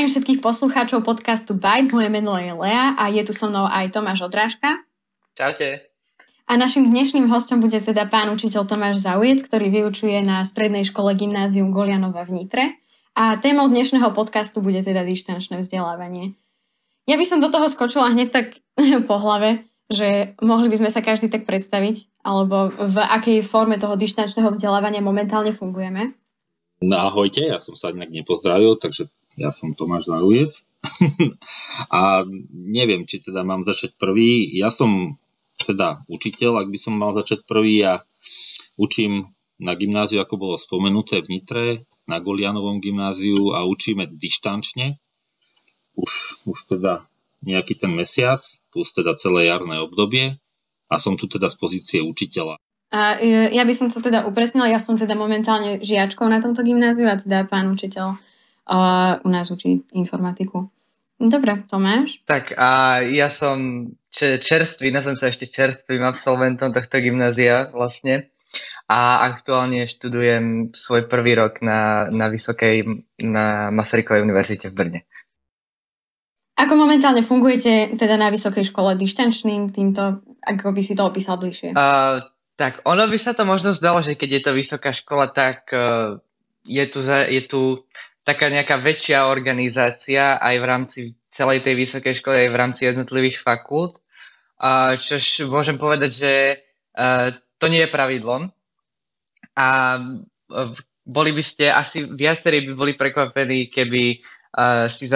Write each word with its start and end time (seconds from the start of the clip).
Zdravím 0.00 0.16
všetkých 0.16 0.40
poslucháčov 0.40 1.04
podcastu 1.04 1.52
Byte. 1.52 1.92
Moje 1.92 2.08
meno 2.08 2.32
je 2.40 2.48
Lea 2.56 2.96
a 2.96 3.12
je 3.12 3.20
tu 3.20 3.36
so 3.36 3.52
mnou 3.52 3.68
aj 3.68 3.92
Tomáš 3.92 4.24
Odrážka. 4.24 4.80
Čaute. 5.36 5.92
A 6.48 6.56
našim 6.56 6.88
dnešným 6.88 7.28
hostom 7.28 7.60
bude 7.60 7.76
teda 7.84 8.08
pán 8.08 8.32
učiteľ 8.32 8.64
Tomáš 8.64 9.04
Zaujec, 9.04 9.44
ktorý 9.44 9.68
vyučuje 9.68 10.24
na 10.24 10.40
strednej 10.48 10.88
škole 10.88 11.12
gymnázium 11.12 11.68
Golianova 11.68 12.24
v 12.24 12.32
Nitre. 12.32 12.80
A 13.12 13.36
témou 13.44 13.68
dnešného 13.68 14.08
podcastu 14.16 14.64
bude 14.64 14.80
teda 14.80 15.04
dištančné 15.04 15.60
vzdelávanie. 15.60 16.32
Ja 17.04 17.20
by 17.20 17.24
som 17.28 17.44
do 17.44 17.52
toho 17.52 17.68
skočila 17.68 18.08
hneď 18.08 18.32
tak 18.32 18.46
po 19.04 19.20
hlave, 19.20 19.68
že 19.92 20.32
mohli 20.40 20.72
by 20.72 20.80
sme 20.80 20.88
sa 20.88 21.04
každý 21.04 21.28
tak 21.28 21.44
predstaviť, 21.44 22.24
alebo 22.24 22.72
v 22.72 22.96
akej 23.04 23.44
forme 23.44 23.76
toho 23.76 24.00
dištančného 24.00 24.48
vzdelávania 24.48 25.04
momentálne 25.04 25.52
fungujeme. 25.52 26.16
No 26.80 26.96
ahojte, 26.96 27.44
ja 27.44 27.60
som 27.60 27.76
sa 27.76 27.92
inak 27.92 28.08
nepozdravil, 28.08 28.80
takže 28.80 29.12
ja 29.40 29.48
som 29.48 29.72
Tomáš 29.72 30.12
Zajujec. 30.12 30.52
a 31.96 32.28
neviem, 32.52 33.08
či 33.08 33.24
teda 33.24 33.40
mám 33.40 33.64
začať 33.64 33.96
prvý. 33.96 34.52
Ja 34.52 34.68
som 34.68 35.16
teda 35.56 36.04
učiteľ, 36.12 36.64
ak 36.64 36.68
by 36.68 36.78
som 36.78 37.00
mal 37.00 37.16
začať 37.16 37.48
prvý. 37.48 37.80
Ja 37.80 38.04
učím 38.76 39.32
na 39.56 39.72
gymnáziu, 39.76 40.20
ako 40.20 40.36
bolo 40.36 40.56
spomenuté 40.60 41.24
v 41.24 41.40
Nitre, 41.40 41.66
na 42.04 42.20
Golianovom 42.20 42.84
gymnáziu 42.84 43.56
a 43.56 43.64
učíme 43.64 44.08
dištančne. 44.12 45.00
Už, 45.96 46.44
už 46.48 46.58
teda 46.76 47.04
nejaký 47.40 47.80
ten 47.80 47.92
mesiac 47.96 48.44
plus 48.72 48.92
teda 48.92 49.16
celé 49.16 49.48
jarné 49.48 49.80
obdobie 49.80 50.36
a 50.86 50.96
som 51.00 51.16
tu 51.16 51.26
teda 51.26 51.48
z 51.48 51.56
pozície 51.56 51.98
učiteľa. 52.04 52.60
A 52.90 53.22
e, 53.22 53.54
ja 53.54 53.62
by 53.62 53.74
som 53.74 53.86
to 53.88 54.02
teda 54.02 54.26
upresnila, 54.26 54.66
ja 54.66 54.82
som 54.82 54.98
teda 54.98 55.14
momentálne 55.14 55.78
žiačkou 55.78 56.26
na 56.26 56.42
tomto 56.42 56.66
gymnáziu 56.66 57.06
a 57.06 57.18
teda 57.18 57.46
pán 57.46 57.70
učiteľ 57.70 58.18
uh, 58.70 59.18
u 59.24 59.28
nás 59.28 59.50
učí 59.50 59.82
informatiku. 59.92 60.70
Dobre, 61.20 61.68
Tomáš? 61.68 62.24
Tak 62.24 62.56
a 62.56 63.02
ja 63.04 63.28
som 63.28 63.90
čerstvý, 64.16 64.88
nazvem 64.88 65.20
sa 65.20 65.28
ešte 65.28 65.52
čerstvým 65.52 66.00
absolventom 66.00 66.72
tohto 66.72 66.96
gymnázia 66.96 67.68
vlastne 67.76 68.32
a 68.88 69.28
aktuálne 69.28 69.84
študujem 69.84 70.72
svoj 70.72 71.12
prvý 71.12 71.36
rok 71.36 71.60
na, 71.60 72.08
na 72.08 72.32
Vysokej, 72.32 73.04
na 73.20 73.68
Masarykovej 73.68 74.24
univerzite 74.24 74.72
v 74.72 74.74
Brne. 74.74 75.00
Ako 76.56 76.76
momentálne 76.76 77.24
fungujete 77.24 77.96
teda 77.96 78.20
na 78.20 78.28
vysokej 78.28 78.68
škole 78.68 78.92
dištančným 78.92 79.72
týmto, 79.72 80.20
ako 80.44 80.76
by 80.76 80.82
si 80.84 80.92
to 80.92 81.08
opísal 81.08 81.40
bližšie? 81.40 81.72
Uh, 81.72 82.20
tak 82.60 82.84
ono 82.84 83.08
by 83.08 83.16
sa 83.16 83.32
to 83.32 83.48
možno 83.48 83.72
zdalo, 83.72 84.04
že 84.04 84.12
keď 84.12 84.28
je 84.28 84.42
to 84.44 84.52
vysoká 84.52 84.92
škola, 84.92 85.32
tak 85.32 85.72
uh, 85.72 86.20
je, 86.68 86.84
tu 86.84 87.00
za, 87.00 87.24
je 87.24 87.40
tu 87.48 87.88
taká 88.24 88.52
nejaká 88.52 88.76
väčšia 88.78 89.26
organizácia 89.26 90.36
aj 90.36 90.54
v 90.60 90.64
rámci 90.66 91.00
celej 91.30 91.64
tej 91.64 91.74
vysokej 91.78 92.14
školy, 92.20 92.36
aj 92.46 92.50
v 92.52 92.60
rámci 92.60 92.80
jednotlivých 92.86 93.40
fakult. 93.40 94.02
Uh, 94.60 94.98
čož 95.00 95.48
môžem 95.48 95.80
povedať, 95.80 96.10
že 96.12 96.32
uh, 96.96 97.32
to 97.56 97.66
nie 97.72 97.80
je 97.86 97.94
pravidlom. 97.94 98.52
A 99.56 99.68
uh, 99.96 100.72
boli 101.06 101.30
by 101.32 101.42
ste, 101.42 101.72
asi 101.72 102.04
viacerí 102.04 102.68
by 102.68 102.72
boli 102.76 102.92
prekvapení, 102.94 103.72
keby 103.72 104.20
uh, 104.20 104.86
si 104.92 105.08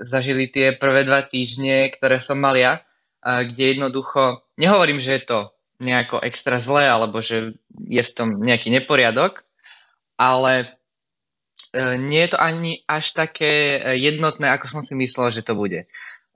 zažili 0.00 0.48
tie 0.48 0.72
prvé 0.74 1.04
dva 1.04 1.20
týždne, 1.22 1.92
ktoré 1.92 2.24
som 2.24 2.40
mal 2.40 2.56
ja, 2.56 2.80
kde 3.26 3.74
jednoducho, 3.74 4.46
nehovorím, 4.54 5.02
že 5.02 5.18
je 5.18 5.22
to 5.26 5.38
nejako 5.82 6.22
extra 6.22 6.62
zlé, 6.62 6.86
alebo 6.86 7.18
že 7.18 7.58
je 7.74 7.98
v 7.98 8.14
tom 8.14 8.38
nejaký 8.38 8.70
neporiadok, 8.70 9.42
ale 10.14 10.75
nie 12.00 12.20
je 12.24 12.30
to 12.32 12.38
ani 12.40 12.80
až 12.88 13.12
také 13.12 13.78
jednotné, 14.00 14.48
ako 14.48 14.72
som 14.72 14.82
si 14.82 14.96
myslel, 14.96 15.36
že 15.36 15.44
to 15.44 15.52
bude. 15.52 15.84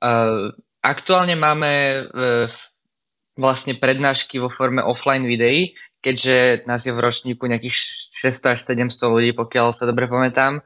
Uh, 0.01 0.53
aktuálne 0.85 1.37
máme 1.37 2.05
vlastne 3.41 3.77
prednášky 3.77 4.37
vo 4.37 4.53
forme 4.53 4.85
offline 4.85 5.25
videí, 5.25 5.77
keďže 6.01 6.65
nás 6.65 6.85
je 6.85 6.93
v 6.93 7.01
ročníku 7.01 7.45
nejakých 7.49 7.77
600 8.33 8.57
až 8.57 8.59
700 8.69 9.13
ľudí, 9.13 9.31
pokiaľ 9.37 9.77
sa 9.77 9.85
dobre 9.89 10.09
pamätám 10.09 10.65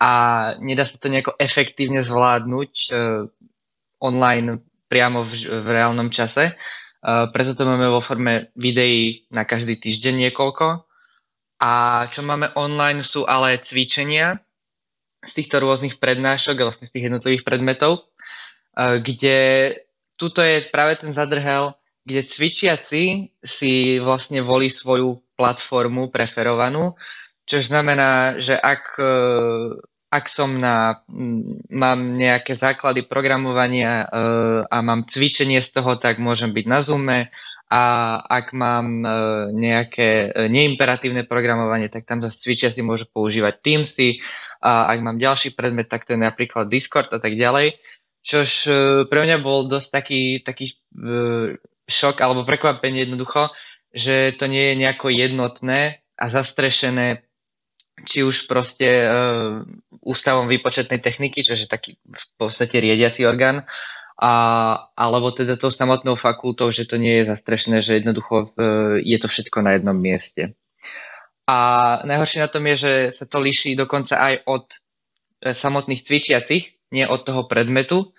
a 0.00 0.12
nedá 0.60 0.84
sa 0.84 1.00
to 1.00 1.08
nejako 1.08 1.36
efektívne 1.40 2.04
zvládnuť 2.04 2.92
online 4.04 4.60
priamo 4.88 5.24
v, 5.24 5.32
v 5.48 5.66
reálnom 5.68 6.12
čase. 6.12 6.56
Preto 7.04 7.52
to 7.56 7.64
máme 7.64 7.88
vo 7.88 8.04
forme 8.04 8.52
videí 8.56 9.28
na 9.32 9.44
každý 9.48 9.80
týždeň 9.80 10.28
niekoľko. 10.28 10.83
A 11.64 12.04
čo 12.12 12.20
máme 12.20 12.52
online 12.60 13.00
sú 13.00 13.24
ale 13.24 13.56
cvičenia 13.56 14.36
z 15.24 15.32
týchto 15.32 15.64
rôznych 15.64 15.96
prednášok 15.96 16.60
vlastne 16.60 16.84
z 16.84 16.92
tých 16.92 17.08
jednotlivých 17.08 17.48
predmetov, 17.48 18.04
uh, 18.76 19.00
kde 19.00 19.72
tuto 20.20 20.44
je 20.44 20.68
práve 20.68 21.00
ten 21.00 21.16
zadrhel, 21.16 21.72
kde 22.04 22.28
cvičiaci 22.28 23.32
si 23.40 23.72
vlastne 23.96 24.44
volí 24.44 24.68
svoju 24.68 25.24
platformu 25.34 26.12
preferovanú, 26.12 26.94
čo 27.44 27.60
znamená, 27.60 28.40
že 28.40 28.56
ak, 28.56 28.84
e, 28.96 29.16
ak 30.08 30.24
som 30.28 30.56
na, 30.56 31.04
mám 31.72 32.16
nejaké 32.16 32.56
základy 32.56 33.04
programovania 33.04 34.04
e, 34.04 34.06
a 34.68 34.76
mám 34.80 35.04
cvičenie 35.04 35.60
z 35.60 35.80
toho, 35.80 35.96
tak 36.00 36.20
môžem 36.20 36.52
byť 36.52 36.64
na 36.68 36.80
Zoome 36.80 37.18
a 37.70 37.82
ak 38.20 38.52
mám 38.52 39.02
e, 39.02 39.08
nejaké 39.56 40.30
neimperatívne 40.52 41.24
programovanie, 41.24 41.88
tak 41.88 42.04
tam 42.04 42.20
zase 42.20 42.40
cvičiaci 42.44 42.84
môžu 42.84 43.08
používať 43.10 43.60
Teamsy 43.64 44.20
a 44.60 44.88
ak 44.92 44.98
mám 45.00 45.16
ďalší 45.20 45.56
predmet, 45.56 45.88
tak 45.88 46.08
to 46.08 46.16
je 46.16 46.20
napríklad 46.20 46.68
Discord 46.68 47.12
a 47.12 47.20
tak 47.20 47.36
ďalej. 47.36 47.76
Čož 48.24 48.72
pre 49.12 49.20
mňa 49.20 49.36
bol 49.44 49.68
dosť 49.68 49.88
taký, 49.92 50.22
taký 50.40 50.80
šok 51.84 52.16
alebo 52.24 52.48
prekvapenie 52.48 53.04
jednoducho, 53.04 53.52
že 53.92 54.32
to 54.34 54.48
nie 54.48 54.72
je 54.72 54.80
nejako 54.80 55.12
jednotné 55.12 56.00
a 56.16 56.24
zastrešené 56.32 57.22
či 58.02 58.26
už 58.26 58.50
proste 58.50 58.88
uh, 58.90 59.62
ústavom 60.02 60.50
výpočetnej 60.50 60.98
techniky, 60.98 61.46
čo 61.46 61.54
je 61.54 61.70
taký 61.70 61.94
v 62.02 62.26
podstate 62.34 62.82
riadiaci 62.82 63.22
orgán, 63.22 63.62
a, 64.14 64.32
alebo 64.94 65.34
teda 65.34 65.58
tou 65.58 65.74
samotnou 65.74 66.14
fakultou, 66.14 66.70
že 66.70 66.86
to 66.86 66.96
nie 66.96 67.22
je 67.22 67.30
zastrešené, 67.34 67.82
že 67.82 67.98
jednoducho 67.98 68.54
uh, 68.54 68.98
je 69.02 69.18
to 69.18 69.26
všetko 69.26 69.58
na 69.62 69.74
jednom 69.74 69.98
mieste. 69.98 70.54
A 71.50 71.56
najhoršie 72.06 72.40
na 72.40 72.48
tom 72.48 72.64
je, 72.70 72.76
že 72.78 72.92
sa 73.12 73.26
to 73.26 73.42
líši 73.42 73.74
dokonca 73.74 74.16
aj 74.16 74.34
od 74.46 74.64
uh, 74.70 75.52
samotných 75.52 76.06
cvičiacich, 76.06 76.64
nie 76.94 77.04
od 77.10 77.26
toho 77.26 77.50
predmetu, 77.50 78.14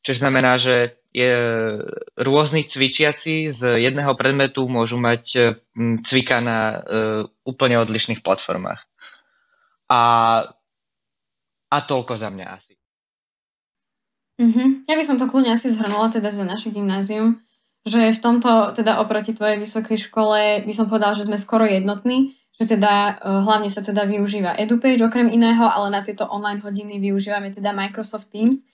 čo 0.00 0.12
znamená, 0.14 0.56
že 0.56 0.96
je, 1.10 1.34
rôzni 2.14 2.64
cvičiaci 2.64 3.50
z 3.50 3.62
jedného 3.82 4.14
predmetu 4.14 4.64
môžu 4.70 4.96
mať 4.96 5.58
cvika 6.06 6.38
na 6.38 6.86
úplne 7.42 7.82
odlišných 7.82 8.22
platformách. 8.22 8.78
A, 9.90 10.02
a 11.66 11.76
toľko 11.82 12.14
za 12.14 12.30
mňa 12.30 12.46
asi. 12.54 12.79
Mm-hmm. 14.40 14.88
Ja 14.88 14.96
by 14.96 15.04
som 15.04 15.20
to 15.20 15.28
kľudne 15.28 15.52
asi 15.52 15.68
zhrnula 15.68 16.08
teda 16.08 16.32
za 16.32 16.48
naše 16.48 16.72
gymnázium, 16.72 17.44
že 17.84 18.16
v 18.16 18.22
tomto 18.24 18.72
teda 18.72 18.96
oproti 19.04 19.36
tvojej 19.36 19.60
vysokej 19.60 20.08
škole 20.08 20.64
by 20.64 20.72
som 20.72 20.88
povedala, 20.88 21.12
že 21.12 21.28
sme 21.28 21.36
skoro 21.36 21.68
jednotní, 21.68 22.32
že 22.56 22.64
teda 22.64 23.20
uh, 23.20 23.44
hlavne 23.44 23.68
sa 23.68 23.84
teda 23.84 24.08
využíva 24.08 24.56
EduPage 24.56 25.04
okrem 25.04 25.28
iného, 25.28 25.68
ale 25.68 25.92
na 25.92 26.00
tieto 26.00 26.24
online 26.24 26.64
hodiny 26.64 26.96
využívame 26.96 27.52
teda 27.52 27.76
Microsoft 27.76 28.32
Teams, 28.32 28.64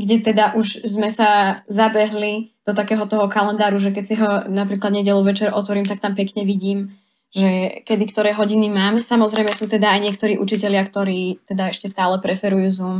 kde 0.00 0.24
teda 0.24 0.56
už 0.56 0.88
sme 0.88 1.12
sa 1.12 1.60
zabehli 1.68 2.56
do 2.64 2.72
takého 2.72 3.04
toho 3.04 3.28
kalendáru, 3.28 3.76
že 3.76 3.92
keď 3.92 4.04
si 4.08 4.16
ho 4.16 4.48
napríklad 4.48 4.96
nedelu 4.96 5.20
večer 5.20 5.52
otvorím, 5.52 5.84
tak 5.84 6.00
tam 6.00 6.16
pekne 6.16 6.48
vidím 6.48 6.96
že 7.30 7.80
kedy 7.86 8.10
ktoré 8.10 8.30
hodiny 8.34 8.66
mám. 8.66 8.98
Samozrejme 8.98 9.54
sú 9.54 9.70
teda 9.70 9.94
aj 9.94 10.00
niektorí 10.02 10.34
učitelia, 10.34 10.82
ktorí 10.82 11.46
teda 11.46 11.70
ešte 11.70 11.86
stále 11.86 12.18
preferujú 12.18 12.66
Zoom, 12.66 12.98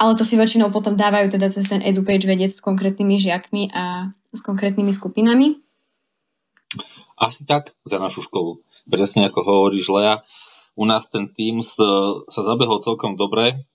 ale 0.00 0.16
to 0.16 0.24
si 0.24 0.40
väčšinou 0.40 0.72
potom 0.72 0.96
dávajú 0.96 1.36
teda 1.36 1.52
cez 1.52 1.68
ten 1.68 1.84
EduPage 1.84 2.24
vedieť 2.24 2.56
s 2.56 2.64
konkrétnymi 2.64 3.20
žiakmi 3.20 3.68
a 3.68 4.08
s 4.32 4.40
konkrétnymi 4.40 4.96
skupinami. 4.96 5.60
Asi 7.20 7.44
tak 7.44 7.76
za 7.84 8.00
našu 8.00 8.24
školu. 8.24 8.64
Presne 8.88 9.28
ako 9.28 9.44
hovoríš, 9.44 9.92
Lea, 9.92 10.24
u 10.72 10.88
nás 10.88 11.12
ten 11.12 11.28
e, 11.28 11.84
sa 12.32 12.40
zabehol 12.40 12.80
celkom 12.80 13.20
dobre. 13.20 13.68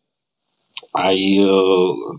Aj 0.97 1.13
e, 1.13 1.45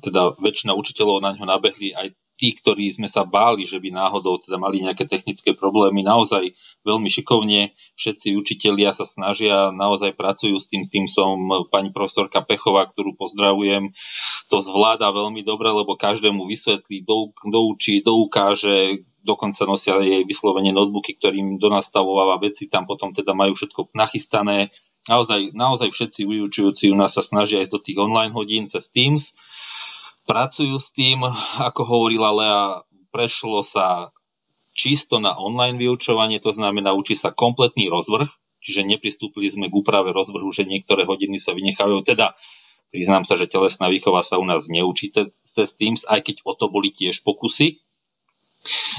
teda 0.07 0.39
väčšina 0.39 0.79
učiteľov 0.79 1.27
na 1.27 1.35
ňo 1.35 1.43
nabehli, 1.43 1.91
aj 1.91 2.15
tí, 2.37 2.53
ktorí 2.53 2.93
sme 2.93 3.09
sa 3.09 3.25
báli, 3.25 3.65
že 3.65 3.81
by 3.81 3.97
náhodou 3.97 4.37
teda 4.37 4.61
mali 4.61 4.85
nejaké 4.85 5.09
technické 5.09 5.57
problémy, 5.57 6.05
naozaj 6.05 6.53
veľmi 6.85 7.09
šikovne. 7.09 7.73
Všetci 7.97 8.37
učitelia 8.37 8.93
sa 8.93 9.09
snažia, 9.09 9.73
naozaj 9.73 10.13
pracujú 10.13 10.61
s 10.61 10.69
tým 10.69 10.85
tým 10.85 11.09
som 11.09 11.41
pani 11.73 11.91
profesorka 11.91 12.45
Pechová, 12.45 12.85
ktorú 12.87 13.17
pozdravujem, 13.17 13.91
to 14.53 14.57
zvláda 14.61 15.11
veľmi 15.11 15.43
dobre, 15.43 15.73
lebo 15.73 15.97
každému 15.97 16.45
vysvetlí, 16.45 17.03
dou, 17.03 17.33
doučí, 17.49 18.05
doukáže, 18.05 19.03
dokonca 19.27 19.67
nosia 19.67 19.99
jej 19.99 20.23
vyslovene 20.23 20.71
notebooky, 20.71 21.19
ktorým 21.19 21.59
donastavováva 21.59 22.39
veci, 22.39 22.71
tam 22.71 22.87
potom 22.87 23.11
teda 23.11 23.35
majú 23.35 23.59
všetko 23.59 23.91
nachystané. 23.97 24.71
Naozaj, 25.11 25.55
naozaj 25.55 25.89
všetci 25.91 26.23
vyučujúci 26.27 26.95
u 26.95 26.97
nás 26.99 27.15
sa 27.15 27.23
snažia 27.27 27.63
ísť 27.63 27.73
do 27.75 27.81
tých 27.83 27.99
online 27.99 28.31
hodín 28.31 28.71
cez 28.71 28.87
Teams. 28.91 29.35
Pracujú 30.27 30.77
s 30.83 30.91
tým, 30.91 31.23
ako 31.63 31.83
hovorila 31.87 32.35
Lea, 32.35 32.63
prešlo 33.15 33.63
sa 33.63 34.11
čisto 34.77 35.23
na 35.23 35.33
online 35.39 35.81
vyučovanie, 35.81 36.43
to 36.43 36.53
znamená, 36.53 36.93
učí 36.93 37.17
sa 37.17 37.33
kompletný 37.33 37.89
rozvrh, 37.89 38.29
čiže 38.61 38.85
nepristúpili 38.85 39.49
sme 39.49 39.73
k 39.73 39.79
úprave 39.79 40.13
rozvrhu, 40.13 40.51
že 40.53 40.69
niektoré 40.69 41.09
hodiny 41.09 41.41
sa 41.41 41.57
vynechávajú. 41.57 42.05
Teda 42.05 42.37
priznám 42.93 43.25
sa, 43.25 43.39
že 43.41 43.49
telesná 43.49 43.89
výchova 43.89 44.21
sa 44.21 44.37
u 44.37 44.45
nás 44.45 44.69
neučí 44.69 45.15
cez 45.47 45.69
Teams, 45.79 46.05
aj 46.05 46.27
keď 46.27 46.37
o 46.45 46.53
to 46.53 46.69
boli 46.69 46.93
tiež 46.93 47.25
pokusy, 47.25 47.81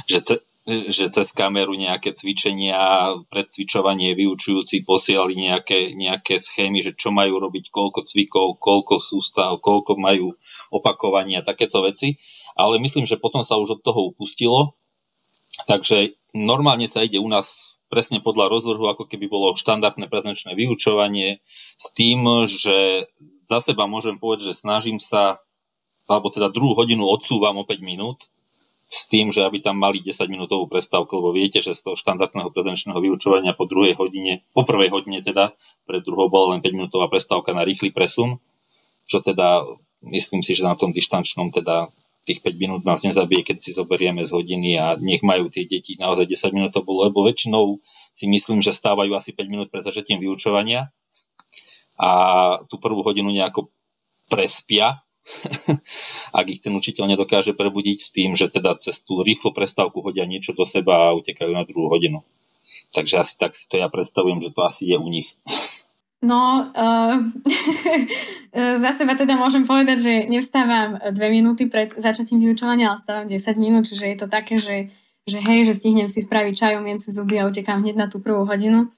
že, 0.07 0.39
že 0.67 1.07
cez 1.07 1.31
kameru 1.31 1.79
nejaké 1.79 2.11
cvičenia, 2.11 3.15
predcvičovanie 3.31 4.11
vyučujúci 4.19 4.83
posielali 4.83 5.39
nejaké, 5.39 5.95
nejaké 5.95 6.43
schémy, 6.43 6.83
že 6.83 6.91
čo 6.91 7.15
majú 7.15 7.39
robiť, 7.39 7.71
koľko 7.71 8.03
cvikov, 8.03 8.59
koľko 8.59 8.99
sústav, 8.99 9.63
koľko 9.63 9.95
majú 9.95 10.35
opakovania, 10.67 11.39
takéto 11.39 11.79
veci. 11.87 12.19
Ale 12.59 12.83
myslím, 12.83 13.07
že 13.07 13.15
potom 13.15 13.47
sa 13.47 13.55
už 13.55 13.79
od 13.79 13.81
toho 13.81 14.11
upustilo. 14.11 14.75
Takže 15.71 16.19
normálne 16.35 16.85
sa 16.91 16.99
ide 16.99 17.15
u 17.15 17.31
nás 17.31 17.79
presne 17.87 18.19
podľa 18.19 18.51
rozvrhu, 18.51 18.91
ako 18.91 19.07
keby 19.07 19.31
bolo 19.31 19.55
štandardné 19.55 20.11
prezenčné 20.11 20.51
vyučovanie, 20.59 21.39
s 21.79 21.95
tým, 21.95 22.27
že 22.43 23.07
za 23.39 23.63
seba 23.63 23.87
môžem 23.87 24.19
povedať, 24.19 24.51
že 24.51 24.59
snažím 24.67 24.99
sa, 24.99 25.39
alebo 26.11 26.27
teda 26.27 26.51
druhú 26.51 26.75
hodinu 26.75 27.07
odsúvam 27.07 27.55
o 27.55 27.63
5 27.63 27.79
minút, 27.79 28.27
s 28.88 29.12
tým, 29.12 29.36
že 29.36 29.44
aby 29.44 29.60
tam 29.60 29.75
mali 29.75 30.00
10 30.00 30.16
minútovú 30.31 30.72
prestávku, 30.72 31.19
lebo 31.19 31.36
viete, 31.36 31.60
že 31.60 31.75
z 31.75 31.84
toho 31.84 32.00
štandardného 32.00 32.48
prezenčného 32.56 33.04
vyučovania 33.04 33.51
po 33.51 33.68
druhej 33.68 34.00
hodine, 34.00 34.48
po 34.56 34.63
prvej 34.63 34.88
hodine 34.95 35.19
teda, 35.19 35.51
pred 35.84 36.07
druhou 36.07 36.31
bola 36.31 36.56
len 36.56 36.63
5 36.63 36.72
minútová 36.72 37.12
prestávka 37.12 37.51
na 37.51 37.68
rýchly 37.68 37.92
presun, 37.92 38.39
čo 39.04 39.19
teda 39.19 39.68
myslím 40.07 40.39
si, 40.39 40.56
že 40.56 40.63
na 40.63 40.80
tom 40.80 40.95
dištančnom 40.95 41.51
teda 41.51 41.92
tých 42.24 42.39
5 42.39 42.63
minút 42.63 42.81
nás 42.88 43.04
nezabije, 43.04 43.51
keď 43.51 43.57
si 43.60 43.72
zoberieme 43.75 44.24
z 44.24 44.31
hodiny 44.31 44.80
a 44.80 44.95
nech 45.00 45.24
majú 45.24 45.51
tie 45.51 45.68
deti 45.68 46.00
naozaj 46.00 46.28
10 46.28 46.56
minút, 46.56 46.72
lebo 46.80 47.28
väčšinou 47.28 47.84
si 48.12 48.28
myslím, 48.31 48.63
že 48.63 48.72
stávajú 48.72 49.12
asi 49.16 49.36
5 49.36 49.51
minút 49.51 49.68
pred 49.68 49.84
začiatím 49.84 50.24
vyučovania 50.24 50.92
a 52.00 52.12
tú 52.68 52.80
prvú 52.80 53.04
hodinu 53.04 53.31
nejako 53.31 53.72
prespia, 54.28 55.00
ak 56.39 56.45
ich 56.47 56.63
ten 56.63 56.74
učiteľ 56.74 57.13
nedokáže 57.13 57.53
prebudiť 57.53 57.97
s 58.00 58.09
tým, 58.15 58.33
že 58.33 58.47
teda 58.47 58.79
cez 58.79 59.03
tú 59.03 59.19
rýchlu 59.21 59.51
prestávku 59.51 60.00
hodia 60.00 60.24
niečo 60.24 60.56
do 60.56 60.63
seba 60.63 61.12
a 61.12 61.18
utekajú 61.18 61.51
na 61.51 61.68
druhú 61.68 61.91
hodinu. 61.91 62.24
Takže 62.95 63.19
asi 63.19 63.33
tak 63.35 63.51
si 63.51 63.68
to 63.68 63.75
ja 63.75 63.91
predstavujem, 63.91 64.39
že 64.39 64.53
to 64.56 64.62
asi 64.63 64.88
je 64.88 64.97
u 64.97 65.07
nich. 65.12 65.35
No, 66.18 66.74
uh, 66.74 67.21
za 68.83 68.91
seba 68.97 69.13
teda 69.13 69.38
môžem 69.38 69.69
povedať, 69.69 69.97
že 70.01 70.13
nevstávam 70.25 70.97
dve 71.13 71.29
minúty 71.29 71.69
pred 71.69 71.94
začatím 71.94 72.41
vyučovania, 72.41 72.89
ale 72.89 72.97
stávam 72.97 73.25
10 73.29 73.38
minút, 73.62 73.85
čiže 73.85 74.06
je 74.09 74.18
to 74.18 74.25
také, 74.25 74.57
že, 74.57 74.89
že 75.29 75.38
hej, 75.45 75.69
že 75.69 75.77
stihnem 75.77 76.09
si 76.09 76.25
spraviť 76.25 76.53
čaj, 76.57 76.79
umiem 76.81 76.97
si 76.97 77.13
zuby 77.13 77.38
a 77.38 77.45
utekám 77.45 77.85
hneď 77.85 77.95
na 77.95 78.07
tú 78.09 78.18
prvú 78.18 78.50
hodinu. 78.50 78.89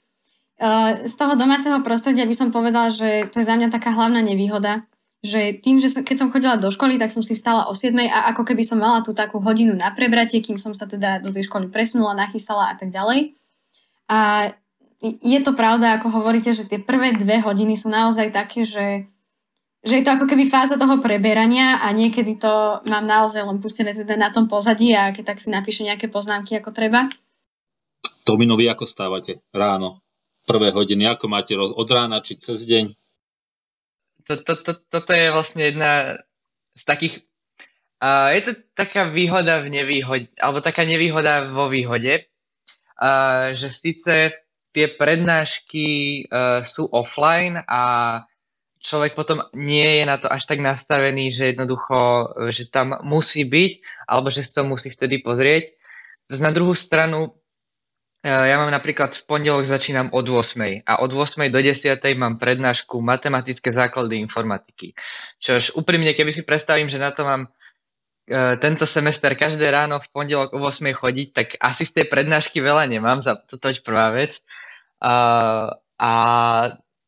Uh, 0.60 1.04
z 1.04 1.14
toho 1.16 1.36
domáceho 1.36 1.84
prostredia 1.84 2.24
by 2.24 2.36
som 2.36 2.56
povedala, 2.56 2.88
že 2.88 3.28
to 3.32 3.44
je 3.44 3.48
za 3.48 3.56
mňa 3.60 3.68
taká 3.68 3.92
hlavná 3.92 4.24
nevýhoda, 4.24 4.88
že 5.20 5.60
tým, 5.60 5.84
že 5.84 5.92
som, 5.92 6.02
keď 6.08 6.16
som 6.16 6.32
chodila 6.32 6.56
do 6.56 6.72
školy, 6.72 6.96
tak 6.96 7.12
som 7.12 7.20
si 7.20 7.36
vstala 7.36 7.68
o 7.68 7.76
7 7.76 7.92
a 8.08 8.32
ako 8.32 8.48
keby 8.48 8.64
som 8.64 8.80
mala 8.80 9.04
tú 9.04 9.12
takú 9.12 9.44
hodinu 9.44 9.76
na 9.76 9.92
prebratie, 9.92 10.40
kým 10.40 10.56
som 10.56 10.72
sa 10.72 10.88
teda 10.88 11.20
do 11.20 11.36
tej 11.36 11.52
školy 11.52 11.68
presunula, 11.68 12.16
nachystala 12.16 12.72
a 12.72 12.76
tak 12.80 12.88
ďalej. 12.88 13.36
A 14.08 14.52
je 15.04 15.40
to 15.44 15.52
pravda, 15.56 16.00
ako 16.00 16.12
hovoríte, 16.12 16.52
že 16.56 16.68
tie 16.68 16.80
prvé 16.80 17.16
dve 17.16 17.40
hodiny 17.40 17.76
sú 17.76 17.92
naozaj 17.92 18.32
také, 18.32 18.64
že, 18.64 19.08
že 19.84 19.94
je 20.00 20.04
to 20.04 20.16
ako 20.16 20.28
keby 20.28 20.48
fáza 20.48 20.76
toho 20.76 21.00
preberania 21.04 21.80
a 21.80 21.92
niekedy 21.92 22.36
to 22.36 22.84
mám 22.88 23.04
naozaj 23.04 23.44
len 23.44 23.64
pustené 23.64 23.96
teda 23.96 24.20
na 24.20 24.32
tom 24.32 24.48
pozadí 24.48 24.92
a 24.96 25.12
keď 25.16 25.36
tak 25.36 25.40
si 25.40 25.52
napíše 25.52 25.88
nejaké 25.88 26.12
poznámky 26.12 26.56
ako 26.60 26.72
treba. 26.76 27.08
Tomino, 28.28 28.60
vy 28.60 28.68
ako 28.72 28.84
stávate 28.88 29.40
ráno? 29.56 30.04
Prvé 30.44 30.76
hodiny, 30.76 31.08
ako 31.08 31.26
máte 31.32 31.56
roz... 31.56 31.72
od 31.76 31.88
rána 31.88 32.20
či 32.20 32.36
cez 32.36 32.68
deň? 32.68 32.99
To, 34.30 34.38
to, 34.38 34.54
to, 34.62 34.72
toto 34.78 35.12
je 35.12 35.34
vlastne 35.34 35.66
jedna 35.66 36.22
z 36.78 36.84
takých 36.86 37.16
Uh, 38.00 38.32
je 38.32 38.42
to 38.48 38.54
taká 38.80 39.12
výhoda 39.12 39.60
v 39.60 39.76
nevýhode, 39.76 40.32
alebo 40.40 40.64
taká 40.64 40.88
nevýhoda 40.88 41.52
vo 41.52 41.68
výhode, 41.68 42.32
uh, 42.96 43.52
že 43.52 43.76
síce 43.76 44.40
tie 44.72 44.88
prednášky 44.88 46.24
uh, 46.32 46.64
sú 46.64 46.88
offline 46.96 47.60
a 47.68 47.82
človek 48.80 49.20
potom 49.20 49.44
nie 49.52 50.00
je 50.00 50.04
na 50.08 50.16
to 50.16 50.32
až 50.32 50.48
tak 50.48 50.64
nastavený, 50.64 51.36
že 51.36 51.52
jednoducho, 51.52 52.00
že 52.56 52.72
tam 52.72 52.96
musí 53.04 53.44
byť, 53.44 53.72
alebo 54.08 54.32
že 54.32 54.48
si 54.48 54.52
to 54.56 54.64
musí 54.64 54.96
vtedy 54.96 55.20
pozrieť. 55.20 55.76
Na 56.40 56.56
druhú 56.56 56.72
stranu, 56.72 57.36
ja 58.26 58.56
mám 58.60 58.68
napríklad 58.68 59.16
v 59.16 59.24
pondelok 59.24 59.64
začínam 59.64 60.12
od 60.12 60.28
8. 60.28 60.84
a 60.84 60.94
od 61.00 61.12
8. 61.16 61.48
do 61.48 61.60
10. 61.64 61.96
mám 62.20 62.36
prednášku 62.36 63.00
matematické 63.00 63.72
základy 63.72 64.20
informatiky. 64.20 64.92
Čož 65.40 65.80
úprimne, 65.80 66.12
keby 66.12 66.36
si 66.36 66.44
predstavím, 66.44 66.92
že 66.92 67.00
na 67.00 67.16
to 67.16 67.24
mám 67.24 67.48
E, 68.30 68.62
tento 68.62 68.86
semester 68.86 69.34
každé 69.34 69.74
ráno 69.74 69.98
v 69.98 70.08
pondelok 70.14 70.54
o 70.54 70.62
8 70.62 70.94
chodiť, 70.94 71.28
tak 71.34 71.48
asi 71.58 71.90
z 71.90 71.98
tej 71.98 72.06
prednášky 72.14 72.62
veľa 72.62 72.86
nemám, 72.86 73.26
za 73.26 73.42
toto 73.42 73.74
je 73.74 73.82
prvá 73.82 74.14
vec. 74.14 74.46
A, 75.02 75.14
a 75.98 76.12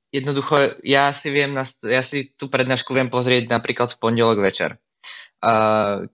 jednoducho 0.09 0.81
ja 0.81 1.13
si 1.13 1.29
viem, 1.29 1.53
ja 1.85 2.01
si 2.01 2.33
tú 2.33 2.49
prednášku 2.49 2.89
viem 2.97 3.13
pozrieť 3.13 3.53
napríklad 3.53 3.93
v 3.93 4.01
pondelok 4.01 4.41
večer. 4.41 4.81
A, 5.45 6.09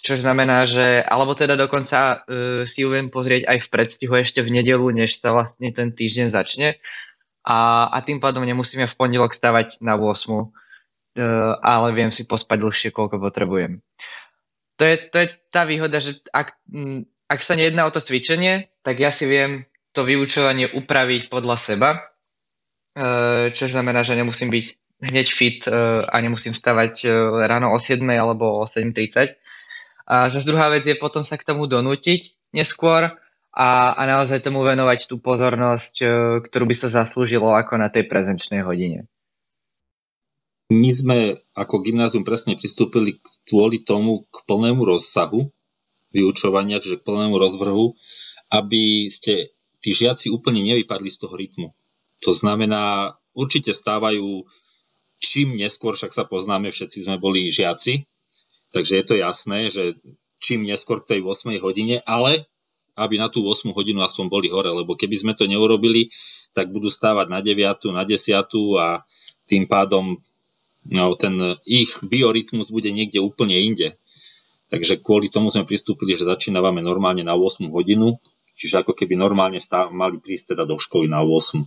čo 0.00 0.14
znamená, 0.18 0.64
že, 0.64 1.02
alebo 1.02 1.34
teda 1.34 1.54
dokonca 1.58 2.22
uh, 2.24 2.62
si 2.68 2.84
ju 2.84 2.92
viem 2.92 3.10
pozrieť 3.12 3.48
aj 3.48 3.58
v 3.64 3.70
predstihu 3.72 4.14
ešte 4.18 4.40
v 4.44 4.60
nedelu, 4.60 4.86
než 4.92 5.18
sa 5.18 5.34
vlastne 5.34 5.70
ten 5.70 5.94
týždeň 5.94 6.34
začne. 6.34 6.78
A, 7.48 7.88
a 7.88 7.98
tým 8.04 8.20
pádom 8.20 8.44
nemusíme 8.44 8.84
v 8.84 8.96
pondelok 8.98 9.32
stavať 9.32 9.80
na 9.80 9.96
8, 9.96 10.04
uh, 10.04 10.44
e, 10.44 11.26
ale 11.64 11.96
viem 11.96 12.12
si 12.12 12.28
pospať 12.28 12.60
dlhšie, 12.60 12.88
koľko 12.92 13.16
potrebujem 13.22 13.80
to 14.78 14.84
je, 14.86 14.96
to 15.10 15.16
je 15.18 15.28
tá 15.50 15.66
výhoda, 15.66 15.98
že 15.98 16.22
ak, 16.30 16.54
ak 17.26 17.40
sa 17.42 17.58
nejedná 17.58 17.90
o 17.90 17.92
to 17.92 17.98
cvičenie, 17.98 18.70
tak 18.86 19.02
ja 19.02 19.10
si 19.10 19.26
viem 19.26 19.66
to 19.90 20.06
vyučovanie 20.06 20.70
upraviť 20.70 21.26
podľa 21.26 21.56
seba, 21.58 21.90
e, 21.98 22.00
čo 23.50 23.66
znamená, 23.66 24.06
že 24.06 24.14
nemusím 24.14 24.54
byť 24.54 24.66
hneď 25.10 25.26
fit 25.26 25.66
e, 25.66 25.74
a 26.06 26.16
nemusím 26.22 26.54
stavať 26.54 26.94
e, 27.02 27.06
ráno 27.50 27.74
o 27.74 27.78
7 27.82 28.06
alebo 28.06 28.62
o 28.62 28.64
7.30. 28.64 29.34
A 30.08 30.32
zase 30.32 30.48
druhá 30.48 30.72
vec 30.72 30.88
je 30.88 30.96
potom 30.96 31.20
sa 31.20 31.36
k 31.36 31.44
tomu 31.44 31.68
donútiť 31.68 32.52
neskôr 32.56 33.12
a, 33.52 33.68
a 33.92 34.02
naozaj 34.08 34.40
tomu 34.40 34.64
venovať 34.64 35.04
tú 35.04 35.20
pozornosť, 35.20 36.00
ktorú 36.48 36.64
by 36.64 36.74
sa 36.74 36.88
zaslúžilo 36.88 37.52
ako 37.52 37.76
na 37.76 37.92
tej 37.92 38.08
prezenčnej 38.08 38.64
hodine 38.64 39.04
my 40.68 40.90
sme 40.92 41.18
ako 41.56 41.80
gymnázium 41.80 42.28
presne 42.28 42.52
pristúpili 42.52 43.16
kvôli 43.48 43.80
tomu 43.80 44.28
k 44.28 44.44
plnému 44.44 44.84
rozsahu 44.84 45.48
vyučovania, 46.12 46.80
čiže 46.80 47.00
k 47.00 47.06
plnému 47.08 47.36
rozvrhu, 47.40 47.96
aby 48.52 49.08
ste 49.08 49.52
tí 49.80 49.96
žiaci 49.96 50.28
úplne 50.28 50.60
nevypadli 50.60 51.08
z 51.08 51.18
toho 51.24 51.34
rytmu. 51.36 51.72
To 52.24 52.32
znamená, 52.36 53.16
určite 53.32 53.72
stávajú 53.72 54.44
čím 55.20 55.56
neskôr, 55.56 55.96
však 55.96 56.12
sa 56.12 56.24
poznáme, 56.28 56.68
všetci 56.68 57.08
sme 57.08 57.16
boli 57.16 57.48
žiaci, 57.48 58.04
takže 58.72 58.92
je 59.00 59.04
to 59.04 59.14
jasné, 59.16 59.68
že 59.72 59.96
čím 60.38 60.64
neskôr 60.64 61.02
k 61.02 61.16
tej 61.16 61.20
8 61.24 61.58
hodine, 61.60 62.00
ale 62.06 62.46
aby 62.98 63.14
na 63.14 63.30
tú 63.30 63.46
8 63.46 63.70
hodinu 63.70 64.02
aspoň 64.02 64.26
boli 64.26 64.48
hore, 64.50 64.70
lebo 64.74 64.98
keby 64.98 65.14
sme 65.14 65.32
to 65.38 65.46
neurobili, 65.46 66.10
tak 66.50 66.74
budú 66.74 66.90
stávať 66.90 67.30
na 67.30 67.38
9, 67.38 67.94
na 67.94 68.02
10 68.02 68.34
a 68.78 69.06
tým 69.46 69.70
pádom 69.70 70.18
no, 70.90 71.14
ten 71.14 71.34
ich 71.62 72.02
biorytmus 72.02 72.74
bude 72.74 72.90
niekde 72.90 73.22
úplne 73.22 73.54
inde. 73.54 73.94
Takže 74.68 75.00
kvôli 75.00 75.32
tomu 75.32 75.48
sme 75.48 75.64
pristúpili, 75.64 76.12
že 76.12 76.28
začínavame 76.28 76.84
normálne 76.84 77.24
na 77.24 77.38
8 77.38 77.70
hodinu, 77.72 78.18
čiže 78.58 78.84
ako 78.84 78.92
keby 78.92 79.14
normálne 79.16 79.62
stav, 79.62 79.94
mali 79.94 80.20
prísť 80.20 80.58
teda 80.58 80.68
do 80.68 80.76
školy 80.76 81.08
na 81.08 81.24
8. 81.24 81.62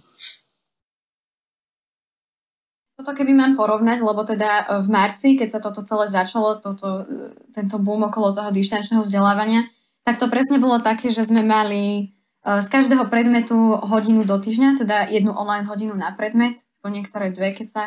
Toto 3.01 3.17
keby 3.17 3.33
mám 3.33 3.57
porovnať, 3.57 4.05
lebo 4.05 4.21
teda 4.21 4.77
v 4.85 4.87
marci, 4.93 5.33
keď 5.33 5.57
sa 5.57 5.59
toto 5.59 5.81
celé 5.81 6.05
začalo, 6.05 6.61
toto, 6.61 7.01
tento 7.49 7.81
boom 7.81 8.05
okolo 8.05 8.29
toho 8.29 8.53
dištančného 8.53 9.01
vzdelávania, 9.01 9.65
tak 10.05 10.21
to 10.21 10.29
presne 10.29 10.61
bolo 10.61 10.77
také, 10.77 11.09
že 11.09 11.25
sme 11.25 11.41
mali 11.41 11.83
e, 11.97 12.03
z 12.45 12.67
každého 12.69 13.09
predmetu 13.09 13.57
hodinu 13.81 14.21
do 14.21 14.37
týždňa, 14.37 14.85
teda 14.85 15.09
jednu 15.09 15.33
online 15.33 15.65
hodinu 15.65 15.97
na 15.97 16.13
predmet, 16.13 16.61
po 16.85 16.93
niektoré 16.93 17.33
dve, 17.33 17.57
keď 17.57 17.67
sa 17.73 17.83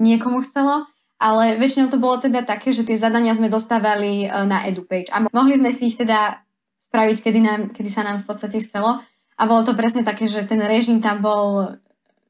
niekomu 0.00 0.40
chcelo, 0.48 0.88
ale 1.20 1.60
väčšinou 1.60 1.92
to 1.92 2.00
bolo 2.00 2.16
teda 2.16 2.44
také, 2.44 2.72
že 2.72 2.84
tie 2.84 2.96
zadania 2.96 3.36
sme 3.36 3.52
dostávali 3.52 4.24
e, 4.24 4.28
na 4.48 4.64
EduPage 4.64 5.12
a 5.12 5.28
mohli 5.28 5.60
sme 5.60 5.68
si 5.72 5.92
ich 5.92 6.00
teda 6.00 6.40
spraviť, 6.88 7.16
kedy, 7.20 7.40
nám, 7.44 7.60
kedy 7.76 7.92
sa 7.92 8.08
nám 8.08 8.24
v 8.24 8.26
podstate 8.28 8.64
chcelo. 8.64 9.04
A 9.36 9.42
bolo 9.44 9.68
to 9.68 9.76
presne 9.76 10.00
také, 10.00 10.32
že 10.32 10.48
ten 10.48 10.64
režim 10.64 11.04
tam 11.04 11.20
bol 11.20 11.76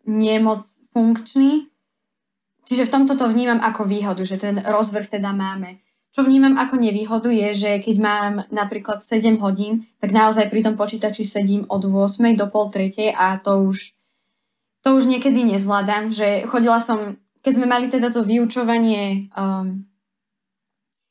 nemoc 0.06 0.66
funkčný. 0.90 1.70
Čiže 2.66 2.90
v 2.90 2.92
tomto 2.92 3.14
to 3.14 3.30
vnímam 3.30 3.62
ako 3.62 3.86
výhodu, 3.86 4.26
že 4.26 4.42
ten 4.42 4.58
rozvrh 4.58 5.06
teda 5.06 5.30
máme. 5.30 5.78
Čo 6.10 6.26
vnímam 6.26 6.58
ako 6.58 6.80
nevýhodu 6.80 7.30
je, 7.30 7.48
že 7.54 7.70
keď 7.78 7.96
mám 8.02 8.34
napríklad 8.50 9.06
7 9.06 9.38
hodín, 9.38 9.86
tak 10.02 10.10
naozaj 10.10 10.50
pri 10.50 10.66
tom 10.66 10.74
počítači 10.74 11.22
sedím 11.22 11.68
od 11.70 11.86
8 11.86 12.34
do 12.34 12.50
pol 12.50 12.72
tretej 12.72 13.14
a 13.14 13.38
to 13.38 13.70
už, 13.70 13.94
to 14.82 14.88
už 14.96 15.06
niekedy 15.06 15.46
nezvládam. 15.46 16.10
Že 16.10 16.48
chodila 16.50 16.82
som, 16.82 17.20
keď 17.44 17.52
sme 17.54 17.66
mali 17.68 17.86
teda 17.86 18.10
to 18.10 18.26
vyučovanie 18.26 19.30
um, 19.36 19.86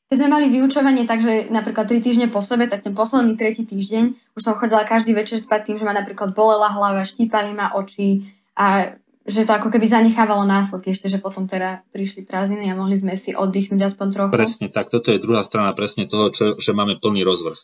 keď 0.06 0.16
sme 0.22 0.28
mali 0.30 0.46
vyučovanie 0.46 1.02
takže 1.02 1.50
napríklad 1.50 1.90
3 1.90 1.98
týždne 1.98 2.26
po 2.30 2.38
sebe, 2.38 2.70
tak 2.70 2.86
ten 2.86 2.94
posledný 2.94 3.34
tretí 3.34 3.66
týždeň 3.66 4.14
už 4.38 4.42
som 4.42 4.54
chodila 4.54 4.86
každý 4.86 5.10
večer 5.10 5.42
spať 5.42 5.70
tým, 5.70 5.76
že 5.82 5.86
ma 5.86 5.90
napríklad 5.90 6.30
bolela 6.30 6.70
hlava, 6.70 7.02
štípali 7.02 7.50
ma 7.50 7.74
oči 7.74 8.22
a 8.54 8.94
že 9.26 9.42
to 9.42 9.52
ako 9.58 9.74
keby 9.74 9.90
zanechávalo 9.90 10.46
následky 10.46 10.94
ešte, 10.94 11.10
že 11.10 11.18
potom 11.18 11.50
teda 11.50 11.82
prišli 11.90 12.22
prázdniny 12.22 12.70
a 12.70 12.78
mohli 12.78 12.94
sme 12.94 13.18
si 13.18 13.34
oddychnúť 13.34 13.82
aspoň 13.82 14.06
trochu. 14.14 14.30
Presne 14.30 14.68
tak, 14.70 14.88
toto 14.88 15.10
je 15.10 15.18
druhá 15.18 15.42
strana 15.42 15.74
presne 15.74 16.06
toho, 16.06 16.30
čo, 16.30 16.54
že 16.56 16.70
máme 16.70 17.02
plný 17.02 17.26
rozvrh. 17.26 17.58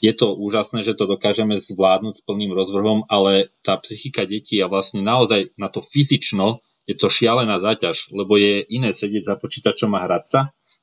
Je 0.00 0.14
to 0.14 0.38
úžasné, 0.38 0.86
že 0.86 0.94
to 0.94 1.10
dokážeme 1.10 1.58
zvládnuť 1.58 2.14
s 2.14 2.22
plným 2.22 2.54
rozvrhom, 2.54 3.10
ale 3.10 3.50
tá 3.66 3.74
psychika 3.82 4.22
detí 4.22 4.62
a 4.62 4.70
vlastne 4.70 5.02
naozaj 5.02 5.50
na 5.58 5.66
to 5.66 5.82
fyzično 5.82 6.62
je 6.88 6.98
to 6.98 7.06
šialená 7.06 7.62
záťaž, 7.62 8.10
lebo 8.10 8.34
je 8.34 8.66
iné 8.66 8.90
sedieť 8.90 9.22
za 9.22 9.34
počítačom 9.38 9.94
a 9.94 10.02
hrať 10.06 10.24
sa 10.26 10.40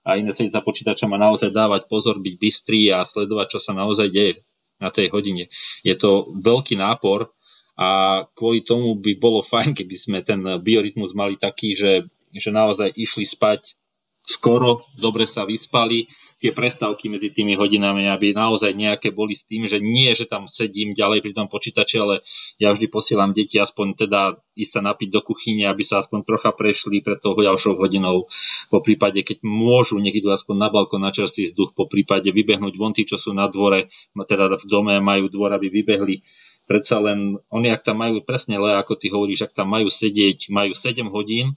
a 0.07 0.15
iné 0.15 0.31
sedieť 0.31 0.55
za 0.55 0.63
počítačom 0.63 1.11
a 1.11 1.19
naozaj 1.19 1.51
dávať 1.51 1.91
pozor, 1.91 2.23
byť 2.23 2.35
bystrý 2.39 2.95
a 2.95 3.03
sledovať, 3.03 3.57
čo 3.57 3.59
sa 3.59 3.75
naozaj 3.75 4.07
deje 4.07 4.33
na 4.79 4.87
tej 4.87 5.11
hodine. 5.11 5.51
Je 5.83 5.95
to 5.99 6.31
veľký 6.39 6.79
nápor 6.79 7.33
a 7.77 8.21
kvôli 8.33 8.65
tomu 8.65 8.97
by 8.97 9.13
bolo 9.21 9.45
fajn, 9.45 9.77
keby 9.77 9.95
sme 9.95 10.19
ten 10.25 10.41
biorytmus 10.41 11.13
mali 11.13 11.37
taký, 11.37 11.77
že, 11.77 12.09
že 12.33 12.49
naozaj 12.49 12.89
išli 12.97 13.21
spať 13.21 13.77
skoro, 14.27 14.81
dobre 14.99 15.23
sa 15.23 15.45
vyspali, 15.47 16.09
tie 16.37 16.53
prestávky 16.53 17.09
medzi 17.09 17.33
tými 17.33 17.57
hodinami, 17.57 18.05
aby 18.13 18.29
naozaj 18.29 18.69
nejaké 18.77 19.09
boli 19.09 19.33
s 19.33 19.41
tým, 19.47 19.65
že 19.65 19.81
nie, 19.81 20.13
že 20.13 20.29
tam 20.29 20.45
sedím 20.45 20.93
ďalej 20.93 21.25
pri 21.25 21.33
tom 21.33 21.49
počítači, 21.49 21.97
ale 21.97 22.21
ja 22.61 22.69
vždy 22.69 22.93
posielam 22.93 23.33
deti 23.33 23.57
aspoň 23.57 24.05
teda 24.05 24.37
ísť 24.53 24.71
sa 24.77 24.81
napiť 24.85 25.09
do 25.09 25.21
kuchyne, 25.25 25.65
aby 25.65 25.81
sa 25.81 25.97
aspoň 25.97 26.27
trocha 26.29 26.53
prešli 26.53 27.01
pred 27.01 27.17
tou 27.17 27.33
ďalšou 27.33 27.81
hodinou. 27.81 28.29
Po 28.69 28.85
prípade, 28.85 29.25
keď 29.25 29.41
môžu, 29.41 29.97
nech 29.97 30.13
idú 30.13 30.29
aspoň 30.29 30.55
na 30.61 30.69
balkón 30.69 31.01
na 31.01 31.09
čerstvý 31.09 31.49
vzduch, 31.49 31.73
po 31.73 31.89
prípade 31.89 32.29
vybehnúť 32.29 32.73
von 32.77 32.93
tí, 32.93 33.01
čo 33.01 33.17
sú 33.17 33.33
na 33.33 33.49
dvore, 33.49 33.89
teda 34.13 34.53
v 34.61 34.65
dome 34.69 34.93
majú 35.01 35.33
dvor, 35.33 35.57
aby 35.57 35.73
vybehli 35.73 36.21
predsa 36.67 36.99
len 36.99 37.39
oni, 37.49 37.71
ak 37.71 37.81
tam 37.87 38.03
majú 38.03 38.19
presne 38.21 38.59
le, 38.59 38.75
ako 38.75 38.99
ty 38.99 39.07
hovoríš, 39.09 39.47
ak 39.47 39.55
tam 39.55 39.71
majú 39.71 39.87
sedieť, 39.87 40.51
majú 40.51 40.75
7 40.75 41.07
hodín, 41.07 41.55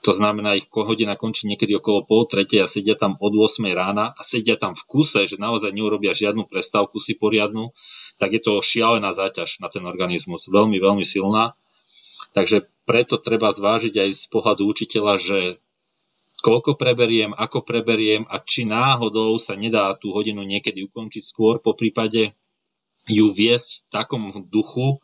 to 0.00 0.16
znamená, 0.16 0.56
ich 0.56 0.72
hodina 0.72 1.20
končí 1.20 1.44
niekedy 1.44 1.76
okolo 1.76 2.08
pol 2.08 2.24
tretej 2.24 2.64
a 2.64 2.68
sedia 2.70 2.96
tam 2.96 3.20
od 3.20 3.32
8 3.36 3.60
rána 3.76 4.16
a 4.16 4.22
sedia 4.24 4.56
tam 4.56 4.72
v 4.72 4.88
kuse, 4.88 5.28
že 5.28 5.36
naozaj 5.36 5.76
neurobia 5.76 6.16
žiadnu 6.16 6.48
prestávku 6.48 6.96
si 6.96 7.12
poriadnu, 7.12 7.76
tak 8.16 8.32
je 8.32 8.40
to 8.40 8.64
šialená 8.64 9.12
záťaž 9.12 9.60
na 9.60 9.68
ten 9.68 9.84
organizmus. 9.84 10.48
Veľmi, 10.48 10.80
veľmi 10.80 11.04
silná. 11.04 11.52
Takže 12.32 12.64
preto 12.88 13.20
treba 13.20 13.52
zvážiť 13.52 14.00
aj 14.00 14.10
z 14.16 14.24
pohľadu 14.32 14.64
učiteľa, 14.64 15.14
že 15.20 15.40
koľko 16.40 16.80
preberiem, 16.80 17.36
ako 17.36 17.60
preberiem 17.60 18.24
a 18.32 18.40
či 18.40 18.64
náhodou 18.64 19.36
sa 19.36 19.54
nedá 19.54 19.92
tú 19.94 20.16
hodinu 20.16 20.40
niekedy 20.40 20.88
ukončiť 20.88 21.22
skôr, 21.22 21.60
po 21.60 21.76
prípade 21.76 22.32
ju 23.10 23.26
viesť 23.30 23.68
v 23.68 23.88
takom 23.90 24.22
duchu, 24.46 25.02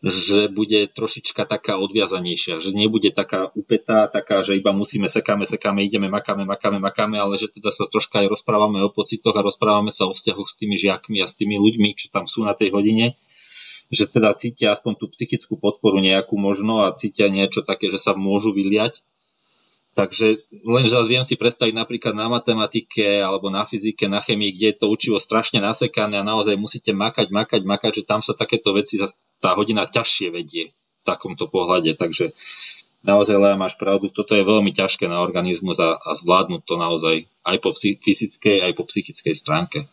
že 0.00 0.48
bude 0.48 0.88
trošička 0.88 1.44
taká 1.44 1.76
odviazanejšia, 1.76 2.56
že 2.56 2.72
nebude 2.72 3.12
taká 3.12 3.52
upetá, 3.52 4.08
taká, 4.08 4.40
že 4.40 4.56
iba 4.56 4.72
musíme, 4.72 5.12
sekáme, 5.12 5.44
sekáme, 5.44 5.84
ideme, 5.84 6.08
makáme, 6.08 6.48
makáme, 6.48 6.80
makáme, 6.80 7.20
ale 7.20 7.36
že 7.36 7.52
teda 7.52 7.68
sa 7.68 7.84
troška 7.84 8.24
aj 8.24 8.32
rozprávame 8.32 8.80
o 8.80 8.88
pocitoch 8.88 9.36
a 9.36 9.44
rozprávame 9.44 9.92
sa 9.92 10.08
o 10.08 10.16
vzťahoch 10.16 10.48
s 10.48 10.56
tými 10.56 10.80
žiakmi 10.80 11.20
a 11.20 11.28
s 11.28 11.36
tými 11.36 11.60
ľuďmi, 11.60 11.92
čo 12.00 12.08
tam 12.08 12.24
sú 12.24 12.48
na 12.48 12.56
tej 12.56 12.72
hodine, 12.72 13.20
že 13.92 14.08
teda 14.08 14.32
cítia 14.40 14.72
aspoň 14.72 15.04
tú 15.04 15.12
psychickú 15.12 15.60
podporu 15.60 16.00
nejakú 16.00 16.32
možno 16.40 16.88
a 16.88 16.96
cítia 16.96 17.28
niečo 17.28 17.60
také, 17.60 17.92
že 17.92 18.00
sa 18.00 18.16
môžu 18.16 18.56
vyliať 18.56 19.04
Takže 19.90 20.46
len 20.50 20.86
zase 20.86 21.10
viem 21.10 21.26
si 21.26 21.34
predstaviť 21.34 21.74
napríklad 21.74 22.14
na 22.14 22.30
matematike 22.30 23.26
alebo 23.26 23.50
na 23.50 23.66
fyzike, 23.66 24.06
na 24.06 24.22
chemii, 24.22 24.54
kde 24.54 24.66
je 24.70 24.76
to 24.78 24.86
učivo 24.86 25.18
strašne 25.18 25.58
nasekané 25.58 26.22
a 26.22 26.26
naozaj 26.26 26.54
musíte 26.54 26.94
makať, 26.94 27.34
makať, 27.34 27.66
makať, 27.66 27.92
že 28.02 28.06
tam 28.06 28.22
sa 28.22 28.38
takéto 28.38 28.70
veci, 28.70 29.02
tá 29.42 29.50
hodina 29.58 29.90
ťažšie 29.90 30.30
vedie 30.30 30.70
v 30.70 31.02
takomto 31.02 31.50
pohľade. 31.50 31.98
Takže 31.98 32.30
naozaj, 33.02 33.34
Lea, 33.34 33.58
máš 33.58 33.74
pravdu, 33.82 34.14
toto 34.14 34.38
je 34.38 34.46
veľmi 34.46 34.70
ťažké 34.70 35.10
na 35.10 35.26
organizmus 35.26 35.82
a, 35.82 35.98
a 35.98 36.10
zvládnuť 36.14 36.62
to 36.62 36.74
naozaj 36.78 37.26
aj 37.26 37.56
po 37.58 37.74
fyzickej, 37.74 38.62
aj 38.62 38.72
po 38.78 38.86
psychickej 38.86 39.34
stránke. 39.34 39.90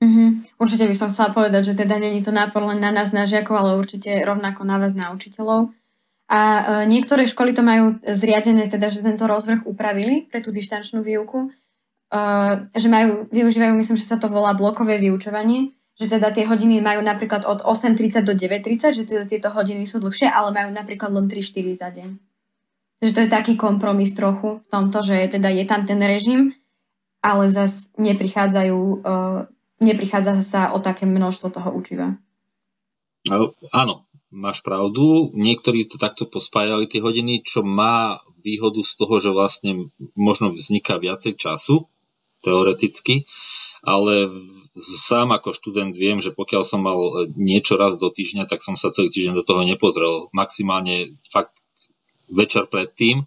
Mm-hmm. 0.00 0.60
Určite 0.60 0.84
by 0.88 0.94
som 0.96 1.08
chcela 1.12 1.32
povedať, 1.32 1.72
že 1.72 1.74
teda 1.76 1.96
není 1.96 2.20
to 2.20 2.32
nápor 2.32 2.64
len 2.68 2.84
na 2.84 2.92
nás, 2.92 3.16
na 3.16 3.24
žiakov, 3.24 3.56
ale 3.56 3.80
určite 3.80 4.12
rovnako 4.24 4.64
na 4.64 4.76
vás, 4.76 4.92
na 4.92 5.12
učiteľov. 5.12 5.72
A 6.30 6.40
e, 6.40 6.62
niektoré 6.86 7.26
školy 7.26 7.50
to 7.50 7.66
majú 7.66 7.98
zriadené, 8.06 8.70
teda, 8.70 8.86
že 8.86 9.02
tento 9.02 9.26
rozvrh 9.26 9.66
upravili 9.66 10.30
pre 10.30 10.38
tú 10.38 10.54
dištančnú 10.54 11.02
výuku, 11.02 11.50
e, 11.50 12.20
že 12.70 12.86
majú, 12.86 13.26
využívajú, 13.34 13.74
myslím, 13.74 13.98
že 13.98 14.06
sa 14.06 14.14
to 14.14 14.30
volá 14.30 14.54
blokové 14.54 15.02
vyučovanie, 15.02 15.74
že 15.98 16.06
teda 16.06 16.30
tie 16.30 16.46
hodiny 16.46 16.78
majú 16.78 17.02
napríklad 17.02 17.42
od 17.42 17.66
8.30 17.66 18.22
do 18.22 18.38
9.30, 18.38 18.94
že 18.94 19.04
teda 19.10 19.24
tieto 19.26 19.50
hodiny 19.50 19.82
sú 19.90 19.98
dlhšie, 19.98 20.30
ale 20.30 20.54
majú 20.54 20.70
napríklad 20.70 21.10
len 21.10 21.26
3-4 21.26 21.74
za 21.74 21.90
deň. 21.90 22.08
Takže 23.00 23.12
to 23.16 23.20
je 23.26 23.30
taký 23.32 23.52
kompromis 23.58 24.14
trochu 24.14 24.62
v 24.62 24.66
tomto, 24.70 25.02
že 25.02 25.18
teda 25.34 25.50
je 25.50 25.64
tam 25.66 25.88
ten 25.88 25.98
režim, 26.04 26.52
ale 27.24 27.48
zase 27.48 27.88
neprichádzajú, 27.96 28.78
uh, 29.04 29.48
neprichádza 29.80 30.40
sa 30.44 30.60
o 30.76 30.84
také 30.84 31.08
množstvo 31.08 31.48
toho 31.48 31.72
učiva. 31.72 32.16
Áno, 33.72 34.04
máš 34.30 34.62
pravdu, 34.62 35.34
niektorí 35.34 35.86
to 35.86 35.98
takto 35.98 36.26
pospájali 36.26 36.86
tie 36.86 37.02
hodiny, 37.02 37.42
čo 37.42 37.66
má 37.66 38.22
výhodu 38.40 38.80
z 38.80 38.92
toho, 38.94 39.14
že 39.18 39.30
vlastne 39.34 39.90
možno 40.14 40.54
vzniká 40.54 40.96
viacej 41.02 41.34
času, 41.34 41.90
teoreticky, 42.40 43.28
ale 43.84 44.32
sám 44.80 45.32
ako 45.36 45.52
študent 45.52 45.92
viem, 45.92 46.20
že 46.24 46.32
pokiaľ 46.32 46.62
som 46.64 46.80
mal 46.80 46.96
niečo 47.36 47.76
raz 47.76 48.00
do 48.00 48.08
týždňa, 48.08 48.48
tak 48.48 48.64
som 48.64 48.76
sa 48.80 48.88
celý 48.92 49.12
týždeň 49.12 49.40
do 49.40 49.44
toho 49.44 49.64
nepozrel. 49.64 50.32
Maximálne 50.32 51.20
fakt 51.28 51.56
večer 52.32 52.68
predtým. 52.68 53.24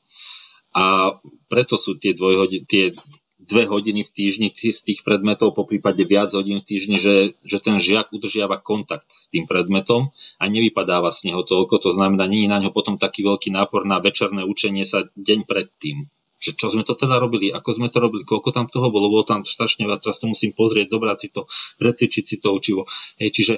A 0.73 1.17
preto 1.49 1.77
sú 1.77 2.01
tie, 2.01 2.17
dvojhodin, 2.17 2.65
tie 2.65 2.97
dve 3.43 3.67
hodiny 3.67 4.07
v 4.07 4.11
týždni 4.11 4.47
z 4.55 4.81
tých 4.81 5.03
predmetov, 5.03 5.51
po 5.51 5.67
prípade 5.67 5.99
viac 6.07 6.31
hodín 6.31 6.63
v 6.63 6.67
týždni, 6.67 6.97
že, 6.97 7.35
že 7.43 7.57
ten 7.59 7.75
žiak 7.77 8.15
udržiava 8.15 8.63
kontakt 8.63 9.11
s 9.11 9.27
tým 9.27 9.43
predmetom 9.43 10.15
a 10.39 10.43
nevypadáva 10.47 11.11
z 11.11 11.31
neho 11.31 11.43
toľko. 11.43 11.83
To 11.83 11.91
znamená, 11.91 12.25
je 12.31 12.47
na 12.47 12.63
ňo 12.63 12.71
potom 12.71 12.95
taký 12.95 13.27
veľký 13.27 13.51
nápor 13.51 13.83
na 13.83 13.99
večerné 13.99 14.47
učenie 14.47 14.87
sa 14.87 15.03
deň 15.19 15.43
predtým. 15.43 16.07
Že 16.43 16.51
čo 16.59 16.67
sme 16.75 16.83
to 16.83 16.95
teda 16.95 17.23
robili, 17.23 17.55
ako 17.55 17.69
sme 17.79 17.87
to 17.87 18.03
robili, 18.03 18.27
koľko 18.27 18.51
tam 18.51 18.67
toho 18.67 18.91
bolo, 18.91 19.07
bolo 19.07 19.23
tam 19.23 19.47
strašne 19.47 19.87
veľa, 19.87 20.03
teraz 20.03 20.19
to 20.19 20.27
musím 20.27 20.51
pozrieť, 20.51 20.91
dobrať 20.91 21.17
si 21.19 21.27
to, 21.31 21.47
recvičiť 21.79 22.23
si 22.23 22.35
to 22.43 22.51
učivo. 22.51 22.83
Hej, 23.19 23.31
čiže 23.31 23.53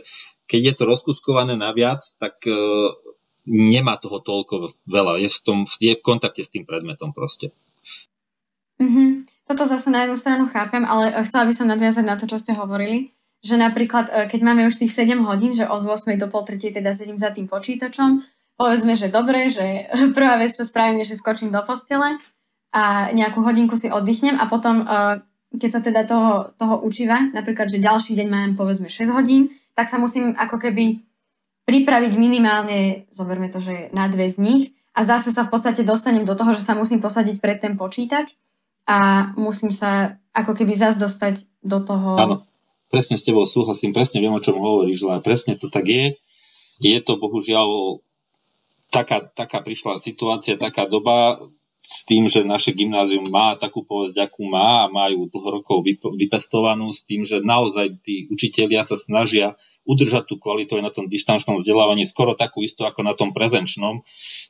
keď 0.46 0.62
je 0.62 0.74
to 0.78 0.84
rozkuskované 0.86 1.58
na 1.58 1.74
viac, 1.74 1.98
tak 2.22 2.38
e, 2.46 2.54
nemá 3.50 3.98
toho 3.98 4.22
toľko 4.22 4.78
veľa, 4.86 5.18
je 5.18 5.30
v, 5.34 5.40
tom, 5.42 5.58
je 5.66 5.98
v 5.98 6.06
kontakte 6.06 6.46
s 6.46 6.54
tým 6.54 6.70
predmetom 6.70 7.10
proste. 7.10 7.50
Mm-hmm. 8.78 9.35
Toto 9.46 9.70
zase 9.70 9.94
na 9.94 10.02
jednu 10.06 10.18
stranu 10.18 10.50
chápem, 10.50 10.82
ale 10.86 11.14
eh, 11.14 11.22
chcela 11.30 11.46
by 11.46 11.54
som 11.54 11.70
nadviazať 11.70 12.06
na 12.06 12.18
to, 12.18 12.26
čo 12.26 12.42
ste 12.42 12.58
hovorili, 12.58 13.14
že 13.46 13.62
napríklad, 13.62 14.10
eh, 14.10 14.26
keď 14.26 14.40
máme 14.42 14.66
už 14.66 14.82
tých 14.82 14.94
7 14.94 15.22
hodín, 15.22 15.54
že 15.54 15.70
od 15.70 15.86
8 15.86 16.18
do 16.18 16.26
pol 16.26 16.42
3 16.42 16.74
teda 16.74 16.98
sedím 16.98 17.22
za 17.22 17.30
tým 17.30 17.46
počítačom, 17.46 18.26
povedzme, 18.58 18.98
že 18.98 19.14
dobre, 19.14 19.54
že 19.54 19.86
prvá 20.18 20.42
vec, 20.42 20.58
čo 20.58 20.66
spravím, 20.66 21.06
je, 21.06 21.14
že 21.14 21.22
skočím 21.22 21.54
do 21.54 21.62
postele 21.62 22.18
a 22.76 23.14
nejakú 23.14 23.46
hodinku 23.46 23.78
si 23.80 23.88
oddychnem 23.88 24.36
a 24.36 24.52
potom, 24.52 24.84
keď 25.56 25.70
sa 25.72 25.80
teda 25.80 26.04
toho, 26.04 26.52
toho 26.60 26.84
učíva, 26.84 27.32
napríklad, 27.32 27.72
že 27.72 27.80
ďalší 27.80 28.20
deň 28.20 28.28
mám 28.28 28.50
povedzme 28.60 28.92
6 28.92 29.16
hodín, 29.16 29.48
tak 29.72 29.88
sa 29.88 29.96
musím 29.96 30.36
ako 30.36 30.60
keby 30.60 31.00
pripraviť 31.64 32.20
minimálne, 32.20 33.08
zoberme 33.16 33.48
to, 33.48 33.64
že 33.64 33.96
na 33.96 34.12
dve 34.12 34.28
z 34.28 34.44
nich 34.44 34.64
a 34.92 35.08
zase 35.08 35.32
sa 35.32 35.48
v 35.48 35.56
podstate 35.56 35.88
dostanem 35.88 36.28
do 36.28 36.36
toho, 36.36 36.52
že 36.52 36.68
sa 36.68 36.76
musím 36.76 37.00
posadiť 37.00 37.40
pred 37.40 37.64
ten 37.64 37.80
počítač 37.80 38.36
a 38.86 39.30
musím 39.36 39.74
sa 39.74 40.22
ako 40.32 40.54
keby 40.54 40.78
zase 40.78 41.02
dostať 41.02 41.36
do 41.66 41.82
toho... 41.82 42.10
Áno, 42.18 42.36
presne 42.90 43.18
s 43.18 43.26
tebou 43.26 43.50
súhlasím, 43.50 43.92
presne 43.92 44.22
viem, 44.22 44.34
o 44.34 44.42
čom 44.42 44.58
hovoríš, 44.58 45.10
ale 45.10 45.26
presne 45.26 45.58
to 45.58 45.74
tak 45.74 45.90
je. 45.90 46.18
Je 46.80 46.98
to 47.02 47.18
bohužiaľ 47.18 48.00
taká, 48.94 49.26
taká 49.26 49.66
prišla 49.66 50.00
situácia, 50.04 50.60
taká 50.60 50.86
doba, 50.86 51.42
s 51.86 52.02
tým, 52.02 52.26
že 52.26 52.42
naše 52.42 52.74
gymnázium 52.74 53.30
má 53.30 53.54
takú 53.54 53.86
povesť, 53.86 54.26
akú 54.26 54.50
má 54.50 54.86
a 54.86 54.92
majú 54.92 55.30
dlho 55.30 55.62
rokov 55.62 55.86
vypestovanú 56.18 56.90
s 56.90 57.06
tým, 57.06 57.22
že 57.22 57.46
naozaj 57.46 58.02
tí 58.02 58.26
učitelia 58.34 58.82
sa 58.82 58.98
snažia 58.98 59.54
udržať 59.86 60.26
tú 60.26 60.42
kvalitu 60.42 60.82
aj 60.82 60.84
na 60.84 60.90
tom 60.90 61.06
distančnom 61.06 61.62
vzdelávaní 61.62 62.02
skoro 62.10 62.34
takú 62.34 62.66
istú 62.66 62.90
ako 62.90 63.06
na 63.06 63.14
tom 63.14 63.38
prezenčnom, 63.38 64.02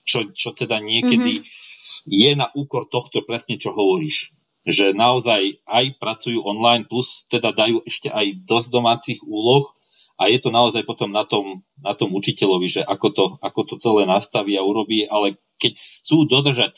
čo, 0.08 0.32
čo 0.32 0.56
teda 0.56 0.80
niekedy 0.80 1.44
mm-hmm. 1.44 1.75
Je 2.04 2.32
na 2.36 2.52
úkor 2.52 2.90
tohto 2.90 3.24
presne, 3.24 3.56
čo 3.56 3.72
hovoríš. 3.72 4.36
Že 4.66 4.98
naozaj 4.98 5.62
aj 5.64 5.86
pracujú 6.02 6.42
online, 6.42 6.90
plus 6.90 7.30
teda 7.30 7.54
dajú 7.54 7.86
ešte 7.86 8.10
aj 8.10 8.44
dosť 8.50 8.68
domácich 8.74 9.20
úloh 9.24 9.72
a 10.16 10.32
je 10.32 10.40
to 10.40 10.50
naozaj 10.50 10.88
potom 10.88 11.12
na 11.12 11.28
tom, 11.28 11.62
na 11.78 11.92
tom 11.94 12.16
učiteľovi, 12.16 12.68
že 12.68 12.82
ako 12.82 13.08
to, 13.12 13.25
ako 13.44 13.62
to 13.68 13.75
celé 13.75 14.08
nastaví 14.08 14.56
a 14.56 14.64
urobí, 14.64 15.06
ale 15.06 15.38
keď 15.60 15.75
chcú 15.75 16.25
dodržať 16.25 16.74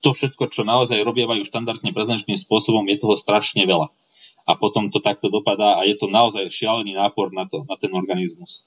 to 0.00 0.16
všetko, 0.16 0.48
čo 0.48 0.64
naozaj 0.64 0.96
robievajú 1.04 1.44
štandardne 1.44 1.92
prezenčným 1.92 2.40
spôsobom, 2.40 2.88
je 2.88 2.96
toho 2.96 3.14
strašne 3.20 3.68
veľa. 3.68 3.92
A 4.48 4.56
potom 4.56 4.88
to 4.88 5.04
takto 5.04 5.28
dopadá 5.28 5.76
a 5.76 5.84
je 5.84 5.94
to 5.94 6.08
naozaj 6.08 6.48
šialený 6.48 6.96
nápor 6.96 7.30
na, 7.36 7.44
to, 7.44 7.68
na 7.68 7.76
ten 7.76 7.92
organizmus. 7.92 8.64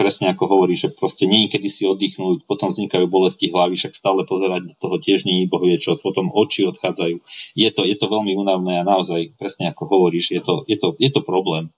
Presne 0.00 0.32
ako 0.32 0.56
hovorí, 0.56 0.80
že 0.80 0.88
proste 0.88 1.28
niekedy 1.28 1.68
si 1.68 1.84
oddychnúť, 1.84 2.48
potom 2.48 2.72
vznikajú 2.72 3.04
bolesti 3.04 3.52
hlavy, 3.52 3.76
však 3.76 3.92
stále 3.92 4.24
pozerať 4.24 4.72
do 4.72 4.74
toho 4.80 4.96
tiež 4.96 5.28
nie 5.28 5.44
boh 5.44 5.60
vie 5.60 5.76
čo, 5.76 5.92
potom 6.00 6.32
oči 6.32 6.64
odchádzajú. 6.72 7.20
Je 7.52 7.68
to, 7.68 7.84
je 7.84 8.00
to 8.00 8.08
veľmi 8.08 8.32
únavné 8.32 8.80
a 8.80 8.88
naozaj, 8.88 9.36
presne 9.36 9.68
ako 9.68 9.92
hovoríš, 9.92 10.32
je 10.32 10.40
to, 10.40 10.64
je 10.64 10.80
to, 10.80 10.96
je 10.96 11.12
to 11.12 11.20
problém. 11.20 11.68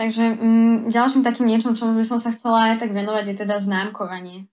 Takže 0.00 0.24
mm, 0.40 0.88
ďalším 0.88 1.20
takým 1.20 1.52
niečom, 1.52 1.76
čo 1.76 1.92
by 1.92 2.00
som 2.00 2.16
sa 2.16 2.32
chcela 2.32 2.72
aj 2.72 2.80
tak 2.80 2.96
venovať, 2.96 3.24
je 3.28 3.36
teda 3.44 3.60
známkovanie. 3.60 4.48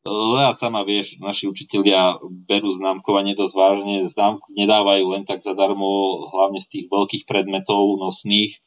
Ja 0.00 0.56
sama 0.56 0.80
vieš, 0.80 1.20
naši 1.20 1.44
učitelia 1.44 2.16
berú 2.48 2.72
známkovanie 2.72 3.36
dosť 3.36 3.52
vážne, 3.52 3.96
známky 4.08 4.56
nedávajú 4.56 5.12
len 5.12 5.28
tak 5.28 5.44
zadarmo, 5.44 6.24
hlavne 6.32 6.56
z 6.56 6.68
tých 6.72 6.86
veľkých 6.88 7.28
predmetov 7.28 8.00
nosných. 8.00 8.56
E, 8.56 8.58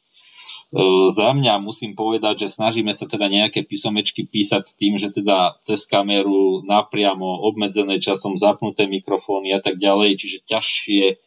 za 1.10 1.34
mňa 1.34 1.58
musím 1.58 1.98
povedať, 1.98 2.46
že 2.46 2.54
snažíme 2.54 2.94
sa 2.94 3.10
teda 3.10 3.34
nejaké 3.34 3.66
písomečky 3.66 4.30
písať 4.30 4.62
s 4.62 4.74
tým, 4.78 5.02
že 5.02 5.10
teda 5.10 5.58
cez 5.58 5.90
kameru 5.90 6.62
napriamo, 6.70 7.50
obmedzené 7.50 7.98
časom, 7.98 8.38
zapnuté 8.38 8.86
mikrofóny 8.86 9.58
a 9.58 9.60
tak 9.64 9.82
ďalej, 9.82 10.22
čiže 10.22 10.46
ťažšie, 10.46 11.18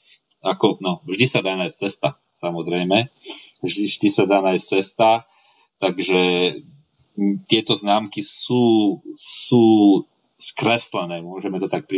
ako, 0.46 0.78
no, 0.86 1.02
vždy 1.10 1.26
sa 1.26 1.42
dá 1.42 1.58
nájsť 1.58 1.76
cesta, 1.82 2.14
samozrejme. 2.38 3.10
Vždy, 3.58 3.90
vždy 3.90 4.08
sa 4.14 4.22
dá 4.30 4.38
nájsť 4.38 4.66
cesta, 4.70 5.26
takže 5.82 6.22
tieto 7.49 7.73
známky 7.73 8.20
sú, 8.20 9.00
sú 9.16 9.64
skreslené, 10.37 11.25
môžeme 11.25 11.56
to 11.56 11.68
tak 11.68 11.88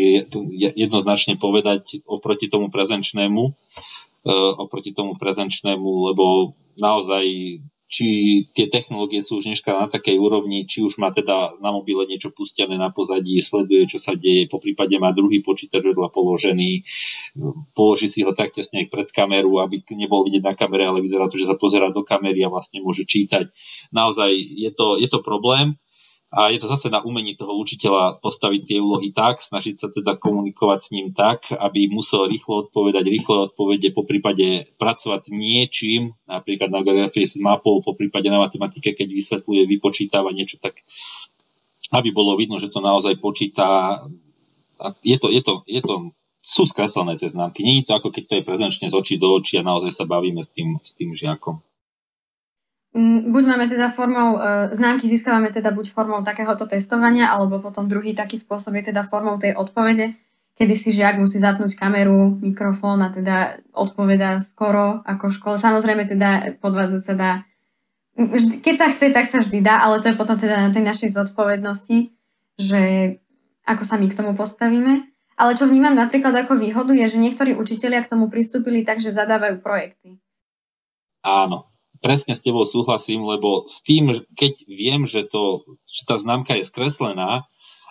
jednoznačne 0.79 1.37
povedať 1.37 2.07
oproti 2.07 2.47
tomu 2.47 2.71
prezenčnému, 2.71 3.43
e, 3.51 3.53
oproti 4.63 4.95
tomu 4.95 5.19
prezenčnému, 5.19 6.15
lebo 6.15 6.55
naozaj 6.79 7.27
či 7.89 8.45
tie 8.53 8.69
technológie 8.69 9.25
sú 9.25 9.41
už 9.41 9.49
dneska 9.49 9.73
na 9.73 9.89
takej 9.89 10.21
úrovni, 10.21 10.69
či 10.69 10.85
už 10.85 11.01
má 11.01 11.09
teda 11.09 11.57
na 11.65 11.73
mobile 11.73 12.05
niečo 12.05 12.29
pustené 12.37 12.77
na 12.77 12.93
pozadí, 12.93 13.41
sleduje, 13.41 13.89
čo 13.89 13.97
sa 13.97 14.13
deje, 14.13 14.45
po 14.45 14.61
prípade 14.61 14.93
má 15.01 15.09
druhý 15.17 15.41
počítač 15.41 15.81
vedľa 15.81 16.13
položený, 16.13 16.85
položí 17.73 18.13
si 18.13 18.21
ho 18.29 18.37
tak 18.37 18.53
tesne 18.53 18.85
pred 18.93 19.09
kameru, 19.09 19.65
aby 19.65 19.81
nebol 19.97 20.21
vidieť 20.29 20.45
na 20.45 20.53
kamere, 20.53 20.85
ale 20.85 21.01
vyzerá 21.01 21.33
to, 21.33 21.41
že 21.41 21.49
sa 21.49 21.57
pozera 21.57 21.89
do 21.89 22.05
kamery 22.05 22.45
a 22.45 22.53
vlastne 22.53 22.85
môže 22.85 23.09
čítať. 23.09 23.49
Naozaj 23.97 24.37
je 24.37 24.71
to, 24.71 25.01
je 25.01 25.09
to 25.09 25.25
problém 25.25 25.81
a 26.29 26.53
je 26.53 26.61
to 26.61 26.69
zase 26.69 26.93
na 26.93 27.01
umení 27.01 27.33
toho 27.41 27.57
učiteľa 27.57 28.21
postaviť 28.21 28.63
tie 28.69 28.79
úlohy 28.85 29.17
tak, 29.17 29.41
snažiť 29.41 29.75
sa 29.81 29.89
teda 29.89 30.21
komunikovať 30.21 30.79
s 30.85 30.89
ním 30.93 31.17
tak, 31.17 31.49
aby 31.57 31.89
musel 31.89 32.29
rýchlo 32.29 32.69
odpovedať, 32.69 33.09
rýchle 33.09 33.49
odpovede, 33.49 33.97
po 33.97 34.05
prípade 34.05 34.69
pracovať 34.77 35.21
s 35.25 35.31
niečím, 35.33 36.13
napríklad 36.29 36.69
na 36.69 36.85
geografii 36.85 37.25
s 37.25 37.41
mapou, 37.41 37.81
po 37.81 37.97
prípade 37.97 38.29
na 38.29 38.45
matematike, 38.45 38.93
keď 38.93 39.09
vysvetľuje, 39.09 39.63
vypočítava 39.65 40.29
niečo 40.37 40.61
tak, 40.61 40.85
aby 41.97 42.13
bolo 42.13 42.37
vidno, 42.37 42.61
že 42.61 42.69
to 42.69 42.85
naozaj 42.85 43.17
počíta. 43.17 43.65
A 44.79 44.87
je 45.01 45.17
to, 45.17 45.33
je 45.33 45.41
to, 45.41 45.65
je 45.65 45.81
to 45.81 46.13
sú 46.45 46.69
skreslené 46.69 47.17
tie 47.17 47.33
známky. 47.33 47.65
Je 47.65 47.89
to 47.89 47.97
ako 47.97 48.13
keď 48.13 48.25
to 48.29 48.35
je 48.37 48.47
prezenčne 48.47 48.87
z 48.93 48.95
očí 48.95 49.15
do 49.17 49.33
očí 49.33 49.57
a 49.57 49.67
naozaj 49.67 49.97
sa 49.97 50.05
bavíme 50.05 50.45
s 50.45 50.53
tým, 50.53 50.77
s 50.81 50.93
tým 50.93 51.17
žiakom. 51.17 51.65
Mm, 52.97 53.37
buď 53.37 53.45
máme 53.45 53.69
teda 53.69 53.93
formou, 53.93 54.41
e, 54.41 54.73
známky 54.73 55.05
získavame 55.05 55.53
teda 55.53 55.77
buď 55.77 55.93
formou 55.93 56.25
takéhoto 56.25 56.65
testovania, 56.65 57.29
alebo 57.29 57.61
potom 57.61 57.85
druhý 57.85 58.17
taký 58.17 58.41
spôsob 58.41 58.81
je 58.81 58.89
teda 58.89 59.05
formou 59.05 59.37
tej 59.37 59.53
odpovede, 59.53 60.17
kedy 60.57 60.75
si 60.75 60.97
žiak 60.97 61.21
musí 61.21 61.37
zapnúť 61.37 61.77
kameru, 61.77 62.41
mikrofón 62.41 63.05
a 63.05 63.13
teda 63.13 63.61
odpoveda 63.77 64.41
skoro 64.41 65.05
ako 65.05 65.29
v 65.29 65.37
škole. 65.37 65.57
Samozrejme 65.61 66.09
teda 66.09 66.57
podvádzať 66.65 67.03
sa 67.05 67.15
dá. 67.15 67.33
Keď 68.65 68.75
sa 68.81 68.89
chce, 68.89 69.13
tak 69.13 69.29
sa 69.29 69.45
vždy 69.45 69.61
dá, 69.61 69.85
ale 69.85 70.01
to 70.01 70.09
je 70.09 70.17
potom 70.17 70.41
teda 70.41 70.57
na 70.57 70.73
tej 70.73 70.83
našej 70.83 71.13
zodpovednosti, 71.13 72.09
že 72.57 72.81
ako 73.69 73.85
sa 73.85 74.01
my 74.01 74.09
k 74.09 74.17
tomu 74.17 74.33
postavíme. 74.33 75.07
Ale 75.39 75.55
čo 75.55 75.71
vnímam 75.71 75.95
napríklad 75.95 76.35
ako 76.35 76.59
výhodu 76.59 76.91
je, 76.97 77.07
že 77.15 77.23
niektorí 77.23 77.55
učitelia 77.55 78.03
k 78.03 78.11
tomu 78.11 78.27
pristúpili 78.27 78.83
tak, 78.83 78.99
že 78.99 79.15
zadávajú 79.15 79.63
projekty. 79.63 80.19
Áno, 81.23 81.68
presne 81.99 82.35
s 82.35 82.45
tebou 82.45 82.65
súhlasím, 82.65 83.27
lebo 83.27 83.67
s 83.67 83.83
tým, 83.83 84.15
keď 84.35 84.67
viem, 84.67 85.05
že, 85.05 85.27
to, 85.27 85.67
že 85.87 86.07
tá 86.07 86.19
známka 86.19 86.55
je 86.57 86.67
skreslená 86.67 87.47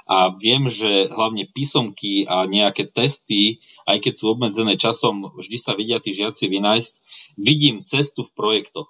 a 0.08 0.32
viem, 0.32 0.72
že 0.72 1.12
hlavne 1.12 1.52
písomky 1.52 2.24
a 2.24 2.48
nejaké 2.48 2.88
testy, 2.88 3.60
aj 3.84 4.00
keď 4.00 4.13
sú 4.15 4.26
obmedzené 4.32 4.80
časom, 4.80 5.36
vždy 5.36 5.58
sa 5.60 5.76
vidia 5.76 6.00
tí 6.00 6.15
žiaci 6.15 6.48
vynájsť, 6.48 6.93
vidím 7.36 7.84
cestu 7.84 8.24
v 8.24 8.32
projektoch. 8.32 8.88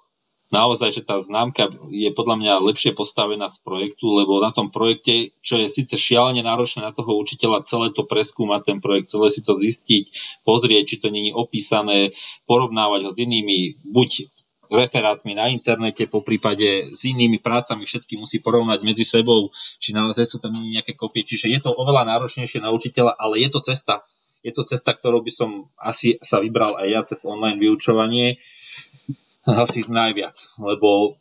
Naozaj, 0.48 0.96
že 0.96 1.02
tá 1.04 1.20
známka 1.20 1.68
je 1.92 2.08
podľa 2.08 2.40
mňa 2.40 2.64
lepšie 2.72 2.96
postavená 2.96 3.52
z 3.52 3.60
projektu, 3.60 4.16
lebo 4.16 4.40
na 4.40 4.48
tom 4.48 4.72
projekte, 4.72 5.36
čo 5.44 5.60
je 5.60 5.68
síce 5.68 5.92
šialene 5.92 6.40
náročné 6.40 6.88
na 6.88 6.96
toho 6.96 7.20
učiteľa, 7.20 7.68
celé 7.68 7.92
to 7.92 8.08
preskúmať 8.08 8.64
ten 8.64 8.78
projekt, 8.80 9.12
celé 9.12 9.28
si 9.28 9.44
to 9.44 9.60
zistiť, 9.60 10.08
pozrieť, 10.48 10.84
či 10.88 10.96
to 11.04 11.12
je 11.12 11.36
opísané, 11.36 12.16
porovnávať 12.48 13.00
ho 13.04 13.10
s 13.12 13.18
inými, 13.20 13.76
buď 13.84 14.32
referátmi 14.70 15.32
na 15.32 15.48
internete, 15.48 16.04
po 16.08 16.20
prípade 16.20 16.92
s 16.92 17.00
inými 17.08 17.40
prácami, 17.40 17.88
všetky 17.88 18.20
musí 18.20 18.44
porovnať 18.44 18.84
medzi 18.84 19.04
sebou, 19.04 19.48
či 19.80 19.96
naozaj 19.96 20.24
sú 20.28 20.36
tam 20.38 20.52
nejaké 20.52 20.92
kopie. 20.94 21.24
Čiže 21.24 21.48
je 21.48 21.60
to 21.64 21.72
oveľa 21.72 22.04
náročnejšie 22.04 22.60
na 22.60 22.72
učiteľa, 22.72 23.16
ale 23.16 23.40
je 23.40 23.48
to 23.48 23.60
cesta. 23.64 24.04
Je 24.44 24.54
to 24.54 24.62
cesta, 24.62 24.94
ktorou 24.94 25.24
by 25.24 25.32
som 25.32 25.66
asi 25.80 26.20
sa 26.22 26.38
vybral 26.38 26.78
aj 26.78 26.88
ja 26.88 27.00
cez 27.02 27.24
online 27.26 27.58
vyučovanie 27.58 28.38
asi 29.48 29.82
najviac, 29.88 30.36
lebo 30.60 31.16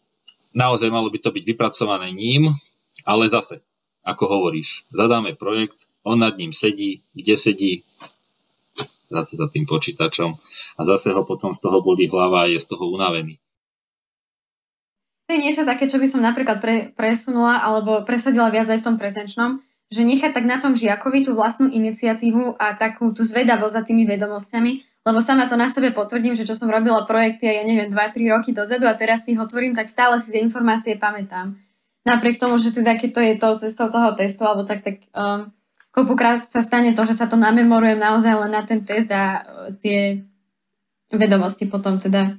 naozaj 0.52 0.92
malo 0.92 1.08
by 1.08 1.20
to 1.22 1.32
byť 1.32 1.44
vypracované 1.48 2.12
ním, 2.12 2.52
ale 3.08 3.32
zase, 3.32 3.64
ako 4.04 4.28
hovoríš, 4.28 4.90
zadáme 4.92 5.38
projekt, 5.40 5.88
on 6.04 6.24
nad 6.24 6.36
ním 6.36 6.52
sedí, 6.56 7.04
kde 7.16 7.36
sedí, 7.36 7.74
zase 9.08 9.40
za 9.40 9.48
tým 9.48 9.64
počítačom 9.64 10.30
a 10.78 10.82
zase 10.84 11.16
ho 11.16 11.24
potom 11.24 11.56
z 11.56 11.60
toho 11.64 11.80
boli 11.80 12.08
hlava 12.08 12.46
a 12.46 12.50
je 12.52 12.60
z 12.60 12.68
toho 12.68 12.92
unavený. 12.92 13.40
To 15.28 15.36
je 15.36 15.44
niečo 15.44 15.68
také, 15.68 15.92
čo 15.92 16.00
by 16.00 16.08
som 16.08 16.24
napríklad 16.24 16.64
pre, 16.64 16.76
presunula 16.96 17.60
alebo 17.60 18.08
presadila 18.08 18.48
viac 18.48 18.72
aj 18.72 18.80
v 18.80 18.88
tom 18.88 18.96
prezenčnom, 18.96 19.60
že 19.92 20.08
nechať 20.08 20.32
tak 20.32 20.48
na 20.48 20.60
tom 20.60 20.76
žiakovi 20.76 21.28
tú 21.28 21.36
vlastnú 21.36 21.68
iniciatívu 21.68 22.56
a 22.56 22.76
takú 22.80 23.12
tú 23.12 23.28
zvedavosť 23.28 23.76
za 23.76 23.84
tými 23.84 24.08
vedomosťami, 24.08 25.04
lebo 25.08 25.20
sama 25.24 25.48
to 25.48 25.56
na 25.56 25.72
sebe 25.72 25.96
potvrdím, 25.96 26.36
že 26.36 26.44
čo 26.44 26.56
som 26.56 26.68
robila 26.68 27.04
projekty, 27.08 27.48
ja 27.48 27.64
neviem, 27.64 27.92
2-3 27.92 28.28
roky 28.28 28.52
dozadu 28.52 28.88
a 28.88 28.96
teraz 28.96 29.24
si 29.24 29.36
ich 29.36 29.40
otvorím, 29.40 29.76
tak 29.76 29.92
stále 29.92 30.20
si 30.20 30.32
tie 30.32 30.44
informácie 30.44 31.00
pamätám. 31.00 31.56
Napriek 32.08 32.40
tomu, 32.40 32.56
že 32.56 32.72
teda 32.72 32.96
keď 32.96 33.10
to 33.12 33.22
je 33.24 33.34
tou 33.36 33.54
cestou 33.60 33.88
toho 33.92 34.16
testu, 34.16 34.48
alebo 34.48 34.64
tak, 34.64 34.80
tak 34.80 35.04
um, 35.12 35.52
koľkokrát 35.98 36.46
sa 36.46 36.62
stane 36.62 36.94
to, 36.94 37.02
že 37.10 37.18
sa 37.18 37.26
to 37.26 37.42
namemorujem 37.42 37.98
naozaj 37.98 38.38
len 38.38 38.54
na 38.54 38.62
ten 38.62 38.86
test 38.86 39.10
a 39.10 39.42
e, 39.42 39.42
tie 39.82 40.00
vedomosti 41.10 41.66
potom 41.66 41.98
teda 41.98 42.38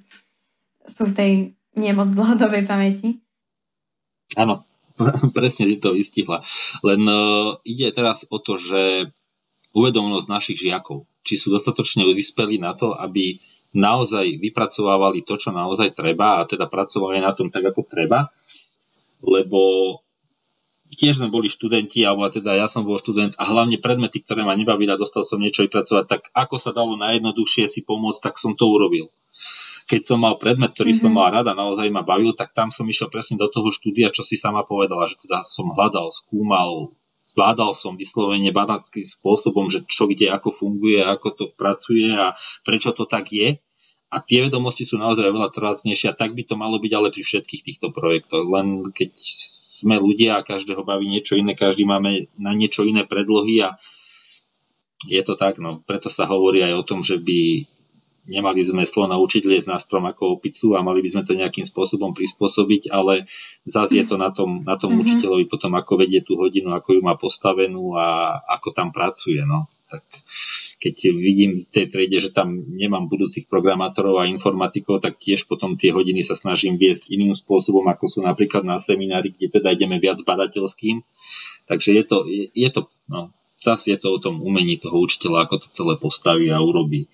sú 0.87 1.11
v 1.11 1.16
tej 1.18 1.31
nemoc 1.75 2.07
dlhodobej 2.14 2.71
pamäti. 2.71 3.18
Áno, 4.38 4.62
presne 5.37 5.66
si 5.66 5.83
to 5.83 5.90
vystihla. 5.90 6.38
Len 6.87 7.03
uh, 7.03 7.59
ide 7.66 7.90
teraz 7.90 8.29
o 8.31 8.38
to, 8.38 8.61
že 8.61 9.11
uvedomnosť 9.75 10.27
našich 10.31 10.59
žiakov, 10.68 11.05
či 11.27 11.37
sú 11.37 11.53
dostatočne 11.53 12.09
vyspelí 12.12 12.57
na 12.61 12.73
to, 12.73 12.97
aby 12.97 13.40
naozaj 13.77 14.40
vypracovávali 14.40 15.25
to, 15.29 15.37
čo 15.37 15.53
naozaj 15.53 15.92
treba 15.92 16.40
a 16.40 16.49
teda 16.49 16.68
pracovali 16.73 17.21
na 17.21 17.37
tom 17.37 17.53
tak, 17.53 17.68
ako 17.68 17.85
treba, 17.85 18.33
lebo 19.21 19.61
tiež 20.94 21.20
sme 21.20 21.29
boli 21.29 21.53
študenti, 21.53 22.01
alebo 22.07 22.29
teda 22.33 22.57
ja 22.57 22.64
som 22.70 22.87
bol 22.87 22.96
študent 22.96 23.37
a 23.37 23.44
hlavne 23.44 23.77
predmety, 23.77 24.24
ktoré 24.24 24.46
ma 24.46 24.57
nebavili 24.57 24.88
a 24.88 25.01
dostal 25.01 25.27
som 25.27 25.40
niečo 25.42 25.66
vypracovať, 25.66 26.05
tak 26.09 26.22
ako 26.33 26.57
sa 26.57 26.70
dalo 26.72 26.96
najjednoduchšie 26.96 27.68
si 27.68 27.85
pomôcť, 27.85 28.20
tak 28.31 28.35
som 28.40 28.57
to 28.57 28.64
urobil. 28.64 29.12
Keď 29.88 30.03
som 30.05 30.18
mal 30.20 30.37
predmet, 30.37 30.74
ktorý 30.74 30.92
mm-hmm. 30.92 31.05
som 31.09 31.12
mhm. 31.12 31.18
mal 31.18 31.29
rada, 31.31 31.53
naozaj 31.53 31.88
ma 31.92 32.03
bavil, 32.03 32.33
tak 32.33 32.53
tam 32.57 32.72
som 32.72 32.88
išiel 32.88 33.12
presne 33.12 33.37
do 33.37 33.46
toho 33.48 33.68
štúdia, 33.70 34.12
čo 34.12 34.24
si 34.24 34.35
sama 34.35 34.64
povedala, 34.64 35.07
že 35.07 35.20
teda 35.20 35.44
som 35.46 35.70
hľadal, 35.72 36.11
skúmal, 36.11 36.92
zvládal 37.33 37.70
som 37.70 37.94
vyslovene 37.94 38.51
badackým 38.51 39.07
spôsobom, 39.07 39.70
že 39.70 39.87
čo 39.87 40.11
kde, 40.11 40.33
ako 40.35 40.51
funguje, 40.51 41.05
ako 41.05 41.29
to 41.31 41.44
pracuje 41.55 42.11
a 42.11 42.35
prečo 42.66 42.90
to 42.90 43.07
tak 43.07 43.31
je. 43.31 43.62
A 44.09 44.24
tie 44.24 44.48
vedomosti 44.48 44.88
sú 44.88 44.96
naozaj 44.96 45.29
oveľa 45.29 45.53
trvácnejšie 45.53 46.11
a 46.11 46.16
tak 46.16 46.33
by 46.33 46.40
to 46.42 46.57
malo 46.57 46.81
byť 46.81 46.92
ale 46.96 47.12
pri 47.12 47.22
všetkých 47.22 47.62
týchto 47.62 47.92
projektoch. 47.92 48.40
Len 48.40 48.88
keď 48.88 49.12
sme 49.78 49.94
ľudia 49.94 50.38
a 50.38 50.46
každého 50.46 50.82
baví 50.82 51.06
niečo 51.06 51.38
iné, 51.38 51.54
každý 51.54 51.86
máme 51.86 52.26
na 52.34 52.50
niečo 52.50 52.82
iné 52.82 53.06
predlohy 53.06 53.62
a 53.62 53.78
je 55.06 55.22
to 55.22 55.38
tak, 55.38 55.62
no 55.62 55.78
preto 55.86 56.10
sa 56.10 56.26
hovorí 56.26 56.66
aj 56.66 56.74
o 56.74 56.86
tom, 56.86 57.06
že 57.06 57.22
by 57.22 57.62
nemali 58.28 58.60
sme 58.60 58.84
slo 58.84 59.08
naučiť 59.08 59.42
liesť 59.46 59.68
na 59.72 59.78
strom 59.80 60.04
ako 60.04 60.36
opicu 60.36 60.76
a 60.76 60.84
mali 60.84 61.00
by 61.00 61.16
sme 61.16 61.22
to 61.24 61.32
nejakým 61.38 61.64
spôsobom 61.64 62.12
prispôsobiť, 62.12 62.92
ale 62.92 63.24
zase 63.64 64.02
je 64.02 64.04
to 64.04 64.20
na 64.20 64.28
tom, 64.28 64.66
na 64.66 64.76
tom 64.76 64.92
mm-hmm. 64.92 65.02
učiteľovi 65.06 65.44
potom, 65.48 65.72
ako 65.78 65.92
vedie 65.96 66.20
tú 66.20 66.36
hodinu, 66.36 66.76
ako 66.76 66.98
ju 66.98 67.00
má 67.00 67.16
postavenú 67.16 67.96
a 67.96 68.36
ako 68.58 68.76
tam 68.76 68.92
pracuje. 68.92 69.40
No. 69.48 69.64
Tak 69.88 70.04
keď 70.78 71.10
vidím 71.10 71.58
v 71.58 71.66
tej 71.66 71.90
triede, 71.90 72.22
že 72.22 72.30
tam 72.30 72.54
nemám 72.54 73.10
budúcich 73.10 73.50
programátorov 73.50 74.22
a 74.22 74.30
informatikov, 74.30 75.02
tak 75.02 75.18
tiež 75.18 75.50
potom 75.50 75.74
tie 75.74 75.90
hodiny 75.90 76.22
sa 76.22 76.38
snažím 76.38 76.78
viesť 76.78 77.10
iným 77.10 77.34
spôsobom, 77.34 77.82
ako 77.90 78.06
sú 78.06 78.18
napríklad 78.22 78.62
na 78.62 78.78
seminári, 78.78 79.34
kde 79.34 79.58
teda 79.58 79.74
ideme 79.74 79.98
viac 79.98 80.22
badateľským. 80.22 81.02
Takže 81.66 81.90
je 81.98 82.04
to, 82.06 82.16
je, 82.30 82.46
je 82.54 82.70
to 82.70 82.86
no, 83.10 83.34
zase 83.58 83.90
je 83.90 83.98
to 83.98 84.14
o 84.14 84.22
tom 84.22 84.38
umení 84.38 84.78
toho 84.78 85.02
učiteľa, 85.02 85.50
ako 85.50 85.66
to 85.66 85.68
celé 85.74 85.94
postaví 85.98 86.46
a 86.54 86.62
urobí. 86.62 87.10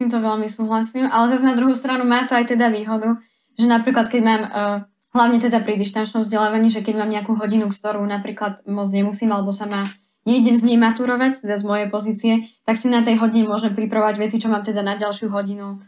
Týmto 0.00 0.16
veľmi 0.16 0.48
súhlasím, 0.48 1.12
ale 1.12 1.28
zase 1.28 1.44
na 1.44 1.52
druhú 1.52 1.76
stranu 1.76 2.08
má 2.08 2.24
to 2.24 2.32
aj 2.32 2.56
teda 2.56 2.72
výhodu, 2.72 3.20
že 3.60 3.68
napríklad 3.68 4.08
keď 4.08 4.20
mám, 4.24 4.42
uh, 4.48 4.78
hlavne 5.12 5.44
teda 5.44 5.60
pri 5.60 5.76
dištančnom 5.76 6.24
vzdelávaní, 6.24 6.72
že 6.72 6.80
keď 6.80 7.04
mám 7.04 7.12
nejakú 7.12 7.36
hodinu, 7.36 7.68
ktorú 7.68 8.00
napríklad 8.08 8.64
moc 8.64 8.88
nemusím, 8.88 9.36
alebo 9.36 9.52
sa 9.52 9.68
ma 9.68 9.84
nejdem 10.28 10.56
z 10.56 10.64
nej 10.68 10.78
maturovať, 10.80 11.44
teda 11.44 11.56
z 11.56 11.64
mojej 11.64 11.88
pozície, 11.88 12.32
tak 12.64 12.76
si 12.76 12.92
na 12.92 13.00
tej 13.00 13.20
hodine 13.20 13.48
môžem 13.48 13.72
pripravovať 13.72 14.16
veci, 14.20 14.36
čo 14.40 14.52
mám 14.52 14.64
teda 14.64 14.84
na 14.84 14.96
ďalšiu 14.96 15.32
hodinu. 15.32 15.80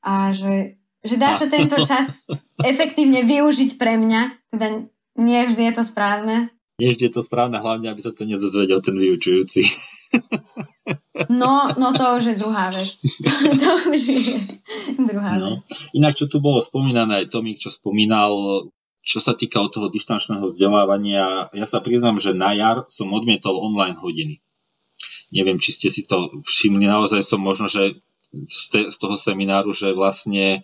A 0.00 0.30
že, 0.32 0.80
že 1.02 1.16
dá 1.18 1.36
sa 1.36 1.50
tento 1.50 1.76
čas 1.90 2.10
efektívne 2.62 3.26
využiť 3.26 3.76
pre 3.76 3.98
mňa, 3.98 4.50
teda 4.54 4.66
nie 5.18 5.40
vždy 5.46 5.62
je 5.70 5.74
to 5.74 5.84
správne. 5.84 6.54
Nie 6.80 6.96
vždy 6.96 7.12
je 7.12 7.14
to 7.18 7.22
správne, 7.26 7.60
hlavne 7.60 7.92
aby 7.92 8.00
sa 8.00 8.14
to 8.14 8.24
nedozvedel 8.24 8.80
ten 8.80 8.96
vyučujúci. 8.96 9.62
No, 11.28 11.68
no 11.76 11.92
to 11.92 12.16
už 12.16 12.32
je 12.32 12.36
druhá 12.40 12.72
vec. 12.72 12.96
to 13.60 13.70
už 13.92 14.00
je 14.00 14.40
druhá 14.96 15.36
no. 15.36 15.60
vec. 15.60 15.92
Inak, 15.92 16.16
čo 16.16 16.26
tu 16.26 16.40
bolo 16.40 16.64
spomínané, 16.64 17.22
aj 17.22 17.30
Tomík, 17.30 17.60
čo 17.60 17.68
spomínal, 17.68 18.32
čo 19.00 19.18
sa 19.18 19.32
týka 19.32 19.64
od 19.64 19.72
toho 19.72 19.88
distančného 19.88 20.44
vzdelávania, 20.44 21.48
ja 21.56 21.66
sa 21.66 21.80
priznám, 21.80 22.20
že 22.20 22.36
na 22.36 22.52
jar 22.52 22.84
som 22.92 23.08
odmietol 23.10 23.56
online 23.56 23.96
hodiny. 23.96 24.44
Neviem, 25.32 25.56
či 25.56 25.72
ste 25.72 25.88
si 25.88 26.04
to 26.04 26.28
všimli, 26.44 26.84
naozaj 26.84 27.24
som 27.24 27.40
možno, 27.40 27.70
že 27.70 27.96
z, 28.30 28.96
toho 28.98 29.16
semináru, 29.16 29.72
že 29.72 29.96
vlastne, 29.96 30.62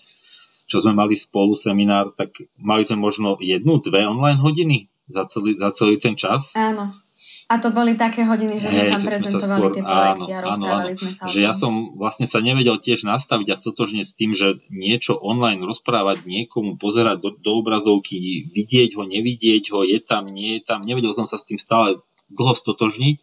čo 0.68 0.82
sme 0.82 0.94
mali 0.94 1.16
spolu 1.16 1.56
seminár, 1.56 2.12
tak 2.12 2.44
mali 2.58 2.84
sme 2.84 3.00
možno 3.00 3.40
jednu, 3.40 3.80
dve 3.80 4.06
online 4.06 4.38
hodiny 4.42 4.92
za 5.06 5.24
celý, 5.26 5.56
za 5.56 5.70
celý 5.72 5.96
ten 5.98 6.18
čas. 6.18 6.52
Áno. 6.58 6.90
A 7.46 7.62
to 7.62 7.70
boli 7.70 7.94
také 7.94 8.26
hodiny, 8.26 8.58
že 8.58 8.66
hey, 8.66 8.74
sme 8.74 8.84
tam 8.90 9.02
prezentovali 9.06 9.60
skôr, 9.62 9.74
tie 9.78 9.82
projekty 9.86 10.26
áno, 10.26 10.34
a 10.34 10.40
rozprávali 10.42 10.90
áno, 10.90 10.98
sme 10.98 11.10
sa 11.14 11.22
Že 11.30 11.40
ja 11.46 11.52
som 11.54 11.72
vlastne 11.94 12.26
sa 12.26 12.42
nevedel 12.42 12.74
tiež 12.82 13.06
nastaviť 13.06 13.54
a 13.54 13.56
stotožniť 13.56 14.02
s 14.02 14.12
tým, 14.18 14.34
že 14.34 14.58
niečo 14.66 15.14
online 15.14 15.62
rozprávať 15.62 16.26
niekomu, 16.26 16.74
pozerať 16.74 17.22
do, 17.22 17.30
do 17.38 17.52
obrazovky, 17.62 18.50
vidieť 18.50 18.98
ho, 18.98 19.06
nevidieť 19.06 19.70
ho, 19.70 19.86
je 19.86 20.02
tam, 20.02 20.26
nie 20.26 20.58
je 20.58 20.62
tam. 20.66 20.82
Nevedel 20.82 21.14
som 21.14 21.22
sa 21.22 21.38
s 21.38 21.46
tým 21.46 21.62
stále 21.62 22.02
dlho 22.34 22.54
stotožniť. 22.58 23.22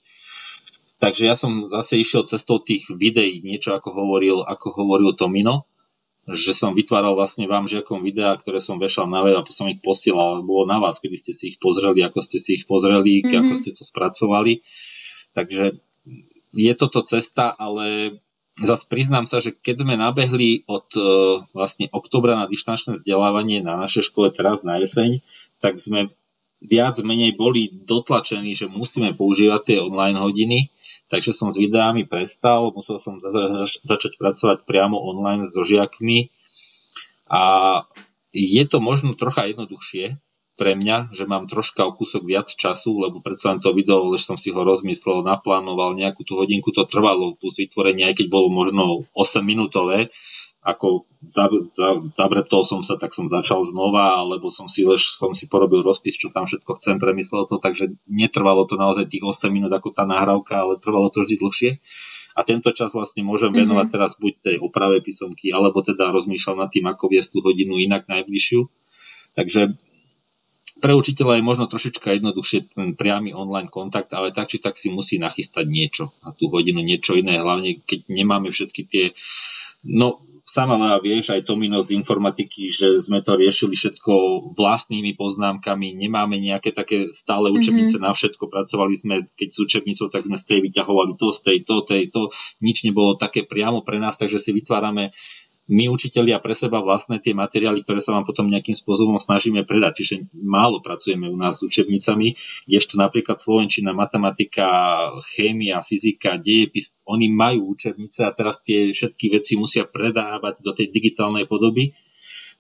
Takže 1.04 1.28
ja 1.28 1.36
som 1.36 1.68
zase 1.68 2.00
išiel 2.00 2.24
cestou 2.24 2.64
tých 2.64 2.88
videí, 2.96 3.44
niečo 3.44 3.76
ako 3.76 3.92
hovoril, 3.92 4.40
ako 4.48 4.72
hovoril 4.72 5.20
Tomino 5.20 5.68
že 6.24 6.56
som 6.56 6.72
vytváral 6.72 7.20
vlastne 7.20 7.44
vám 7.52 7.68
žiakom 7.68 8.00
videá, 8.00 8.32
ktoré 8.40 8.64
som 8.64 8.80
vešal 8.80 9.12
na 9.12 9.28
web 9.28 9.36
a 9.36 9.44
potom 9.44 9.68
som 9.68 9.68
ich 9.68 9.84
posielal. 9.84 10.40
Bolo 10.48 10.64
na 10.64 10.80
vás, 10.80 11.04
keby 11.04 11.20
ste 11.20 11.36
si 11.36 11.52
ich 11.52 11.58
pozreli, 11.60 12.00
ako 12.00 12.24
ste 12.24 12.40
si 12.40 12.56
ich 12.56 12.64
pozreli, 12.64 13.20
mm-hmm. 13.20 13.44
ako 13.44 13.54
ste 13.60 13.70
to 13.76 13.84
spracovali. 13.84 14.64
Takže 15.36 15.76
je 16.56 16.74
toto 16.80 17.04
cesta, 17.04 17.52
ale 17.52 18.20
zase 18.56 18.88
priznám 18.88 19.28
sa, 19.28 19.44
že 19.44 19.52
keď 19.52 19.84
sme 19.84 20.00
nabehli 20.00 20.64
od 20.70 20.88
e, 20.96 21.02
vlastne 21.52 21.92
oktobra 21.92 22.40
na 22.40 22.48
dištančné 22.48 23.02
vzdelávanie 23.02 23.60
na 23.60 23.76
našej 23.84 24.14
škole 24.14 24.32
teraz 24.32 24.64
na 24.64 24.80
jeseň, 24.80 25.20
tak 25.60 25.76
sme 25.76 26.08
viac 26.64 26.96
menej 27.04 27.36
boli 27.36 27.68
dotlačení, 27.68 28.56
že 28.56 28.72
musíme 28.72 29.12
používať 29.12 29.62
tie 29.68 29.78
online 29.84 30.16
hodiny 30.16 30.72
takže 31.12 31.36
som 31.36 31.50
s 31.52 31.58
videami 31.58 32.08
prestal, 32.08 32.72
musel 32.72 33.00
som 33.00 33.20
zač- 33.20 33.84
začať 33.84 34.20
pracovať 34.20 34.64
priamo 34.68 35.00
online 35.00 35.48
so 35.50 35.64
žiakmi. 35.66 36.32
A 37.32 37.42
je 38.34 38.64
to 38.66 38.78
možno 38.84 39.18
trocha 39.18 39.50
jednoduchšie 39.50 40.18
pre 40.54 40.78
mňa, 40.78 41.10
že 41.10 41.26
mám 41.26 41.50
troška 41.50 41.82
o 41.90 41.96
kúsok 41.98 42.30
viac 42.30 42.46
času, 42.46 42.94
lebo 43.02 43.26
predsa 43.26 43.54
len 43.54 43.60
to 43.62 43.74
video, 43.74 44.06
lež 44.06 44.30
som 44.30 44.38
si 44.38 44.54
ho 44.54 44.62
rozmyslel, 44.62 45.26
naplánoval, 45.26 45.98
nejakú 45.98 46.22
tú 46.22 46.38
hodinku 46.38 46.70
to 46.70 46.86
trvalo, 46.86 47.34
plus 47.34 47.58
vytvorenie, 47.58 48.06
aj 48.14 48.22
keď 48.22 48.28
bolo 48.30 48.54
možno 48.54 49.10
8 49.18 49.42
minútové, 49.42 50.14
ako 50.64 51.04
zabretol 52.08 52.64
som 52.64 52.80
sa, 52.84 52.96
tak 52.96 53.12
som 53.12 53.28
začal 53.28 53.64
znova, 53.68 54.20
alebo 54.20 54.48
som 54.48 54.72
si, 54.72 54.88
lež, 54.88 55.20
som 55.20 55.36
si 55.36 55.52
porobil 55.52 55.84
rozpis, 55.84 56.16
čo 56.16 56.32
tam 56.32 56.48
všetko 56.48 56.80
chcem, 56.80 57.04
premyslel 57.04 57.44
to, 57.52 57.60
takže 57.60 57.92
netrvalo 58.08 58.64
to 58.64 58.80
naozaj 58.80 59.08
tých 59.08 59.24
8 59.24 59.52
minút 59.52 59.72
ako 59.76 59.92
tá 59.92 60.08
nahrávka, 60.08 60.64
ale 60.64 60.80
trvalo 60.80 61.12
to 61.12 61.24
vždy 61.24 61.36
dlhšie. 61.36 61.72
A 62.34 62.48
tento 62.48 62.72
čas 62.72 62.96
vlastne 62.96 63.28
môžem 63.28 63.52
mhm. 63.52 63.60
venovať 63.68 63.88
mm-hmm. 63.88 63.96
teraz 63.96 64.12
buď 64.16 64.34
tej 64.40 64.56
oprave 64.64 65.04
písomky, 65.04 65.52
alebo 65.52 65.84
teda 65.84 66.12
rozmýšľam 66.16 66.64
nad 66.64 66.70
tým, 66.72 66.88
ako 66.88 67.12
viesť 67.12 67.30
tú 67.36 67.40
hodinu 67.44 67.76
inak 67.80 68.08
najbližšiu. 68.08 68.64
Takže 69.36 69.76
pre 70.80 70.96
učiteľa 70.96 71.40
je 71.40 71.48
možno 71.48 71.66
trošička 71.68 72.12
jednoduchšie 72.20 72.76
ten 72.76 72.96
priamy 72.96 73.36
online 73.36 73.72
kontakt, 73.72 74.12
ale 74.16 74.36
tak 74.36 74.52
či 74.52 74.60
tak 74.64 74.80
si 74.80 74.92
musí 74.92 75.20
nachystať 75.20 75.68
niečo 75.68 76.12
na 76.24 76.36
tú 76.36 76.52
hodinu, 76.52 76.84
niečo 76.84 77.16
iné, 77.16 77.40
hlavne 77.40 77.84
keď 77.84 78.08
nemáme 78.08 78.52
všetky 78.52 78.82
tie 78.88 79.06
No, 79.84 80.24
sama 80.54 80.78
Lea 80.78 81.02
vieš, 81.02 81.34
aj 81.34 81.50
Tomino 81.50 81.82
z 81.82 81.98
informatiky, 81.98 82.70
že 82.70 83.02
sme 83.02 83.26
to 83.26 83.34
riešili 83.34 83.74
všetko 83.74 84.14
vlastnými 84.54 85.18
poznámkami, 85.18 85.98
nemáme 85.98 86.38
nejaké 86.38 86.70
také 86.70 87.10
stále 87.10 87.50
mhm. 87.50 87.56
učebnice 87.58 87.98
mm-hmm. 87.98 88.06
na 88.06 88.14
všetko, 88.14 88.44
pracovali 88.54 88.94
sme, 88.94 89.16
keď 89.34 89.50
s 89.50 89.58
učebnicou, 89.66 90.14
tak 90.14 90.30
sme 90.30 90.38
z 90.38 90.46
tej 90.46 90.60
vyťahovali 90.70 91.18
to, 91.18 91.34
z 91.34 91.40
tej, 91.42 91.58
to, 91.66 91.76
tej, 91.82 92.14
to, 92.14 92.30
nič 92.62 92.86
nebolo 92.86 93.18
také 93.18 93.50
priamo 93.50 93.82
pre 93.82 93.98
nás, 93.98 94.14
takže 94.14 94.38
si 94.38 94.54
vytvárame 94.54 95.10
my 95.72 95.88
učitelia 95.88 96.44
pre 96.44 96.52
seba 96.52 96.84
vlastné 96.84 97.24
tie 97.24 97.32
materiály, 97.32 97.88
ktoré 97.88 98.04
sa 98.04 98.12
vám 98.12 98.28
potom 98.28 98.52
nejakým 98.52 98.76
spôsobom 98.76 99.16
snažíme 99.16 99.64
predať. 99.64 100.04
Čiže 100.04 100.16
málo 100.36 100.84
pracujeme 100.84 101.32
u 101.32 101.40
nás 101.40 101.64
s 101.64 101.66
učebnicami, 101.66 102.36
kdežto 102.68 103.00
napríklad 103.00 103.40
Slovenčina, 103.40 103.96
matematika, 103.96 104.68
chémia, 105.32 105.80
fyzika, 105.80 106.36
dejepis, 106.36 107.08
oni 107.08 107.32
majú 107.32 107.72
učebnice 107.72 108.28
a 108.28 108.36
teraz 108.36 108.60
tie 108.60 108.92
všetky 108.92 109.40
veci 109.40 109.56
musia 109.56 109.88
predávať 109.88 110.60
do 110.60 110.76
tej 110.76 110.92
digitálnej 110.92 111.48
podoby 111.48 111.96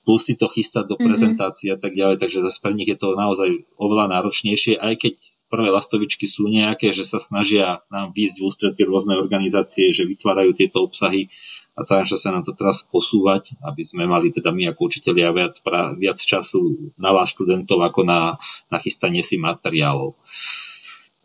plus 0.04 0.28
si 0.28 0.36
to 0.36 0.52
chystať 0.52 0.92
do 0.92 0.96
mm-hmm. 1.00 1.08
prezentácie 1.08 1.70
a 1.72 1.80
tak 1.80 1.96
ďalej, 1.96 2.20
takže 2.20 2.44
zase 2.44 2.60
pre 2.60 2.76
nich 2.76 2.92
je 2.92 3.00
to 3.00 3.16
naozaj 3.16 3.50
oveľa 3.80 4.12
náročnejšie, 4.12 4.76
aj 4.76 5.00
keď 5.00 5.14
prvé 5.48 5.72
lastovičky 5.72 6.28
sú 6.28 6.52
nejaké, 6.52 6.92
že 6.92 7.08
sa 7.08 7.24
snažia 7.24 7.86
nám 7.88 8.12
výjsť 8.12 8.36
v 8.36 8.46
ústretí 8.46 8.82
rôzne 8.84 9.16
organizácie, 9.16 9.96
že 9.96 10.04
vytvárajú 10.04 10.58
tieto 10.60 10.84
obsahy 10.84 11.32
a 11.74 11.82
snažia 11.82 12.22
sa 12.22 12.30
nám 12.30 12.46
to 12.46 12.54
teraz 12.54 12.86
posúvať, 12.86 13.58
aby 13.66 13.82
sme 13.82 14.06
mali 14.06 14.30
teda 14.30 14.54
my 14.54 14.70
ako 14.70 14.94
učiteľia 14.94 15.34
viac, 15.34 15.54
pra, 15.66 15.98
viac 15.98 16.22
času 16.22 16.94
na 17.02 17.10
vás 17.10 17.34
študentov 17.34 17.82
ako 17.82 18.06
na, 18.06 18.38
na 18.70 18.78
chystanie 18.78 19.26
si 19.26 19.42
materiálov. 19.42 20.14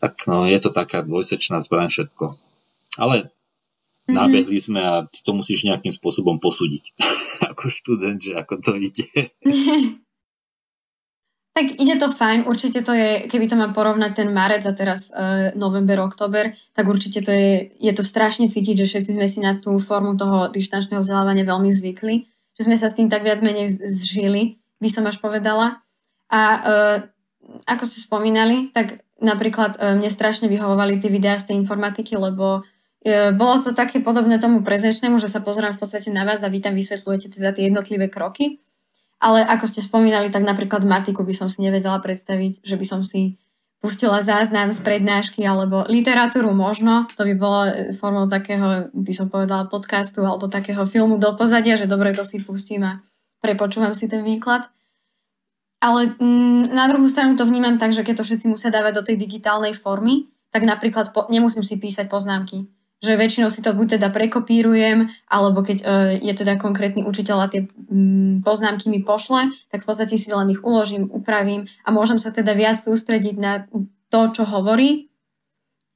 Tak 0.00 0.24
no, 0.24 0.48
je 0.48 0.56
to 0.56 0.72
taká 0.72 1.04
dvojsečná 1.04 1.60
zbraň 1.60 1.92
všetko. 1.92 2.32
Ale 2.96 3.28
mm-hmm. 3.28 4.16
nabehli 4.16 4.56
sme 4.56 4.80
a 4.80 5.04
ty 5.04 5.20
to 5.20 5.36
musíš 5.36 5.68
nejakým 5.68 5.92
spôsobom 5.92 6.40
posúdiť 6.40 6.96
ako 7.52 7.68
študent, 7.68 8.18
že 8.24 8.32
ako 8.32 8.54
to 8.64 8.72
ide. 8.80 9.04
Tak 11.58 11.74
ide 11.74 11.98
to 11.98 12.14
fajn, 12.14 12.46
určite 12.46 12.86
to 12.86 12.94
je, 12.94 13.26
keby 13.26 13.50
to 13.50 13.58
mám 13.58 13.74
porovnať 13.74 14.22
ten 14.22 14.30
marec 14.30 14.62
a 14.62 14.70
teraz 14.70 15.10
uh, 15.10 15.50
november, 15.58 15.98
október, 16.06 16.54
tak 16.70 16.86
určite 16.86 17.18
to 17.18 17.34
je, 17.34 17.74
je 17.82 17.92
to 17.98 18.06
strašne 18.06 18.46
cítiť, 18.46 18.78
že 18.78 18.86
všetci 18.86 19.10
sme 19.18 19.26
si 19.26 19.42
na 19.42 19.58
tú 19.58 19.74
formu 19.82 20.14
toho 20.14 20.54
dištančného 20.54 21.02
vzdelávania 21.02 21.42
veľmi 21.42 21.74
zvykli, 21.74 22.30
že 22.54 22.62
sme 22.62 22.78
sa 22.78 22.86
s 22.86 22.94
tým 22.94 23.10
tak 23.10 23.26
viac 23.26 23.42
menej 23.42 23.74
zžili, 23.74 24.62
by 24.78 24.86
som 24.86 25.02
až 25.10 25.18
povedala. 25.18 25.82
A 26.30 26.40
uh, 26.62 26.96
ako 27.66 27.90
ste 27.90 28.06
spomínali, 28.06 28.70
tak 28.70 29.02
napríklad 29.18 29.82
uh, 29.82 29.98
mne 29.98 30.14
strašne 30.14 30.46
vyhovovali 30.46 31.02
tie 31.02 31.10
videá 31.10 31.42
z 31.42 31.50
tej 31.50 31.58
informatiky, 31.58 32.14
lebo 32.14 32.62
uh, 32.62 33.34
bolo 33.34 33.66
to 33.66 33.74
také 33.74 33.98
podobné 33.98 34.38
tomu 34.38 34.62
prezenčnému, 34.62 35.18
že 35.18 35.26
sa 35.26 35.42
pozerám 35.42 35.74
v 35.74 35.82
podstate 35.82 36.14
na 36.14 36.22
vás 36.22 36.38
a 36.38 36.54
vy 36.54 36.62
tam 36.62 36.78
vysvetľujete 36.78 37.34
teda 37.34 37.50
tie 37.50 37.66
jednotlivé 37.66 38.06
kroky. 38.06 38.62
Ale 39.18 39.42
ako 39.42 39.66
ste 39.66 39.82
spomínali, 39.82 40.30
tak 40.30 40.46
napríklad 40.46 40.86
matiku 40.86 41.26
by 41.26 41.34
som 41.34 41.50
si 41.50 41.58
nevedela 41.58 41.98
predstaviť, 41.98 42.62
že 42.62 42.78
by 42.78 42.86
som 42.86 43.00
si 43.02 43.34
pustila 43.78 44.22
záznam 44.22 44.74
z 44.74 44.82
prednášky 44.82 45.42
alebo 45.46 45.86
literatúru 45.86 46.50
možno, 46.50 47.06
to 47.14 47.22
by 47.22 47.34
bolo 47.34 47.60
e, 47.66 47.94
formou 47.94 48.26
takého, 48.26 48.90
by 48.90 49.12
som 49.14 49.30
povedala, 49.30 49.70
podcastu 49.70 50.26
alebo 50.26 50.50
takého 50.50 50.82
filmu 50.86 51.18
do 51.18 51.30
pozadia, 51.38 51.78
že 51.78 51.86
dobre, 51.86 52.10
to 52.10 52.26
si 52.26 52.42
pustím 52.42 52.82
a 52.86 52.92
prepočúvam 53.38 53.94
si 53.94 54.10
ten 54.10 54.26
výklad. 54.26 54.66
Ale 55.78 56.10
mm, 56.18 56.74
na 56.74 56.90
druhú 56.90 57.06
stranu 57.06 57.38
to 57.38 57.46
vnímam 57.46 57.78
tak, 57.78 57.94
že 57.94 58.02
keď 58.02 58.22
to 58.22 58.26
všetci 58.26 58.50
musia 58.50 58.74
dávať 58.74 58.98
do 58.98 59.06
tej 59.06 59.14
digitálnej 59.14 59.78
formy, 59.78 60.26
tak 60.50 60.66
napríklad 60.66 61.14
po, 61.14 61.30
nemusím 61.30 61.62
si 61.62 61.78
písať 61.78 62.10
poznámky 62.10 62.66
že 62.98 63.14
väčšinou 63.14 63.46
si 63.46 63.62
to 63.62 63.70
buď 63.74 63.98
teda 63.98 64.10
prekopírujem, 64.10 65.06
alebo 65.30 65.62
keď 65.62 65.78
uh, 65.82 65.88
je 66.18 66.34
teda 66.34 66.58
konkrétny 66.58 67.06
učiteľ 67.06 67.36
a 67.38 67.50
tie 67.50 67.70
um, 67.88 68.42
poznámky 68.42 68.90
mi 68.90 69.06
pošle, 69.06 69.54
tak 69.70 69.86
v 69.86 69.88
podstate 69.88 70.18
si 70.18 70.26
len 70.34 70.50
ich 70.50 70.62
uložím, 70.66 71.06
upravím 71.06 71.70
a 71.86 71.94
môžem 71.94 72.18
sa 72.18 72.34
teda 72.34 72.58
viac 72.58 72.82
sústrediť 72.82 73.36
na 73.38 73.70
to, 74.10 74.20
čo 74.34 74.42
hovorí. 74.42 75.06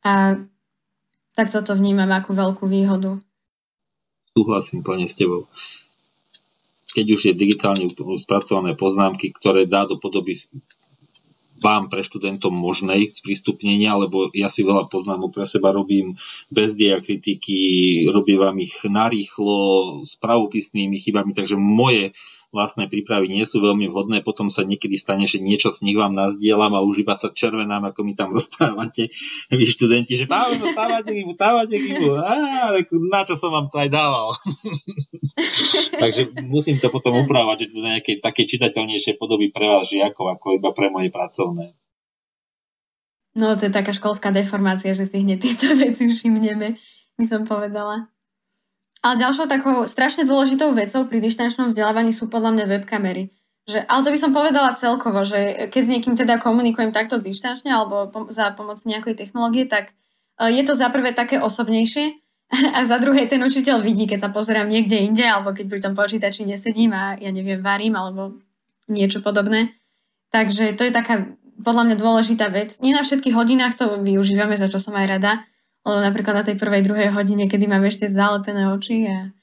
A 0.06 0.38
tak 1.34 1.48
toto 1.50 1.74
vnímam 1.74 2.10
ako 2.10 2.30
veľkú 2.34 2.64
výhodu. 2.70 3.18
Súhlasím 4.32 4.86
plne 4.86 5.10
s 5.10 5.18
tebou. 5.18 5.50
Keď 6.92 7.06
už 7.08 7.20
je 7.32 7.34
digitálne 7.34 7.88
spracované 8.20 8.76
poznámky, 8.76 9.32
ktoré 9.32 9.64
dá 9.64 9.88
do 9.88 9.96
podoby 9.96 10.38
vám 11.62 11.87
pre 11.87 12.03
študentov 12.03 12.51
možnej 12.51 13.09
sprístupnenia, 13.14 13.94
lebo 13.94 14.29
ja 14.35 14.51
si 14.51 14.66
veľa 14.66 14.90
poznámok 14.90 15.31
pre 15.31 15.46
seba 15.46 15.70
robím 15.70 16.18
bez 16.51 16.75
diakritiky, 16.75 17.57
robím 18.11 18.42
vám 18.42 18.59
ich 18.59 18.75
narýchlo, 18.83 20.03
s 20.03 20.18
pravopisnými 20.18 20.98
chybami, 20.98 21.33
takže 21.33 21.55
moje 21.55 22.11
vlastné 22.52 22.86
prípravy 22.92 23.32
nie 23.32 23.48
sú 23.48 23.64
veľmi 23.64 23.88
vhodné, 23.88 24.20
potom 24.20 24.52
sa 24.52 24.60
niekedy 24.62 25.00
stane, 25.00 25.24
že 25.24 25.40
niečo 25.40 25.72
z 25.72 25.88
nich 25.88 25.96
vám 25.96 26.12
nazdielam 26.12 26.76
a 26.76 26.84
už 26.84 27.02
iba 27.02 27.16
sa 27.16 27.32
červenám, 27.32 27.88
ako 27.88 28.04
mi 28.04 28.12
tam 28.12 28.30
rozprávate 28.36 29.08
vy 29.48 29.64
študenti, 29.64 30.20
že 30.20 30.28
Pavel, 30.28 30.60
no 30.60 30.76
dávate 30.76 31.16
chybu, 31.16 31.32
dávate 31.34 31.76
chybu, 31.80 32.06
na 33.08 33.24
čo 33.24 33.34
som 33.34 33.50
vám 33.56 33.66
to 33.72 33.80
aj 33.80 33.88
dával. 33.88 34.36
Takže 36.02 36.36
musím 36.44 36.76
to 36.76 36.92
potom 36.92 37.24
upravať, 37.24 37.66
že 37.66 37.68
to 37.72 37.78
nejaké 37.80 38.12
také 38.20 38.44
čitateľnejšie 38.44 39.16
podoby 39.16 39.48
pre 39.48 39.72
vás 39.72 39.88
žiakov, 39.88 40.36
ako 40.36 40.60
iba 40.60 40.70
pre 40.76 40.92
moje 40.92 41.08
pracovné. 41.08 41.72
No, 43.32 43.56
to 43.56 43.64
je 43.64 43.72
taká 43.72 43.96
školská 43.96 44.28
deformácia, 44.28 44.92
že 44.92 45.08
si 45.08 45.24
hneď 45.24 45.40
tieto 45.40 45.72
veci 45.72 46.04
všimneme, 46.04 46.76
by 47.16 47.24
som 47.24 47.48
povedala. 47.48 48.12
Ale 49.02 49.18
ďalšou 49.18 49.50
takou 49.50 49.82
strašne 49.90 50.22
dôležitou 50.22 50.70
vecou 50.70 51.02
pri 51.10 51.18
dištančnom 51.18 51.74
vzdelávaní 51.74 52.14
sú 52.14 52.30
podľa 52.30 52.54
mňa 52.54 52.64
webkamery. 52.70 53.34
Že, 53.66 53.86
ale 53.86 54.00
to 54.02 54.10
by 54.10 54.18
som 54.18 54.30
povedala 54.34 54.74
celkovo, 54.74 55.22
že 55.22 55.70
keď 55.70 55.82
s 55.86 55.92
niekým 55.94 56.14
teda 56.18 56.38
komunikujem 56.42 56.90
takto 56.90 57.22
dištančne 57.22 57.70
alebo 57.70 58.10
pom- 58.10 58.30
za 58.30 58.50
pomoc 58.54 58.78
nejakej 58.82 59.14
technológie, 59.14 59.70
tak 59.70 59.94
uh, 60.38 60.50
je 60.50 60.62
to 60.66 60.74
za 60.74 60.90
prvé 60.90 61.14
také 61.14 61.38
osobnejšie 61.38 62.18
a 62.78 62.82
za 62.82 62.98
druhé 62.98 63.30
ten 63.30 63.42
učiteľ 63.42 63.82
vidí, 63.82 64.10
keď 64.10 64.26
sa 64.26 64.30
pozerám 64.34 64.66
niekde 64.66 64.98
inde 64.98 65.22
alebo 65.22 65.54
keď 65.54 65.66
pri 65.66 65.80
tom 65.82 65.94
počítači 65.94 66.42
nesedím 66.42 66.90
a 66.94 67.14
ja 67.18 67.30
neviem, 67.30 67.62
varím 67.62 67.94
alebo 67.94 68.38
niečo 68.90 69.22
podobné. 69.22 69.78
Takže 70.34 70.74
to 70.74 70.82
je 70.82 70.90
taká 70.94 71.30
podľa 71.62 71.90
mňa 71.90 71.96
dôležitá 72.02 72.50
vec. 72.50 72.74
Nie 72.82 72.98
na 72.98 73.06
všetkých 73.06 73.34
hodinách 73.34 73.78
to 73.78 74.02
využívame, 74.02 74.58
za 74.58 74.66
čo 74.66 74.82
som 74.82 74.98
aj 74.98 75.06
rada, 75.06 75.32
napríklad 75.86 76.42
na 76.42 76.44
tej 76.46 76.56
prvej, 76.58 76.86
druhej 76.86 77.10
hodine, 77.10 77.50
kedy 77.50 77.66
mám 77.66 77.82
ešte 77.82 78.06
zalepené 78.06 78.70
oči 78.70 79.06
a... 79.10 79.34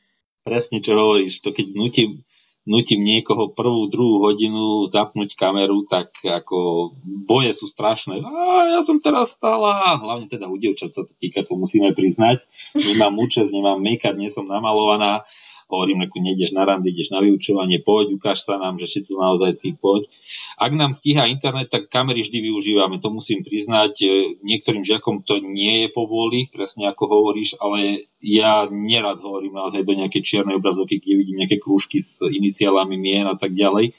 Presne, 0.48 0.80
čo 0.80 0.96
hovoríš. 0.96 1.44
To 1.44 1.52
keď 1.52 1.76
nutím, 1.76 2.24
nutím 2.64 3.04
niekoho 3.04 3.52
prvú, 3.52 3.92
druhú 3.92 4.24
hodinu 4.24 4.88
zapnúť 4.88 5.36
kameru, 5.36 5.84
tak 5.90 6.16
ako 6.24 6.92
boje 7.28 7.52
sú 7.58 7.68
strašné. 7.68 8.24
A 8.24 8.78
ja 8.78 8.80
som 8.86 9.04
teraz 9.04 9.36
stala, 9.36 10.00
hlavne 10.00 10.32
teda 10.32 10.48
u 10.48 10.56
dievčat 10.56 10.96
sa 10.96 11.04
to 11.04 11.14
týka, 11.18 11.44
to 11.44 11.60
musíme 11.60 11.92
priznať. 11.92 12.46
Nemám 12.78 13.18
účasť, 13.20 13.52
nemám 13.52 13.82
make-up, 13.84 14.16
nie 14.16 14.32
som 14.32 14.48
namalovaná 14.48 15.28
hovorím, 15.70 16.10
ako 16.10 16.18
nejdeš 16.26 16.58
na 16.58 16.66
randy, 16.66 16.90
ideš 16.90 17.14
na 17.14 17.22
vyučovanie, 17.22 17.78
poď, 17.80 18.18
ukáž 18.18 18.42
sa 18.42 18.58
nám, 18.58 18.82
že 18.82 18.90
si 18.90 19.00
to 19.06 19.16
naozaj 19.22 19.54
ty 19.62 19.78
poď. 19.78 20.10
Ak 20.58 20.74
nám 20.74 20.98
stíha 20.98 21.30
internet, 21.30 21.70
tak 21.70 21.94
kamery 21.94 22.26
vždy 22.26 22.42
využívame, 22.42 22.98
to 22.98 23.14
musím 23.14 23.46
priznať. 23.46 23.94
E, 24.02 24.08
niektorým 24.42 24.82
žiakom 24.82 25.22
to 25.22 25.38
nie 25.46 25.86
je 25.86 25.88
povoli, 25.94 26.50
presne 26.50 26.90
ako 26.90 27.06
hovoríš, 27.06 27.62
ale 27.62 28.10
ja 28.20 28.68
nerad 28.68 29.22
hovorím 29.22 29.56
naozaj 29.56 29.86
do 29.86 29.94
nejakej 29.96 30.26
čiernej 30.26 30.58
obrazovky, 30.60 31.00
kde 31.00 31.14
vidím 31.16 31.40
nejaké 31.46 31.62
krúžky 31.62 32.02
s 32.02 32.20
iniciálami 32.20 33.00
mien 33.00 33.30
a 33.30 33.38
tak 33.38 33.56
ďalej. 33.56 33.96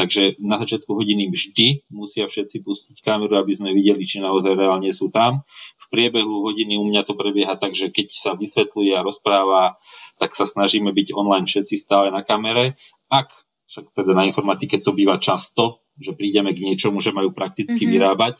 Takže 0.00 0.40
na 0.40 0.56
začiatku 0.56 0.88
hodiny 0.96 1.28
vždy 1.28 1.84
musia 1.92 2.24
všetci 2.24 2.64
pustiť 2.64 3.04
kameru, 3.04 3.36
aby 3.36 3.52
sme 3.52 3.76
videli, 3.76 4.00
či 4.08 4.24
naozaj 4.24 4.56
reálne 4.56 4.88
sú 4.96 5.12
tam. 5.12 5.44
V 5.76 5.86
priebehu 5.92 6.40
hodiny 6.48 6.80
u 6.80 6.88
mňa 6.88 7.04
to 7.04 7.12
prebieha 7.12 7.52
tak, 7.60 7.76
že 7.76 7.92
keď 7.92 8.08
sa 8.08 8.32
vysvetľuje 8.32 8.96
a 8.96 9.04
rozpráva 9.04 9.76
tak 10.20 10.36
sa 10.36 10.44
snažíme 10.44 10.92
byť 10.92 11.16
online 11.16 11.48
všetci 11.48 11.80
stále 11.80 12.12
na 12.12 12.20
kamere. 12.20 12.76
Ak 13.08 13.32
však 13.72 13.96
teda 13.96 14.12
na 14.12 14.28
informatike 14.28 14.76
to 14.84 14.92
býva 14.92 15.16
často, 15.16 15.80
že 15.96 16.12
prídeme 16.12 16.52
k 16.52 16.60
niečomu, 16.60 17.00
že 17.00 17.16
majú 17.16 17.32
prakticky 17.32 17.88
mm-hmm. 17.88 17.94
vyrábať, 17.96 18.34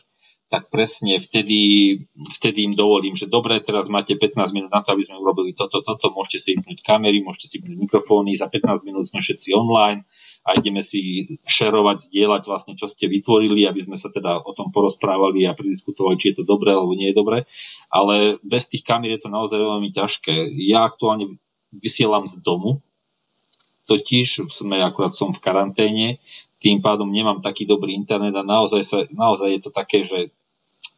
tak 0.51 0.67
presne 0.67 1.17
vtedy, 1.17 1.95
vtedy 2.37 2.67
im 2.67 2.75
dovolím, 2.75 3.15
že 3.15 3.31
dobre, 3.31 3.55
teraz 3.63 3.87
máte 3.87 4.19
15 4.19 4.51
minút 4.51 4.69
na 4.69 4.83
to, 4.83 4.93
aby 4.93 5.07
sme 5.07 5.17
urobili 5.17 5.55
toto, 5.55 5.79
toto, 5.79 6.11
môžete 6.11 6.37
si 6.43 6.49
vypnúť 6.59 6.83
kamery, 6.83 7.23
môžete 7.23 7.47
si 7.47 7.55
vypnúť 7.63 7.79
mikrofóny, 7.87 8.35
za 8.35 8.51
15 8.51 8.83
minút 8.83 9.07
sme 9.07 9.23
všetci 9.23 9.55
online 9.55 10.03
a 10.41 10.57
ideme 10.57 10.81
si 10.81 11.29
šerovať, 11.45 12.09
zdieľať 12.09 12.41
vlastne, 12.49 12.73
čo 12.73 12.89
ste 12.89 13.05
vytvorili, 13.05 13.69
aby 13.69 13.85
sme 13.85 13.97
sa 13.97 14.09
teda 14.09 14.41
o 14.41 14.51
tom 14.57 14.73
porozprávali 14.73 15.45
a 15.45 15.53
prediskutovali, 15.53 16.17
či 16.17 16.33
je 16.33 16.41
to 16.41 16.49
dobré 16.49 16.73
alebo 16.73 16.97
nie 16.97 17.13
je 17.13 17.19
dobré. 17.19 17.45
Ale 17.93 18.41
bez 18.41 18.65
tých 18.65 18.81
kamier 18.81 19.13
je 19.17 19.21
to 19.21 19.29
naozaj 19.29 19.61
veľmi 19.61 19.93
ťažké. 19.93 20.49
Ja 20.65 20.89
aktuálne 20.89 21.37
vysielam 21.69 22.25
z 22.25 22.41
domu, 22.41 22.81
totiž 23.85 24.49
sme 24.49 24.81
akurát 24.81 25.13
som 25.13 25.29
v 25.29 25.43
karanténe, 25.43 26.17
tým 26.61 26.81
pádom 26.81 27.09
nemám 27.09 27.41
taký 27.41 27.65
dobrý 27.65 27.93
internet 27.97 28.33
a 28.37 28.45
naozaj, 28.45 28.81
sa, 28.85 28.99
naozaj 29.13 29.49
je 29.49 29.61
to 29.61 29.71
také, 29.73 30.05
že 30.05 30.29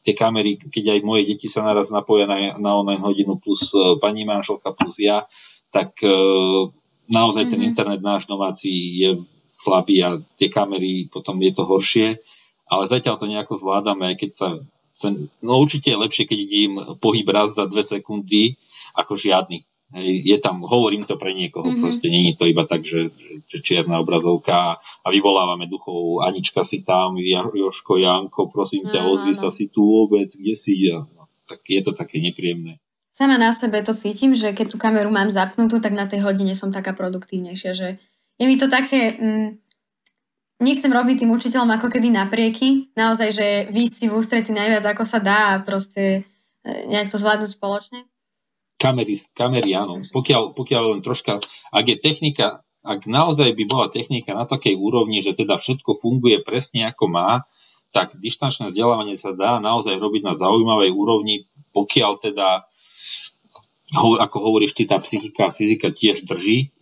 tie 0.04 0.16
kamery, 0.16 0.60
keď 0.60 1.00
aj 1.00 1.00
moje 1.04 1.24
deti 1.28 1.48
sa 1.48 1.64
naraz 1.64 1.92
napoja 1.92 2.28
na, 2.28 2.60
na 2.60 2.72
online 2.76 3.00
hodinu 3.00 3.40
plus 3.40 3.72
uh, 3.76 4.00
pani 4.00 4.28
manželka 4.28 4.76
plus 4.76 5.00
ja, 5.00 5.28
tak 5.72 5.96
uh, 6.04 6.68
naozaj 7.08 7.48
mm-hmm. 7.48 7.52
ten 7.52 7.62
mhm. 7.64 7.70
internet 7.72 8.02
náš 8.04 8.28
domáci 8.28 8.72
je 9.00 9.10
slabý 9.54 10.02
a 10.02 10.18
tie 10.42 10.50
kamery 10.50 11.06
potom 11.14 11.38
je 11.38 11.52
to 11.54 11.64
horšie, 11.64 12.08
ale 12.66 12.90
zatiaľ 12.90 13.22
to 13.22 13.30
nejako 13.30 13.54
zvládame, 13.54 14.18
keď 14.18 14.32
sa, 14.34 14.50
sa 14.90 15.14
no 15.46 15.62
určite 15.62 15.94
je 15.94 16.02
lepšie, 16.02 16.26
keď 16.26 16.38
vidím 16.42 16.74
pohyb 16.98 17.28
raz 17.30 17.54
za 17.54 17.70
dve 17.70 17.86
sekundy, 17.86 18.58
ako 18.98 19.14
žiadny. 19.14 19.62
Je 19.94 20.34
tam, 20.42 20.66
hovorím 20.66 21.06
to 21.06 21.22
pre 21.22 21.38
niekoho, 21.38 21.70
mm-hmm. 21.70 21.86
proste 21.86 22.10
není 22.10 22.34
to 22.34 22.50
iba 22.50 22.66
tak, 22.66 22.82
že, 22.82 23.14
že 23.46 23.62
čierna 23.62 24.02
obrazovka 24.02 24.82
a 24.82 25.08
vyvolávame 25.14 25.70
duchov, 25.70 26.26
Anička 26.26 26.66
si 26.66 26.82
tam, 26.82 27.14
Joško, 27.22 28.02
Janko, 28.02 28.50
prosím 28.50 28.90
ťa, 28.90 29.06
ozvi 29.06 29.38
sa 29.38 29.54
si 29.54 29.70
tu 29.70 29.86
vôbec, 29.86 30.26
kde 30.26 30.58
si, 30.58 30.90
ja, 30.90 31.06
no, 31.06 31.30
tak 31.46 31.62
je 31.70 31.86
to 31.86 31.94
také 31.94 32.18
nepríjemné. 32.18 32.82
Sama 33.14 33.38
na 33.38 33.54
sebe 33.54 33.86
to 33.86 33.94
cítim, 33.94 34.34
že 34.34 34.58
keď 34.58 34.74
tú 34.74 34.82
kameru 34.82 35.14
mám 35.14 35.30
zapnutú, 35.30 35.78
tak 35.78 35.94
na 35.94 36.10
tej 36.10 36.26
hodine 36.26 36.58
som 36.58 36.74
taká 36.74 36.98
produktívnejšia, 36.98 37.72
že 37.78 38.02
je 38.40 38.46
mi 38.50 38.56
to 38.58 38.68
také, 38.72 39.14
mm, 39.14 39.48
nechcem 40.64 40.92
robiť 40.92 41.24
tým 41.24 41.32
učiteľom 41.34 41.70
ako 41.78 41.88
keby 41.92 42.10
naprieky, 42.14 42.94
naozaj, 42.98 43.30
že 43.34 43.48
vy 43.70 43.90
si 43.90 44.10
v 44.10 44.16
ústretí 44.16 44.56
najviac 44.56 44.84
ako 44.96 45.04
sa 45.04 45.20
dá 45.20 45.40
a 45.54 45.62
proste 45.62 46.26
e, 46.64 46.88
nejak 46.90 47.12
to 47.14 47.18
zvládnuť 47.20 47.58
spoločne 47.58 48.08
kamery, 48.84 49.16
kamery 49.32 49.72
áno. 49.80 50.04
Pokiaľ, 50.12 50.52
pokiaľ 50.52 50.84
len 50.92 51.00
troška, 51.00 51.40
ak 51.72 51.86
je 51.88 51.98
technika, 52.04 52.68
ak 52.84 53.08
naozaj 53.08 53.56
by 53.56 53.64
bola 53.64 53.88
technika 53.88 54.36
na 54.36 54.44
takej 54.44 54.76
úrovni, 54.76 55.24
že 55.24 55.32
teda 55.32 55.56
všetko 55.56 55.96
funguje 55.96 56.44
presne 56.44 56.92
ako 56.92 57.08
má, 57.08 57.48
tak 57.96 58.20
dištančné 58.20 58.76
vzdelávanie 58.76 59.16
sa 59.16 59.32
dá 59.32 59.64
naozaj 59.64 59.96
robiť 59.96 60.28
na 60.28 60.34
zaujímavej 60.36 60.92
úrovni, 60.92 61.48
pokiaľ 61.72 62.20
teda 62.20 62.68
ako 63.94 64.38
hovoríš 64.42 64.74
ty, 64.74 64.90
tá 64.90 64.98
psychika 65.00 65.50
a 65.50 65.56
fyzika 65.56 65.94
tiež 65.94 66.26
drží, 66.26 66.74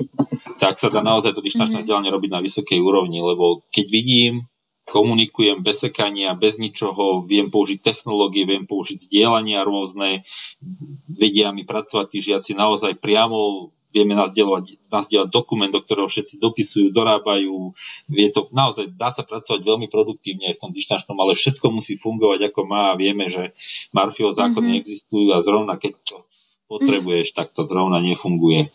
tak 0.64 0.80
sa 0.80 0.88
dá 0.88 1.04
naozaj 1.04 1.36
to 1.36 1.44
dištančné 1.44 1.84
mm-hmm. 1.84 1.86
vzdelanie 1.86 2.12
robiť 2.14 2.32
na 2.32 2.40
vysokej 2.40 2.80
úrovni, 2.80 3.20
lebo 3.20 3.66
keď 3.74 3.86
vidím, 3.92 4.34
komunikujem 4.88 5.64
bez 5.64 5.80
sekania, 5.84 6.36
bez 6.36 6.60
ničoho, 6.60 7.24
viem 7.24 7.48
použiť 7.48 7.80
technológie, 7.80 8.44
viem 8.44 8.68
použiť 8.68 9.08
zdieľania 9.08 9.64
rôzne, 9.64 10.28
vedia 11.08 11.56
mi 11.56 11.64
pracovať 11.64 12.08
tí 12.12 12.20
žiaci 12.20 12.52
naozaj 12.58 13.00
priamo 13.00 13.72
vieme 13.92 14.16
nazdielovať 14.16 14.88
dokument, 15.28 15.68
do 15.68 15.84
ktorého 15.84 16.08
všetci 16.08 16.40
dopisujú, 16.40 16.96
dorábajú. 16.96 17.76
Je 18.08 18.32
to 18.32 18.48
naozaj, 18.56 18.88
dá 18.96 19.12
sa 19.12 19.28
pracovať 19.28 19.60
veľmi 19.68 19.92
produktívne 19.92 20.48
aj 20.48 20.56
v 20.58 20.62
tom 20.64 20.72
dištančnom, 20.72 21.20
ale 21.20 21.36
všetko 21.36 21.68
musí 21.76 22.00
fungovať 22.00 22.50
ako 22.50 22.62
má 22.72 22.96
a 22.96 23.00
vieme, 23.00 23.28
že 23.28 23.52
Marfio 23.92 24.32
zákony 24.32 24.80
mm-hmm. 24.80 24.82
existujú 24.82 25.28
a 25.36 25.44
zrovna 25.44 25.76
keď 25.76 25.94
to 26.08 26.18
potrebuješ, 26.72 27.36
tak 27.36 27.52
to 27.52 27.68
zrovna 27.68 28.00
nefunguje. 28.00 28.72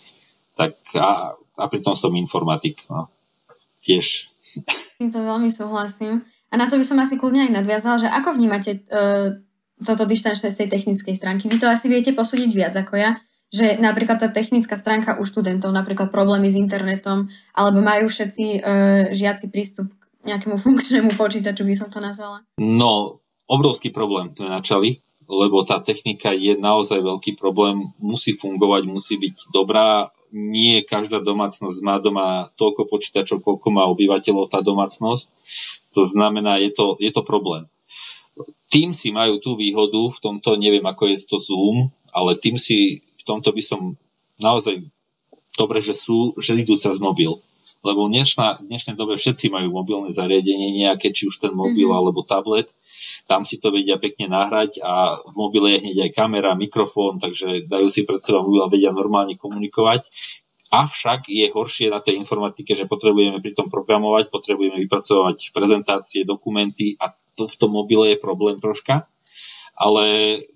Tak 0.61 0.77
a, 0.97 1.33
a 1.37 1.65
pritom 1.73 1.97
som 1.97 2.13
informatik. 2.13 2.85
No. 2.93 3.09
Tiež. 3.81 4.29
S 5.01 5.13
to 5.13 5.21
veľmi 5.21 5.49
súhlasím. 5.49 6.25
A 6.53 6.55
na 6.57 6.69
to 6.69 6.77
by 6.77 6.85
som 6.85 7.01
asi 7.01 7.17
kľudne 7.17 7.49
aj 7.49 7.53
nadviazala, 7.63 7.97
že 8.01 8.09
ako 8.09 8.37
vnímate 8.37 8.87
uh, 8.89 9.37
toto 9.83 10.09
dištančné 10.09 10.53
z 10.53 10.59
tej 10.65 10.69
technickej 10.73 11.15
stránky? 11.17 11.51
Vy 11.51 11.61
to 11.61 11.69
asi 11.69 11.91
viete 11.91 12.15
posúdiť 12.17 12.51
viac 12.55 12.75
ako 12.79 12.97
ja, 12.97 13.21
že 13.53 13.77
napríklad 13.77 14.23
tá 14.23 14.29
technická 14.33 14.79
stránka 14.79 15.19
u 15.21 15.27
študentov, 15.27 15.75
napríklad 15.75 16.09
problémy 16.09 16.49
s 16.49 16.57
internetom, 16.57 17.29
alebo 17.53 17.83
majú 17.83 18.09
všetci 18.09 18.45
uh, 18.63 19.13
žiaci 19.13 19.53
prístup 19.53 19.91
k 19.93 20.33
nejakému 20.33 20.57
funkčnému 20.65 21.19
počítaču, 21.19 21.67
by 21.67 21.75
som 21.77 21.89
to 21.93 22.01
nazvala? 22.01 22.47
No, 22.57 23.21
obrovský 23.51 23.91
problém 23.93 24.33
sme 24.33 24.49
načali, 24.49 25.03
lebo 25.27 25.67
tá 25.67 25.83
technika 25.83 26.31
je 26.31 26.55
naozaj 26.55 27.03
veľký 27.03 27.35
problém, 27.35 27.91
musí 27.99 28.31
fungovať, 28.31 28.87
musí 28.87 29.19
byť 29.19 29.51
dobrá, 29.51 30.15
nie 30.31 30.83
každá 30.83 31.23
domácnosť 31.23 31.79
má 31.83 31.99
doma 31.99 32.51
toľko 32.55 32.87
počítačov, 32.91 33.43
koľko 33.43 33.69
má 33.75 33.87
obyvateľov 33.91 34.51
tá 34.51 34.63
domácnosť. 34.63 35.31
To 35.95 36.03
znamená, 36.07 36.59
je 36.63 36.71
to, 36.75 36.99
je 36.99 37.11
to 37.11 37.23
problém. 37.27 37.67
Tým 38.71 38.91
si 38.91 39.15
majú 39.15 39.39
tú 39.39 39.55
výhodu, 39.55 39.99
v 40.11 40.19
tomto 40.19 40.59
neviem, 40.59 40.83
ako 40.83 41.09
je 41.11 41.17
to 41.27 41.39
Zoom, 41.39 41.91
ale 42.11 42.35
tým 42.39 42.59
si 42.59 43.03
v 43.17 43.23
tomto 43.23 43.51
by 43.55 43.63
som 43.63 43.81
naozaj 44.39 44.83
dobre, 45.57 45.81
že 45.81 45.97
sú, 45.97 46.37
že 46.37 46.55
idú 46.59 46.77
cez 46.77 47.01
mobil. 47.01 47.33
Lebo 47.87 48.11
v 48.11 48.19
dnešnej 48.19 48.99
dobe 48.99 49.15
všetci 49.15 49.47
majú 49.49 49.71
mobilné 49.71 50.11
zariadenie 50.11 50.75
nejaké, 50.75 51.15
či 51.15 51.31
už 51.31 51.39
ten 51.39 51.55
mobil 51.55 51.87
mm-hmm. 51.87 51.99
alebo 52.03 52.27
tablet 52.27 52.67
tam 53.27 53.43
si 53.43 53.59
to 53.59 53.75
vedia 53.75 53.99
pekne 53.99 54.31
nahrať 54.31 54.79
a 54.81 55.19
v 55.19 55.35
mobile 55.35 55.75
je 55.75 55.83
hneď 55.83 55.97
aj 56.09 56.13
kamera, 56.15 56.55
mikrofón, 56.55 57.19
takže 57.19 57.67
dajú 57.67 57.91
si 57.91 58.07
pred 58.07 58.23
sebou 58.23 58.47
mobil 58.47 58.63
a 58.63 58.71
vedia 58.71 58.95
normálne 58.95 59.35
komunikovať. 59.35 60.09
Avšak 60.71 61.31
je 61.31 61.51
horšie 61.51 61.91
na 61.91 62.03
tej 62.03 62.19
informatike, 62.19 62.75
že 62.75 62.91
potrebujeme 62.91 63.39
pri 63.43 63.55
tom 63.55 63.71
programovať, 63.71 64.31
potrebujeme 64.31 64.79
vypracovať 64.87 65.51
prezentácie, 65.51 66.27
dokumenty 66.27 66.99
a 66.99 67.15
to 67.39 67.51
v 67.51 67.59
tom 67.59 67.71
mobile 67.75 68.15
je 68.15 68.19
problém 68.19 68.59
troška. 68.63 69.07
Ale 69.77 70.07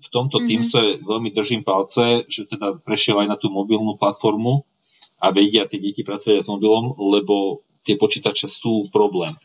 v 0.01 0.07
tomto 0.09 0.41
mm-hmm. 0.41 0.65
sa 0.65 0.81
veľmi 0.81 1.29
držím 1.29 1.61
palce, 1.61 2.25
že 2.25 2.49
teda 2.49 2.81
prešiel 2.81 3.21
aj 3.21 3.27
na 3.29 3.37
tú 3.37 3.53
mobilnú 3.53 3.93
platformu 4.01 4.65
a 5.21 5.29
vedia 5.29 5.69
tie 5.69 5.77
deti 5.77 6.01
pracovať 6.01 6.41
s 6.41 6.49
mobilom, 6.49 6.97
lebo 6.97 7.61
tie 7.85 8.01
počítače 8.01 8.49
sú 8.49 8.89
problém. 8.89 9.37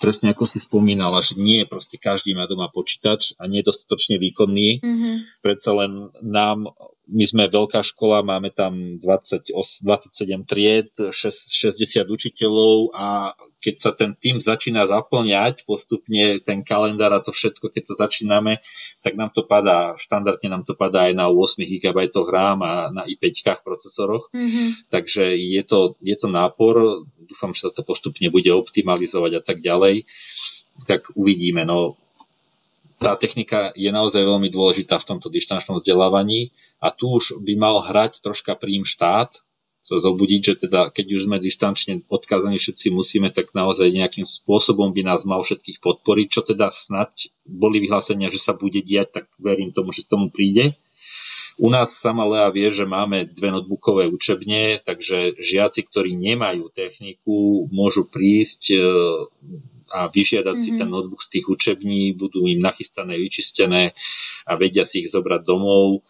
Presne 0.00 0.32
ako 0.32 0.44
si 0.48 0.58
spomínala, 0.62 1.20
že 1.20 1.36
nie 1.36 1.68
proste 1.68 2.00
každý 2.00 2.32
má 2.32 2.48
doma 2.48 2.72
počítač 2.72 3.36
a 3.36 3.46
nie 3.46 3.60
je 3.60 3.68
dostatočne 3.68 4.16
výkonný. 4.16 4.80
Mm-hmm. 4.80 5.14
Predsa 5.44 5.70
len 5.76 6.08
nám, 6.24 6.72
my 7.10 7.24
sme 7.26 7.44
veľká 7.50 7.82
škola, 7.82 8.22
máme 8.22 8.54
tam 8.54 8.96
20, 9.02 9.50
27 9.52 10.46
tried, 10.46 10.90
6, 10.94 11.12
60 11.14 12.06
učiteľov 12.06 12.94
a 12.94 13.34
keď 13.60 13.74
sa 13.76 13.90
ten 13.92 14.16
tým 14.16 14.40
začína 14.40 14.88
zaplňať 14.88 15.68
postupne 15.68 16.40
ten 16.40 16.64
kalendár 16.64 17.12
a 17.12 17.20
to 17.20 17.34
všetko, 17.34 17.68
keď 17.74 17.82
to 17.92 17.94
začíname, 17.98 18.62
tak 19.04 19.18
nám 19.18 19.34
to 19.34 19.44
padá, 19.44 19.98
štandardne 19.98 20.48
nám 20.48 20.64
to 20.64 20.78
padá 20.78 21.10
aj 21.10 21.14
na 21.18 21.28
8 21.28 21.60
GB 21.60 21.98
RAM 22.30 22.62
a 22.64 22.88
na 22.88 23.02
i5 23.04 23.60
procesoroch. 23.60 24.32
Mm-hmm. 24.32 24.88
Takže 24.88 25.36
je 25.36 25.62
to, 25.66 26.00
je 26.00 26.16
to 26.16 26.30
nápor, 26.30 27.04
dúfam, 27.20 27.52
že 27.52 27.68
sa 27.68 27.70
to 27.74 27.84
postupne 27.84 28.24
bude 28.32 28.48
optimalizovať 28.48 29.32
a 29.38 29.42
tak 29.44 29.60
ďalej, 29.60 30.08
tak 30.88 31.12
uvidíme. 31.12 31.66
No, 31.68 32.00
tá 33.00 33.16
technika 33.16 33.72
je 33.72 33.88
naozaj 33.88 34.20
veľmi 34.20 34.52
dôležitá 34.52 35.00
v 35.00 35.08
tomto 35.16 35.32
dištančnom 35.32 35.80
vzdelávaní 35.80 36.52
a 36.84 36.92
tu 36.92 37.08
už 37.16 37.40
by 37.40 37.56
mal 37.56 37.80
hrať 37.80 38.20
troška 38.20 38.52
príjm 38.60 38.84
štát, 38.84 39.40
sa 39.80 39.96
zobudiť, 39.96 40.40
že 40.44 40.54
teda 40.68 40.92
keď 40.92 41.06
už 41.16 41.22
sme 41.26 41.40
dištančne 41.40 42.04
odkázaní 42.12 42.60
všetci 42.60 42.92
musíme, 42.92 43.32
tak 43.32 43.56
naozaj 43.56 43.88
nejakým 43.88 44.28
spôsobom 44.28 44.92
by 44.92 45.02
nás 45.02 45.24
mal 45.24 45.40
všetkých 45.40 45.80
podporiť, 45.80 46.26
čo 46.28 46.40
teda 46.44 46.68
snad 46.68 47.10
boli 47.48 47.80
vyhlásenia, 47.80 48.28
že 48.28 48.38
sa 48.38 48.52
bude 48.52 48.84
diať, 48.84 49.24
tak 49.24 49.26
verím 49.40 49.72
tomu, 49.72 49.90
že 49.90 50.06
tomu 50.06 50.28
príde. 50.28 50.76
U 51.58 51.68
nás 51.68 51.96
sama 51.96 52.24
Lea 52.24 52.48
vie, 52.52 52.68
že 52.72 52.88
máme 52.88 53.28
dve 53.28 53.52
notebookové 53.52 54.08
učebne, 54.08 54.80
takže 54.84 55.36
žiaci, 55.40 55.84
ktorí 55.88 56.16
nemajú 56.16 56.72
techniku, 56.72 57.68
môžu 57.68 58.08
prísť 58.08 58.62
e, 58.72 58.78
a 59.90 60.06
vyžiadať 60.06 60.54
mm-hmm. 60.56 60.64
si 60.64 60.70
mhm. 60.74 60.78
ten 60.80 60.88
notebook 60.88 61.20
z 61.20 61.38
tých 61.38 61.46
učební, 61.50 62.14
budú 62.14 62.46
im 62.46 62.62
nachystané, 62.62 63.18
vyčistené 63.18 63.92
a 64.46 64.54
vedia 64.54 64.86
si 64.86 65.04
ich 65.04 65.10
zobrať 65.10 65.42
domov 65.42 66.06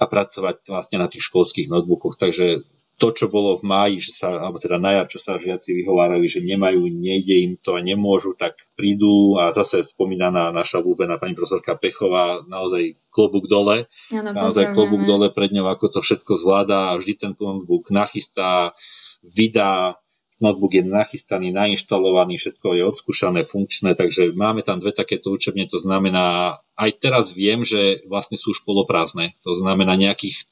a 0.00 0.08
pracovať 0.08 0.70
vlastne 0.72 0.96
na 1.02 1.10
tých 1.10 1.28
školských 1.28 1.68
notebookoch. 1.68 2.16
Takže 2.16 2.64
to, 3.00 3.16
čo 3.16 3.32
bolo 3.32 3.56
v 3.56 3.64
máji, 3.64 3.96
že 4.04 4.12
sa, 4.20 4.28
alebo 4.36 4.60
teda 4.60 4.76
na 4.76 5.00
jar, 5.00 5.08
čo 5.08 5.16
sa 5.16 5.40
žiaci 5.40 5.72
vyhovárali, 5.72 6.28
že 6.28 6.44
nemajú, 6.44 6.84
nejde 6.92 7.36
im 7.48 7.52
to 7.56 7.76
a 7.76 7.80
nemôžu, 7.80 8.36
tak 8.36 8.60
prídu 8.76 9.40
a 9.40 9.48
zase 9.56 9.88
spomínaná 9.88 10.52
naša 10.52 10.84
obľúbená 10.84 11.16
pani 11.16 11.32
profesorka 11.32 11.80
Pechová, 11.80 12.44
naozaj 12.44 13.00
klobúk 13.08 13.48
dole, 13.48 13.88
ano, 14.12 14.36
naozaj 14.36 14.76
klobúk 14.76 15.08
dole 15.08 15.32
pred 15.32 15.48
ňou, 15.48 15.72
ako 15.72 15.96
to 15.96 16.00
všetko 16.04 16.36
zvláda 16.36 16.92
a 16.92 17.00
vždy 17.00 17.12
ten 17.16 17.32
notebook 17.32 17.88
nachystá, 17.88 18.76
vydá, 19.24 19.96
notebook 20.40 20.72
je 20.72 20.84
nachystaný, 20.84 21.52
nainštalovaný, 21.52 22.40
všetko 22.40 22.74
je 22.76 22.82
odskúšané, 22.88 23.40
funkčné, 23.44 23.92
takže 23.94 24.32
máme 24.32 24.64
tam 24.64 24.80
dve 24.80 24.96
takéto 24.96 25.30
učebne, 25.30 25.68
to 25.68 25.76
znamená, 25.76 26.58
aj 26.74 26.90
teraz 26.98 27.36
viem, 27.36 27.60
že 27.62 28.00
vlastne 28.08 28.40
sú 28.40 28.56
už 28.56 28.64
to 28.64 29.52
znamená 29.54 29.94
nejakých 30.00 30.48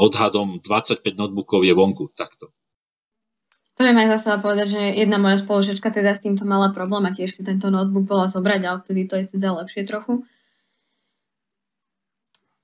odhadom 0.00 0.58
25 0.64 1.04
notebookov 1.14 1.60
je 1.60 1.76
vonku 1.76 2.08
takto. 2.16 2.48
To 3.76 3.88
viem 3.88 3.96
aj 3.96 4.16
za 4.16 4.28
seba 4.28 4.44
povedať, 4.44 4.76
že 4.76 4.82
jedna 4.92 5.16
moja 5.16 5.40
spoločečka 5.40 5.88
teda 5.88 6.12
s 6.12 6.20
týmto 6.20 6.44
mala 6.44 6.68
problém 6.68 7.04
a 7.08 7.16
tiež 7.16 7.32
si 7.32 7.40
tento 7.40 7.72
notebook 7.72 8.04
bola 8.04 8.28
zobrať, 8.28 8.60
ale 8.64 8.78
vtedy 8.84 9.02
to 9.08 9.14
je 9.16 9.24
teda 9.36 9.56
lepšie 9.56 9.88
trochu. 9.88 10.24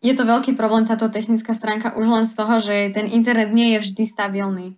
Je 0.05 0.13
to 0.13 0.29
veľký 0.29 0.53
problém 0.61 0.85
táto 0.85 1.09
technická 1.09 1.57
stránka 1.57 1.97
už 1.97 2.05
len 2.05 2.25
z 2.29 2.37
toho, 2.37 2.61
že 2.61 2.93
ten 2.93 3.09
internet 3.09 3.49
nie 3.49 3.77
je 3.77 3.79
vždy 3.81 4.03
stabilný. 4.05 4.77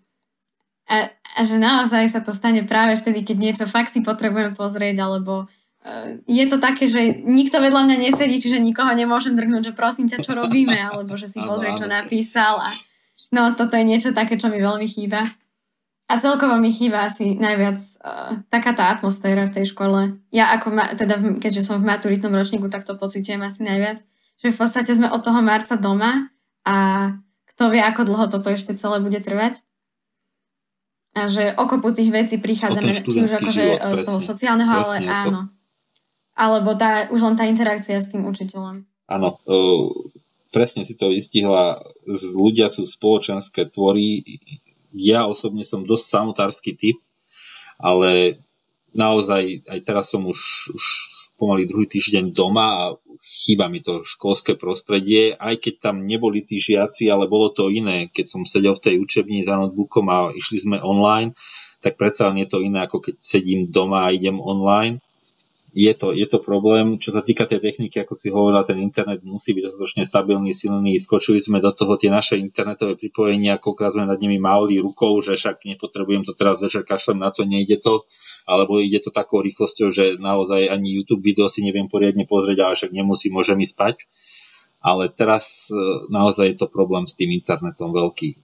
A, 0.88 1.12
a 1.12 1.40
že 1.44 1.60
naozaj 1.60 2.10
sa 2.10 2.20
to 2.24 2.32
stane 2.32 2.64
práve 2.64 2.96
vtedy, 2.96 3.22
keď 3.22 3.36
niečo 3.36 3.64
fakt 3.68 3.92
si 3.92 4.00
potrebujem 4.00 4.56
pozrieť, 4.56 5.04
alebo 5.04 5.46
Eh, 5.88 6.20
je 6.26 6.44
to 6.50 6.58
také, 6.58 6.90
že 6.90 7.22
nikto 7.24 7.62
vedľa 7.62 7.86
mňa 7.86 7.96
nesedí, 8.10 8.36
čiže 8.36 8.60
nikoho 8.60 8.90
nemôžem 8.92 9.38
drgnúť, 9.38 9.72
že 9.72 9.78
prosím 9.78 10.10
ťa, 10.10 10.20
čo 10.20 10.34
robíme, 10.34 10.74
alebo 10.74 11.16
že 11.16 11.30
si 11.30 11.38
pozrie, 11.40 11.72
čo 11.78 11.86
napísal. 11.86 12.60
A 12.60 12.70
no, 13.32 13.54
toto 13.54 13.78
je 13.78 13.86
niečo 13.86 14.10
také, 14.12 14.34
čo 14.34 14.52
mi 14.52 14.60
veľmi 14.60 14.84
chýba. 14.84 15.24
A 16.08 16.16
celkovo 16.16 16.56
mi 16.56 16.72
chýba 16.72 17.04
asi 17.04 17.36
najviac 17.36 17.78
uh, 18.00 18.40
taká 18.48 18.72
tá 18.72 18.88
atmosféra 18.88 19.44
v 19.44 19.60
tej 19.60 19.76
škole. 19.76 20.16
Ja 20.32 20.56
ako, 20.56 20.72
ma, 20.72 20.96
teda 20.96 21.20
keďže 21.36 21.68
som 21.68 21.84
v 21.84 21.88
maturitnom 21.88 22.32
ročníku, 22.32 22.72
tak 22.72 22.88
to 22.88 22.96
pocitujem 22.96 23.44
asi 23.44 23.60
najviac. 23.60 24.00
Že 24.40 24.56
v 24.56 24.56
podstate 24.56 24.88
sme 24.96 25.12
od 25.12 25.20
toho 25.20 25.44
marca 25.44 25.76
doma 25.76 26.32
a 26.64 26.76
kto 27.52 27.68
vie, 27.68 27.84
ako 27.84 28.08
dlho 28.08 28.26
toto 28.32 28.48
ešte 28.48 28.72
celé 28.72 29.04
bude 29.04 29.20
trvať. 29.20 29.60
A 31.18 31.30
že 31.32 31.50
okopu 31.58 31.90
tých 31.90 32.14
vecí 32.14 32.38
prichádzame, 32.38 32.94
či 32.94 33.02
už 33.26 33.32
akože 33.42 33.64
život, 33.78 33.98
z 33.98 34.00
toho 34.06 34.20
sociálneho, 34.22 34.70
presne, 34.70 35.06
ale 35.06 35.06
áno. 35.10 35.40
To 35.50 35.58
alebo 36.38 36.78
tá, 36.78 37.10
už 37.10 37.18
len 37.18 37.34
tá 37.34 37.50
interakcia 37.50 37.98
s 37.98 38.14
tým 38.14 38.22
učiteľom. 38.22 38.86
Áno, 39.10 39.28
uh, 39.34 39.90
presne 40.54 40.86
si 40.86 40.94
to 40.94 41.10
vystihla. 41.10 41.82
Ľudia 42.38 42.70
sú 42.70 42.86
spoločenské 42.86 43.66
tvory. 43.66 44.22
Ja 44.94 45.26
osobne 45.26 45.66
som 45.66 45.82
dosť 45.82 46.06
samotársky 46.06 46.78
typ, 46.78 47.02
ale 47.82 48.38
naozaj 48.94 49.66
aj 49.66 49.78
teraz 49.82 50.14
som 50.14 50.22
už, 50.30 50.70
už 50.70 50.84
pomaly 51.38 51.70
druhý 51.70 51.86
týždeň 51.86 52.34
doma 52.34 52.66
a 52.66 52.84
chýba 53.22 53.70
mi 53.70 53.78
to 53.78 54.02
školské 54.02 54.58
prostredie, 54.58 55.38
aj 55.38 55.62
keď 55.62 55.74
tam 55.90 56.04
neboli 56.04 56.42
tí 56.42 56.58
žiaci, 56.58 57.06
ale 57.08 57.30
bolo 57.30 57.54
to 57.54 57.70
iné. 57.70 58.10
Keď 58.10 58.26
som 58.26 58.42
sedel 58.42 58.74
v 58.74 58.84
tej 58.84 58.94
učebni 58.98 59.46
za 59.46 59.54
notebookom 59.54 60.06
a 60.10 60.18
išli 60.34 60.58
sme 60.58 60.76
online, 60.82 61.38
tak 61.78 61.94
predsa 61.94 62.34
je 62.34 62.46
to 62.50 62.58
iné, 62.58 62.82
ako 62.82 62.98
keď 62.98 63.14
sedím 63.22 63.70
doma 63.70 64.10
a 64.10 64.12
idem 64.12 64.42
online 64.42 64.98
je 65.74 65.92
to, 65.92 66.16
je 66.16 66.24
to 66.24 66.40
problém. 66.40 66.96
Čo 66.96 67.12
sa 67.12 67.20
týka 67.20 67.44
tej 67.44 67.60
techniky, 67.60 68.00
ako 68.00 68.14
si 68.16 68.32
hovorila, 68.32 68.64
ten 68.64 68.80
internet 68.80 69.20
musí 69.20 69.52
byť 69.52 69.68
dostatočne 69.68 70.02
stabilný, 70.04 70.56
silný. 70.56 70.96
Skočili 70.96 71.44
sme 71.44 71.60
do 71.60 71.72
toho 71.76 72.00
tie 72.00 72.08
naše 72.08 72.40
internetové 72.40 72.96
pripojenia, 72.96 73.60
koľkrát 73.60 73.92
sme 73.92 74.08
nad 74.08 74.16
nimi 74.16 74.40
mávli 74.40 74.80
rukou, 74.80 75.20
že 75.20 75.36
však 75.36 75.68
nepotrebujem 75.68 76.24
to 76.24 76.32
teraz 76.32 76.64
večer 76.64 76.88
kašlem 76.88 77.20
na 77.20 77.28
to, 77.28 77.44
nejde 77.44 77.84
to, 77.84 78.08
alebo 78.48 78.80
ide 78.80 79.04
to 79.04 79.12
takou 79.12 79.44
rýchlosťou, 79.44 79.92
že 79.92 80.04
naozaj 80.16 80.72
ani 80.72 80.96
YouTube 80.96 81.20
video 81.20 81.52
si 81.52 81.60
neviem 81.60 81.90
poriadne 81.90 82.24
pozrieť, 82.24 82.58
ale 82.64 82.74
však 82.74 82.92
nemusí, 82.96 83.28
môžem 83.28 83.60
ísť 83.60 83.74
spať. 83.76 83.96
Ale 84.78 85.10
teraz 85.10 85.68
e, 85.68 85.74
naozaj 86.08 86.54
je 86.54 86.56
to 86.62 86.66
problém 86.70 87.04
s 87.04 87.18
tým 87.18 87.34
internetom 87.34 87.90
veľký. 87.90 88.38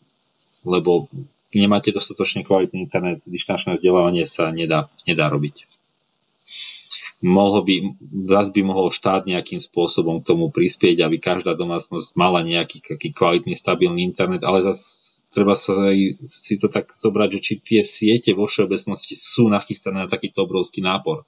lebo 0.66 1.06
nemáte 1.54 1.94
dostatočne 1.94 2.42
kvalitný 2.42 2.90
internet, 2.90 3.22
distančné 3.30 3.78
vzdelávanie 3.78 4.26
sa 4.26 4.50
nedá, 4.50 4.90
nedá 5.06 5.30
robiť. 5.30 5.73
Mohol 7.24 7.60
by, 7.64 7.76
vás 8.28 8.52
by 8.52 8.60
mohol 8.60 8.92
štát 8.92 9.24
nejakým 9.24 9.56
spôsobom 9.56 10.20
k 10.20 10.28
tomu 10.28 10.52
prispieť, 10.52 11.00
aby 11.08 11.16
každá 11.16 11.56
domácnosť 11.56 12.12
mala 12.20 12.44
nejaký 12.44 12.84
taký 12.84 13.16
kvalitný, 13.16 13.56
stabilný 13.56 14.04
internet, 14.04 14.44
ale 14.44 14.60
zase 14.60 15.04
treba 15.34 15.58
sa 15.58 15.90
aj 15.90 16.22
si 16.22 16.54
to 16.60 16.70
tak 16.70 16.94
zobrať, 16.94 17.28
že 17.36 17.40
či 17.42 17.54
tie 17.58 17.80
siete 17.82 18.30
vo 18.36 18.46
všeobecnosti 18.46 19.18
sú 19.18 19.50
nachystané 19.50 20.06
na 20.06 20.08
takýto 20.08 20.46
obrovský 20.46 20.84
nápor. 20.84 21.26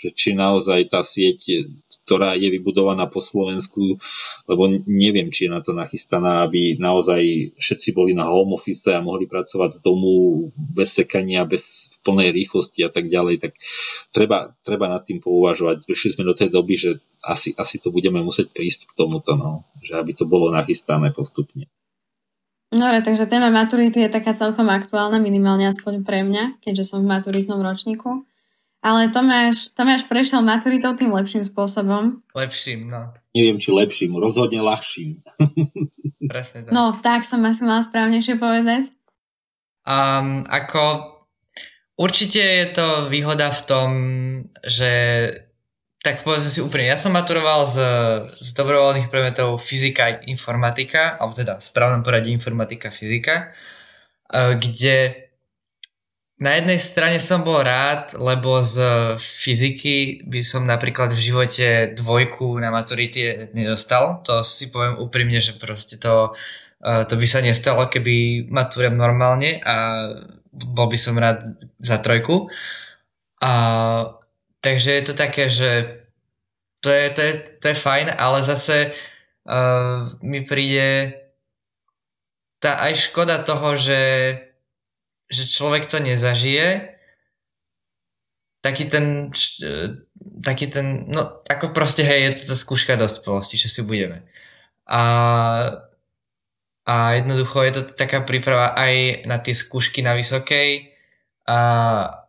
Že 0.00 0.08
či 0.10 0.28
naozaj 0.34 0.90
tá 0.90 1.04
sieť, 1.06 1.70
ktorá 2.04 2.36
je 2.36 2.52
vybudovaná 2.52 3.08
po 3.08 3.18
Slovensku, 3.18 3.96
lebo 4.44 4.62
neviem, 4.84 5.32
či 5.32 5.48
je 5.48 5.54
na 5.56 5.64
to 5.64 5.72
nachystaná, 5.72 6.44
aby 6.44 6.76
naozaj 6.76 7.56
všetci 7.56 7.96
boli 7.96 8.12
na 8.12 8.28
home 8.28 8.52
office 8.52 8.92
a 8.92 9.00
mohli 9.00 9.24
pracovať 9.24 9.80
z 9.80 9.82
domu 9.82 10.44
bez 10.76 11.00
sekania, 11.00 11.48
bez 11.48 11.88
v 11.88 11.98
plnej 12.04 12.30
rýchlosti 12.36 12.84
a 12.84 12.92
tak 12.92 13.08
ďalej, 13.08 13.48
tak 13.48 13.52
treba, 14.12 14.52
treba 14.60 14.92
nad 14.92 15.00
tým 15.00 15.24
pouvažovať. 15.24 15.88
Prišli 15.88 16.20
sme 16.20 16.28
do 16.28 16.36
tej 16.36 16.52
doby, 16.52 16.76
že 16.76 17.00
asi, 17.24 17.56
asi 17.56 17.80
to 17.80 17.88
budeme 17.88 18.20
musieť 18.20 18.52
prísť 18.52 18.92
k 18.92 18.96
tomuto, 19.00 19.40
no, 19.40 19.64
že 19.80 19.96
aby 19.96 20.12
to 20.12 20.28
bolo 20.28 20.52
nachystané 20.52 21.08
postupne. 21.16 21.64
No 22.74 22.90
takže 22.90 23.30
téma 23.30 23.54
maturity 23.54 24.02
je 24.02 24.10
taká 24.10 24.34
celkom 24.34 24.66
aktuálna, 24.66 25.22
minimálne 25.22 25.70
aspoň 25.70 26.02
pre 26.02 26.26
mňa, 26.26 26.58
keďže 26.58 26.90
som 26.90 27.06
v 27.06 27.10
maturitnom 27.16 27.62
ročníku. 27.62 28.26
Ale 28.84 29.08
Tomáš, 29.08 29.72
Tomáš 29.72 30.04
prešiel 30.04 30.44
maturitou 30.44 30.92
tým 30.92 31.08
lepším 31.08 31.40
spôsobom. 31.40 32.20
Lepším, 32.36 32.92
no. 32.92 33.16
Neviem, 33.32 33.56
či 33.56 33.72
lepším, 33.72 34.12
rozhodne 34.20 34.60
ľahším. 34.60 35.24
Presne 36.32 36.68
tak. 36.68 36.70
No, 36.76 36.92
tak 37.00 37.24
som 37.24 37.40
asi 37.48 37.64
mala 37.64 37.80
správnejšie 37.80 38.36
povedať. 38.36 38.92
Um, 39.88 40.44
ako 40.44 41.16
určite 41.96 42.44
je 42.44 42.66
to 42.76 43.08
výhoda 43.08 43.48
v 43.56 43.62
tom, 43.64 43.88
že 44.60 44.92
tak 46.04 46.20
povedzme 46.20 46.52
si 46.52 46.60
úprimne, 46.60 46.92
ja 46.92 47.00
som 47.00 47.16
maturoval 47.16 47.64
z, 47.64 47.78
z 48.36 48.48
dobrovoľných 48.52 49.08
predmetov 49.08 49.64
fyzika 49.64 50.02
a 50.04 50.16
informatika, 50.28 51.16
alebo 51.16 51.32
teda 51.32 51.56
v 51.56 51.64
správnom 51.64 52.04
poradí 52.04 52.28
informatika 52.28 52.92
fyzika, 52.92 53.48
e, 54.28 54.60
kde 54.60 55.23
na 56.38 56.58
jednej 56.58 56.82
strane 56.82 57.22
som 57.22 57.46
bol 57.46 57.62
rád, 57.62 58.18
lebo 58.18 58.58
z 58.62 58.82
fyziky 59.18 60.26
by 60.26 60.40
som 60.42 60.66
napríklad 60.66 61.14
v 61.14 61.24
živote 61.30 61.66
dvojku 61.94 62.58
na 62.58 62.74
maturite 62.74 63.54
nedostal. 63.54 64.20
To 64.26 64.42
si 64.42 64.68
poviem 64.68 64.98
úprimne, 64.98 65.38
že 65.38 65.54
proste 65.54 65.94
to, 65.94 66.34
e, 66.82 67.06
to 67.06 67.14
by 67.14 67.26
sa 67.30 67.38
nestalo, 67.38 67.86
keby 67.86 68.46
maturujem 68.50 68.98
normálne 68.98 69.62
a 69.62 70.10
bol 70.50 70.90
by 70.90 70.98
som 70.98 71.14
rád 71.14 71.46
za 71.78 72.02
trojku. 72.02 72.50
A 73.38 73.52
Takže 74.64 74.90
je 74.90 75.02
to 75.04 75.12
také, 75.14 75.52
že 75.52 76.00
to 76.80 76.88
je, 76.88 77.10
to 77.12 77.20
je, 77.20 77.32
to 77.60 77.68
je 77.68 77.76
fajn, 77.76 78.16
ale 78.16 78.40
zase 78.40 78.96
uh, 79.44 80.08
mi 80.24 80.40
príde 80.40 81.12
tá 82.64 82.80
aj 82.80 83.12
škoda 83.12 83.44
toho, 83.44 83.76
že, 83.76 84.00
že 85.30 85.48
človek 85.48 85.88
to 85.88 85.98
nezažije, 86.00 86.94
taký 88.64 88.88
ten, 88.88 89.28
taký 90.40 90.66
ten, 90.72 91.04
no 91.12 91.44
ako 91.44 91.76
proste 91.76 92.00
hej, 92.00 92.32
je 92.32 92.32
to 92.40 92.42
tá 92.52 92.56
skúška 92.56 92.96
dospelosti, 92.96 93.60
že 93.60 93.68
si 93.68 93.84
budeme. 93.84 94.24
A, 94.88 95.02
a 96.88 96.94
jednoducho 97.20 97.60
je 97.60 97.72
to 97.76 97.82
taká 97.92 98.24
príprava 98.24 98.72
aj 98.72 99.24
na 99.28 99.36
tie 99.36 99.52
skúšky 99.52 100.00
na 100.00 100.16
vysokej, 100.16 100.94
a 101.44 101.58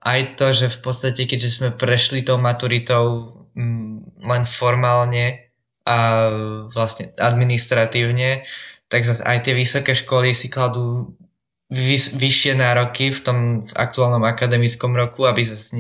aj 0.04 0.36
to, 0.36 0.52
že 0.52 0.68
v 0.68 0.80
podstate, 0.84 1.24
keďže 1.24 1.60
sme 1.60 1.70
prešli 1.72 2.20
tou 2.20 2.36
maturitou 2.36 3.32
mm, 3.56 4.28
len 4.28 4.44
formálne 4.44 5.56
a 5.88 5.98
vlastne 6.68 7.16
administratívne, 7.16 8.44
tak 8.92 9.08
zase 9.08 9.24
aj 9.24 9.48
tie 9.48 9.54
vysoké 9.56 9.96
školy 9.96 10.36
si 10.36 10.52
kladú 10.52 11.16
vys- 11.72 12.14
vyššie 12.14 12.54
nároky 12.58 13.12
v 13.12 13.20
tom 13.22 13.38
aktuálnom 13.74 14.24
akademickom 14.24 14.94
roku, 14.94 15.26
aby 15.26 15.46
zase 15.46 15.76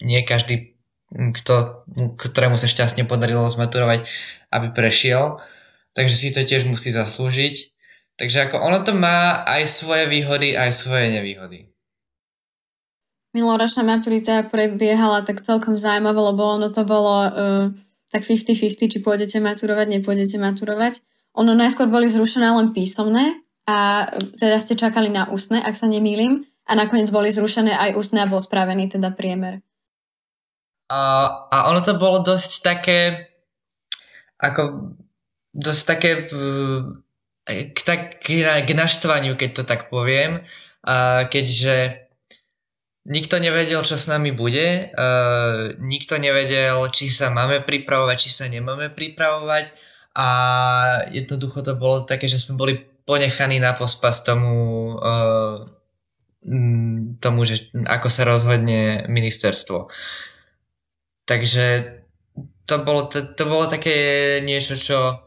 nie 0.00 0.20
každý, 0.24 0.76
kto, 1.10 1.86
ktorému 2.16 2.56
sa 2.60 2.68
šťastne 2.68 3.08
podarilo 3.08 3.46
zmaturovať, 3.46 4.06
aby 4.50 4.66
prešiel. 4.72 5.40
Takže 5.96 6.14
si 6.14 6.28
to 6.34 6.44
tiež 6.44 6.68
musí 6.68 6.92
zaslúžiť. 6.92 7.72
Takže 8.16 8.48
ako 8.48 8.60
ono 8.64 8.80
to 8.80 8.96
má 8.96 9.44
aj 9.44 9.68
svoje 9.68 10.08
výhody, 10.08 10.56
aj 10.56 10.72
svoje 10.72 11.12
nevýhody 11.12 11.68
minuloročná 13.36 13.84
maturita 13.84 14.48
prebiehala 14.48 15.20
tak 15.20 15.44
celkom 15.44 15.76
zaujímavé, 15.76 16.16
lebo 16.16 16.56
ono 16.56 16.72
to 16.72 16.88
bolo 16.88 17.14
uh, 17.28 17.64
tak 18.08 18.24
50-50, 18.24 18.88
či 18.88 18.98
pôjdete 19.04 19.36
maturovať, 19.44 20.00
nepôjdete 20.00 20.40
maturovať. 20.40 21.04
Ono 21.36 21.52
najskôr 21.52 21.84
boli 21.92 22.08
zrušené 22.08 22.48
len 22.48 22.72
písomné 22.72 23.44
a 23.66 24.08
teda 24.38 24.56
ste 24.62 24.78
čakali 24.78 25.10
na 25.10 25.26
ústne, 25.28 25.58
ak 25.58 25.74
sa 25.74 25.90
nemýlim, 25.90 26.46
a 26.66 26.72
nakoniec 26.74 27.10
boli 27.14 27.30
zrušené 27.30 27.70
aj 27.70 27.94
ústne 27.94 28.22
a 28.22 28.30
bol 28.30 28.42
spravený 28.42 28.90
teda 28.90 29.14
priemer. 29.14 29.62
A, 30.90 31.26
a 31.50 31.56
ono 31.70 31.82
to 31.82 31.98
bolo 31.98 32.22
dosť 32.22 32.62
také 32.62 32.98
ako 34.36 34.92
dosť 35.56 35.82
také 35.88 36.10
k, 37.46 37.78
tak, 37.80 38.20
k 38.20 38.70
naštvaniu, 38.76 39.38
keď 39.38 39.50
to 39.56 39.62
tak 39.64 39.88
poviem, 39.88 40.44
a 40.84 41.24
keďže 41.26 42.06
nikto 43.06 43.38
nevedel, 43.38 43.80
čo 43.86 43.96
s 43.96 44.10
nami 44.10 44.34
bude, 44.34 44.92
uh, 44.92 45.72
nikto 45.78 46.18
nevedel, 46.18 46.82
či 46.90 47.08
sa 47.08 47.30
máme 47.30 47.62
pripravovať, 47.62 48.16
či 48.18 48.30
sa 48.34 48.44
nemáme 48.50 48.92
pripravovať 48.92 49.72
a 50.18 50.28
jednoducho 51.14 51.62
to 51.62 51.78
bolo 51.78 52.04
také, 52.04 52.26
že 52.26 52.42
sme 52.42 52.58
boli 52.58 52.74
ponechaní 53.06 53.62
na 53.62 53.72
pospas 53.72 54.20
tomu, 54.20 54.92
uh, 54.98 55.62
tomu 57.22 57.40
že 57.46 57.70
ako 57.86 58.08
sa 58.10 58.22
rozhodne 58.26 59.06
ministerstvo. 59.06 59.88
Takže 61.26 61.96
to 62.66 62.74
bolo, 62.82 63.06
to, 63.06 63.22
to 63.22 63.44
bolo 63.46 63.70
také 63.70 64.38
niečo, 64.42 64.74
čo 64.74 65.22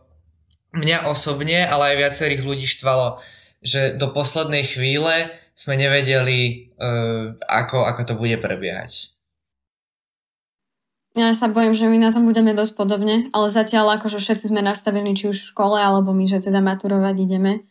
mňa 0.75 1.07
osobne, 1.07 1.65
ale 1.65 1.95
aj 1.95 2.01
viacerých 2.03 2.43
ľudí 2.43 2.67
štvalo, 2.67 3.23
že 3.63 3.95
do 3.95 4.11
poslednej 4.11 4.67
chvíle 4.67 5.33
sme 5.55 5.75
nevedeli, 5.79 6.71
uh, 6.79 7.35
ako, 7.47 7.87
ako 7.87 8.01
to 8.05 8.13
bude 8.19 8.37
prebiehať. 8.39 9.11
Ja 11.17 11.33
sa 11.33 11.49
bojím, 11.49 11.73
že 11.73 11.89
my 11.89 11.97
na 11.97 12.13
tom 12.13 12.29
budeme 12.29 12.53
dosť 12.53 12.73
podobne, 12.77 13.27
ale 13.33 13.49
zatiaľ 13.49 13.97
akože 13.97 14.21
všetci 14.21 14.53
sme 14.53 14.61
nastavení 14.61 15.17
či 15.17 15.33
už 15.33 15.41
v 15.41 15.49
škole, 15.49 15.77
alebo 15.81 16.13
my, 16.13 16.29
že 16.29 16.37
teda 16.37 16.61
maturovať 16.61 17.15
ideme. 17.17 17.65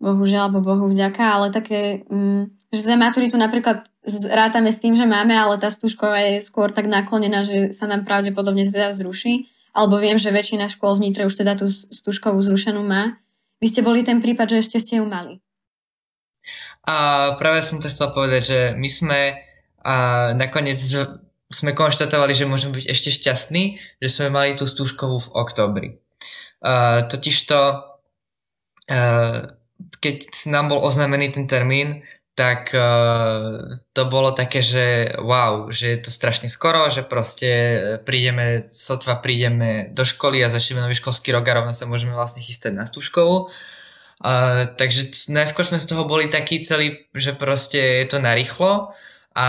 Bohužiaľ, 0.00 0.50
alebo 0.50 0.64
Bohu 0.64 0.88
vďaka, 0.90 1.22
ale 1.22 1.46
také, 1.54 2.02
mm, 2.08 2.72
že 2.72 2.80
teda 2.82 2.96
maturitu 2.96 3.36
napríklad 3.36 3.86
rátame 4.32 4.72
s 4.72 4.80
tým, 4.80 4.96
že 4.96 5.04
máme, 5.04 5.36
ale 5.36 5.60
tá 5.60 5.68
stúžková 5.68 6.18
je 6.34 6.42
skôr 6.42 6.72
tak 6.72 6.88
naklonená, 6.88 7.44
že 7.44 7.76
sa 7.76 7.84
nám 7.84 8.08
pravdepodobne 8.08 8.72
teda 8.72 8.96
zruší. 8.96 9.46
Alebo 9.70 10.02
viem, 10.02 10.18
že 10.18 10.34
väčšina 10.34 10.66
škôl 10.66 10.98
v 10.98 11.14
už 11.14 11.34
teda 11.36 11.54
tú 11.54 11.70
stúžkovú 11.70 12.42
zrušenú 12.42 12.82
má. 12.82 13.22
Vy 13.62 13.70
ste 13.70 13.86
boli 13.86 14.02
ten 14.02 14.18
prípad, 14.18 14.50
že 14.50 14.66
ešte 14.66 14.82
ste 14.82 14.98
ju 14.98 15.06
mali. 15.06 15.38
A 16.88 17.36
práve 17.36 17.62
som 17.62 17.78
to 17.78 17.92
chcel 17.92 18.10
povedať, 18.10 18.42
že 18.42 18.58
my 18.74 18.88
sme 18.88 19.20
a 19.80 20.36
nakoniec 20.36 20.76
sme 21.50 21.74
konštatovali, 21.74 22.32
že 22.32 22.46
môžeme 22.46 22.78
byť 22.78 22.86
ešte 22.86 23.10
šťastní, 23.10 23.62
že 23.98 24.08
sme 24.08 24.30
mali 24.30 24.54
tú 24.54 24.70
stúžkovú 24.70 25.18
v 25.26 25.32
oktobri. 25.34 25.88
Uh, 26.62 27.02
totižto, 27.10 27.58
uh, 28.86 29.38
keď 29.98 30.16
nám 30.46 30.70
bol 30.70 30.78
oznámený 30.78 31.34
ten 31.34 31.50
termín, 31.50 32.06
tak 32.38 32.70
uh, 32.72 33.66
to 33.92 34.02
bolo 34.06 34.30
také, 34.30 34.62
že 34.62 35.18
wow, 35.18 35.74
že 35.74 35.92
je 35.92 35.98
to 36.06 36.10
strašne 36.14 36.46
skoro, 36.46 36.86
že 36.88 37.02
proste 37.02 37.50
prídeme, 38.06 38.70
sotva 38.70 39.18
prídeme 39.18 39.90
do 39.90 40.06
školy 40.06 40.40
a 40.46 40.54
začneme 40.54 40.86
nový 40.86 40.94
školský 40.94 41.34
rok 41.34 41.50
a 41.50 41.56
rovno 41.60 41.74
sa 41.74 41.90
môžeme 41.90 42.14
vlastne 42.14 42.40
chystať 42.40 42.78
na 42.78 42.86
stúžkovú. 42.86 43.50
Uh, 44.22 44.70
takže 44.78 45.10
najskôr 45.32 45.66
sme 45.66 45.82
z 45.82 45.90
toho 45.90 46.06
boli 46.06 46.30
takí 46.30 46.62
celí, 46.62 47.10
že 47.10 47.34
proste 47.34 48.04
je 48.04 48.06
to 48.06 48.22
narýchlo 48.22 48.94
a 49.40 49.48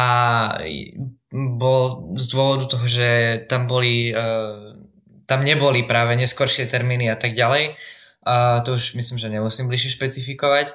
bol 1.36 2.16
z 2.16 2.26
dôvodu 2.32 2.72
toho, 2.72 2.88
že 2.88 3.44
tam 3.52 3.68
boli, 3.68 4.16
uh, 4.16 4.80
tam 5.28 5.44
neboli 5.44 5.84
práve 5.84 6.16
neskoršie 6.16 6.72
termíny 6.72 7.12
a 7.12 7.20
tak 7.20 7.36
ďalej. 7.36 7.76
Uh, 8.24 8.64
to 8.64 8.80
už 8.80 8.96
myslím, 8.96 9.20
že 9.20 9.28
nemusím 9.28 9.68
bližšie 9.68 10.00
špecifikovať. 10.00 10.72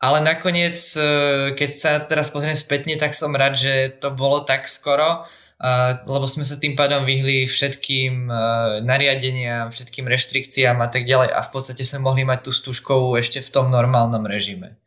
Ale 0.00 0.24
nakoniec, 0.24 0.80
uh, 0.96 1.52
keď 1.52 1.70
sa 1.76 1.90
teraz 2.00 2.32
pozriem 2.32 2.56
spätne, 2.56 2.96
tak 2.96 3.12
som 3.12 3.36
rád, 3.36 3.60
že 3.60 3.92
to 4.00 4.08
bolo 4.08 4.48
tak 4.48 4.64
skoro, 4.64 5.28
lebo 6.10 6.26
sme 6.26 6.42
sa 6.42 6.58
tým 6.58 6.74
pádom 6.74 7.06
vyhli 7.06 7.46
všetkým 7.46 8.26
nariadeniam, 8.82 9.70
všetkým 9.70 10.10
reštrikciám 10.10 10.74
a 10.82 10.90
tak 10.90 11.06
ďalej 11.06 11.30
a 11.30 11.38
v 11.38 11.50
podstate 11.54 11.86
sme 11.86 12.02
mohli 12.02 12.26
mať 12.26 12.42
tú 12.42 12.50
stúžkovú 12.50 13.14
ešte 13.14 13.38
v 13.46 13.52
tom 13.54 13.70
normálnom 13.70 14.26
režime. 14.26 14.81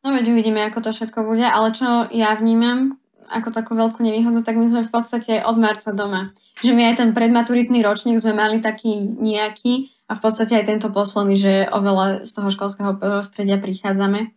No 0.00 0.16
veď 0.16 0.32
uvidíme, 0.32 0.64
ako 0.64 0.80
to 0.80 0.90
všetko 0.96 1.28
bude, 1.28 1.44
ale 1.44 1.76
čo 1.76 2.08
ja 2.08 2.32
vnímam 2.36 3.00
ako 3.30 3.54
takú 3.54 3.78
veľkú 3.78 4.02
nevýhodu, 4.02 4.42
tak 4.42 4.58
my 4.58 4.66
sme 4.66 4.82
v 4.82 4.90
podstate 4.90 5.44
od 5.46 5.54
marca 5.54 5.94
doma. 5.94 6.34
Že 6.60 6.72
my 6.74 6.82
aj 6.90 6.94
ten 6.98 7.10
predmaturitný 7.14 7.78
ročník 7.80 8.18
sme 8.18 8.34
mali 8.34 8.58
taký 8.58 9.06
nejaký 9.06 9.94
a 10.10 10.18
v 10.18 10.20
podstate 10.20 10.58
aj 10.58 10.66
tento 10.66 10.88
posledný, 10.90 11.38
že 11.38 11.52
oveľa 11.70 12.26
z 12.26 12.30
toho 12.34 12.48
školského 12.50 12.98
prostredia 12.98 13.62
prichádzame. 13.62 14.34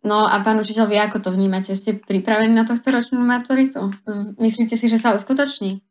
No 0.00 0.24
a 0.24 0.40
pán 0.40 0.56
učiteľ, 0.62 0.88
vy 0.88 0.96
ako 0.96 1.18
to 1.20 1.30
vnímate? 1.34 1.76
Ste 1.76 1.98
pripravení 1.98 2.54
na 2.54 2.64
tohto 2.64 2.88
ročnú 2.88 3.20
maturitu? 3.20 3.92
Myslíte 4.40 4.78
si, 4.78 4.88
že 4.88 4.96
sa 4.96 5.12
uskutoční? 5.12 5.84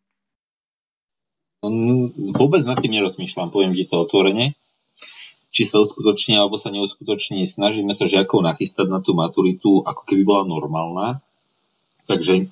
Mm, 1.61 2.33
vôbec 2.33 2.63
nad 2.63 2.79
tým 2.79 2.95
nerozmýšľam, 2.97 3.51
poviem 3.51 3.75
ti 3.75 3.85
to 3.85 4.01
otvorene. 4.01 4.55
Či 5.49 5.65
sa 5.65 5.81
uskutoční 5.81 6.37
alebo 6.37 6.55
sa 6.61 6.69
neuskutoční, 6.69 7.41
snažíme 7.43 7.91
sa 7.97 8.05
žiakov 8.05 8.45
nachystať 8.45 8.85
na 8.85 9.01
tú 9.01 9.17
maturitu, 9.17 9.81
ako 9.81 10.05
keby 10.05 10.21
bola 10.21 10.43
normálna. 10.45 11.07
Takže 12.05 12.49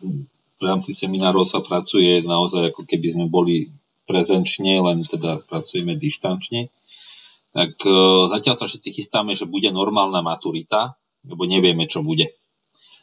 v 0.57 0.63
rámci 0.65 0.97
seminárov 0.97 1.45
sa 1.45 1.61
pracuje 1.61 2.25
naozaj 2.25 2.73
ako 2.73 2.89
keby 2.89 3.07
sme 3.13 3.25
boli 3.29 3.69
prezenčne, 4.09 4.81
len 4.81 5.03
teda 5.05 5.45
pracujeme 5.45 5.93
dištančne. 5.93 6.73
Tak 7.53 7.73
e, 7.85 7.91
zatiaľ 8.33 8.55
sa 8.57 8.65
všetci 8.65 8.89
chystáme, 9.01 9.37
že 9.37 9.45
bude 9.45 9.69
normálna 9.69 10.25
maturita, 10.25 10.97
lebo 11.27 11.45
nevieme, 11.45 11.85
čo 11.85 12.01
bude. 12.01 12.33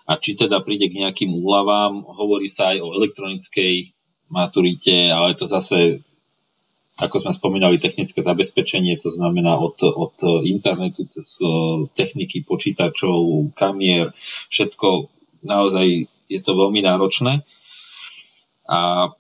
A 0.05 0.21
či 0.21 0.37
teda 0.37 0.61
príde 0.61 0.91
k 0.91 1.01
nejakým 1.01 1.33
úľavám, 1.33 2.05
hovorí 2.07 2.51
sa 2.51 2.75
aj 2.75 2.79
o 2.83 2.93
elektronickej 2.99 3.95
maturite, 4.29 5.13
ale 5.13 5.37
to 5.37 5.49
zase, 5.49 6.05
ako 6.95 7.27
sme 7.27 7.33
spomínali, 7.35 7.83
technické 7.83 8.23
zabezpečenie, 8.23 8.95
to 9.03 9.11
znamená 9.11 9.59
od, 9.59 9.83
od 9.83 10.15
internetu 10.47 11.03
cez 11.11 11.43
e, 11.43 11.47
techniky 11.91 12.47
počítačov, 12.47 13.51
kamier, 13.59 14.15
všetko 14.47 15.11
naozaj 15.43 16.07
je 16.31 16.41
to 16.41 16.53
veľmi 16.55 16.87
náročné. 16.87 17.43
A 18.71 19.11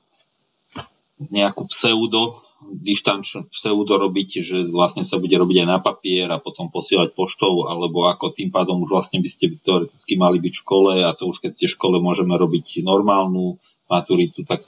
nejakú 1.18 1.66
pseudo 1.68 2.44
dištanč 2.64 3.44
pseudo 3.52 4.00
robiť, 4.00 4.40
že 4.40 4.58
vlastne 4.72 5.04
sa 5.04 5.20
bude 5.20 5.36
robiť 5.36 5.64
aj 5.64 5.68
na 5.68 5.78
papier 5.84 6.28
a 6.32 6.40
potom 6.40 6.72
posielať 6.72 7.12
poštou, 7.12 7.68
alebo 7.68 8.08
ako 8.08 8.32
tým 8.32 8.48
pádom 8.48 8.80
už 8.80 8.90
vlastne 8.96 9.20
by 9.20 9.28
ste 9.28 9.60
teoreticky 9.60 10.16
mali 10.16 10.40
byť 10.40 10.52
v 10.54 10.62
škole 10.64 10.92
a 11.04 11.10
to 11.12 11.28
už 11.28 11.44
keď 11.44 11.50
ste 11.52 11.66
v 11.68 11.76
škole 11.76 11.96
môžeme 12.00 12.32
robiť 12.32 12.80
normálnu 12.80 13.60
maturitu, 13.90 14.48
tak 14.48 14.64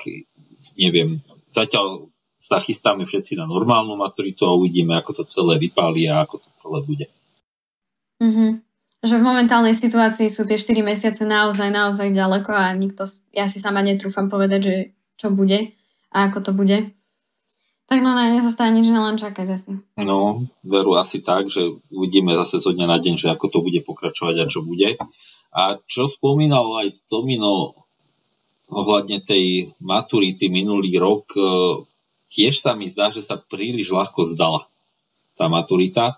neviem. 0.77 1.25
Zatiaľ 1.49 2.11
sa 2.37 2.61
chystáme 2.61 3.09
všetci 3.09 3.41
na 3.41 3.49
normálnu 3.49 3.97
maturitu 3.97 4.45
a 4.45 4.53
uvidíme, 4.53 4.93
ako 4.97 5.21
to 5.21 5.25
celé 5.25 5.57
vypáli 5.57 6.07
a 6.07 6.21
ako 6.23 6.37
to 6.45 6.49
celé 6.53 6.79
bude. 6.85 7.07
Mm-hmm. 8.21 8.51
Že 9.05 9.15
v 9.21 9.25
momentálnej 9.25 9.77
situácii 9.77 10.29
sú 10.29 10.45
tie 10.45 10.61
4 10.61 10.85
mesiace 10.85 11.23
naozaj, 11.25 11.69
naozaj 11.73 12.13
ďaleko 12.13 12.53
a 12.53 12.73
nikto, 12.77 13.09
ja 13.33 13.49
si 13.49 13.61
sama 13.61 13.81
netrúfam 13.81 14.29
povedať, 14.29 14.61
že 14.61 14.77
čo 15.17 15.33
bude 15.33 15.73
a 16.13 16.29
ako 16.29 16.39
to 16.45 16.53
bude. 16.53 16.97
Tak 17.87 18.03
no, 18.03 18.19
nezostáva 18.19 18.75
nič, 18.75 18.91
len 18.91 19.15
čakať 19.15 19.47
asi. 19.47 19.73
No, 20.03 20.43
veru 20.67 20.99
asi 20.99 21.23
tak, 21.23 21.47
že 21.47 21.71
uvidíme 21.95 22.35
zase 22.35 22.59
zo 22.59 22.75
dňa 22.75 22.87
na 22.91 22.99
deň, 22.99 23.15
že 23.15 23.31
ako 23.31 23.47
to 23.47 23.59
bude 23.63 23.79
pokračovať 23.87 24.43
a 24.43 24.51
čo 24.51 24.67
bude. 24.67 24.99
A 25.55 25.79
čo 25.87 26.11
spomínal 26.11 26.67
aj 26.83 26.99
Tomino 27.07 27.79
ohľadne 28.67 29.23
tej 29.23 29.71
maturity 29.79 30.51
minulý 30.51 30.99
rok, 30.99 31.31
e, 31.39 31.43
tiež 32.33 32.59
sa 32.63 32.75
mi 32.75 32.91
zdá, 32.91 33.11
že 33.15 33.23
sa 33.23 33.39
príliš 33.39 33.95
ľahko 33.95 34.27
zdala 34.27 34.65
tá 35.37 35.47
maturita 35.53 36.17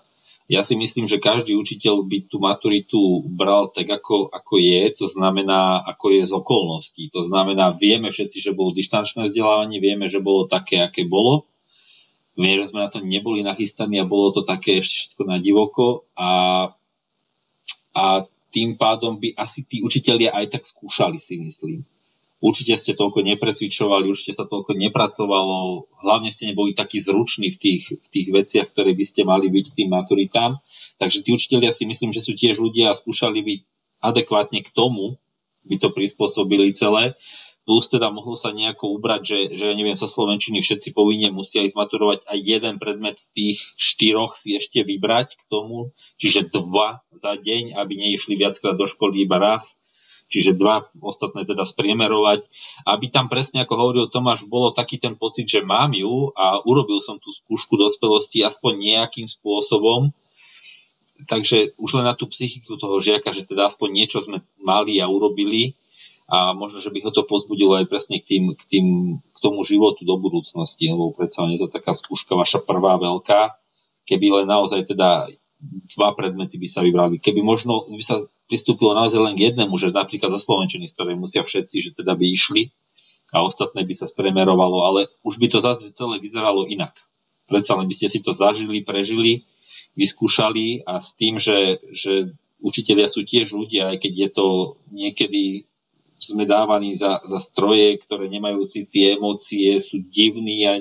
ja 0.49 0.65
si 0.65 0.73
myslím, 0.73 1.05
že 1.05 1.21
každý 1.21 1.53
učiteľ 1.53 2.09
by 2.09 2.17
tú 2.25 2.41
maturitu 2.41 3.21
bral 3.37 3.69
tak, 3.69 3.85
ako, 3.85 4.33
ako 4.33 4.57
je, 4.57 4.81
to 4.97 5.05
znamená, 5.05 5.77
ako 5.85 6.09
je 6.09 6.25
z 6.25 6.33
okolností. 6.33 7.03
To 7.13 7.21
znamená, 7.21 7.77
vieme 7.77 8.09
všetci, 8.09 8.49
že 8.49 8.57
bolo 8.57 8.73
dištančné 8.73 9.29
vzdelávanie, 9.29 9.77
vieme, 9.77 10.09
že 10.09 10.17
bolo 10.17 10.49
také, 10.49 10.81
aké 10.81 11.05
bolo. 11.05 11.45
Vieme, 12.33 12.65
že 12.65 12.73
sme 12.73 12.81
na 12.81 12.89
to 12.89 12.97
neboli 12.97 13.45
nachystaní 13.45 14.01
a 14.01 14.09
bolo 14.09 14.33
to 14.33 14.41
také 14.41 14.81
ešte 14.81 15.13
všetko 15.13 15.21
na 15.29 15.37
divoko 15.37 16.09
a, 16.17 16.65
a 17.93 18.25
tým 18.49 18.73
pádom 18.73 19.21
by 19.21 19.37
asi 19.37 19.69
tí 19.69 19.85
učitelia 19.85 20.33
aj 20.33 20.57
tak 20.57 20.63
skúšali, 20.65 21.21
si 21.21 21.37
myslím. 21.37 21.85
Určite 22.39 22.79
ste 22.79 22.95
toľko 22.95 23.19
neprecvičovali, 23.19 24.07
určite 24.07 24.39
sa 24.39 24.47
toľko 24.47 24.71
nepracovalo, 24.79 25.91
hlavne 26.07 26.31
ste 26.31 26.55
neboli 26.55 26.71
takí 26.71 26.95
zruční 26.95 27.51
v 27.51 27.57
tých, 27.59 27.83
v 27.91 28.07
tých 28.07 28.27
veciach, 28.31 28.67
ktoré 28.71 28.95
by 28.95 29.03
ste 29.03 29.27
mali 29.27 29.51
byť 29.51 29.75
tým 29.75 29.91
maturitám. 29.91 30.63
Takže 31.03 31.27
tí 31.27 31.35
učiteľia 31.35 31.75
si 31.75 31.83
myslím, 31.83 32.15
že 32.15 32.23
sú 32.23 32.39
tiež 32.39 32.63
ľudia 32.63 32.91
a 32.91 32.97
skúšali 32.97 33.43
byť 33.43 33.59
adekvátne 33.99 34.63
k 34.63 34.71
tomu, 34.71 35.19
by 35.67 35.75
to 35.83 35.91
prispôsobili 35.91 36.71
celé. 36.71 37.19
Plus 37.67 37.91
teda 37.91 38.07
mohlo 38.07 38.39
sa 38.39 38.55
nejako 38.55 38.97
ubrať, 38.97 39.21
že, 39.27 39.39
že 39.59 39.63
ja 39.69 39.75
neviem, 39.75 39.99
sa 39.99 40.07
Slovenčiny 40.07 40.63
všetci 40.63 40.95
povinne 40.95 41.35
musia 41.35 41.61
ísť 41.61 41.75
maturovať 41.75 42.23
aj 42.23 42.39
jeden 42.39 42.79
predmet 42.79 43.19
z 43.19 43.27
tých 43.35 43.57
štyroch 43.75 44.39
si 44.39 44.55
ešte 44.55 44.81
vybrať 44.87 45.35
k 45.35 45.43
tomu, 45.51 45.91
čiže 46.15 46.49
dva 46.55 47.03
za 47.11 47.35
deň, 47.35 47.75
aby 47.75 47.93
neišli 47.99 48.39
viackrát 48.39 48.79
do 48.79 48.87
školy 48.87 49.27
iba 49.27 49.37
raz 49.37 49.75
čiže 50.29 50.55
dva 50.55 50.85
ostatné 51.01 51.43
teda 51.43 51.65
spriemerovať, 51.65 52.45
aby 52.85 53.05
tam 53.09 53.27
presne 53.27 53.65
ako 53.65 53.73
hovoril 53.75 54.05
Tomáš, 54.07 54.45
bolo 54.45 54.69
taký 54.69 55.01
ten 55.01 55.17
pocit, 55.17 55.49
že 55.49 55.65
mám 55.65 55.91
ju 55.97 56.29
a 56.37 56.61
urobil 56.63 57.01
som 57.01 57.17
tú 57.17 57.33
skúšku 57.33 57.75
dospelosti 57.75 58.45
aspoň 58.45 58.73
nejakým 58.77 59.25
spôsobom, 59.25 60.13
takže 61.25 61.75
už 61.75 61.99
len 61.99 62.05
na 62.07 62.15
tú 62.15 62.29
psychiku 62.29 62.77
toho 62.77 63.01
žiaka, 63.01 63.33
že 63.33 63.49
teda 63.49 63.67
aspoň 63.67 63.89
niečo 63.91 64.21
sme 64.21 64.45
mali 64.61 65.01
a 65.01 65.09
urobili 65.09 65.75
a 66.29 66.53
možno, 66.53 66.77
že 66.77 66.93
by 66.93 67.01
ho 67.01 67.11
to 67.11 67.25
pozbudilo 67.25 67.73
aj 67.73 67.89
presne 67.89 68.21
k, 68.21 68.37
tým, 68.37 68.43
k, 68.53 68.61
tým, 68.69 68.85
k 69.17 69.37
tomu 69.41 69.65
životu 69.65 70.05
do 70.05 70.13
budúcnosti, 70.21 70.85
lebo 70.85 71.09
predsa 71.09 71.49
je 71.49 71.57
to 71.57 71.73
taká 71.73 71.89
skúška 71.97 72.37
vaša 72.37 72.61
prvá 72.61 73.01
veľká, 73.01 73.57
keby 74.05 74.41
len 74.41 74.45
naozaj 74.45 74.85
teda 74.85 75.25
dva 75.97 76.09
predmety 76.13 76.61
by 76.61 76.67
sa 76.69 76.85
vybrali. 76.85 77.17
Keby 77.17 77.41
možno 77.41 77.81
by 77.89 78.03
sa 78.05 78.21
pristúpilo 78.49 78.97
naozaj 78.97 79.21
len 79.21 79.37
k 79.37 79.53
jednému, 79.53 79.77
že 79.77 79.93
napríklad 79.93 80.33
za 80.33 80.41
Slovenčiny, 80.41 80.89
z 80.89 80.97
ktorej 80.97 81.15
musia 81.15 81.45
všetci, 81.45 81.77
že 81.85 81.91
teda 81.93 82.17
by 82.17 82.25
išli 82.25 82.73
a 83.29 83.45
ostatné 83.45 83.85
by 83.85 83.93
sa 83.93 84.09
spremerovalo, 84.09 84.89
ale 84.89 85.01
už 85.21 85.37
by 85.37 85.47
to 85.53 85.61
zase 85.61 85.93
celé 85.93 86.17
vyzeralo 86.17 86.65
inak. 86.65 86.91
Predsa 87.45 87.77
len 87.77 87.85
by 87.85 87.93
ste 87.93 88.09
si 88.09 88.19
to 88.25 88.33
zažili, 88.33 88.81
prežili, 88.81 89.45
vyskúšali 89.93 90.81
a 90.89 90.97
s 90.97 91.13
tým, 91.13 91.37
že, 91.37 91.77
že 91.93 92.33
učitelia 92.57 93.05
sú 93.05 93.21
tiež 93.21 93.53
ľudia, 93.53 93.93
aj 93.93 93.97
keď 94.01 94.13
je 94.17 94.29
to 94.33 94.47
niekedy 94.89 95.68
sme 96.19 96.43
dávaní 96.43 96.93
za, 96.99 97.23
za 97.23 97.39
stroje, 97.39 97.97
ktoré 98.03 98.27
nemajú 98.27 98.67
tie 98.67 99.15
emócie, 99.15 99.79
sú 99.79 100.03
divní, 100.03 100.67
a, 100.67 100.77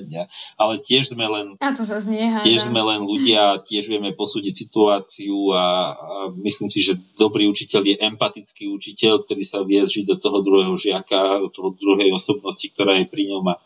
ale 0.59 0.83
tiež 0.83 1.15
sme 1.15 1.25
len 1.31 1.55
a 1.63 1.71
to 1.71 1.87
sa 1.87 2.03
tiež 2.43 2.69
sme 2.69 2.83
len 2.83 3.07
ľudia, 3.07 3.63
tiež 3.63 3.89
vieme 3.89 4.11
posúdiť 4.13 4.55
situáciu 4.67 5.55
a, 5.55 5.95
a 5.95 6.13
myslím 6.43 6.69
si, 6.69 6.83
že 6.83 6.99
dobrý 7.17 7.47
učiteľ 7.47 7.83
je 7.87 7.97
empatický 8.03 8.69
učiteľ, 8.69 9.25
ktorý 9.25 9.43
sa 9.47 9.63
vie 9.63 9.81
žiť 9.87 10.05
do 10.05 10.17
toho 10.19 10.43
druhého 10.43 10.75
žiaka, 10.75 11.41
do 11.47 11.49
toho 11.49 11.71
druhej 11.79 12.11
osobnosti, 12.13 12.67
ktorá 12.75 12.99
je 12.99 13.07
pri 13.07 13.31
ňom 13.31 13.45
a, 13.51 13.57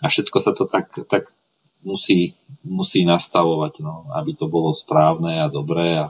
a 0.00 0.06
všetko 0.06 0.38
sa 0.40 0.54
to 0.54 0.64
tak, 0.70 0.88
tak 1.10 1.28
musí, 1.84 2.36
musí 2.64 3.04
nastavovať, 3.04 3.80
no, 3.84 4.08
aby 4.16 4.36
to 4.36 4.46
bolo 4.48 4.72
správne 4.76 5.40
a 5.40 5.48
dobré 5.48 6.00
a, 6.00 6.06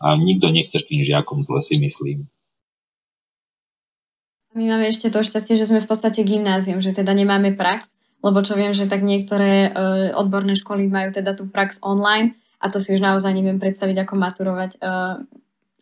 a 0.00 0.16
nikto 0.16 0.48
nechce 0.48 0.80
tým 0.80 1.04
žiakom 1.04 1.44
zle 1.44 1.60
si 1.60 1.76
myslím. 1.80 2.24
My 4.58 4.74
máme 4.74 4.90
ešte 4.90 5.06
to 5.06 5.22
šťastie, 5.22 5.54
že 5.54 5.70
sme 5.70 5.78
v 5.78 5.86
podstate 5.86 6.26
gymnázium, 6.26 6.82
že 6.82 6.90
teda 6.90 7.14
nemáme 7.14 7.54
prax, 7.54 7.94
lebo 8.26 8.42
čo 8.42 8.58
viem, 8.58 8.74
že 8.74 8.90
tak 8.90 9.06
niektoré 9.06 9.70
uh, 9.70 10.18
odborné 10.18 10.58
školy 10.58 10.90
majú 10.90 11.14
teda 11.14 11.38
tú 11.38 11.46
prax 11.46 11.78
online 11.78 12.34
a 12.58 12.66
to 12.66 12.82
si 12.82 12.90
už 12.90 12.98
naozaj 12.98 13.30
neviem 13.30 13.62
predstaviť, 13.62 14.02
ako 14.02 14.14
maturovať 14.18 14.82
uh, 14.82 15.22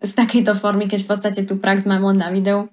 z 0.05 0.12
takejto 0.12 0.53
formy, 0.61 0.93
keď 0.93 1.09
v 1.09 1.09
podstate 1.09 1.41
tú 1.49 1.57
prax 1.57 1.89
mám 1.89 2.05
len 2.05 2.20
na 2.20 2.29
videu. 2.29 2.68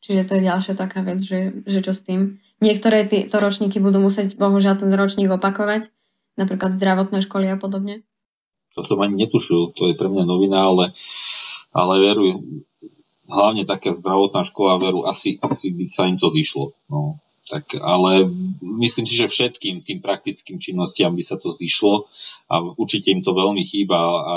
Čiže 0.00 0.24
to 0.24 0.32
je 0.40 0.48
ďalšia 0.48 0.74
taká 0.80 1.04
vec, 1.04 1.20
že, 1.20 1.60
že 1.68 1.84
čo 1.84 1.92
s 1.92 2.00
tým. 2.00 2.40
Niektoré 2.64 3.04
tieto 3.04 3.36
ročníky 3.36 3.84
budú 3.84 4.00
musieť 4.00 4.40
bohužiaľ 4.40 4.80
ten 4.80 4.92
ročník 4.96 5.28
opakovať, 5.28 5.92
napríklad 6.40 6.72
zdravotné 6.72 7.20
školy 7.20 7.52
a 7.52 7.60
podobne. 7.60 8.00
To 8.76 8.80
som 8.80 8.96
ani 9.04 9.28
netušil, 9.28 9.76
to 9.76 9.92
je 9.92 9.94
pre 9.96 10.08
mňa 10.08 10.24
novina, 10.24 10.64
ale, 10.64 10.96
ale 11.76 12.00
verujem, 12.00 12.64
hlavne 13.28 13.64
taká 13.64 13.96
zdravotná 13.96 14.44
škola 14.44 14.76
veru, 14.76 15.08
asi, 15.08 15.40
asi 15.40 15.72
by 15.72 15.84
sa 15.88 16.04
im 16.04 16.20
to 16.20 16.28
zišlo. 16.28 16.76
No. 16.92 17.16
Tak, 17.44 17.76
ale 17.76 18.24
myslím 18.80 19.04
si, 19.04 19.20
že 19.20 19.28
všetkým 19.28 19.84
tým 19.84 20.00
praktickým 20.00 20.56
činnostiam 20.56 21.12
by 21.12 21.20
sa 21.20 21.36
to 21.36 21.52
zišlo 21.52 22.08
a 22.48 22.64
určite 22.80 23.12
im 23.12 23.20
to 23.20 23.36
veľmi 23.36 23.60
chýba 23.68 24.00
a 24.00 24.36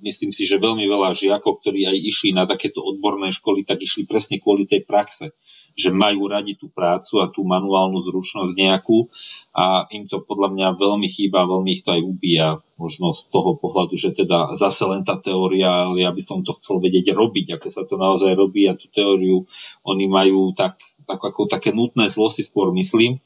myslím 0.00 0.32
si, 0.32 0.48
že 0.48 0.56
veľmi 0.56 0.88
veľa 0.88 1.12
žiakov, 1.12 1.60
ktorí 1.60 1.84
aj 1.84 1.96
išli 2.00 2.32
na 2.32 2.48
takéto 2.48 2.80
odborné 2.80 3.28
školy, 3.28 3.68
tak 3.68 3.84
išli 3.84 4.08
presne 4.08 4.40
kvôli 4.40 4.64
tej 4.64 4.80
praxe. 4.84 5.36
Že 5.78 5.94
majú 5.94 6.26
radi 6.26 6.58
tú 6.58 6.66
prácu 6.66 7.22
a 7.22 7.30
tú 7.30 7.46
manuálnu 7.46 8.02
zručnosť 8.02 8.50
nejakú 8.58 9.06
a 9.54 9.86
im 9.94 10.10
to 10.10 10.18
podľa 10.26 10.50
mňa 10.50 10.68
veľmi 10.74 11.06
chýba, 11.06 11.46
veľmi 11.46 11.70
ich 11.78 11.86
to 11.86 11.94
aj 11.94 12.02
ubíja. 12.02 12.58
Možno 12.82 13.14
z 13.14 13.30
toho 13.30 13.54
pohľadu, 13.54 13.94
že 13.94 14.10
teda 14.10 14.58
zase 14.58 14.90
len 14.90 15.06
tá 15.06 15.14
teória, 15.14 15.86
ale 15.86 16.02
ja 16.02 16.10
by 16.10 16.18
som 16.18 16.42
to 16.42 16.50
chcel 16.58 16.82
vedieť 16.82 17.14
robiť, 17.14 17.62
ako 17.62 17.66
sa 17.70 17.86
to 17.86 17.94
naozaj 17.94 18.34
robí 18.34 18.66
a 18.66 18.74
tú 18.74 18.90
teóriu 18.90 19.46
oni 19.86 20.10
majú 20.10 20.50
tak, 20.50 20.82
tak 21.06 21.22
ako 21.22 21.46
také 21.46 21.70
nutné 21.70 22.10
zlosti 22.10 22.42
skôr 22.42 22.74
myslím, 22.74 23.22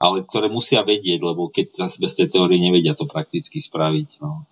ale 0.00 0.24
ktoré 0.24 0.48
musia 0.48 0.80
vedieť, 0.84 1.20
lebo 1.20 1.52
keď 1.52 1.84
bez 2.00 2.12
tej 2.16 2.32
teórie 2.32 2.56
nevedia 2.56 2.96
to 2.96 3.04
prakticky 3.04 3.60
spraviť. 3.60 4.24
No. 4.24 4.44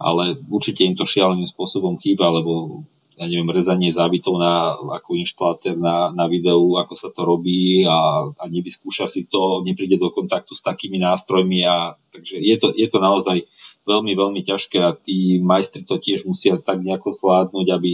Ale 0.00 0.40
určite 0.48 0.88
im 0.88 0.96
to 0.96 1.04
šialeným 1.04 1.48
spôsobom 1.48 2.00
chýba, 2.00 2.32
lebo 2.32 2.84
ja 3.22 3.30
neviem, 3.30 3.54
rezanie 3.54 3.94
závitov 3.94 4.42
na, 4.42 4.74
ako 4.74 5.14
inštalátor 5.14 5.78
na, 5.78 6.10
na 6.10 6.26
videu, 6.26 6.58
ako 6.74 6.94
sa 6.98 7.08
to 7.14 7.22
robí 7.22 7.86
a, 7.86 8.26
a 8.26 8.44
nevyskúša 8.50 9.06
si 9.06 9.30
to, 9.30 9.62
nepríde 9.62 9.94
do 9.94 10.10
kontaktu 10.10 10.58
s 10.58 10.66
takými 10.66 10.98
nástrojmi 10.98 11.62
a 11.62 11.94
takže 12.10 12.36
je 12.42 12.56
to, 12.58 12.74
je 12.74 12.88
to 12.90 12.98
naozaj 12.98 13.38
veľmi, 13.86 14.12
veľmi 14.18 14.40
ťažké 14.42 14.78
a 14.82 14.90
tí 14.98 15.38
majstri 15.38 15.86
to 15.86 16.02
tiež 16.02 16.26
musia 16.26 16.58
tak 16.58 16.82
nejako 16.82 17.14
zvládnuť, 17.14 17.66
aby, 17.70 17.92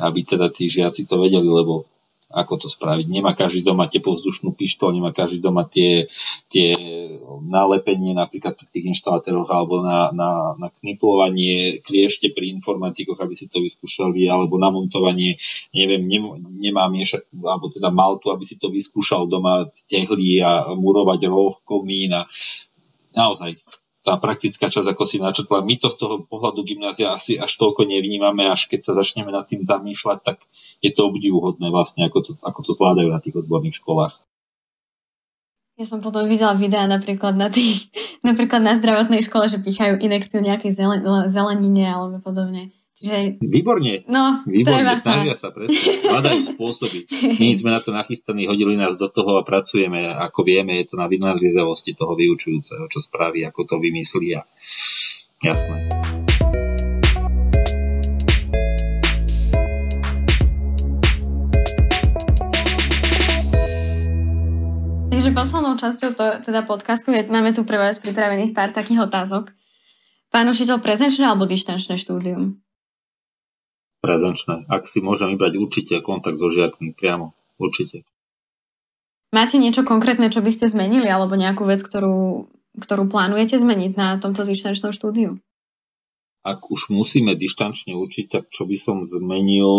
aby 0.00 0.20
teda 0.24 0.48
tí 0.48 0.72
žiaci 0.72 1.04
to 1.04 1.20
vedeli, 1.20 1.44
lebo 1.44 1.84
ako 2.34 2.66
to 2.66 2.68
spraviť. 2.68 3.06
Nemá 3.06 3.38
každý 3.38 3.62
doma 3.62 3.86
teplovzdušnú 3.86 4.58
pištol, 4.58 4.98
nemá 4.98 5.14
každý 5.14 5.38
doma 5.38 5.62
tie, 5.62 6.10
tie 6.50 6.74
nalepenie 7.46 8.18
napríklad 8.18 8.58
v 8.58 8.72
tých 8.74 8.90
inštalátoroch 8.90 9.46
alebo 9.54 9.86
na, 9.86 10.10
na, 10.10 10.58
na 10.58 10.68
kniplovanie 10.74 11.78
kliešte 11.86 12.34
pri 12.34 12.50
informatikoch, 12.58 13.16
aby 13.22 13.34
si 13.38 13.46
to 13.46 13.62
vyskúšali, 13.62 14.26
alebo 14.26 14.58
namontovanie, 14.58 15.38
neviem, 15.70 16.02
nem, 16.02 16.24
nemá 16.58 16.90
miešať, 16.90 17.30
alebo 17.38 17.70
teda 17.70 17.94
maltu, 17.94 18.34
aby 18.34 18.42
si 18.42 18.58
to 18.58 18.74
vyskúšal 18.74 19.30
doma 19.30 19.70
tehly 19.86 20.42
a 20.42 20.74
murovať 20.74 21.30
roh, 21.30 21.54
komín 21.62 22.18
a 22.18 22.26
naozaj 23.14 23.54
tá 24.04 24.20
praktická 24.20 24.68
časť, 24.68 24.92
ako 24.92 25.04
si 25.08 25.16
načetla. 25.16 25.64
My 25.64 25.80
to 25.80 25.88
z 25.88 25.96
toho 25.96 26.28
pohľadu 26.28 26.60
gymnázia 26.60 27.16
asi 27.16 27.40
až 27.40 27.56
toľko 27.56 27.88
nevnímame, 27.88 28.44
až 28.44 28.68
keď 28.68 28.80
sa 28.84 28.92
začneme 28.92 29.32
nad 29.32 29.48
tým 29.48 29.64
zamýšľať, 29.64 30.18
tak 30.20 30.36
je 30.84 30.92
to 30.92 31.08
obdivuhodné 31.08 31.72
vlastne, 31.72 32.04
ako 32.04 32.18
to, 32.20 32.30
ako 32.44 32.60
to 32.60 32.72
zvládajú 32.76 33.08
na 33.08 33.24
tých 33.24 33.40
odborných 33.40 33.80
školách. 33.80 34.12
Ja 35.74 35.88
som 35.88 35.98
potom 35.98 36.30
videla 36.30 36.54
videá 36.54 36.86
napríklad 36.86 37.34
na 37.34 37.48
tých, 37.48 37.88
napríklad 38.28 38.60
na 38.60 38.76
zdravotnej 38.76 39.24
škole, 39.24 39.48
že 39.48 39.64
pichajú 39.64 39.96
inekciu 39.98 40.44
nejakej 40.44 40.70
zelen, 40.76 41.00
zelenine 41.32 41.88
alebo 41.88 42.20
podobne. 42.20 42.70
Čiže... 42.94 43.42
Výborne. 43.42 44.06
No, 44.06 44.46
Výborne, 44.46 44.94
snažia 44.94 45.34
sa, 45.34 45.50
presne. 45.50 45.98
Hľadajú 46.06 46.54
spôsoby. 46.54 47.10
My 47.42 47.50
sme 47.58 47.74
na 47.74 47.82
to 47.82 47.90
nachystaní, 47.90 48.46
hodili 48.46 48.78
nás 48.78 48.94
do 48.94 49.10
toho 49.10 49.42
a 49.42 49.42
pracujeme. 49.42 50.06
Ako 50.06 50.46
vieme, 50.46 50.78
je 50.78 50.94
to 50.94 50.96
na 51.02 51.10
vynalizavosti 51.10 51.98
toho 51.98 52.14
vyučujúceho, 52.14 52.86
čo 52.86 53.02
spraví, 53.02 53.42
ako 53.42 53.66
to 53.66 53.76
vymyslí 53.82 54.38
a 54.38 54.46
jasné. 55.42 55.90
Takže 65.10 65.30
poslednou 65.34 65.74
časťou 65.82 66.10
to, 66.14 66.24
teda 66.46 66.62
podcastu 66.62 67.10
je, 67.10 67.26
máme 67.26 67.50
tu 67.50 67.66
pre 67.66 67.74
vás 67.74 67.98
pripravených 67.98 68.54
pár 68.54 68.70
takých 68.70 69.10
otázok. 69.10 69.50
Pán 70.30 70.46
učiteľ, 70.46 70.78
prezenčné 70.78 71.26
alebo 71.26 71.42
dištančné 71.42 71.98
štúdium? 71.98 72.63
Prezenčné. 74.04 74.68
Ak 74.68 74.84
si 74.84 75.00
môžem 75.00 75.32
vybrať 75.32 75.56
určite 75.56 75.94
kontakt 76.04 76.36
so 76.36 76.52
žiakmi 76.52 76.92
priamo, 76.92 77.32
určite. 77.56 78.04
Máte 79.32 79.56
niečo 79.56 79.82
konkrétne, 79.82 80.28
čo 80.28 80.44
by 80.44 80.52
ste 80.52 80.68
zmenili, 80.68 81.08
alebo 81.08 81.34
nejakú 81.34 81.64
vec, 81.64 81.80
ktorú, 81.80 82.46
ktorú 82.78 83.08
plánujete 83.08 83.58
zmeniť 83.58 83.96
na 83.96 84.20
tomto 84.20 84.44
dištančnom 84.46 84.92
štúdiu? 84.92 85.40
Ak 86.44 86.68
už 86.68 86.92
musíme 86.92 87.32
dištančne 87.32 87.96
učiť, 87.96 88.26
tak 88.28 88.44
čo 88.52 88.68
by 88.68 88.76
som 88.76 89.00
zmenil, 89.00 89.72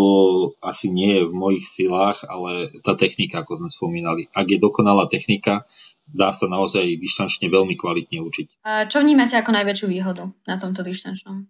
asi 0.65 0.89
nie 0.89 1.21
je 1.21 1.30
v 1.30 1.34
mojich 1.38 1.61
silách, 1.61 2.26
ale 2.26 2.73
tá 2.82 2.97
technika, 2.97 3.45
ako 3.45 3.61
sme 3.61 3.69
spomínali. 3.69 4.26
Ak 4.34 4.49
je 4.49 4.57
dokonalá 4.57 5.05
technika, 5.05 5.61
dá 6.09 6.34
sa 6.34 6.49
naozaj 6.49 6.97
dištančne 6.97 7.53
veľmi 7.53 7.78
kvalitne 7.78 8.17
učiť. 8.17 8.65
A 8.65 8.89
čo 8.89 9.05
vnímate 9.05 9.38
ako 9.38 9.53
najväčšiu 9.53 9.88
výhodu 9.88 10.34
na 10.49 10.57
tomto 10.57 10.82
dištančnom? 10.82 11.45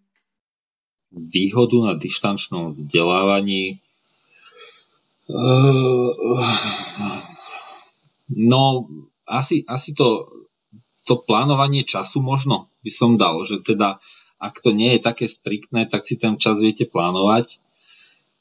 Výhodu 1.15 1.79
na 1.87 1.93
dištančnom 1.95 2.75
vzdelávaní 2.75 3.79
eh, 5.31 6.09
No, 8.25 8.89
asi, 9.29 9.61
asi 9.69 9.93
to, 9.93 10.25
to 11.05 11.21
plánovanie 11.29 11.85
času 11.85 12.25
možno 12.25 12.73
by 12.81 12.89
som 12.89 13.21
dal, 13.21 13.45
že 13.45 13.61
teda 13.61 14.01
ak 14.41 14.59
to 14.59 14.75
nie 14.75 14.97
je 14.97 15.05
také 15.05 15.29
striktné, 15.29 15.87
tak 15.87 16.03
si 16.03 16.19
ten 16.19 16.35
čas 16.35 16.59
viete 16.59 16.89
plánovať. 16.89 17.61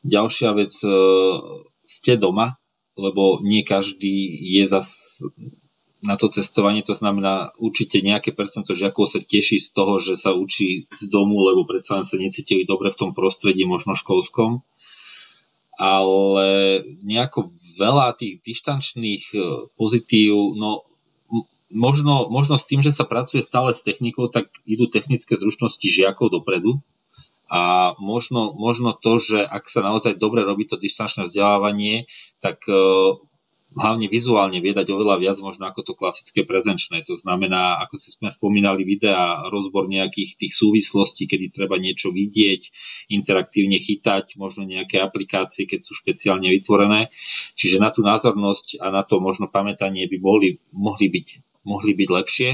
Ďalšia 0.04 0.50
vec, 0.56 0.72
eh, 0.82 1.36
ste 1.84 2.12
doma, 2.16 2.56
lebo 2.96 3.44
nie 3.44 3.62
každý 3.62 4.24
je 4.56 4.64
zas 4.64 5.20
na 6.04 6.20
to 6.20 6.28
cestovanie, 6.28 6.84
to 6.84 6.92
znamená 6.92 7.56
určite 7.56 8.04
nejaké 8.04 8.36
percento 8.36 8.76
žiakov 8.76 9.08
sa 9.08 9.20
teší 9.24 9.56
z 9.56 9.68
toho, 9.72 9.96
že 9.98 10.20
sa 10.20 10.36
učí 10.36 10.84
z 10.92 11.08
domu, 11.08 11.40
lebo 11.40 11.64
predsa 11.64 11.96
len 11.96 12.06
sa 12.06 12.20
necítili 12.20 12.68
dobre 12.68 12.92
v 12.92 13.00
tom 13.00 13.10
prostredí, 13.16 13.64
možno 13.64 13.96
školskom. 13.96 14.60
Ale 15.74 16.80
nejako 17.02 17.50
veľa 17.82 18.14
tých 18.14 18.38
dištančných 18.46 19.24
e, 19.34 19.38
pozitív, 19.74 20.54
no 20.54 20.86
možno, 21.74 22.30
možno 22.30 22.54
s 22.54 22.70
tým, 22.70 22.78
že 22.78 22.94
sa 22.94 23.02
pracuje 23.02 23.42
stále 23.42 23.74
s 23.74 23.82
technikou, 23.82 24.30
tak 24.30 24.54
idú 24.62 24.86
technické 24.86 25.34
zručnosti 25.34 25.82
žiakov 25.82 26.30
dopredu. 26.30 26.78
A 27.50 27.92
možno, 28.00 28.54
možno 28.56 28.96
to, 28.96 29.20
že 29.20 29.42
ak 29.44 29.68
sa 29.68 29.84
naozaj 29.84 30.16
dobre 30.16 30.46
robí 30.46 30.64
to 30.64 30.80
distančné 30.80 31.28
vzdelávanie, 31.28 32.06
tak 32.40 32.62
e, 32.70 32.72
hlavne 33.74 34.06
vizuálne 34.06 34.62
viedať 34.62 34.94
oveľa 34.94 35.18
viac 35.18 35.38
možno 35.42 35.66
ako 35.66 35.82
to 35.82 35.92
klasické 35.98 36.46
prezenčné. 36.46 37.02
To 37.10 37.18
znamená, 37.18 37.82
ako 37.82 37.98
si 37.98 38.14
sme 38.14 38.30
spomínali, 38.30 38.86
videa, 38.86 39.50
rozbor 39.50 39.90
nejakých 39.90 40.38
tých 40.38 40.52
súvislostí, 40.54 41.26
kedy 41.26 41.50
treba 41.50 41.74
niečo 41.82 42.14
vidieť, 42.14 42.70
interaktívne 43.10 43.82
chytať, 43.82 44.38
možno 44.38 44.62
nejaké 44.62 45.02
aplikácie, 45.02 45.66
keď 45.66 45.82
sú 45.82 45.98
špeciálne 45.98 46.46
vytvorené. 46.54 47.10
Čiže 47.58 47.82
na 47.82 47.90
tú 47.90 48.06
názornosť 48.06 48.78
a 48.78 48.94
na 48.94 49.02
to 49.02 49.18
možno 49.18 49.50
pamätanie 49.50 50.06
by 50.06 50.16
mohli, 50.22 50.62
mohli, 50.70 51.10
byť, 51.10 51.28
mohli 51.66 51.92
byť 51.98 52.08
lepšie, 52.08 52.50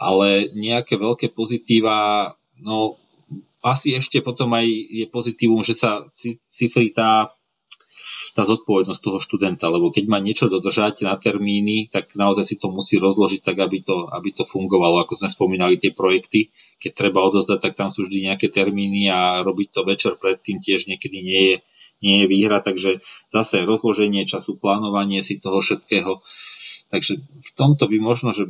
ale 0.00 0.48
nejaké 0.56 0.96
veľké 0.96 1.32
pozitíva, 1.36 2.32
no 2.64 2.96
asi 3.64 3.98
ešte 3.98 4.22
potom 4.22 4.54
aj 4.54 4.64
je 4.68 5.06
pozitívum, 5.10 5.60
že 5.60 5.74
sa 5.74 6.06
cifry 6.46 6.94
tá 6.94 7.35
tá 8.32 8.46
zodpovednosť 8.46 9.00
toho 9.02 9.18
študenta, 9.18 9.66
lebo 9.66 9.90
keď 9.90 10.04
má 10.06 10.22
niečo 10.22 10.46
dodržať 10.46 11.02
na 11.02 11.18
termíny, 11.18 11.90
tak 11.90 12.14
naozaj 12.14 12.44
si 12.46 12.56
to 12.60 12.70
musí 12.70 13.02
rozložiť 13.02 13.42
tak, 13.42 13.58
aby 13.58 13.82
to, 13.82 14.06
aby 14.14 14.30
to 14.30 14.46
fungovalo. 14.46 15.02
Ako 15.02 15.18
sme 15.18 15.32
spomínali, 15.32 15.80
tie 15.80 15.90
projekty, 15.90 16.54
keď 16.78 16.92
treba 16.94 17.26
odozdať, 17.26 17.58
tak 17.58 17.72
tam 17.74 17.90
sú 17.90 18.06
vždy 18.06 18.30
nejaké 18.30 18.46
termíny 18.52 19.10
a 19.10 19.42
robiť 19.42 19.68
to 19.74 19.80
večer 19.82 20.14
predtým 20.14 20.62
tiež 20.62 20.86
niekedy 20.86 21.18
nie 21.18 21.42
je, 21.50 21.56
nie 22.04 22.16
je 22.22 22.26
výhra, 22.30 22.62
takže 22.62 23.02
zase 23.32 23.64
rozloženie 23.66 24.28
času, 24.28 24.60
plánovanie 24.60 25.24
si 25.24 25.42
toho 25.42 25.58
všetkého. 25.58 26.22
Takže 26.92 27.18
v 27.20 27.50
tomto 27.56 27.90
by 27.90 27.98
možno, 27.98 28.30
že 28.30 28.46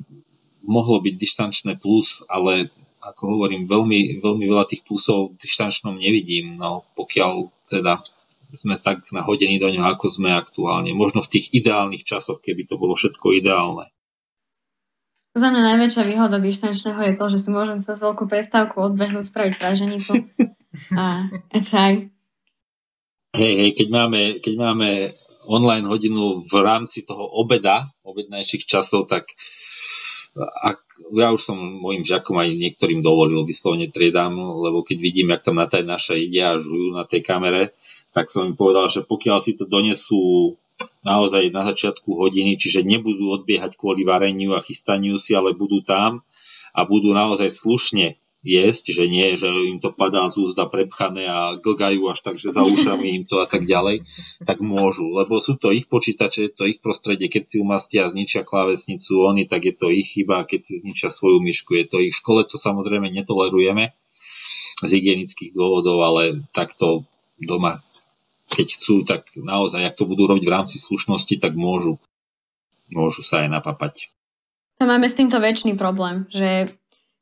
mohlo 0.67 0.99
byť 1.01 1.15
dištančné 1.15 1.73
plus, 1.79 2.27
ale 2.27 2.69
ako 3.07 3.39
hovorím, 3.39 3.71
veľmi, 3.71 4.19
veľmi 4.19 4.45
veľa 4.51 4.67
tých 4.67 4.83
plusov 4.83 5.39
v 5.39 5.39
dištančnom 5.39 5.95
nevidím, 5.95 6.59
no 6.59 6.83
pokiaľ 6.99 7.47
teda 7.71 8.03
sme 8.53 8.78
tak 8.78 9.09
nahodení 9.11 9.59
do 9.59 9.70
ňoho, 9.70 9.86
ako 9.90 10.07
sme 10.07 10.30
aktuálne. 10.34 10.94
Možno 10.94 11.22
v 11.22 11.38
tých 11.38 11.51
ideálnych 11.55 12.07
časoch, 12.07 12.38
keby 12.42 12.66
to 12.68 12.78
bolo 12.78 12.94
všetko 12.94 13.34
ideálne. 13.38 13.90
Za 15.36 15.53
mňa 15.53 15.76
najväčšia 15.76 16.03
výhoda 16.09 16.40
dištančného 16.40 17.12
je 17.12 17.14
to, 17.20 17.24
že 17.28 17.38
si 17.44 17.49
môžem 17.53 17.84
cez 17.84 18.01
veľkú 18.01 18.24
prestávku 18.24 18.80
odbehnúť, 18.80 19.28
spraviť 19.28 19.55
praženicu 19.61 20.24
a 21.01 21.28
čaj. 21.53 22.09
Hej, 23.36 23.55
hej, 23.61 23.70
keď 23.76 23.88
máme, 23.92 24.20
keď 24.40 24.55
máme 24.57 24.88
online 25.44 25.84
hodinu 25.84 26.40
v 26.40 26.55
rámci 26.64 27.05
toho 27.05 27.28
obeda, 27.28 27.92
obednejších 28.01 28.64
časov, 28.64 29.12
tak 29.12 29.28
ak, 30.40 30.78
ja 31.16 31.32
už 31.32 31.53
som 31.53 31.57
mojim 31.57 32.05
žiakom 32.05 32.36
aj 32.36 32.57
niektorým 32.57 33.01
dovolil, 33.01 33.44
vyslovene 33.44 33.88
triedám, 33.88 34.36
lebo 34.36 34.84
keď 34.84 34.99
vidím, 35.01 35.32
jak 35.32 35.44
tam 35.44 35.61
na 35.61 35.68
taj 35.68 35.84
naša 35.84 36.16
ide 36.16 36.40
a 36.44 36.61
žujú 36.61 36.97
na 36.97 37.05
tej 37.05 37.24
kamere, 37.24 37.76
tak 38.17 38.33
som 38.33 38.49
im 38.49 38.57
povedal, 38.57 38.89
že 38.89 39.05
pokiaľ 39.05 39.45
si 39.45 39.53
to 39.53 39.69
donesú 39.69 40.57
naozaj 41.05 41.53
na 41.53 41.69
začiatku 41.69 42.17
hodiny, 42.17 42.57
čiže 42.57 42.81
nebudú 42.81 43.29
odbiehať 43.37 43.77
kvôli 43.77 44.09
vareniu 44.09 44.57
a 44.57 44.64
chystaniu 44.64 45.21
si, 45.21 45.37
ale 45.37 45.53
budú 45.53 45.85
tam 45.85 46.25
a 46.73 46.89
budú 46.89 47.12
naozaj 47.12 47.53
slušne 47.53 48.17
jesť, 48.47 48.95
že 48.95 49.05
nie, 49.11 49.37
že 49.37 49.51
im 49.51 49.83
to 49.83 49.93
padá 49.93 50.31
z 50.33 50.39
úzda 50.39 50.71
prepchané 50.71 51.29
a 51.29 51.59
glgajú 51.61 52.09
až 52.09 52.25
tak, 52.25 52.41
že 52.41 52.57
za 52.57 52.62
ušami 52.62 53.21
im 53.21 53.25
to 53.29 53.43
a 53.43 53.47
tak 53.51 53.69
ďalej, 53.69 54.07
tak 54.47 54.62
môžu, 54.64 55.12
lebo 55.12 55.37
sú 55.43 55.61
to 55.61 55.75
ich 55.75 55.85
počítače, 55.91 56.55
to 56.57 56.64
ich 56.64 56.81
prostredie, 56.81 57.27
keď 57.29 57.45
si 57.45 57.57
umastia 57.61 58.07
a 58.07 58.12
zničia 58.14 58.47
klávesnicu 58.47 59.29
oni, 59.29 59.45
tak 59.45 59.67
je 59.67 59.75
to 59.75 59.91
ich 59.93 60.09
chyba, 60.09 60.47
keď 60.47 60.62
si 60.62 60.75
zničia 60.81 61.11
svoju 61.11 61.43
myšku, 61.43 61.75
je 61.75 61.85
to 61.85 61.99
ich. 62.01 62.14
V 62.14 62.21
škole, 62.23 62.41
to 62.47 62.57
samozrejme 62.57 63.11
netolerujeme 63.11 63.93
z 64.81 64.91
hygienických 64.95 65.51
dôvodov, 65.51 66.01
ale 66.07 66.47
takto 66.55 67.03
doma, 67.43 67.83
keď 68.51 68.66
chcú, 68.72 69.03
tak 69.03 69.26
naozaj, 69.34 69.82
ak 69.82 69.99
to 69.99 70.07
budú 70.07 70.30
robiť 70.30 70.44
v 70.47 70.55
rámci 70.55 70.76
slušnosti, 70.78 71.42
tak 71.42 71.59
môžu, 71.59 71.99
môžu 72.90 73.22
sa 73.22 73.42
aj 73.42 73.49
napapať. 73.51 74.11
To 74.78 74.84
máme 74.84 75.09
s 75.09 75.16
týmto 75.16 75.40
väčší 75.40 75.74
problém, 75.74 76.28
že 76.28 76.70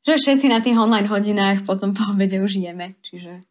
že 0.05 0.21
všetci 0.21 0.47
na 0.53 0.61
tých 0.61 0.77
online 0.77 1.09
hodinách 1.09 1.65
potom 1.65 1.97
po 1.97 2.05
obede 2.13 2.37
už 2.37 2.61
jeme. 2.61 2.93
Čiže... 3.01 3.41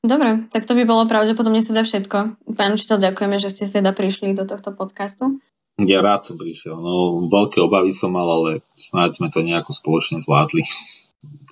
Dobre, 0.00 0.48
tak 0.48 0.64
to 0.64 0.72
by 0.72 0.88
bolo 0.88 1.04
pravdepodobne 1.04 1.60
teda 1.60 1.84
všetko. 1.84 2.40
Pán 2.56 2.80
učiteľ, 2.80 3.12
ďakujeme, 3.12 3.36
že 3.36 3.52
ste 3.52 3.68
teda 3.68 3.92
prišli 3.92 4.32
do 4.32 4.48
tohto 4.48 4.72
podcastu. 4.72 5.36
Ja 5.78 6.00
rád 6.00 6.24
som 6.24 6.40
prišiel. 6.40 6.80
No, 6.80 7.28
veľké 7.28 7.60
obavy 7.60 7.92
som 7.92 8.16
mal, 8.16 8.24
ale 8.24 8.64
snáď 8.80 9.20
sme 9.20 9.28
to 9.28 9.44
nejako 9.44 9.76
spoločne 9.76 10.24
zvládli. 10.24 10.64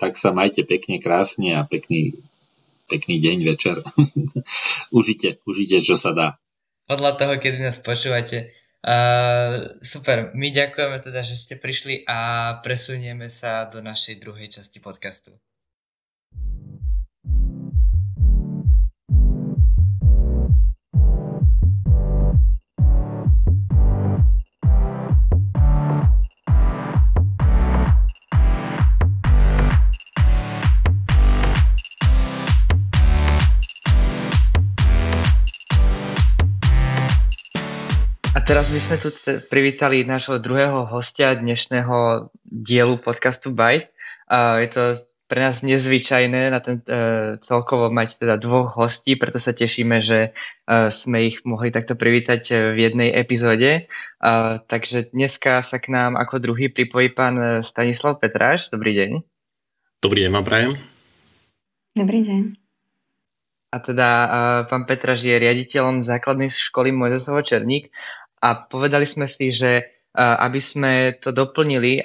tak 0.01 0.17
sa 0.17 0.33
majte 0.33 0.65
pekne, 0.65 0.97
krásne 0.97 1.53
a 1.53 1.69
pekný, 1.69 2.17
pekný 2.87 3.21
deň, 3.21 3.39
večer. 3.45 3.77
užite, 4.99 5.43
užite, 5.45 5.83
čo 5.83 5.95
sa 5.99 6.15
dá. 6.15 6.29
Podľa 6.87 7.19
toho, 7.19 7.35
kedy 7.43 7.59
nás 7.59 7.79
počúvate, 7.83 8.55
Uh, 8.87 9.83
super, 9.83 10.31
my 10.39 10.55
ďakujeme 10.55 11.03
teda, 11.03 11.27
že 11.27 11.35
ste 11.35 11.59
prišli 11.59 12.07
a 12.07 12.55
presunieme 12.63 13.27
sa 13.35 13.67
do 13.67 13.83
našej 13.83 14.23
druhej 14.23 14.47
časti 14.47 14.79
podcastu. 14.79 15.35
Teraz 38.47 38.71
my 38.71 38.79
sme 38.79 38.97
tu 39.03 39.11
privítali 39.51 40.07
nášho 40.07 40.39
druhého 40.39 40.87
hostia 40.87 41.35
dnešného 41.35 42.31
dielu 42.47 42.95
podcastu 43.03 43.51
Byte. 43.51 43.91
Uh, 44.31 44.63
je 44.63 44.69
to 44.71 44.83
pre 45.27 45.43
nás 45.43 45.67
nezvyčajné 45.67 46.55
na 46.55 46.63
ten, 46.63 46.79
uh, 46.87 47.35
celkovo 47.43 47.91
mať 47.91 48.23
teda 48.23 48.39
dvoch 48.39 48.79
hostí, 48.79 49.19
preto 49.19 49.43
sa 49.43 49.51
tešíme, 49.51 49.99
že 49.99 50.31
uh, 50.31 50.95
sme 50.95 51.27
ich 51.27 51.43
mohli 51.43 51.75
takto 51.75 51.99
privítať 51.99 52.71
v 52.71 52.79
jednej 52.79 53.11
epizóde. 53.19 53.91
Uh, 54.23 54.63
takže 54.71 55.11
dneska 55.11 55.67
sa 55.67 55.83
k 55.83 55.91
nám 55.91 56.15
ako 56.15 56.39
druhý 56.39 56.71
pripojí 56.71 57.11
pán 57.11 57.67
Stanislav 57.67 58.23
Petráš. 58.23 58.71
Dobrý 58.71 58.95
deň. 58.95 59.11
Dobrý 59.99 60.23
deň 60.23 60.31
vám 60.31 60.47
prajem. 60.47 60.73
Dobrý 61.99 62.23
deň. 62.23 62.43
A 63.75 63.77
teda 63.83 64.09
uh, 64.09 64.31
pán 64.71 64.87
Petraž 64.87 65.27
je 65.27 65.35
riaditeľom 65.35 66.07
základnej 66.07 66.55
školy 66.55 66.95
Mojzesovo 66.95 67.43
Černík 67.43 67.91
a 68.43 68.49
povedali 68.69 69.09
sme 69.09 69.25
si, 69.31 69.53
že 69.53 69.97
aby 70.17 70.61
sme 70.65 71.21
to 71.21 71.29
doplnili 71.29 72.01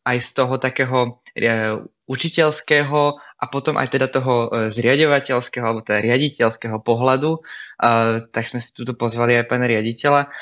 aj 0.00 0.16
z 0.16 0.30
toho 0.32 0.56
takého 0.56 1.20
e, 1.36 1.76
učiteľského 2.08 3.20
a 3.38 3.44
potom 3.46 3.78
aj 3.78 3.94
teda 3.94 4.10
toho 4.10 4.50
e, 4.50 4.74
zriadovateľského 4.74 5.62
alebo 5.62 5.86
teda 5.86 6.02
riaditeľského 6.02 6.82
pohľadu, 6.82 7.38
tak 8.34 8.42
sme 8.50 8.58
si 8.58 8.74
tuto 8.74 8.98
pozvali 8.98 9.38
aj 9.38 9.46
pána 9.46 9.70
riaditeľa. 9.70 10.34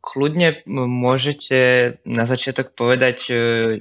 Kľudne 0.00 0.64
môžete 0.88 1.60
na 2.08 2.24
začiatok 2.24 2.72
povedať 2.72 3.28
e, 3.28 3.32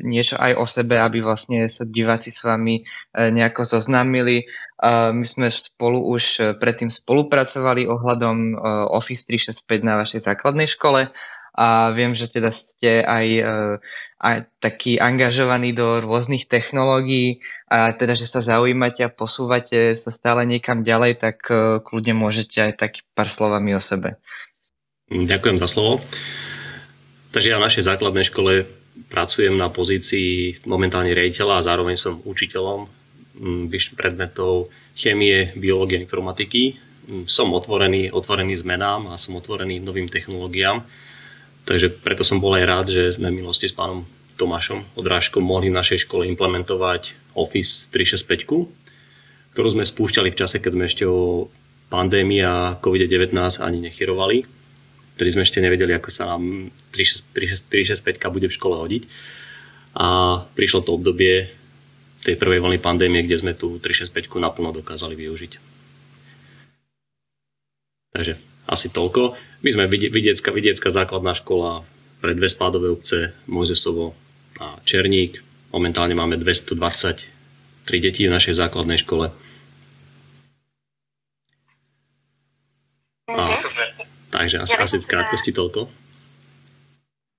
niečo 0.04 0.36
aj 0.36 0.60
o 0.60 0.68
sebe, 0.68 1.00
aby 1.00 1.24
vlastne 1.24 1.72
sa 1.72 1.88
diváci 1.88 2.36
s 2.36 2.44
vami 2.44 2.84
nejako 3.16 3.64
zoznámili. 3.64 4.52
My 4.84 5.24
sme 5.24 5.48
spolu 5.56 6.04
už 6.04 6.60
predtým 6.60 6.92
spolupracovali 6.92 7.88
ohľadom 7.88 8.60
Office 8.92 9.24
365 9.24 9.88
na 9.88 9.96
vašej 10.04 10.28
základnej 10.28 10.68
škole 10.68 11.16
a 11.56 11.96
viem, 11.96 12.12
že 12.12 12.28
teda 12.28 12.52
ste 12.52 13.00
aj, 13.00 13.28
e, 13.40 13.44
aj 14.20 14.36
taký 14.60 15.00
angažovaní 15.00 15.72
do 15.72 16.04
rôznych 16.04 16.52
technológií 16.52 17.40
a 17.72 17.96
teda, 17.96 18.20
že 18.20 18.28
sa 18.28 18.44
zaujímate 18.44 19.08
a 19.08 19.10
posúvate 19.10 19.96
sa 19.96 20.12
stále 20.12 20.44
niekam 20.44 20.84
ďalej, 20.84 21.24
tak 21.24 21.48
e, 21.48 21.80
kľudne 21.80 22.12
môžete 22.12 22.60
aj 22.60 22.74
tak 22.76 22.92
pár 23.16 23.32
slovami 23.32 23.72
o 23.72 23.80
sebe. 23.80 24.20
Ďakujem 25.08 25.58
za 25.64 25.72
slovo. 25.72 26.04
Takže 27.32 27.56
ja 27.56 27.60
v 27.60 27.68
našej 27.72 27.88
základnej 27.88 28.28
škole 28.28 28.68
pracujem 29.08 29.56
na 29.56 29.72
pozícii 29.72 30.60
momentálne 30.68 31.16
riaditeľa 31.16 31.64
a 31.64 31.66
zároveň 31.68 31.96
som 31.96 32.20
učiteľom 32.20 32.88
predmetov 34.00 34.72
chemie, 34.96 35.52
biológie, 35.56 36.00
informatiky. 36.00 36.80
Som 37.28 37.52
otvorený, 37.52 38.12
otvorený 38.12 38.56
zmenám 38.60 39.12
a 39.12 39.20
som 39.20 39.36
otvorený 39.36 39.84
novým 39.84 40.08
technológiám 40.08 40.84
Takže 41.66 41.90
preto 41.98 42.22
som 42.22 42.38
bol 42.38 42.54
aj 42.54 42.66
rád, 42.66 42.86
že 42.94 43.18
sme 43.18 43.34
v 43.34 43.42
minulosti 43.42 43.66
s 43.66 43.74
pánom 43.74 44.06
Tomášom 44.38 45.00
Odrážkom 45.00 45.42
mohli 45.42 45.72
v 45.72 45.78
našej 45.80 46.06
škole 46.06 46.30
implementovať 46.30 47.18
Office 47.34 47.90
365, 47.90 48.70
ktorú 49.56 49.68
sme 49.74 49.88
spúšťali 49.88 50.30
v 50.30 50.38
čase, 50.38 50.62
keď 50.62 50.72
sme 50.76 50.86
ešte 50.86 51.04
o 51.08 51.50
pandémii 51.90 52.44
a 52.44 52.78
COVID-19 52.78 53.34
ani 53.64 53.80
nechyrovali. 53.90 54.46
Vtedy 55.16 55.30
sme 55.32 55.48
ešte 55.48 55.64
nevedeli, 55.64 55.96
ako 55.96 56.10
sa 56.12 56.36
nám 56.36 56.70
365 56.92 58.04
bude 58.30 58.52
v 58.52 58.58
škole 58.58 58.76
hodiť. 58.76 59.04
A 59.96 60.44
prišlo 60.54 60.84
to 60.84 61.00
obdobie 61.00 61.48
tej 62.28 62.36
prvej 62.36 62.60
vlny 62.60 62.84
pandémie, 62.84 63.24
kde 63.24 63.40
sme 63.40 63.54
tú 63.56 63.80
365 63.80 64.28
naplno 64.44 64.76
dokázali 64.76 65.16
využiť. 65.16 65.54
Takže 68.12 68.55
asi 68.66 68.90
toľko. 68.90 69.38
My 69.62 69.70
sme 69.70 69.86
vidiecka, 69.90 70.50
vidiecka 70.50 70.90
základná 70.90 71.38
škola 71.38 71.86
pre 72.22 72.34
dve 72.34 72.50
spádové 72.50 72.90
obce, 72.90 73.38
Mojzesovo 73.46 74.18
a 74.58 74.82
Černík. 74.82 75.42
Momentálne 75.70 76.18
máme 76.18 76.42
223 76.42 77.26
detí 78.02 78.26
v 78.26 78.34
našej 78.34 78.58
základnej 78.58 78.98
škole. 78.98 79.30
A, 83.30 83.52
takže 84.34 84.62
asi, 84.62 84.76
asi 84.78 84.98
v 85.02 85.10
krátkosti 85.10 85.52
toľko. 85.54 86.06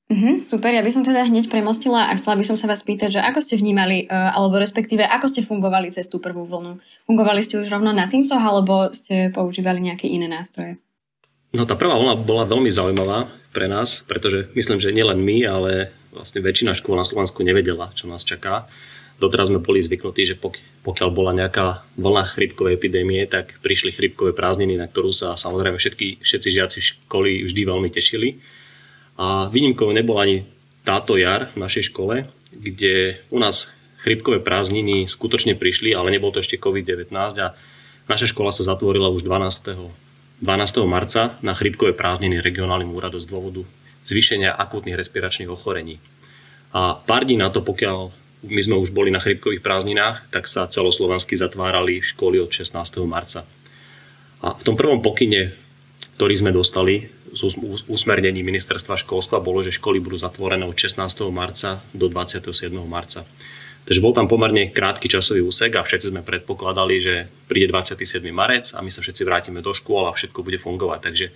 Uh-huh, 0.07 0.39
super, 0.39 0.71
ja 0.71 0.87
by 0.87 0.91
som 0.95 1.03
teda 1.03 1.27
hneď 1.27 1.51
premostila 1.51 2.07
a 2.07 2.15
chcela 2.15 2.39
by 2.39 2.47
som 2.47 2.55
sa 2.55 2.71
vás 2.71 2.87
pýtať, 2.87 3.19
že 3.19 3.21
ako 3.27 3.43
ste 3.43 3.59
vnímali, 3.59 4.07
uh, 4.07 4.39
alebo 4.39 4.63
respektíve 4.63 5.03
ako 5.03 5.27
ste 5.27 5.43
fungovali 5.43 5.91
cez 5.91 6.07
tú 6.07 6.23
prvú 6.23 6.47
vlnu? 6.47 6.79
Fungovali 7.11 7.43
ste 7.43 7.59
už 7.59 7.67
rovno 7.75 7.91
na 7.91 8.07
Teamsoch, 8.07 8.39
alebo 8.39 8.95
ste 8.95 9.35
používali 9.35 9.83
nejaké 9.83 10.07
iné 10.07 10.31
nástroje? 10.31 10.79
No 11.55 11.63
tá 11.69 11.79
prvá 11.79 11.95
vlna 11.95 12.15
bola 12.27 12.49
veľmi 12.49 12.71
zaujímavá 12.73 13.31
pre 13.55 13.71
nás, 13.71 14.03
pretože 14.05 14.51
myslím, 14.53 14.83
že 14.83 14.93
nielen 14.93 15.23
my, 15.23 15.37
ale 15.47 15.73
vlastne 16.11 16.41
väčšina 16.43 16.75
škôl 16.75 16.97
na 16.99 17.07
Slovensku 17.07 17.45
nevedela, 17.47 17.93
čo 17.95 18.09
nás 18.11 18.27
čaká. 18.27 18.67
Doteraz 19.17 19.49
sme 19.49 19.65
boli 19.65 19.81
zvyknutí, 19.81 20.29
že 20.29 20.37
pokiaľ 20.85 21.09
bola 21.09 21.33
nejaká 21.33 21.89
vlna 21.97 22.37
chrypkovej 22.37 22.77
epidémie, 22.77 23.25
tak 23.25 23.57
prišli 23.65 23.97
chrypkové 23.97 24.37
prázdniny, 24.37 24.77
na 24.77 24.85
ktorú 24.93 25.09
sa 25.09 25.41
samozrejme 25.41 25.81
všetky, 25.81 26.21
všetci 26.21 26.49
žiaci 26.53 26.79
školy 26.85 27.49
vždy 27.49 27.63
veľmi 27.65 27.89
tešili. 27.89 28.37
A 29.17 29.49
výnimkou 29.49 29.89
nebola 29.97 30.29
ani 30.29 30.45
táto 30.85 31.17
jar 31.17 31.49
v 31.57 31.65
našej 31.65 31.89
škole, 31.89 32.29
kde 32.53 33.25
u 33.33 33.41
nás 33.41 33.73
chrypkové 34.05 34.45
prázdniny 34.45 35.09
skutočne 35.09 35.57
prišli, 35.57 35.97
ale 35.97 36.13
nebol 36.13 36.29
to 36.29 36.45
ešte 36.45 36.61
COVID-19 36.61 37.11
a 37.41 37.57
naša 38.07 38.31
škola 38.31 38.53
sa 38.53 38.69
zatvorila 38.69 39.09
už 39.09 39.25
12 39.25 40.06
12. 40.45 40.85
marca 40.85 41.41
na 41.41 41.57
chrypkové 41.57 41.97
prázdniny 41.97 42.45
regionálnym 42.45 42.93
úradom 42.93 43.17
z 43.17 43.25
dôvodu 43.25 43.65
zvýšenia 44.05 44.53
akútnych 44.53 44.95
respiračných 44.95 45.49
ochorení. 45.49 45.97
A 46.77 47.01
pár 47.01 47.25
dní 47.25 47.41
na 47.41 47.49
to, 47.49 47.65
pokiaľ 47.65 48.13
my 48.45 48.61
sme 48.61 48.77
už 48.77 48.93
boli 48.93 49.09
na 49.09 49.19
chrypkových 49.19 49.65
prázdninách, 49.65 50.29
tak 50.29 50.45
sa 50.45 50.69
celoslovensky 50.69 51.41
zatvárali 51.41 52.05
školy 52.05 52.37
od 52.39 52.53
16. 52.53 52.77
marca. 53.09 53.49
A 54.45 54.53
v 54.53 54.63
tom 54.63 54.77
prvom 54.77 55.01
pokyne, 55.01 55.57
ktorý 56.21 56.35
sme 56.37 56.53
dostali 56.53 57.09
z 57.33 57.43
usmernení 57.89 58.45
ministerstva 58.45 59.01
školstva, 59.01 59.43
bolo, 59.43 59.65
že 59.65 59.75
školy 59.75 59.99
budú 60.05 60.21
zatvorené 60.21 60.69
od 60.69 60.77
16. 60.77 61.01
marca 61.33 61.81
do 61.97 62.13
27. 62.13 62.71
marca. 62.85 63.25
Takže 63.87 64.03
bol 64.03 64.11
tam 64.11 64.27
pomerne 64.27 64.75
krátky 64.75 65.07
časový 65.07 65.47
úsek 65.47 65.71
a 65.79 65.87
všetci 65.87 66.11
sme 66.11 66.27
predpokladali, 66.27 66.99
že 66.99 67.15
príde 67.47 67.71
27. 67.71 68.19
marec 68.35 68.75
a 68.75 68.83
my 68.83 68.91
sa 68.91 68.99
všetci 68.99 69.23
vrátime 69.23 69.63
do 69.63 69.71
škôl 69.71 70.11
a 70.11 70.17
všetko 70.17 70.43
bude 70.43 70.59
fungovať. 70.59 71.01
Takže 71.07 71.27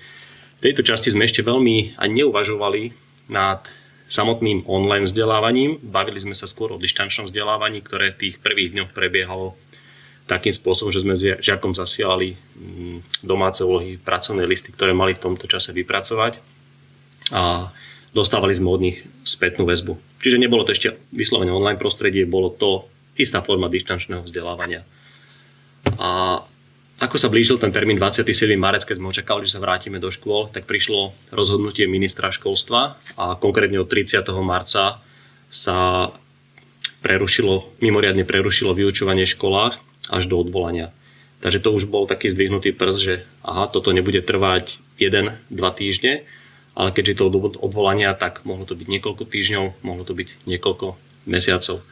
v 0.59 0.61
tejto 0.61 0.83
časti 0.83 1.15
sme 1.15 1.31
ešte 1.31 1.47
veľmi 1.47 1.95
ani 1.95 2.27
neuvažovali 2.27 2.91
nad 3.31 3.63
samotným 4.11 4.67
online 4.67 5.07
vzdelávaním. 5.07 5.79
Bavili 5.79 6.19
sme 6.19 6.35
sa 6.35 6.51
skôr 6.51 6.75
o 6.75 6.83
dištančnom 6.83 7.31
vzdelávaní, 7.31 7.87
ktoré 7.87 8.11
v 8.11 8.27
tých 8.27 8.43
prvých 8.43 8.75
dňoch 8.75 8.91
prebiehalo 8.91 9.55
takým 10.27 10.51
spôsobom, 10.51 10.91
že 10.91 11.07
sme 11.07 11.15
žiakom 11.19 11.79
zasielali 11.79 12.35
mm, 12.35 13.23
domáce 13.23 13.63
úlohy, 13.63 13.95
pracovné 13.99 14.43
listy, 14.47 14.75
ktoré 14.75 14.91
mali 14.91 15.15
v 15.15 15.23
tomto 15.23 15.47
čase 15.47 15.71
vypracovať 15.71 16.43
a 17.31 17.71
dostávali 18.11 18.55
sme 18.55 18.69
od 18.71 18.81
nich 18.83 18.99
spätnú 19.23 19.67
väzbu. 19.67 19.99
Čiže 20.21 20.41
nebolo 20.43 20.67
to 20.67 20.75
ešte 20.75 20.99
vyslovene 21.15 21.55
online 21.55 21.79
prostredie, 21.79 22.27
bolo 22.27 22.51
to 22.51 22.91
istá 23.15 23.43
forma 23.43 23.71
dištančného 23.71 24.27
vzdelávania. 24.27 24.83
A 25.97 26.43
ako 27.01 27.17
sa 27.17 27.33
blížil 27.33 27.57
ten 27.57 27.73
termín 27.73 27.97
27. 27.97 28.29
marec, 28.61 28.85
keď 28.85 29.01
sme 29.01 29.09
očakávali, 29.09 29.49
že 29.49 29.57
sa 29.57 29.65
vrátime 29.65 29.97
do 29.97 30.13
škôl, 30.13 30.53
tak 30.53 30.69
prišlo 30.69 31.17
rozhodnutie 31.33 31.89
ministra 31.89 32.29
školstva 32.29 33.01
a 33.17 33.41
konkrétne 33.41 33.81
od 33.81 33.89
30. 33.89 34.21
marca 34.45 35.01
sa 35.49 36.13
prerušilo, 37.01 37.81
mimoriadne 37.81 38.29
prerušilo 38.29 38.77
vyučovanie 38.77 39.25
školách 39.25 39.81
až 40.13 40.23
do 40.29 40.45
odvolania. 40.45 40.93
Takže 41.41 41.65
to 41.65 41.73
už 41.73 41.89
bol 41.89 42.05
taký 42.05 42.29
zdvihnutý 42.29 42.77
prst, 42.77 43.01
že 43.01 43.15
aha, 43.41 43.73
toto 43.73 43.97
nebude 43.97 44.21
trvať 44.21 44.77
1-2 45.01 45.57
týždne, 45.57 46.29
ale 46.75 46.95
keďže 46.95 47.19
to 47.19 47.29
od 47.29 47.57
odvolania, 47.59 48.15
tak 48.15 48.47
mohlo 48.47 48.65
to 48.65 48.79
byť 48.79 48.87
niekoľko 48.87 49.25
týždňov, 49.27 49.65
mohlo 49.83 50.05
to 50.07 50.15
byť 50.15 50.47
niekoľko 50.47 50.95
mesiacov. 51.27 51.83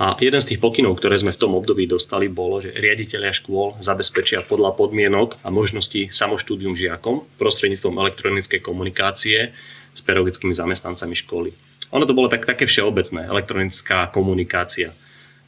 A 0.00 0.16
jeden 0.18 0.40
z 0.40 0.48
tých 0.54 0.62
pokynov, 0.62 0.98
ktoré 0.98 1.20
sme 1.20 1.30
v 1.30 1.40
tom 1.40 1.52
období 1.54 1.84
dostali, 1.84 2.26
bolo, 2.26 2.58
že 2.58 2.72
riaditeľia 2.72 3.30
škôl 3.36 3.78
zabezpečia 3.78 4.42
podľa 4.48 4.74
podmienok 4.74 5.38
a 5.44 5.52
možností 5.52 6.08
samoštúdium 6.08 6.72
žiakom 6.72 7.22
prostredníctvom 7.36 8.00
elektronickej 8.00 8.60
komunikácie 8.64 9.52
s 9.92 10.00
pedagogickými 10.00 10.56
zamestnancami 10.56 11.12
školy. 11.12 11.52
Ono 11.92 12.08
to 12.08 12.16
bolo 12.16 12.32
tak, 12.32 12.48
také 12.48 12.64
všeobecné, 12.64 13.28
elektronická 13.28 14.08
komunikácia. 14.08 14.96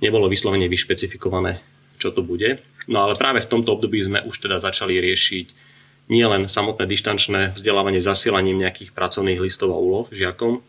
Nebolo 0.05 0.29
vyslovene 0.29 0.69
vyšpecifikované, 0.69 1.65
čo 1.97 2.13
to 2.13 2.21
bude. 2.21 2.61
No 2.85 3.09
ale 3.09 3.17
práve 3.17 3.41
v 3.41 3.49
tomto 3.49 3.81
období 3.81 4.05
sme 4.05 4.21
už 4.29 4.45
teda 4.45 4.61
začali 4.61 5.01
riešiť 5.01 5.64
nielen 6.09 6.53
samotné 6.53 6.85
dištančné 6.85 7.57
vzdelávanie 7.57 8.01
zasielaním 8.01 8.61
nejakých 8.61 8.93
pracovných 8.93 9.41
listov 9.41 9.73
a 9.73 9.79
úloh 9.81 10.07
žiakom, 10.13 10.61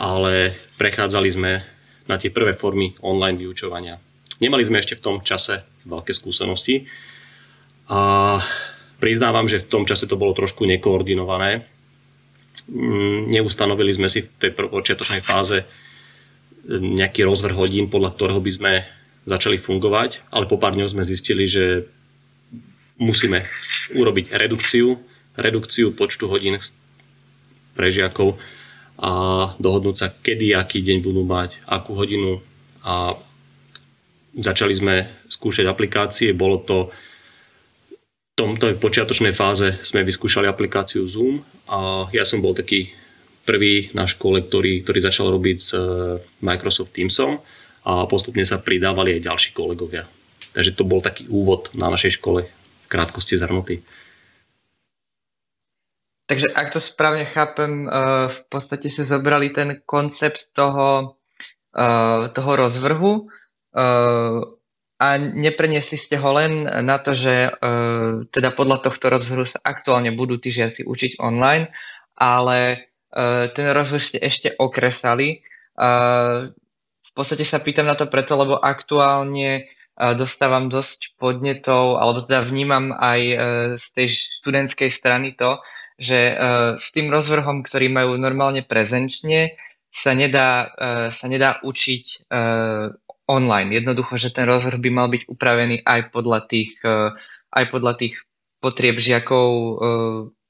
ale 0.00 0.56
prechádzali 0.80 1.28
sme 1.28 1.52
na 2.08 2.16
tie 2.16 2.32
prvé 2.32 2.56
formy 2.56 2.96
online 3.04 3.36
vyučovania. 3.36 4.00
Nemali 4.40 4.64
sme 4.64 4.80
ešte 4.80 4.96
v 4.96 5.04
tom 5.04 5.16
čase 5.20 5.60
veľké 5.84 6.16
skúsenosti 6.16 6.88
a 7.92 8.40
priznávam, 8.96 9.44
že 9.44 9.60
v 9.60 9.68
tom 9.68 9.84
čase 9.84 10.08
to 10.08 10.16
bolo 10.16 10.32
trošku 10.32 10.64
nekoordinované. 10.64 11.68
Mm, 12.64 13.28
neustanovili 13.36 13.92
sme 13.92 14.08
si 14.08 14.24
v 14.24 14.28
tej 14.40 14.50
počiatočnej 14.56 15.20
fáze 15.20 15.60
e, 15.60 15.66
nejaký 16.72 17.28
rozvrh 17.28 17.52
hodín, 17.52 17.92
podľa 17.92 18.16
ktorého 18.16 18.40
by 18.40 18.52
sme 18.52 18.72
začali 19.28 19.60
fungovať, 19.60 20.32
ale 20.32 20.48
po 20.48 20.56
pár 20.56 20.72
dňoch 20.72 20.96
sme 20.96 21.04
zistili, 21.04 21.44
že 21.44 21.84
musíme 23.00 23.48
urobiť 23.96 24.36
redukciu, 24.36 25.00
redukciu 25.34 25.96
počtu 25.96 26.28
hodín 26.28 26.60
pre 27.72 27.88
žiakov 27.88 28.36
a 29.00 29.10
dohodnúť 29.56 29.96
sa, 29.96 30.12
kedy, 30.12 30.52
aký 30.52 30.84
deň 30.84 31.00
budú 31.00 31.24
mať, 31.24 31.56
akú 31.64 31.96
hodinu 31.96 32.44
a 32.84 33.16
začali 34.36 34.76
sme 34.76 34.94
skúšať 35.32 35.64
aplikácie. 35.64 36.36
Bolo 36.36 36.60
to 36.60 36.92
v 37.96 38.34
tomto 38.36 38.76
počiatočnej 38.76 39.32
fáze 39.32 39.80
sme 39.80 40.04
vyskúšali 40.04 40.44
aplikáciu 40.44 41.08
Zoom 41.08 41.40
a 41.64 42.12
ja 42.12 42.28
som 42.28 42.44
bol 42.44 42.52
taký 42.52 42.92
prvý 43.48 43.88
na 43.96 44.04
škole, 44.04 44.44
ktorý, 44.44 44.84
ktorý 44.84 45.00
začal 45.00 45.32
robiť 45.32 45.58
s 45.58 45.72
eh, 45.72 45.80
Microsoft 46.44 46.92
Teamsom 46.92 47.40
a 47.80 48.04
postupne 48.04 48.44
sa 48.44 48.60
pridávali 48.60 49.16
aj 49.16 49.24
ďalší 49.24 49.50
kolegovia. 49.56 50.04
Takže 50.52 50.76
to 50.76 50.84
bol 50.84 51.00
taký 51.00 51.24
úvod 51.32 51.72
na 51.72 51.88
našej 51.88 52.20
škole 52.20 52.44
krátkosti 52.90 53.38
zhrnutý. 53.38 53.86
Takže 56.26 56.50
ak 56.54 56.70
to 56.70 56.78
správne 56.78 57.26
chápem, 57.26 57.86
uh, 57.90 58.30
v 58.30 58.40
podstate 58.50 58.86
sa 58.86 59.02
zobrali 59.02 59.50
ten 59.50 59.82
koncept 59.82 60.54
toho, 60.54 61.18
uh, 61.74 62.30
toho 62.30 62.50
rozvrhu 62.54 63.26
uh, 63.74 64.38
a 65.00 65.06
nepreniesli 65.16 65.96
ste 65.96 66.20
ho 66.20 66.30
len 66.36 66.68
na 66.68 67.00
to, 67.00 67.16
že 67.16 67.56
teda 68.36 68.52
podľa 68.52 68.84
tohto 68.84 69.08
rozvrhu 69.08 69.48
sa 69.48 69.56
aktuálne 69.64 70.12
budú 70.12 70.36
tí 70.36 70.52
žiaci 70.52 70.84
učiť 70.84 71.16
online, 71.24 71.72
ale 72.20 72.92
ten 73.56 73.66
rozvrh 73.72 73.96
ste 73.96 74.18
ešte 74.20 74.52
okresali. 74.60 75.40
V 77.00 77.10
podstate 77.16 77.48
sa 77.48 77.64
pýtam 77.64 77.88
na 77.88 77.96
to 77.96 78.12
preto, 78.12 78.36
lebo 78.36 78.60
aktuálne 78.60 79.72
dostávam 80.16 80.72
dosť 80.72 81.20
podnetov, 81.20 82.00
alebo 82.00 82.24
teda 82.24 82.48
vnímam 82.48 82.96
aj 82.96 83.20
z 83.76 83.86
tej 83.92 84.08
študentskej 84.40 84.90
strany 84.96 85.36
to, 85.36 85.60
že 86.00 86.32
uh, 86.32 86.80
s 86.80 86.96
tým 86.96 87.12
rozvrhom, 87.12 87.60
ktorý 87.60 87.92
majú 87.92 88.16
normálne 88.16 88.64
prezenčne, 88.64 89.60
sa 89.92 90.16
nedá, 90.16 90.72
uh, 90.72 91.08
sa 91.12 91.28
nedá 91.28 91.60
učiť 91.60 92.32
online. 93.28 93.70
Jednoducho, 93.76 94.16
že 94.16 94.32
ten 94.32 94.48
rozvrh 94.48 94.80
by 94.80 94.90
mal 94.90 95.12
byť 95.12 95.28
upravený 95.28 95.84
aj 95.84 96.10
podľa 96.10 96.40
tých, 96.50 96.80
aj 97.52 97.64
podľa 97.70 97.94
tých 97.94 98.18
potrieb 98.58 98.98
žiakov 98.98 99.48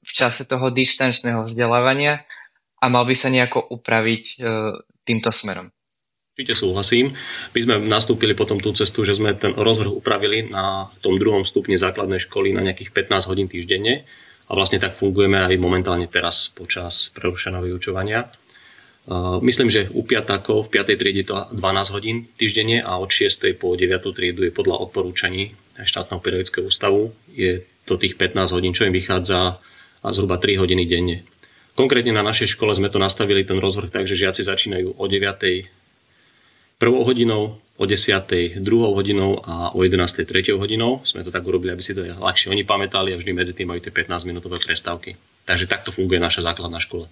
v 0.01 0.11
čase 0.11 0.49
toho 0.49 0.73
dištančného 0.73 1.45
vzdelávania 1.45 2.25
a 2.81 2.85
mal 2.89 3.05
by 3.05 3.13
sa 3.13 3.29
nejako 3.29 3.61
upraviť 3.69 4.41
týmto 5.05 5.29
smerom. 5.29 5.69
Určite 6.31 6.55
súhlasím. 6.55 7.11
My 7.51 7.59
sme 7.59 7.75
nastúpili 7.91 8.31
potom 8.31 8.55
tú 8.55 8.71
cestu, 8.71 9.03
že 9.03 9.19
sme 9.19 9.35
ten 9.35 9.51
rozvrh 9.51 9.91
upravili 9.91 10.47
na 10.47 10.87
tom 11.03 11.19
druhom 11.19 11.43
stupni 11.43 11.75
základnej 11.75 12.23
školy 12.23 12.55
na 12.55 12.63
nejakých 12.63 12.95
15 12.95 13.27
hodín 13.27 13.51
týždenne 13.51 14.07
a 14.47 14.51
vlastne 14.55 14.79
tak 14.79 14.95
fungujeme 14.95 15.43
aj 15.43 15.59
momentálne 15.59 16.07
teraz 16.07 16.47
počas 16.47 17.11
prerušeného 17.11 17.67
vyučovania. 17.67 18.31
Myslím, 19.43 19.67
že 19.67 19.91
u 19.91 20.07
piatákov 20.07 20.71
v 20.71 20.79
5. 20.79 20.95
triede 21.03 21.27
to 21.27 21.51
12 21.51 21.95
hodín 21.99 22.31
týždenne 22.39 22.79
a 22.79 22.95
od 22.95 23.11
6. 23.11 23.51
po 23.59 23.75
9. 23.75 23.91
triedu 24.15 24.47
je 24.47 24.55
podľa 24.55 24.87
odporúčaní 24.87 25.51
štátneho 25.83 26.23
pedagogického 26.23 26.71
ústavu 26.71 27.11
je 27.27 27.67
to 27.83 27.99
tých 27.99 28.15
15 28.15 28.55
hodín, 28.55 28.71
čo 28.71 28.87
im 28.87 28.95
vychádza 28.95 29.59
a 29.99 30.07
zhruba 30.15 30.39
3 30.39 30.63
hodiny 30.63 30.87
denne. 30.87 31.27
Konkrétne 31.75 32.15
na 32.15 32.23
našej 32.23 32.55
škole 32.55 32.71
sme 32.71 32.87
to 32.87 33.03
nastavili 33.03 33.43
ten 33.43 33.59
rozvrh 33.59 33.91
tak, 33.91 34.07
že 34.07 34.15
žiaci 34.15 34.47
začínajú 34.47 34.95
o 34.95 35.05
9 35.11 35.80
prvou 36.81 37.05
hodinou, 37.05 37.61
o 37.77 37.85
10. 37.85 38.61
druhou 38.61 38.93
hodinou 38.97 39.37
a 39.45 39.73
o 39.73 39.85
11. 39.85 40.25
treťou 40.25 40.57
hodinou. 40.57 41.05
Sme 41.05 41.21
to 41.21 41.29
tak 41.29 41.45
urobili, 41.45 41.73
aby 41.73 41.81
si 41.81 41.93
to 41.93 42.01
ľahšie 42.01 42.49
oni 42.49 42.65
pamätali 42.65 43.13
a 43.13 43.17
vždy 43.21 43.37
medzi 43.37 43.53
tým 43.53 43.69
majú 43.69 43.81
tie 43.81 43.93
15 43.93 44.25
minútové 44.25 44.57
prestávky. 44.57 45.13
Takže 45.45 45.69
takto 45.69 45.93
funguje 45.93 46.17
naša 46.17 46.41
základná 46.41 46.81
škola. 46.81 47.05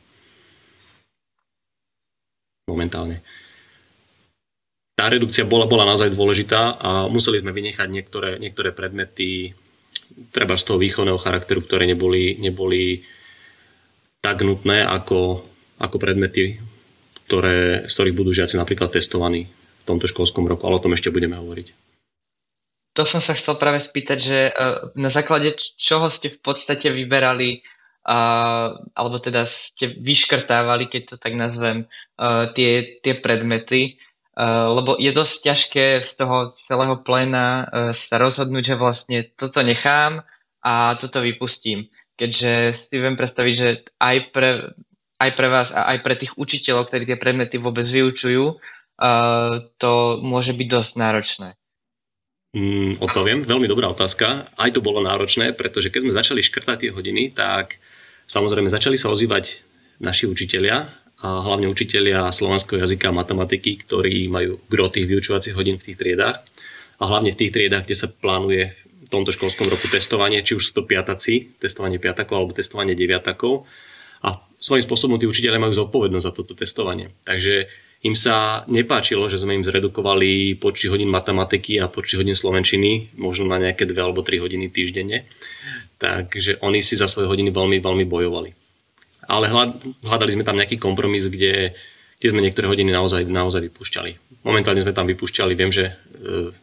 Momentálne. 2.69 3.21
Tá 4.93 5.09
redukcia 5.09 5.45
bola, 5.45 5.65
bola 5.65 5.89
naozaj 5.89 6.13
dôležitá 6.13 6.77
a 6.77 6.89
museli 7.09 7.41
sme 7.41 7.53
vynechať 7.53 7.89
niektoré, 7.89 8.37
niektoré 8.37 8.73
predmety 8.73 9.57
treba 10.29 10.53
z 10.53 10.65
toho 10.69 10.77
výchovného 10.77 11.17
charakteru, 11.17 11.65
ktoré 11.65 11.89
neboli, 11.89 12.37
neboli 12.37 13.05
tak 14.21 14.45
nutné 14.45 14.85
ako, 14.85 15.45
ako 15.81 15.97
predmety, 15.97 16.61
ktoré, 17.25 17.89
z 17.89 17.93
ktorých 17.93 18.17
budú 18.17 18.33
žiaci 18.33 18.53
napríklad 18.53 18.93
testovaní 18.93 19.58
tomto 19.89 20.05
školskom 20.05 20.45
roku, 20.45 20.69
ale 20.69 20.77
o 20.77 20.83
tom 20.85 20.93
ešte 20.93 21.09
budeme 21.09 21.35
hovoriť. 21.41 21.89
To 22.97 23.07
som 23.07 23.21
sa 23.21 23.37
chcel 23.37 23.55
práve 23.55 23.79
spýtať, 23.79 24.17
že 24.17 24.39
e, 24.49 24.51
na 24.99 25.07
základe 25.07 25.55
čoho 25.77 26.11
ste 26.11 26.33
v 26.33 26.39
podstate 26.43 26.89
vyberali 26.89 27.63
alebo 28.09 29.21
teda 29.21 29.45
ste 29.45 29.93
vyškrtávali, 30.01 30.89
keď 30.89 31.01
to 31.13 31.15
tak 31.21 31.37
nazvem, 31.37 31.85
e, 31.85 31.85
tie, 32.57 32.97
tie 33.05 33.13
predmety, 33.13 33.81
e, 33.85 33.91
lebo 34.49 34.97
je 34.97 35.11
dosť 35.13 35.35
ťažké 35.45 35.85
z 36.01 36.11
toho 36.17 36.49
celého 36.49 36.97
pléna 37.05 37.69
sa 37.93 38.15
rozhodnúť, 38.17 38.73
že 38.73 38.75
vlastne 38.79 39.17
toto 39.37 39.61
nechám 39.61 40.25
a 40.63 40.97
toto 40.97 41.21
vypustím. 41.21 41.91
Keďže 42.17 42.73
si 42.73 42.95
viem 42.97 43.15
predstaviť, 43.15 43.53
že 43.53 43.69
aj 44.01 44.17
pre, 44.33 44.73
aj 45.21 45.29
pre 45.35 45.47
vás 45.47 45.69
a 45.71 45.93
aj 45.93 45.99
pre 46.01 46.15
tých 46.17 46.33
učiteľov, 46.35 46.89
ktorí 46.89 47.03
tie 47.07 47.19
predmety 47.19 47.61
vôbec 47.61 47.85
vyučujú, 47.85 48.57
to 49.79 49.91
môže 50.19 50.51
byť 50.51 50.67
dosť 50.67 50.93
náročné. 50.99 51.49
Mm, 52.49 52.97
odpoviem, 52.97 53.45
veľmi 53.45 53.69
dobrá 53.69 53.93
otázka. 53.93 54.49
Aj 54.57 54.69
to 54.73 54.81
bolo 54.81 55.05
náročné, 55.05 55.53
pretože 55.53 55.93
keď 55.93 56.01
sme 56.01 56.17
začali 56.17 56.41
škrtať 56.41 56.77
tie 56.81 56.91
hodiny, 56.91 57.29
tak 57.31 57.77
samozrejme 58.25 58.73
začali 58.73 58.97
sa 58.97 59.13
ozývať 59.13 59.61
naši 60.01 60.25
učitelia 60.25 60.89
a 61.19 61.27
hlavne 61.45 61.69
učitelia 61.69 62.31
slovanského 62.33 62.81
jazyka 62.81 63.11
a 63.11 63.17
matematiky, 63.21 63.85
ktorí 63.85 64.31
majú 64.31 64.57
gro 64.65 64.89
tých 64.89 65.05
vyučovacích 65.05 65.53
hodín 65.53 65.77
v 65.77 65.91
tých 65.91 65.99
triedách 65.99 66.41
a 66.99 67.03
hlavne 67.05 67.35
v 67.35 67.39
tých 67.39 67.53
triedách, 67.53 67.85
kde 67.85 67.97
sa 68.01 68.07
plánuje 68.09 68.73
v 68.81 69.09
tomto 69.11 69.29
školskom 69.29 69.69
roku 69.69 69.85
testovanie, 69.91 70.41
či 70.41 70.57
už 70.57 70.71
sú 70.71 70.71
to 70.73 70.83
piataci, 70.89 71.53
testovanie 71.61 72.01
piatakov 72.01 72.35
alebo 72.39 72.57
testovanie 72.57 72.97
deviatakov. 72.97 73.69
A 74.25 74.41
svojím 74.57 74.83
spôsobom 74.83 75.21
tí 75.21 75.29
učiteľe 75.29 75.61
majú 75.61 75.73
zodpovednosť 75.75 76.25
za 76.25 76.33
toto 76.33 76.57
testovanie. 76.57 77.13
Takže 77.23 77.69
im 77.99 78.15
sa 78.15 78.63
nepáčilo, 78.71 79.27
že 79.27 79.41
sme 79.41 79.59
im 79.59 79.67
zredukovali 79.67 80.55
počty 80.55 80.87
hodín 80.87 81.11
matematiky 81.11 81.83
a 81.83 81.91
počty 81.91 82.15
hodín 82.15 82.35
slovenčiny, 82.35 83.11
možno 83.19 83.51
na 83.51 83.59
nejaké 83.59 83.83
dve 83.83 83.99
alebo 83.99 84.23
tri 84.23 84.39
hodiny 84.39 84.71
týždenne. 84.71 85.27
Takže 85.99 86.63
oni 86.63 86.79
si 86.79 86.95
za 86.95 87.11
svoje 87.11 87.27
hodiny 87.27 87.51
veľmi, 87.51 87.83
veľmi 87.83 88.05
bojovali. 88.07 88.55
Ale 89.27 89.51
hľadali 90.01 90.31
sme 90.31 90.47
tam 90.47 90.55
nejaký 90.55 90.79
kompromis, 90.79 91.27
kde, 91.27 91.75
kde 92.17 92.27
sme 92.31 92.39
niektoré 92.39 92.71
hodiny 92.71 92.89
naozaj, 92.95 93.27
naozaj 93.27 93.67
vypúšťali. 93.67 94.41
Momentálne 94.47 94.79
sme 94.79 94.95
tam 94.95 95.05
vypúšťali, 95.11 95.53
viem, 95.59 95.69
že 95.69 95.91
e, 95.91 95.93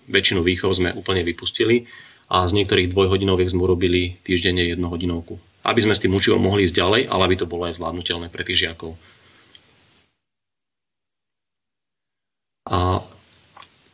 väčšinu 0.09 0.41
výchov 0.41 0.81
sme 0.81 0.97
úplne 0.97 1.21
vypustili 1.21 1.85
a 2.33 2.49
z 2.49 2.57
niektorých 2.59 2.91
dvojhodinoviek 2.91 3.53
sme 3.53 3.69
urobili 3.69 4.19
týždenne 4.25 4.67
jednohodinovku. 4.73 5.37
Aby 5.69 5.85
sme 5.85 5.95
s 5.95 6.03
tým 6.03 6.17
učivom 6.17 6.41
mohli 6.41 6.65
ísť 6.65 6.75
ďalej, 6.75 7.03
ale 7.13 7.23
aby 7.29 7.37
to 7.39 7.47
bolo 7.47 7.69
aj 7.69 7.77
zvládnutelné 7.77 8.33
pre 8.33 8.43
tých 8.43 8.67
žiakov. 8.67 8.97
A 12.67 13.01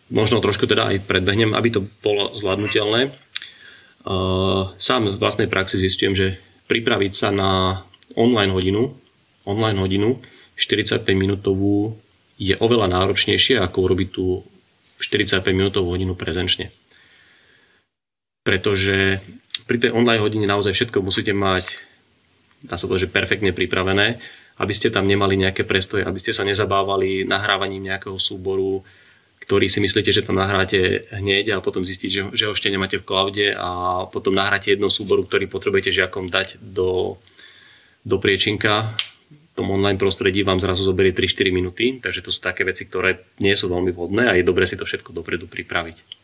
možno 0.08 0.40
trošku 0.40 0.64
teda 0.64 0.88
aj 0.92 1.04
predbehnem, 1.04 1.52
aby 1.52 1.68
to 1.72 1.80
bolo 2.00 2.32
zvládnutelné. 2.32 3.12
Sám 4.80 5.02
z 5.12 5.16
vlastnej 5.20 5.46
praxi 5.46 5.76
zistujem, 5.78 6.16
že 6.16 6.40
pripraviť 6.66 7.12
sa 7.12 7.28
na 7.28 7.84
online 8.16 8.52
hodinu, 8.52 8.96
online 9.44 9.78
hodinu 9.78 10.18
45 10.56 11.04
minútovú 11.14 11.96
je 12.40 12.56
oveľa 12.58 12.90
náročnejšie, 12.90 13.60
ako 13.60 13.88
urobiť 13.88 14.08
tú 14.10 14.42
45 14.98 15.42
minútovú 15.54 15.94
hodinu 15.94 16.16
prezenčne. 16.16 16.74
Pretože 18.42 19.22
pri 19.70 19.78
tej 19.78 19.90
online 19.94 20.22
hodine 20.22 20.46
naozaj 20.50 20.74
všetko 20.74 20.98
musíte 21.04 21.30
mať, 21.30 21.64
dá 22.66 22.74
sa 22.74 22.90
to, 22.90 22.98
že 22.98 23.10
perfektne 23.10 23.54
pripravené 23.54 24.18
aby 24.60 24.72
ste 24.76 24.92
tam 24.92 25.08
nemali 25.08 25.38
nejaké 25.40 25.64
prestoje, 25.64 26.04
aby 26.04 26.18
ste 26.20 26.36
sa 26.36 26.44
nezabávali 26.44 27.24
nahrávaním 27.24 27.88
nejakého 27.88 28.18
súboru, 28.20 28.84
ktorý 29.42 29.66
si 29.66 29.82
myslíte, 29.82 30.14
že 30.14 30.22
tam 30.22 30.38
nahráte 30.38 31.10
hneď 31.10 31.58
a 31.58 31.64
potom 31.64 31.82
zistíte, 31.82 32.30
že, 32.30 32.44
ho 32.46 32.54
ešte 32.54 32.70
nemáte 32.70 33.02
v 33.02 33.06
cloude 33.06 33.46
a 33.50 34.04
potom 34.06 34.36
nahráte 34.36 34.70
jedno 34.70 34.86
súboru, 34.86 35.26
ktorý 35.26 35.50
potrebujete 35.50 35.90
žiakom 35.90 36.30
dať 36.30 36.62
do, 36.62 37.18
do 38.06 38.16
priečinka. 38.22 38.94
V 39.28 39.52
tom 39.58 39.68
online 39.74 40.00
prostredí 40.00 40.46
vám 40.46 40.62
zrazu 40.62 40.86
zoberie 40.86 41.12
3-4 41.12 41.52
minúty, 41.52 41.98
takže 41.98 42.24
to 42.24 42.30
sú 42.32 42.40
také 42.40 42.64
veci, 42.64 42.86
ktoré 42.86 43.34
nie 43.42 43.52
sú 43.52 43.68
veľmi 43.68 43.92
vhodné 43.92 44.30
a 44.30 44.36
je 44.38 44.46
dobre 44.46 44.64
si 44.64 44.78
to 44.78 44.86
všetko 44.86 45.12
dopredu 45.12 45.50
pripraviť. 45.50 46.22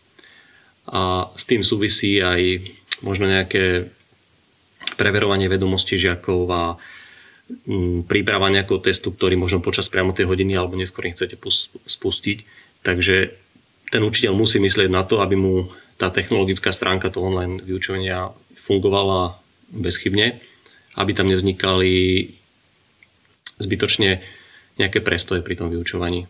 A 0.89 1.29
s 1.37 1.45
tým 1.45 1.61
súvisí 1.61 2.23
aj 2.23 2.65
možno 3.05 3.29
nejaké 3.29 3.93
preverovanie 4.97 5.51
vedomostí 5.51 6.01
žiakov 6.01 6.49
a 6.49 6.63
príprava 8.05 8.53
nejakého 8.53 8.81
testu, 8.85 9.13
ktorý 9.13 9.41
možno 9.41 9.65
počas 9.65 9.89
priamo 9.89 10.13
tej 10.13 10.29
hodiny 10.29 10.57
alebo 10.57 10.77
neskôr 10.77 11.09
chcete 11.09 11.41
spustiť. 11.89 12.39
Takže 12.85 13.17
ten 13.89 14.03
učiteľ 14.05 14.33
musí 14.37 14.61
myslieť 14.61 14.89
na 14.93 15.05
to, 15.05 15.25
aby 15.25 15.37
mu 15.37 15.73
tá 15.97 16.13
technologická 16.13 16.71
stránka 16.71 17.09
toho 17.09 17.33
online 17.33 17.59
vyučovania 17.65 18.31
fungovala 18.55 19.41
bezchybne, 19.73 20.39
aby 20.95 21.11
tam 21.17 21.33
nevznikali 21.33 21.93
zbytočne 23.59 24.23
nejaké 24.79 25.03
prestoje 25.03 25.43
pri 25.43 25.59
tom 25.59 25.73
vyučovaní. 25.73 26.29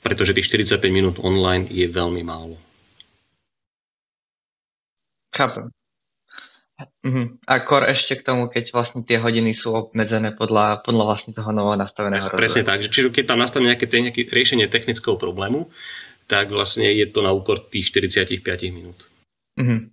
Pretože 0.00 0.32
tých 0.32 0.48
45 0.48 0.80
minút 0.88 1.16
online 1.20 1.66
je 1.68 1.90
veľmi 1.90 2.22
málo. 2.22 2.56
Chápem. 5.34 5.68
Uh-huh. 6.76 7.40
A 7.48 7.54
kor 7.64 7.88
ešte 7.88 8.20
k 8.20 8.26
tomu, 8.26 8.52
keď 8.52 8.76
vlastne 8.76 9.00
tie 9.00 9.16
hodiny 9.16 9.56
sú 9.56 9.72
obmedzené 9.72 10.36
podľa, 10.36 10.84
podľa 10.84 11.04
vlastne 11.08 11.32
toho 11.32 11.48
novo 11.48 11.72
nastaveného 11.72 12.20
rozvoja. 12.20 12.36
Presne 12.36 12.68
tak, 12.68 12.84
že 12.84 12.92
čiže 12.92 13.08
keď 13.16 13.24
tam 13.32 13.40
nastane 13.40 13.72
nejaké, 13.72 13.88
nejaké 13.88 14.28
riešenie 14.28 14.68
technického 14.68 15.16
problému, 15.16 15.72
tak 16.28 16.52
vlastne 16.52 16.84
je 16.92 17.06
to 17.08 17.24
na 17.24 17.32
úkor 17.32 17.64
tých 17.72 17.88
45 17.88 18.44
minút. 18.76 19.08
Uh-huh. 19.56 19.88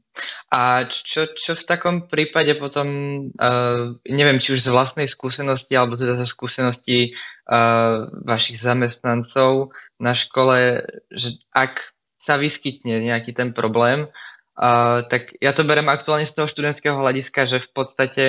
A 0.51 0.85
čo, 0.91 1.31
čo 1.33 1.55
v 1.55 1.63
takom 1.63 1.95
prípade 2.11 2.53
potom, 2.59 2.87
uh, 3.31 3.95
neviem, 4.03 4.37
či 4.43 4.53
už 4.53 4.67
z 4.67 4.69
vlastnej 4.75 5.07
skúsenosti, 5.07 5.73
alebo 5.73 5.95
teda 5.95 6.19
zo 6.19 6.27
skúsenosti 6.27 7.15
uh, 7.47 8.11
vašich 8.27 8.59
zamestnancov 8.59 9.71
na 10.03 10.11
škole, 10.11 10.83
že 11.15 11.39
ak 11.55 11.95
sa 12.19 12.35
vyskytne 12.35 13.01
nejaký 13.07 13.31
ten 13.31 13.55
problém, 13.55 14.11
Tak 14.53 15.37
ja 15.41 15.51
to 15.57 15.65
berem 15.65 15.89
aktuálne 15.89 16.29
z 16.29 16.37
toho 16.37 16.45
študentského 16.45 16.93
hľadiska, 16.93 17.49
že 17.49 17.57
v 17.65 17.69
podstate 17.73 18.23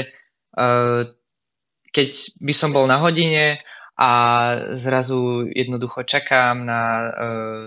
uh, 0.56 1.04
keď 1.94 2.10
by 2.42 2.54
som 2.54 2.74
bol 2.74 2.90
na 2.90 2.98
hodine 2.98 3.62
a 3.94 4.10
zrazu 4.74 5.46
jednoducho 5.54 6.02
čakám 6.02 6.66
na, 6.66 6.82
uh, 7.14 7.66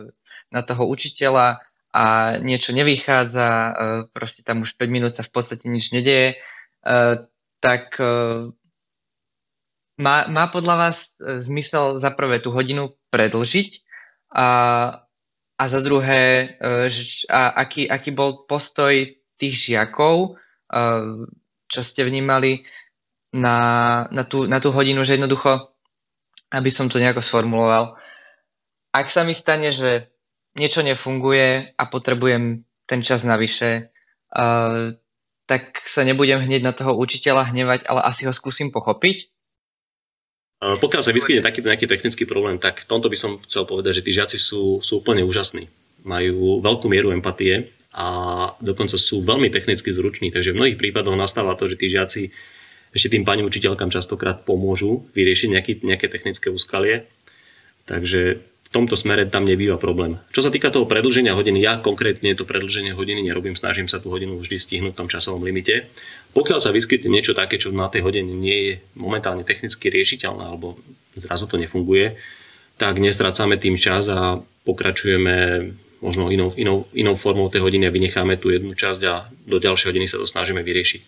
na 0.52 0.62
toho 0.68 0.84
učiteľa 0.92 1.64
a 1.96 2.04
niečo 2.44 2.76
nevychádza, 2.76 3.48
uh, 3.48 3.72
proste 4.12 4.44
tam 4.44 4.68
už 4.68 4.76
5 4.76 4.92
minút 4.92 5.16
sa 5.16 5.24
v 5.24 5.32
podstate 5.32 5.72
nič 5.72 5.96
nedieje, 5.96 6.36
uh, 6.84 7.24
tak 7.64 7.96
uh, 8.04 8.52
má, 9.96 10.28
má 10.28 10.46
podľa 10.52 10.76
vás 10.76 10.98
zmysel 11.24 11.98
za 11.98 12.12
prvé 12.12 12.44
tú 12.44 12.52
hodinu 12.52 13.00
predlžiť 13.10 13.82
a 14.36 14.48
a 15.58 15.64
za 15.66 15.82
druhé, 15.82 16.56
e, 16.62 16.90
že, 16.94 17.26
a 17.30 17.50
aký, 17.66 17.90
aký 17.90 18.14
bol 18.14 18.46
postoj 18.46 18.94
tých 19.42 19.56
žiakov, 19.58 20.38
e, 20.70 20.80
čo 21.68 21.82
ste 21.82 22.06
vnímali 22.06 22.64
na, 23.34 23.58
na, 24.14 24.24
tú, 24.24 24.46
na 24.46 24.62
tú 24.62 24.70
hodinu, 24.72 25.04
že 25.04 25.18
jednoducho, 25.18 25.74
aby 26.54 26.70
som 26.72 26.88
to 26.88 27.02
nejako 27.02 27.26
sformuloval, 27.26 28.00
ak 28.94 29.08
sa 29.12 29.28
mi 29.28 29.36
stane, 29.36 29.76
že 29.76 30.10
niečo 30.58 30.82
nefunguje 30.82 31.78
a 31.78 31.84
potrebujem 31.86 32.66
ten 32.90 33.06
čas 33.06 33.22
navyše, 33.22 33.94
uh, 34.34 34.96
tak 35.46 35.86
sa 35.86 36.02
nebudem 36.02 36.42
hneď 36.42 36.66
na 36.66 36.74
toho 36.74 36.98
učiteľa 36.98 37.54
hnevať, 37.54 37.86
ale 37.86 38.02
asi 38.02 38.26
ho 38.26 38.34
skúsim 38.34 38.74
pochopiť 38.74 39.30
pokiaľ 40.58 41.02
sa 41.06 41.14
vyskytne 41.14 41.46
takýto 41.46 41.70
nejaký 41.70 41.86
technický 41.86 42.24
problém, 42.26 42.58
tak 42.58 42.82
v 42.84 42.90
tomto 42.90 43.14
by 43.14 43.18
som 43.18 43.38
chcel 43.46 43.70
povedať, 43.70 44.02
že 44.02 44.06
tí 44.10 44.12
žiaci 44.14 44.38
sú, 44.42 44.82
sú 44.82 45.06
úplne 45.06 45.22
úžasní. 45.22 45.70
Majú 46.02 46.66
veľkú 46.66 46.90
mieru 46.90 47.14
empatie 47.14 47.70
a 47.94 48.08
dokonca 48.58 48.98
sú 48.98 49.22
veľmi 49.22 49.54
technicky 49.54 49.94
zruční, 49.94 50.34
takže 50.34 50.54
v 50.54 50.58
mnohých 50.58 50.80
prípadoch 50.82 51.14
nastáva 51.14 51.54
to, 51.54 51.70
že 51.70 51.78
tí 51.78 51.94
žiaci 51.94 52.34
ešte 52.90 53.14
tým 53.14 53.28
pani 53.28 53.46
učiteľkám 53.46 53.94
častokrát 53.94 54.42
pomôžu 54.48 55.06
vyriešiť 55.14 55.50
nejaký, 55.54 55.74
nejaké 55.86 56.08
technické 56.10 56.50
úskalie. 56.50 57.06
Takže 57.86 58.42
v 58.68 58.74
tomto 58.76 59.00
smere 59.00 59.24
tam 59.32 59.48
nebýva 59.48 59.80
problém. 59.80 60.20
Čo 60.36 60.44
sa 60.44 60.52
týka 60.52 60.68
toho 60.68 60.84
predlženia 60.84 61.32
hodiny, 61.32 61.64
ja 61.64 61.80
konkrétne 61.80 62.36
to 62.36 62.44
predlženie 62.44 62.92
hodiny 62.92 63.24
nerobím, 63.24 63.56
snažím 63.56 63.88
sa 63.88 64.04
tú 64.04 64.12
hodinu 64.12 64.36
vždy 64.44 64.60
stihnúť 64.60 64.92
v 64.92 65.00
tom 65.00 65.08
časovom 65.08 65.40
limite. 65.40 65.88
Pokiaľ 66.36 66.60
sa 66.60 66.76
vyskytne 66.76 67.08
niečo 67.08 67.32
také, 67.32 67.56
čo 67.56 67.72
na 67.72 67.88
tej 67.88 68.04
hodine 68.04 68.36
nie 68.36 68.58
je 68.60 68.74
momentálne 69.00 69.48
technicky 69.48 69.88
riešiteľné 69.88 70.44
alebo 70.44 70.76
zrazu 71.16 71.48
to 71.48 71.56
nefunguje, 71.56 72.20
tak 72.76 73.00
nestrácame 73.00 73.56
tým 73.56 73.80
čas 73.80 74.12
a 74.12 74.44
pokračujeme 74.68 75.36
možno 76.04 76.28
inou, 76.28 76.52
inou, 76.60 76.86
inou 76.92 77.16
formou 77.16 77.48
tej 77.48 77.64
hodiny 77.64 77.88
a 77.88 77.96
vynecháme 77.96 78.36
tú 78.36 78.52
jednu 78.52 78.76
časť 78.76 79.02
a 79.08 79.32
do 79.48 79.58
ďalšej 79.64 79.96
hodiny 79.96 80.06
sa 80.12 80.20
to 80.20 80.28
snažíme 80.28 80.60
vyriešiť. 80.60 81.02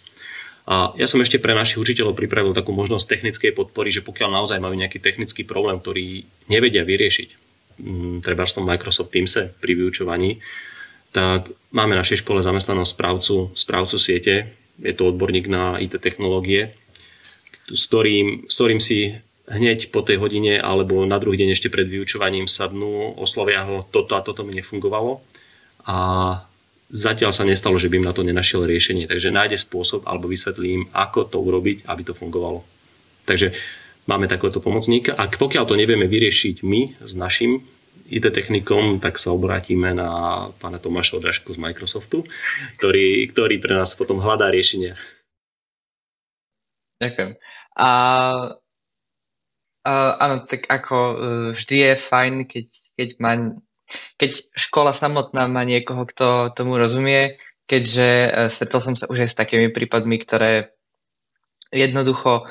A 0.69 0.93
ja 0.95 1.11
som 1.11 1.19
ešte 1.19 1.41
pre 1.41 1.57
našich 1.57 1.81
učiteľov 1.81 2.13
pripravil 2.13 2.53
takú 2.53 2.71
možnosť 2.71 3.09
technickej 3.09 3.51
podpory, 3.51 3.91
že 3.91 4.05
pokiaľ 4.05 4.29
naozaj 4.31 4.63
majú 4.63 4.77
nejaký 4.77 5.01
technický 5.01 5.41
problém, 5.43 5.81
ktorý 5.81 6.23
nevedia 6.45 6.85
vyriešiť, 6.85 7.48
treba 8.19 8.43
v 8.45 8.55
tom 8.55 8.65
Microsoft 8.67 9.11
Teamse 9.11 9.55
pri 9.59 9.73
vyučovaní, 9.75 10.39
tak 11.09 11.49
máme 11.73 11.97
na 11.97 12.05
našej 12.05 12.21
škole 12.21 12.45
zamestnaného 12.45 12.85
správcu, 12.85 13.49
správcu 13.57 13.97
siete, 13.97 14.53
je 14.79 14.93
to 14.95 15.09
odborník 15.09 15.49
na 15.49 15.81
IT 15.81 15.97
technológie, 15.99 16.77
s 17.69 17.83
ktorým, 17.89 18.47
s 18.47 18.53
ktorým 18.55 18.79
si 18.79 19.17
hneď 19.49 19.89
po 19.89 20.05
tej 20.05 20.21
hodine 20.21 20.61
alebo 20.61 21.01
na 21.09 21.17
druhý 21.17 21.41
deň 21.41 21.57
ešte 21.57 21.73
pred 21.73 21.89
vyučovaním 21.89 22.45
sadnú, 22.45 23.17
oslovia 23.17 23.65
ho, 23.65 23.89
toto 23.89 24.13
a 24.13 24.21
toto 24.21 24.45
mi 24.45 24.53
nefungovalo 24.53 25.19
a 25.89 25.97
zatiaľ 26.89 27.33
sa 27.33 27.45
nestalo, 27.45 27.81
že 27.81 27.89
by 27.89 28.01
im 28.01 28.07
na 28.09 28.13
to 28.13 28.25
nenašiel 28.25 28.65
riešenie. 28.65 29.09
Takže 29.09 29.33
nájde 29.33 29.57
spôsob 29.57 30.05
alebo 30.05 30.29
vysvetlím, 30.29 30.89
ako 30.93 31.25
to 31.25 31.37
urobiť, 31.41 31.85
aby 31.89 32.01
to 32.05 32.13
fungovalo. 32.13 32.61
Takže 33.25 33.53
máme 34.09 34.25
takéhoto 34.25 34.57
pomocníka. 34.57 35.13
A 35.13 35.29
pokiaľ 35.29 35.69
to 35.69 35.77
nevieme 35.77 36.09
vyriešiť 36.09 36.65
my 36.65 37.05
s 37.05 37.13
našim 37.13 37.61
IT 38.09 38.25
technikom, 38.33 38.97
tak 38.97 39.21
sa 39.21 39.29
obrátime 39.29 39.93
na 39.93 40.09
pána 40.57 40.81
Tomáša 40.81 41.21
Odražku 41.21 41.53
z 41.53 41.61
Microsoftu, 41.61 42.25
ktorý, 42.81 43.29
ktorý 43.29 43.61
pre 43.61 43.77
nás 43.77 43.93
potom 43.93 44.17
hľadá 44.17 44.49
riešenia. 44.49 44.97
Ďakujem. 46.97 47.37
A, 47.77 47.91
a 49.85 49.91
áno, 50.17 50.35
tak 50.49 50.65
ako 50.65 50.97
e, 50.97 51.15
vždy 51.55 51.75
je 51.85 51.93
fajn, 51.95 52.33
keď, 52.49 52.65
keď, 52.97 53.09
má, 53.21 53.31
keď 54.17 54.31
škola 54.57 54.91
samotná 54.97 55.45
má 55.45 55.61
niekoho, 55.61 56.03
kto 56.09 56.51
tomu 56.57 56.75
rozumie, 56.81 57.37
keďže 57.69 58.09
e, 58.09 58.29
stretol 58.49 58.81
som 58.83 58.95
sa 58.97 59.05
už 59.07 59.29
aj 59.29 59.29
s 59.31 59.39
takými 59.39 59.69
prípadmi, 59.69 60.17
ktoré 60.19 60.73
jednoducho 61.69 62.49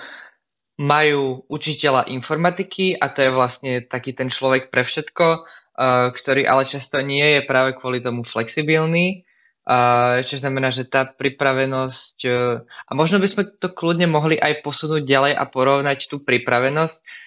majú 0.79 1.43
učiteľa 1.51 2.07
informatiky 2.07 2.95
a 2.95 3.11
to 3.11 3.27
je 3.27 3.31
vlastne 3.35 3.73
taký 3.83 4.15
ten 4.15 4.31
človek 4.31 4.71
pre 4.71 4.87
všetko, 4.87 5.27
uh, 5.27 6.15
ktorý 6.15 6.47
ale 6.47 6.71
často 6.71 7.03
nie 7.03 7.39
je 7.39 7.41
práve 7.43 7.75
kvôli 7.75 7.99
tomu 7.99 8.23
flexibilný, 8.23 9.27
uh, 9.67 10.23
čo 10.23 10.39
znamená, 10.39 10.71
že 10.71 10.87
tá 10.87 11.03
pripravenosť, 11.03 12.17
uh, 12.31 12.63
a 12.63 12.91
možno 12.95 13.19
by 13.19 13.27
sme 13.27 13.43
to 13.59 13.75
kľudne 13.75 14.07
mohli 14.07 14.39
aj 14.39 14.63
posunúť 14.63 15.03
ďalej 15.03 15.35
a 15.35 15.45
porovnať 15.51 15.99
tú 16.07 16.23
pripravenosť, 16.23 17.27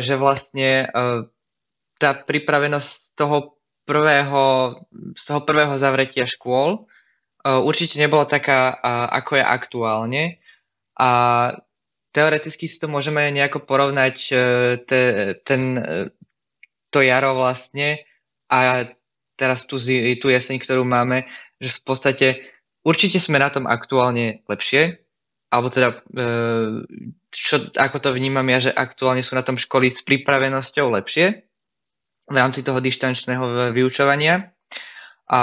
že 0.00 0.16
vlastne 0.16 0.88
tá 2.00 2.10
pripravenosť 2.16 3.12
toho 3.12 3.60
prvého, 3.84 4.72
z 5.12 5.20
toho 5.20 5.44
prvého 5.44 5.76
zavretia 5.76 6.24
škôl 6.24 6.88
určite 7.44 8.00
nebola 8.00 8.24
taká, 8.24 8.72
ako 9.12 9.36
je 9.36 9.44
aktuálne. 9.44 10.22
A 10.96 11.10
teoreticky 12.10 12.66
si 12.66 12.76
to 12.78 12.90
môžeme 12.90 13.22
nejako 13.30 13.62
porovnať 13.64 14.16
uh, 14.30 14.40
te, 14.82 15.00
ten, 15.42 15.62
uh, 15.78 16.06
to 16.90 17.00
jaro 17.02 17.38
vlastne 17.38 18.02
a 18.50 18.84
teraz 19.38 19.64
tú, 19.64 19.80
tú 20.20 20.26
jeseň, 20.28 20.56
ktorú 20.60 20.84
máme, 20.84 21.24
že 21.62 21.80
v 21.80 21.82
podstate 21.86 22.26
určite 22.84 23.16
sme 23.22 23.40
na 23.40 23.48
tom 23.48 23.64
aktuálne 23.64 24.44
lepšie, 24.44 25.00
alebo 25.50 25.66
teda, 25.72 26.02
čo, 27.32 27.54
ako 27.74 27.96
to 27.98 28.10
vnímam 28.14 28.46
ja, 28.52 28.70
že 28.70 28.72
aktuálne 28.74 29.24
sú 29.24 29.34
na 29.34 29.42
tom 29.42 29.58
školy 29.58 29.90
s 29.90 30.04
pripravenosťou 30.06 30.86
lepšie, 31.00 31.50
v 32.30 32.36
rámci 32.38 32.62
toho 32.62 32.78
dištančného 32.78 33.74
vyučovania. 33.74 34.54
A, 35.30 35.42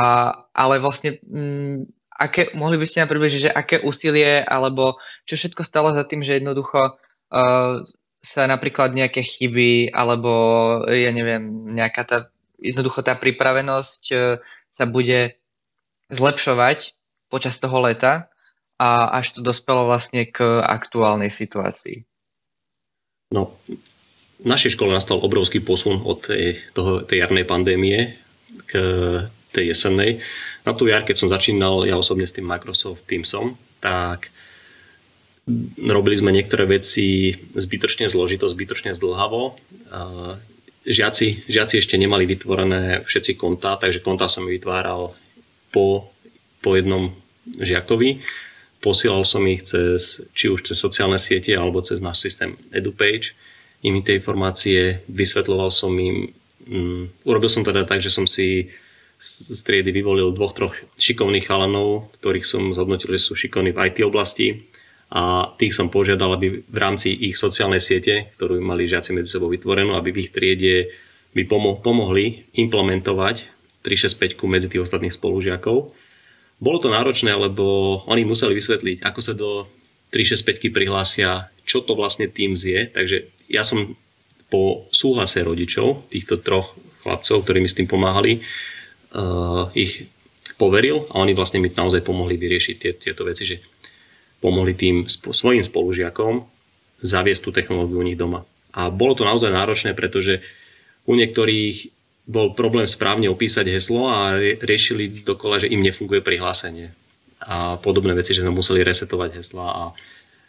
ale 0.56 0.80
vlastne, 0.80 1.20
mm, 1.20 2.07
aké, 2.18 2.50
mohli 2.58 2.82
by 2.82 2.86
ste 2.90 3.06
nám 3.06 3.14
približiť, 3.14 3.42
že 3.48 3.52
aké 3.54 3.78
úsilie 3.86 4.42
alebo 4.42 4.98
čo 5.24 5.38
všetko 5.38 5.62
stalo 5.62 5.94
za 5.94 6.04
tým, 6.04 6.26
že 6.26 6.42
jednoducho 6.42 6.98
uh, 6.98 7.76
sa 8.20 8.44
napríklad 8.50 8.98
nejaké 8.98 9.22
chyby 9.22 9.94
alebo 9.94 10.32
ja 10.90 11.14
neviem, 11.14 11.74
nejaká 11.78 12.04
tá, 12.04 12.18
jednoducho 12.58 13.06
tá 13.06 13.14
pripravenosť 13.14 14.02
uh, 14.12 14.42
sa 14.74 14.86
bude 14.90 15.38
zlepšovať 16.10 16.98
počas 17.30 17.62
toho 17.62 17.78
leta 17.86 18.34
a 18.78 19.18
až 19.18 19.38
to 19.38 19.40
dospelo 19.46 19.86
vlastne 19.90 20.26
k 20.30 20.44
aktuálnej 20.62 21.34
situácii. 21.34 22.06
No, 23.34 23.58
v 24.38 24.48
našej 24.48 24.78
škole 24.78 24.94
nastal 24.94 25.20
obrovský 25.20 25.60
posun 25.60 26.00
od 26.06 26.24
tej, 26.24 26.62
toho, 26.72 27.04
tej 27.04 27.26
jarnej 27.26 27.44
pandémie 27.44 28.16
k 28.70 28.72
tej 29.52 29.74
jesennej. 29.74 30.22
Na 30.68 30.76
tú 30.76 30.92
jar, 30.92 31.08
keď 31.08 31.16
som 31.16 31.32
začínal 31.32 31.88
ja 31.88 31.96
osobne 31.96 32.28
s 32.28 32.36
tým 32.36 32.44
Microsoft 32.44 33.08
Teamsom, 33.08 33.56
tak 33.80 34.28
robili 35.80 36.20
sme 36.20 36.36
niektoré 36.36 36.68
veci 36.68 37.32
zbytočne 37.56 38.12
zložito, 38.12 38.52
zbytočne 38.52 38.92
zdlhavo. 38.92 39.56
Žiaci, 40.84 41.48
žiaci 41.48 41.76
ešte 41.80 41.96
nemali 41.96 42.28
vytvorené 42.28 43.00
všetci 43.08 43.40
kontá, 43.40 43.80
takže 43.80 44.04
kontá 44.04 44.28
som 44.28 44.44
vytváral 44.44 45.16
po, 45.72 46.12
po 46.60 46.76
jednom 46.76 47.16
žiakovi. 47.48 48.28
Posielal 48.84 49.24
som 49.24 49.48
ich 49.48 49.64
cez, 49.64 50.20
či 50.36 50.52
už 50.52 50.68
cez 50.68 50.76
sociálne 50.76 51.16
siete 51.16 51.56
alebo 51.56 51.80
cez 51.80 52.04
náš 52.04 52.28
systém 52.28 52.60
EduPage 52.76 53.32
im 53.88 54.04
tie 54.04 54.20
informácie, 54.20 55.06
vysvetloval 55.08 55.72
som 55.72 55.94
im, 55.96 56.34
um, 56.68 57.08
urobil 57.24 57.48
som 57.48 57.64
teda 57.64 57.88
tak, 57.88 58.04
že 58.04 58.12
som 58.12 58.28
si 58.28 58.74
z 59.18 59.60
triedy 59.66 59.90
vyvolil 59.90 60.30
dvoch, 60.30 60.54
troch 60.54 60.74
šikovných 61.02 61.50
chalanov, 61.50 62.14
ktorých 62.22 62.46
som 62.46 62.74
zhodnotil, 62.78 63.18
že 63.18 63.26
sú 63.26 63.34
šikovní 63.34 63.74
v 63.74 63.82
IT 63.90 63.98
oblasti 64.06 64.70
a 65.10 65.54
tých 65.58 65.74
som 65.74 65.90
požiadal, 65.90 66.38
aby 66.38 66.62
v 66.62 66.78
rámci 66.78 67.16
ich 67.16 67.40
sociálnej 67.40 67.82
siete, 67.82 68.30
ktorú 68.38 68.62
mali 68.62 68.86
žiaci 68.86 69.16
medzi 69.16 69.34
sebou 69.34 69.50
vytvorenú, 69.50 69.98
aby 69.98 70.14
v 70.14 70.22
ich 70.28 70.32
triede 70.36 70.94
pomo- 71.48 71.80
pomohli 71.80 72.46
implementovať 72.54 73.48
365 73.82 74.52
medzi 74.52 74.68
tých 74.68 74.84
ostatných 74.84 75.16
spolužiakov. 75.16 75.96
Bolo 76.58 76.78
to 76.82 76.90
náročné, 76.90 77.32
lebo 77.38 78.02
oni 78.10 78.26
museli 78.26 78.58
vysvetliť, 78.58 79.06
ako 79.06 79.20
sa 79.22 79.34
do 79.38 79.70
365 80.12 80.74
prihlásia, 80.74 81.50
čo 81.64 81.82
to 81.86 81.94
vlastne 81.94 82.28
Teams 82.28 82.66
je, 82.66 82.90
takže 82.90 83.30
ja 83.48 83.64
som 83.64 83.96
po 84.48 84.88
súhlase 84.92 85.44
rodičov, 85.44 86.08
týchto 86.08 86.40
troch 86.40 86.76
chlapcov, 87.04 87.44
ktorí 87.44 87.60
mi 87.64 87.70
s 87.70 87.76
tým 87.76 87.88
pomáhali, 87.88 88.44
ich 89.74 90.06
poveril 90.58 91.06
a 91.14 91.22
oni 91.22 91.34
vlastne 91.38 91.62
mi 91.62 91.70
naozaj 91.70 92.02
pomohli 92.02 92.38
vyriešiť 92.38 92.76
tie, 92.78 92.92
tieto 92.98 93.26
veci, 93.26 93.46
že 93.46 93.62
pomohli 94.42 94.74
tým 94.78 95.10
svojim 95.10 95.62
spolužiakom 95.66 96.46
zaviesť 97.02 97.42
tú 97.42 97.50
technológiu 97.54 98.02
u 98.02 98.06
nich 98.06 98.18
doma. 98.18 98.46
A 98.74 98.90
bolo 98.94 99.18
to 99.18 99.26
naozaj 99.26 99.50
náročné, 99.50 99.98
pretože 99.98 100.42
u 101.10 101.14
niektorých 101.18 101.94
bol 102.28 102.52
problém 102.54 102.86
správne 102.86 103.32
opísať 103.32 103.72
heslo 103.72 104.12
a 104.12 104.36
riešili 104.38 105.24
dokola, 105.24 105.64
že 105.64 105.72
im 105.72 105.80
nefunguje 105.80 106.20
prihlásenie. 106.20 106.92
A 107.40 107.80
podobné 107.80 108.12
veci, 108.18 108.36
že 108.36 108.44
sme 108.44 108.52
museli 108.52 108.84
resetovať 108.84 109.40
hesla 109.40 109.66
a 109.66 109.84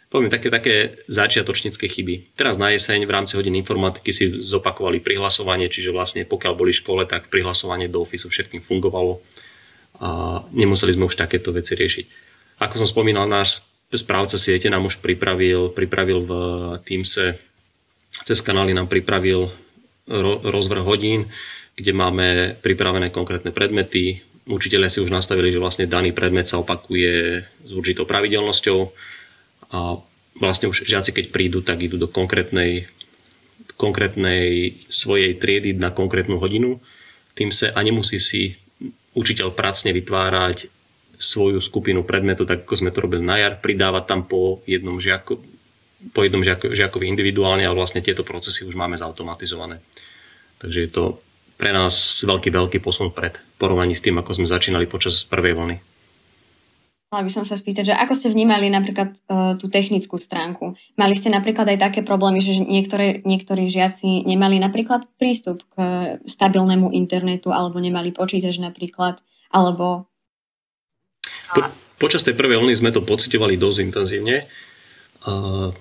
poviem, 0.09 0.33
také, 0.33 0.49
také 0.49 0.75
začiatočnícke 1.05 1.85
chyby. 1.85 2.33
Teraz 2.33 2.57
na 2.57 2.73
jeseň 2.73 3.05
v 3.05 3.13
rámci 3.13 3.37
hodín 3.37 3.53
informatiky 3.53 4.09
si 4.09 4.25
zopakovali 4.41 4.97
prihlasovanie, 4.99 5.69
čiže 5.69 5.93
vlastne 5.93 6.25
pokiaľ 6.25 6.53
boli 6.57 6.73
v 6.73 6.81
škole, 6.81 7.01
tak 7.05 7.29
prihlasovanie 7.29 7.85
do 7.85 8.01
Office 8.01 8.25
všetkým 8.25 8.65
fungovalo 8.65 9.21
a 9.99 10.41
nemuseli 10.49 10.95
sme 10.97 11.05
už 11.05 11.19
takéto 11.19 11.53
veci 11.53 11.77
riešiť. 11.77 12.05
Ako 12.59 12.81
som 12.81 12.87
spomínal, 12.89 13.29
náš 13.29 13.61
správca 13.93 14.41
siete 14.41 14.67
nám 14.69 14.89
už 14.89 14.99
pripravil, 14.99 15.71
pripravil 15.71 16.19
v 16.25 16.31
Teamse, 16.83 17.37
cez 18.25 18.39
kanály 18.41 18.73
nám 18.73 18.89
pripravil 18.89 19.53
rozvrh 20.43 20.81
hodín, 20.81 21.29
kde 21.77 21.93
máme 21.93 22.57
pripravené 22.59 23.13
konkrétne 23.13 23.53
predmety. 23.53 24.25
Učiteľe 24.49 24.89
si 24.89 24.99
už 24.99 25.13
nastavili, 25.13 25.53
že 25.53 25.61
vlastne 25.61 25.85
daný 25.85 26.11
predmet 26.11 26.49
sa 26.49 26.57
opakuje 26.57 27.45
s 27.45 27.71
určitou 27.71 28.09
pravidelnosťou 28.09 28.79
a 29.69 30.01
vlastne 30.37 30.69
už 30.69 30.87
žiaci, 30.87 31.13
keď 31.13 31.25
prídu, 31.29 31.59
tak 31.61 31.83
idú 31.83 31.99
do 31.99 32.09
konkrétnej, 32.09 32.89
konkrétnej 33.77 34.75
svojej 34.89 35.37
triedy 35.37 35.77
na 35.77 35.93
konkrétnu 35.93 36.41
hodinu. 36.41 36.81
Tým 37.37 37.53
sa 37.53 37.71
a 37.75 37.79
nemusí 37.85 38.17
si 38.17 38.57
učiteľ 39.13 39.53
pracne 39.53 39.93
vytvárať 39.93 40.69
svoju 41.19 41.59
skupinu 41.59 42.07
predmetu, 42.07 42.47
tak 42.47 42.63
ako 42.63 42.79
sme 42.79 42.95
to 42.95 43.03
robili 43.03 43.21
na 43.21 43.35
jar, 43.35 43.59
pridávať 43.59 44.03
tam 44.07 44.23
po 44.23 44.63
jednom 44.63 45.03
žiako, 45.03 45.43
po 46.15 46.23
jednom 46.23 46.39
žiako, 46.39 46.71
žiakovi 46.71 47.11
individuálne, 47.11 47.67
ale 47.67 47.75
vlastne 47.75 47.99
tieto 47.99 48.23
procesy 48.23 48.63
už 48.63 48.79
máme 48.79 48.95
zautomatizované. 48.95 49.83
Takže 50.63 50.79
je 50.87 50.91
to 50.91 51.03
pre 51.59 51.75
nás 51.75 52.23
veľký, 52.23 52.55
veľký 52.55 52.79
posun 52.79 53.11
pred 53.11 53.35
porovnaní 53.59 53.91
s 53.91 54.03
tým, 54.03 54.15
ako 54.15 54.39
sme 54.39 54.47
začínali 54.47 54.87
počas 54.87 55.27
prvej 55.27 55.59
vlny. 55.59 55.75
Chcela 57.09 57.25
by 57.25 57.33
som 57.33 57.41
sa 57.41 57.57
spýtať, 57.57 57.89
že 57.89 57.97
ako 57.97 58.13
ste 58.13 58.29
vnímali 58.29 58.69
napríklad 58.69 59.17
uh, 59.33 59.57
tú 59.57 59.65
technickú 59.65 60.21
stránku? 60.21 60.77
Mali 60.93 61.17
ste 61.17 61.33
napríklad 61.33 61.65
aj 61.65 61.89
také 61.89 61.99
problémy, 62.05 62.37
že 62.37 62.61
niektoré, 62.61 63.25
niektorí 63.25 63.65
žiaci 63.65 64.29
nemali 64.29 64.61
napríklad 64.61 65.09
prístup 65.17 65.65
k 65.73 65.81
stabilnému 66.29 66.93
internetu 66.93 67.49
alebo 67.49 67.81
nemali 67.81 68.13
počítač 68.13 68.61
napríklad, 68.61 69.17
alebo... 69.49 70.05
Po, 71.49 71.65
počas 71.97 72.21
tej 72.21 72.37
prvej 72.37 72.61
vlny 72.61 72.77
sme 72.77 72.93
to 72.93 73.01
pocitovali 73.01 73.57
dosť 73.57 73.89
intenzívne. 73.89 74.45
Uh, 75.25 75.73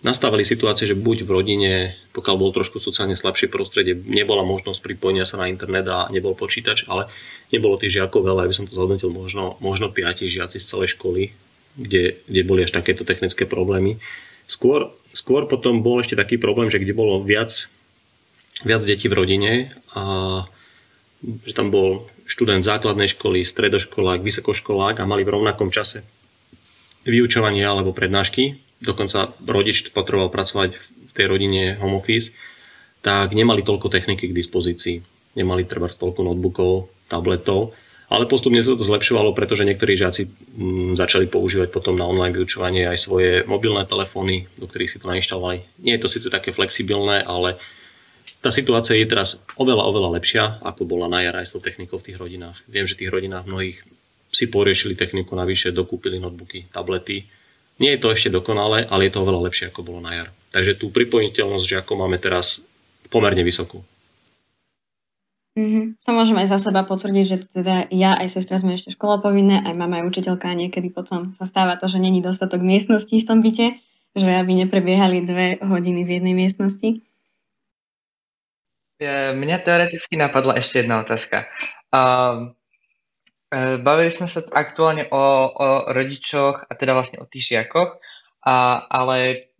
nastávali 0.00 0.48
situácie, 0.48 0.88
že 0.88 0.96
buď 0.96 1.28
v 1.28 1.30
rodine, 1.30 1.72
pokiaľ 2.16 2.36
bol 2.40 2.50
trošku 2.56 2.80
sociálne 2.80 3.16
slabšie 3.16 3.52
prostredie, 3.52 3.92
nebola 3.92 4.40
možnosť 4.48 4.80
pripojenia 4.80 5.28
sa 5.28 5.36
na 5.36 5.52
internet 5.52 5.84
a 5.88 6.08
nebol 6.08 6.32
počítač, 6.32 6.88
ale 6.88 7.12
nebolo 7.52 7.76
tých 7.76 8.00
žiakov 8.00 8.24
veľa, 8.24 8.48
aby 8.48 8.54
som 8.56 8.64
to 8.64 8.72
zhodnotil, 8.72 9.12
možno, 9.12 9.60
možno 9.60 9.92
piati 9.92 10.32
žiaci 10.32 10.56
z 10.56 10.68
celej 10.68 10.96
školy, 10.96 11.36
kde, 11.76 12.16
kde 12.24 12.42
boli 12.48 12.64
až 12.64 12.72
takéto 12.72 13.04
technické 13.04 13.44
problémy. 13.44 14.00
Skôr, 14.48 14.90
skôr 15.12 15.44
potom 15.46 15.84
bol 15.84 16.00
ešte 16.00 16.16
taký 16.16 16.40
problém, 16.40 16.72
že 16.72 16.80
kde 16.80 16.96
bolo 16.96 17.20
viac, 17.20 17.68
viac 18.64 18.82
detí 18.82 19.06
v 19.06 19.18
rodine 19.20 19.52
a 19.92 20.48
že 21.20 21.52
tam 21.52 21.68
bol 21.68 22.08
študent 22.24 22.64
základnej 22.64 23.12
školy, 23.12 23.44
stredoškolák, 23.44 24.24
vysokoškolák 24.24 24.96
a 24.96 25.04
mali 25.04 25.28
v 25.28 25.36
rovnakom 25.36 25.68
čase 25.68 26.00
vyučovanie 27.04 27.60
alebo 27.60 27.92
prednášky 27.92 28.69
dokonca 28.80 29.36
rodič 29.44 29.92
potreboval 29.92 30.32
pracovať 30.32 30.70
v 30.80 31.12
tej 31.12 31.26
rodine 31.28 31.76
home 31.76 32.00
office, 32.00 32.32
tak 33.00 33.32
nemali 33.32 33.64
toľko 33.64 33.88
techniky 33.88 34.28
k 34.28 34.36
dispozícii. 34.36 34.96
Nemali 35.36 35.64
treba 35.64 35.88
toľko 35.88 36.20
notebookov, 36.26 36.90
tabletov, 37.06 37.72
ale 38.10 38.26
postupne 38.26 38.58
sa 38.58 38.74
to 38.74 38.82
zlepšovalo, 38.82 39.30
pretože 39.38 39.62
niektorí 39.62 39.94
žiaci 39.94 40.26
mm, 40.26 40.98
začali 40.98 41.30
používať 41.30 41.70
potom 41.70 41.94
na 41.94 42.10
online 42.10 42.34
vyučovanie 42.34 42.90
aj 42.90 42.98
svoje 42.98 43.30
mobilné 43.46 43.86
telefóny, 43.86 44.50
do 44.58 44.66
ktorých 44.66 44.90
si 44.90 44.98
to 44.98 45.06
nainštalovali. 45.06 45.62
Nie 45.78 45.94
je 45.94 46.02
to 46.02 46.10
síce 46.10 46.26
také 46.26 46.50
flexibilné, 46.50 47.22
ale 47.22 47.62
tá 48.42 48.50
situácia 48.50 48.98
je 48.98 49.06
teraz 49.06 49.38
oveľa, 49.54 49.86
oveľa 49.86 50.10
lepšia, 50.18 50.42
ako 50.58 50.90
bola 50.90 51.06
na 51.06 51.22
jar 51.22 51.38
aj 51.38 51.46
s 51.46 51.54
tou 51.54 51.62
technikou 51.62 52.02
v 52.02 52.10
tých 52.10 52.18
rodinách. 52.18 52.58
Viem, 52.66 52.90
že 52.90 52.98
tých 52.98 53.14
rodinách 53.14 53.46
mnohých 53.46 53.78
si 54.34 54.50
poriešili 54.50 54.98
techniku 54.98 55.38
navyše, 55.38 55.70
dokúpili 55.70 56.18
notebooky, 56.18 56.66
tablety, 56.74 57.30
nie 57.80 57.96
je 57.96 58.00
to 58.04 58.12
ešte 58.12 58.28
dokonalé, 58.28 58.84
ale 58.84 59.08
je 59.08 59.12
to 59.16 59.24
oveľa 59.24 59.48
lepšie, 59.48 59.72
ako 59.72 59.80
bolo 59.82 60.00
na 60.04 60.12
jar. 60.12 60.28
Takže 60.52 60.76
tú 60.76 60.92
pripojiteľnosť 60.92 61.64
žiakov 61.64 61.96
máme 61.96 62.20
teraz 62.20 62.60
pomerne 63.08 63.40
vysokú. 63.40 63.80
Mm-hmm. 65.58 65.98
To 66.06 66.10
môžem 66.14 66.38
aj 66.38 66.48
za 66.54 66.58
seba 66.70 66.86
potvrdiť, 66.86 67.24
že 67.26 67.36
teda 67.50 67.90
ja 67.90 68.14
aj 68.14 68.38
sestra 68.38 68.62
sme 68.62 68.78
ešte 68.78 68.94
školopovinné, 68.94 69.66
aj 69.66 69.74
mama 69.74 69.98
aj 69.98 70.14
učiteľka 70.14 70.46
a 70.46 70.54
niekedy 70.54 70.94
potom 70.94 71.34
sa 71.34 71.42
stáva 71.42 71.74
to, 71.74 71.90
že 71.90 71.98
není 71.98 72.22
dostatok 72.22 72.62
miestností 72.62 73.18
v 73.18 73.26
tom 73.26 73.42
byte, 73.42 73.74
že 74.14 74.30
aby 74.30 74.52
neprebiehali 74.62 75.26
dve 75.26 75.58
hodiny 75.58 76.06
v 76.06 76.10
jednej 76.22 76.34
miestnosti. 76.38 77.02
Mňa 79.34 79.56
teoreticky 79.64 80.20
napadla 80.20 80.60
ešte 80.60 80.84
jedna 80.84 81.00
otázka. 81.00 81.48
Um, 81.88 82.52
bavili 83.82 84.14
sme 84.14 84.30
sa 84.30 84.46
aktuálne 84.46 85.10
o, 85.10 85.22
o 85.50 85.68
rodičoch 85.90 86.70
a 86.70 86.72
teda 86.78 86.94
vlastne 86.94 87.18
o 87.18 87.26
tých 87.26 87.54
žiakoch, 87.54 87.98
a, 88.40 88.86
ale 88.88 89.50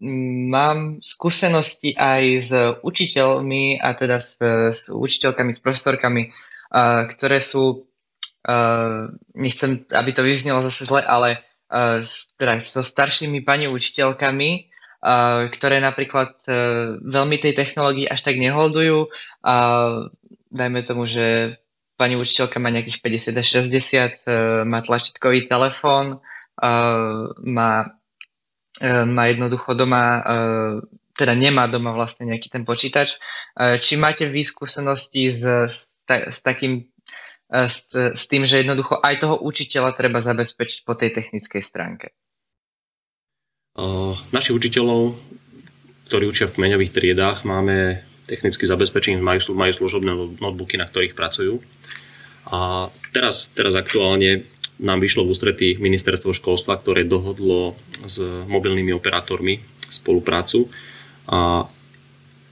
mám 0.48 1.04
skúsenosti 1.04 1.92
aj 1.92 2.22
s 2.40 2.52
učiteľmi 2.80 3.76
a 3.76 3.92
teda 3.92 4.16
s, 4.22 4.40
s 4.72 4.88
učiteľkami, 4.88 5.50
s 5.52 5.60
profesorkami, 5.60 6.32
a, 6.72 7.04
ktoré 7.10 7.44
sú, 7.44 7.90
a, 8.46 9.10
nechcem, 9.36 9.84
aby 9.92 10.10
to 10.16 10.24
vyznelo 10.24 10.64
zase 10.72 10.88
zle, 10.88 11.04
ale 11.04 11.44
a, 11.68 12.00
teda 12.40 12.64
so 12.64 12.80
staršími 12.80 13.44
pani 13.44 13.68
učiteľkami, 13.68 14.50
a, 15.04 15.50
ktoré 15.52 15.84
napríklad 15.84 16.40
a, 16.48 16.50
veľmi 17.04 17.36
tej 17.36 17.52
technológii 17.52 18.08
až 18.08 18.24
tak 18.24 18.40
neholdujú. 18.40 19.12
A, 19.44 19.54
dajme 20.50 20.80
tomu, 20.88 21.04
že 21.04 21.60
pani 22.01 22.16
učiteľka 22.16 22.56
má 22.56 22.72
nejakých 22.72 23.05
50 23.05 23.36
až 23.36 23.47
60, 23.68 24.64
má 24.64 24.81
tlačítkový 24.81 25.44
telefón, 25.44 26.24
má 27.44 28.01
E, 28.81 29.05
má 29.05 29.28
jednoducho 29.28 29.77
doma, 29.77 30.05
e, 30.16 30.22
teda 31.12 31.36
nemá 31.36 31.68
doma 31.68 31.93
vlastne 31.93 32.32
nejaký 32.32 32.48
ten 32.48 32.64
počítač. 32.64 33.12
E, 33.52 33.77
či 33.77 34.01
máte 34.01 34.24
vy 34.24 34.40
s, 34.40 34.56
s, 36.01 36.39
takým 36.40 36.89
s, 37.51 37.77
s 37.93 38.24
tým, 38.24 38.48
že 38.48 38.64
jednoducho 38.64 38.97
aj 38.97 39.20
toho 39.20 39.36
učiteľa 39.43 39.98
treba 39.98 40.24
zabezpečiť 40.24 40.86
po 40.89 40.97
tej 40.97 41.12
technickej 41.12 41.60
stránke? 41.60 42.14
Našich 44.31 44.55
učiteľov, 44.55 45.18
ktorí 46.10 46.24
učia 46.27 46.51
v 46.51 46.56
kmeňových 46.59 46.94
triedách, 46.94 47.43
máme 47.47 48.06
technicky 48.31 48.62
zabezpečení, 48.62 49.19
majú, 49.19 49.59
majú 49.59 49.73
služobné 49.74 50.39
notebooky, 50.39 50.78
na 50.78 50.86
ktorých 50.86 51.19
pracujú. 51.19 51.59
A 52.47 52.89
teraz, 53.11 53.51
teraz 53.51 53.74
aktuálne 53.74 54.47
nám 54.78 55.02
vyšlo 55.02 55.27
v 55.27 55.32
ústretí 55.35 55.69
ministerstvo 55.77 56.31
školstva, 56.32 56.78
ktoré 56.78 57.02
dohodlo 57.05 57.74
s 58.07 58.23
mobilnými 58.23 58.94
operátormi 58.94 59.61
spoluprácu 59.90 60.70
a 61.28 61.66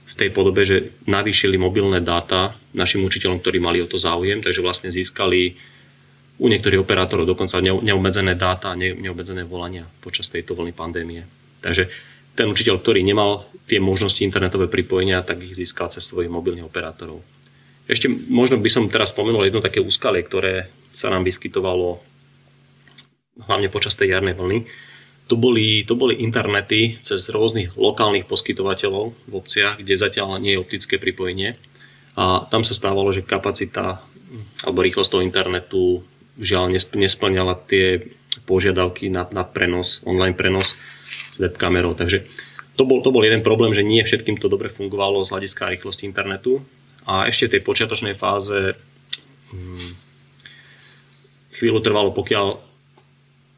v 0.09 0.13
tej 0.13 0.29
podobe, 0.35 0.61
že 0.67 0.93
navýšili 1.07 1.55
mobilné 1.55 2.03
dáta 2.03 2.53
našim 2.75 3.01
učiteľom, 3.07 3.39
ktorí 3.39 3.57
mali 3.63 3.79
o 3.81 3.89
to 3.89 3.97
záujem, 3.97 4.43
takže 4.43 4.61
vlastne 4.61 4.91
získali 4.91 5.57
u 6.39 6.47
niektorých 6.47 6.79
operátorov 6.79 7.27
dokonca 7.27 7.59
neobmedzené 7.59 8.35
dáta, 8.35 8.75
neobmedzené 8.75 9.43
volania 9.43 9.87
počas 9.99 10.31
tejto 10.31 10.55
vlny 10.55 10.71
pandémie. 10.71 11.27
Takže 11.59 11.91
ten 12.39 12.47
učiteľ, 12.47 12.79
ktorý 12.79 13.03
nemal 13.03 13.51
tie 13.67 13.83
možnosti 13.83 14.23
internetové 14.23 14.71
pripojenia, 14.71 15.27
tak 15.27 15.43
ich 15.43 15.59
získal 15.59 15.91
cez 15.91 16.07
svojich 16.07 16.31
mobilných 16.31 16.63
operátorov. 16.63 17.19
Ešte 17.83 18.07
možno 18.07 18.55
by 18.55 18.69
som 18.71 18.87
teraz 18.87 19.11
spomenul 19.11 19.43
jedno 19.43 19.59
také 19.59 19.83
úskalie, 19.83 20.23
ktoré 20.23 20.71
sa 20.95 21.11
nám 21.11 21.27
vyskytovalo 21.27 21.99
hlavne 23.43 23.67
počas 23.67 23.99
tej 23.99 24.15
jarnej 24.15 24.39
vlny, 24.39 24.63
to 25.29 25.35
boli, 25.37 25.85
to 25.85 25.93
boli 25.93 26.17
internety 26.25 26.97
cez 27.05 27.29
rôznych 27.29 27.77
lokálnych 27.77 28.25
poskytovateľov 28.25 29.13
v 29.29 29.33
obciach, 29.35 29.77
kde 29.77 29.99
zatiaľ 29.99 30.41
nie 30.41 30.57
je 30.57 30.63
optické 30.63 30.97
pripojenie. 30.97 31.53
A 32.17 32.49
tam 32.49 32.65
sa 32.65 32.73
stávalo, 32.73 33.13
že 33.13 33.21
kapacita 33.21 34.01
alebo 34.65 34.81
rýchlosť 34.81 35.09
toho 35.13 35.25
internetu 35.25 36.01
žiaľ 36.41 36.73
nesplňala 36.73 37.61
tie 37.69 38.09
požiadavky 38.49 39.13
na, 39.13 39.29
na 39.29 39.45
prenos, 39.45 40.01
online 40.01 40.33
prenos 40.33 40.81
webkamerou. 41.39 41.95
Takže 41.95 42.27
to 42.75 42.83
bol, 42.87 43.03
to 43.03 43.11
bol 43.11 43.23
jeden 43.23 43.43
problém, 43.43 43.71
že 43.75 43.83
nie 43.83 44.03
všetkým 44.03 44.39
to 44.39 44.51
dobre 44.51 44.67
fungovalo 44.71 45.23
z 45.23 45.31
hľadiska 45.35 45.71
rýchlosti 45.75 46.07
internetu. 46.07 46.63
A 47.07 47.25
ešte 47.25 47.49
v 47.49 47.53
tej 47.57 47.61
počiatočnej 47.65 48.15
fáze 48.15 48.75
hmm, 49.51 49.91
chvíľu 51.59 51.79
trvalo, 51.83 52.13
pokiaľ 52.13 52.69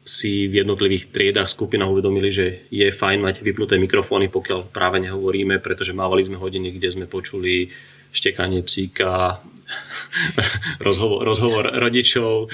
si 0.02 0.50
v 0.50 0.66
jednotlivých 0.66 1.14
triedách, 1.14 1.54
skupinách 1.54 1.94
uvedomili, 1.94 2.34
že 2.34 2.66
je 2.74 2.90
fajn 2.90 3.22
mať 3.22 3.36
vypnuté 3.46 3.78
mikrofóny, 3.78 4.26
pokiaľ 4.26 4.74
práve 4.74 4.98
nehovoríme, 4.98 5.62
pretože 5.62 5.94
mávali 5.94 6.26
sme 6.26 6.42
hodiny, 6.42 6.74
kde 6.74 6.88
sme 6.90 7.06
počuli 7.06 7.70
štekanie 8.10 8.66
psíka, 8.66 9.38
rozhovor, 10.86 11.24
rozhovor 11.24 11.64
rodičov, 11.72 12.48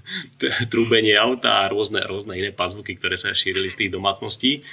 trúbenie 0.72 1.14
auta 1.16 1.66
a 1.66 1.70
rôzne, 1.70 2.02
rôzne 2.04 2.36
iné 2.36 2.50
pazvuky, 2.50 2.98
ktoré 2.98 3.14
sa 3.18 3.34
šírili 3.34 3.70
z 3.70 3.86
tých 3.86 3.90
domácností. 3.94 4.66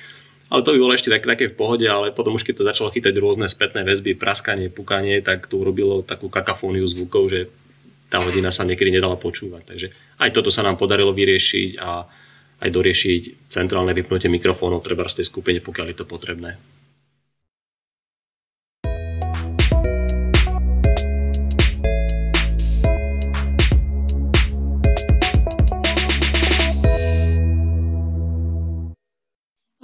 Ale 0.54 0.62
to 0.62 0.76
by 0.76 0.80
bolo 0.86 0.94
ešte 0.94 1.10
tak, 1.10 1.26
také 1.26 1.50
v 1.50 1.58
pohode, 1.58 1.88
ale 1.90 2.14
potom 2.14 2.38
už 2.38 2.46
keď 2.46 2.56
to 2.62 2.68
začalo 2.70 2.94
chytať 2.94 3.16
rôzne 3.18 3.50
spätné 3.50 3.82
väzby, 3.82 4.14
praskanie, 4.14 4.70
pukanie, 4.70 5.24
tak 5.24 5.50
to 5.50 5.58
urobilo 5.58 6.06
takú 6.06 6.30
kakafóniu 6.30 6.86
zvukov, 6.86 7.32
že 7.32 7.50
tá 8.14 8.22
hodina 8.22 8.54
sa 8.54 8.62
niekedy 8.62 8.94
nedala 8.94 9.18
počúvať. 9.18 9.64
Takže 9.66 9.88
aj 10.22 10.30
toto 10.30 10.54
sa 10.54 10.62
nám 10.62 10.78
podarilo 10.78 11.10
vyriešiť 11.10 11.82
a 11.82 12.06
aj 12.64 12.70
doriešiť 12.70 13.50
centrálne 13.50 13.98
vypnutie 13.98 14.30
mikrofónov 14.30 14.86
treba 14.86 15.10
z 15.10 15.24
tej 15.24 15.34
skupine, 15.34 15.60
pokiaľ 15.60 15.86
je 15.90 15.98
to 15.98 16.06
potrebné. 16.06 16.62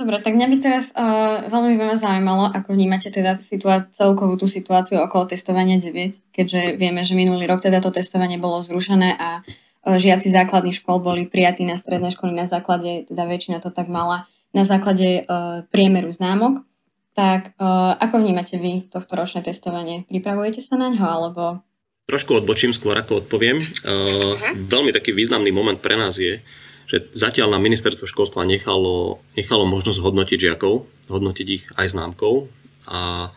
Dobre, 0.10 0.26
tak 0.26 0.42
mňa 0.42 0.48
by 0.50 0.58
teraz 0.58 0.90
uh, 0.98 1.46
veľmi 1.54 1.78
by 1.78 1.94
ma 1.94 1.98
zaujímalo, 2.02 2.50
ako 2.50 2.74
vnímate 2.74 3.14
teda 3.14 3.38
situá- 3.38 3.86
celkovú 3.94 4.42
tú 4.42 4.50
situáciu 4.50 4.98
okolo 5.06 5.30
testovania 5.30 5.78
9, 5.78 6.34
keďže 6.34 6.82
vieme, 6.82 7.06
že 7.06 7.14
minulý 7.14 7.46
rok 7.46 7.62
teda 7.62 7.78
to 7.78 7.94
testovanie 7.94 8.42
bolo 8.42 8.58
zrušené 8.66 9.14
a 9.14 9.46
uh, 9.46 10.02
žiaci 10.02 10.34
základných 10.34 10.82
škôl 10.82 10.98
boli 10.98 11.30
prijatí 11.30 11.62
na 11.62 11.78
stredné 11.78 12.10
školy 12.10 12.34
na 12.34 12.50
základe, 12.50 13.06
teda 13.06 13.22
väčšina 13.30 13.62
to 13.62 13.70
tak 13.70 13.86
mala, 13.86 14.26
na 14.50 14.66
základe 14.66 15.30
uh, 15.30 15.62
priemeru 15.70 16.10
známok. 16.10 16.66
Tak 17.14 17.54
uh, 17.62 17.94
ako 18.02 18.26
vnímate 18.26 18.58
vy 18.58 18.90
tohto 18.90 19.14
ročné 19.14 19.46
testovanie? 19.46 20.10
Pripravujete 20.10 20.66
sa 20.66 20.74
na 20.82 20.90
ňo 20.90 21.06
alebo... 21.06 21.62
Trošku 22.10 22.34
odbočím 22.34 22.74
skôr, 22.74 22.98
ako 22.98 23.22
odpoviem. 23.30 23.62
Uh, 23.86 24.34
uh-huh. 24.34 24.58
Veľmi 24.58 24.90
taký 24.90 25.14
významný 25.14 25.54
moment 25.54 25.78
pre 25.78 25.94
nás 25.94 26.18
je, 26.18 26.42
že 26.90 27.14
zatiaľ 27.14 27.54
na 27.54 27.60
ministerstvo 27.62 28.10
školstva 28.10 28.42
nechalo, 28.50 29.22
nechalo 29.38 29.70
možnosť 29.70 30.02
hodnotiť 30.02 30.38
žiakov, 30.42 30.90
hodnotiť 31.06 31.48
ich 31.48 31.64
aj 31.78 31.94
známkou 31.94 32.50
a 32.90 33.30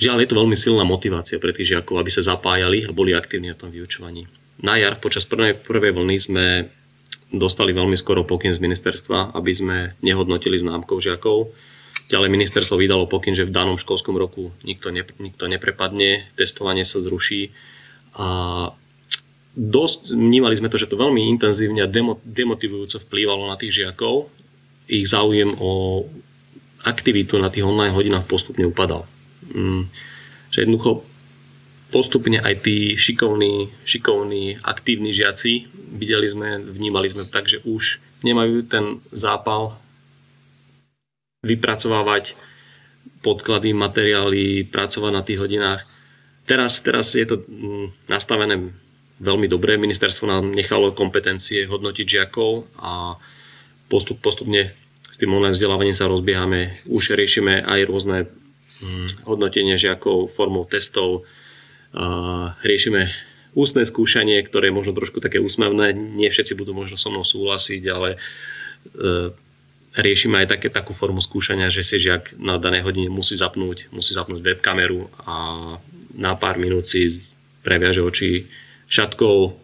žiaľ 0.00 0.24
je 0.24 0.28
to 0.32 0.38
veľmi 0.40 0.56
silná 0.56 0.88
motivácia 0.88 1.36
pre 1.36 1.52
tých 1.52 1.76
žiakov, 1.76 2.00
aby 2.00 2.08
sa 2.08 2.24
zapájali 2.24 2.88
a 2.88 2.96
boli 2.96 3.12
aktívni 3.12 3.52
na 3.52 3.60
tom 3.60 3.68
vyučovaní. 3.68 4.24
Na 4.64 4.80
jar 4.80 4.96
počas 4.96 5.28
prvej, 5.28 5.60
prvej 5.60 5.92
vlny 5.92 6.16
sme 6.16 6.46
dostali 7.28 7.76
veľmi 7.76 7.96
skoro 7.96 8.24
pokyn 8.24 8.56
z 8.56 8.60
ministerstva, 8.60 9.36
aby 9.36 9.52
sme 9.52 9.76
nehodnotili 10.00 10.56
známkou 10.56 10.96
žiakov. 10.96 11.52
Ďalej 12.08 12.28
ministerstvo 12.28 12.80
vydalo 12.80 13.04
pokyn, 13.08 13.36
že 13.36 13.48
v 13.48 13.52
danom 13.52 13.76
školskom 13.76 14.16
roku 14.16 14.52
nikto, 14.64 14.92
ne, 14.92 15.04
nikto 15.20 15.44
neprepadne, 15.48 16.28
testovanie 16.36 16.84
sa 16.84 17.00
zruší 17.00 17.52
a 18.16 18.68
dosť 19.52 20.16
vnímali 20.16 20.56
sme 20.56 20.72
to, 20.72 20.80
že 20.80 20.88
to 20.88 20.96
veľmi 20.96 21.28
intenzívne 21.28 21.84
a 21.84 21.92
demotivujúco 22.24 22.96
vplývalo 23.04 23.48
na 23.48 23.60
tých 23.60 23.84
žiakov. 23.84 24.32
Ich 24.88 25.08
záujem 25.12 25.52
o 25.60 26.04
aktivitu 26.82 27.38
na 27.38 27.52
tých 27.52 27.62
online 27.62 27.94
hodinách 27.94 28.26
postupne 28.26 28.64
upadal. 28.66 29.06
Mm, 29.52 29.92
že 30.50 30.64
jednoducho 30.64 31.04
postupne 31.92 32.40
aj 32.40 32.64
tí 32.64 32.96
šikovní, 32.96 33.68
šikovní, 33.84 34.64
aktívni 34.64 35.12
žiaci, 35.12 35.68
videli 35.92 36.26
sme, 36.26 36.58
vnímali 36.64 37.12
sme 37.12 37.28
tak, 37.28 37.46
že 37.52 37.60
už 37.68 38.00
nemajú 38.24 38.64
ten 38.64 39.04
zápal 39.12 39.76
vypracovávať 41.44 42.32
podklady, 43.20 43.76
materiály, 43.76 44.64
pracovať 44.66 45.12
na 45.12 45.22
tých 45.22 45.38
hodinách. 45.38 45.84
Teraz, 46.48 46.80
teraz 46.82 47.14
je 47.14 47.26
to 47.28 47.44
mm, 47.44 48.10
nastavené 48.10 48.72
veľmi 49.22 49.46
dobré. 49.46 49.78
Ministerstvo 49.78 50.26
nám 50.26 50.50
nechalo 50.50 50.90
kompetencie 50.90 51.64
hodnotiť 51.70 52.06
žiakov 52.06 52.66
a 52.82 53.14
postup, 53.86 54.18
postupne 54.18 54.74
s 55.06 55.16
tým 55.16 55.30
online 55.30 55.54
vzdelávaním 55.54 55.94
sa 55.94 56.10
rozbiehame. 56.10 56.82
Už 56.90 57.14
riešime 57.14 57.62
aj 57.62 57.80
rôzne 57.86 58.26
hm, 58.82 59.22
hodnotenie 59.30 59.78
žiakov 59.78 60.34
formou 60.34 60.66
testov. 60.66 61.22
Riešime 62.66 63.12
ústne 63.52 63.84
skúšanie, 63.84 64.40
ktoré 64.42 64.72
je 64.72 64.76
možno 64.80 64.92
trošku 64.96 65.20
také 65.20 65.38
úsmevné. 65.38 65.92
Nie 65.92 66.32
všetci 66.32 66.56
budú 66.56 66.72
možno 66.72 66.96
so 66.96 67.12
mnou 67.12 67.22
súhlasiť, 67.22 67.82
ale 67.92 68.16
e, 68.16 68.18
riešime 69.92 70.40
aj 70.44 70.56
také, 70.56 70.72
takú 70.72 70.96
formu 70.96 71.20
skúšania, 71.20 71.68
že 71.68 71.84
si 71.84 72.00
žiak 72.00 72.32
na 72.40 72.56
danej 72.56 72.88
hodine 72.88 73.12
musí 73.12 73.36
zapnúť, 73.36 73.92
musí 73.92 74.16
zapnúť 74.16 74.40
webkameru 74.40 75.12
a 75.28 75.36
na 76.16 76.32
pár 76.36 76.56
minút 76.56 76.88
si 76.88 77.12
previaže 77.60 78.00
oči 78.00 78.48
šatkou. 78.92 79.56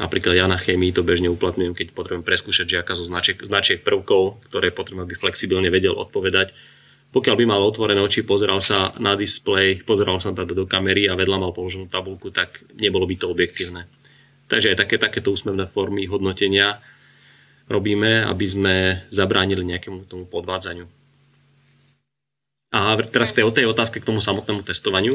Napríklad 0.00 0.34
ja 0.34 0.48
na 0.48 0.56
chémii 0.56 0.96
to 0.96 1.04
bežne 1.04 1.28
uplatňujem, 1.28 1.76
keď 1.76 1.92
potrebujem 1.92 2.24
preskúšať 2.24 2.80
žiaka 2.80 2.96
zo 2.96 3.04
značiek, 3.04 3.36
značiek 3.36 3.84
prvkov, 3.84 4.40
ktoré 4.48 4.72
potrebujem, 4.72 5.04
aby 5.04 5.14
flexibilne 5.20 5.68
vedel 5.68 5.92
odpovedať. 5.92 6.56
Pokiaľ 7.12 7.36
by 7.38 7.44
mal 7.46 7.62
otvorené 7.62 8.02
oči, 8.02 8.26
pozeral 8.26 8.58
sa 8.58 8.90
na 8.98 9.14
displej, 9.14 9.86
pozeral 9.86 10.18
sa 10.18 10.34
teda 10.34 10.50
do 10.50 10.66
kamery 10.66 11.06
a 11.06 11.14
vedľa 11.14 11.38
mal 11.38 11.52
položenú 11.54 11.86
tabulku, 11.86 12.34
tak 12.34 12.58
nebolo 12.74 13.06
by 13.06 13.14
to 13.14 13.30
objektívne. 13.30 13.86
Takže 14.50 14.74
aj 14.74 14.80
také, 14.82 14.98
takéto 14.98 15.30
úsmevné 15.30 15.70
formy 15.70 16.10
hodnotenia 16.10 16.82
robíme, 17.70 18.26
aby 18.26 18.46
sme 18.50 18.74
zabránili 19.14 19.62
nejakému 19.62 20.10
tomu 20.10 20.26
podvádzaniu. 20.26 20.90
A 22.74 22.98
teraz 23.06 23.30
tej, 23.30 23.46
tej 23.54 23.70
otázke 23.70 24.02
k 24.02 24.08
tomu 24.10 24.18
samotnému 24.18 24.66
testovaniu. 24.66 25.14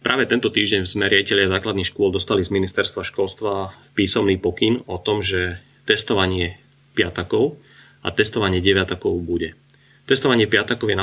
Práve 0.00 0.24
tento 0.24 0.48
týždeň 0.48 0.88
sme 0.88 1.12
riaditeľia 1.12 1.52
základných 1.52 1.92
škôl 1.92 2.08
dostali 2.08 2.40
z 2.40 2.56
ministerstva 2.56 3.04
školstva 3.04 3.76
písomný 3.92 4.40
pokyn 4.40 4.80
o 4.88 4.96
tom, 4.96 5.20
že 5.20 5.60
testovanie 5.84 6.56
piatakov 6.96 7.60
a 8.00 8.08
testovanie 8.08 8.64
deviatakov 8.64 9.12
bude. 9.20 9.52
Testovanie 10.08 10.48
piatakov 10.48 10.88
je 10.88 10.96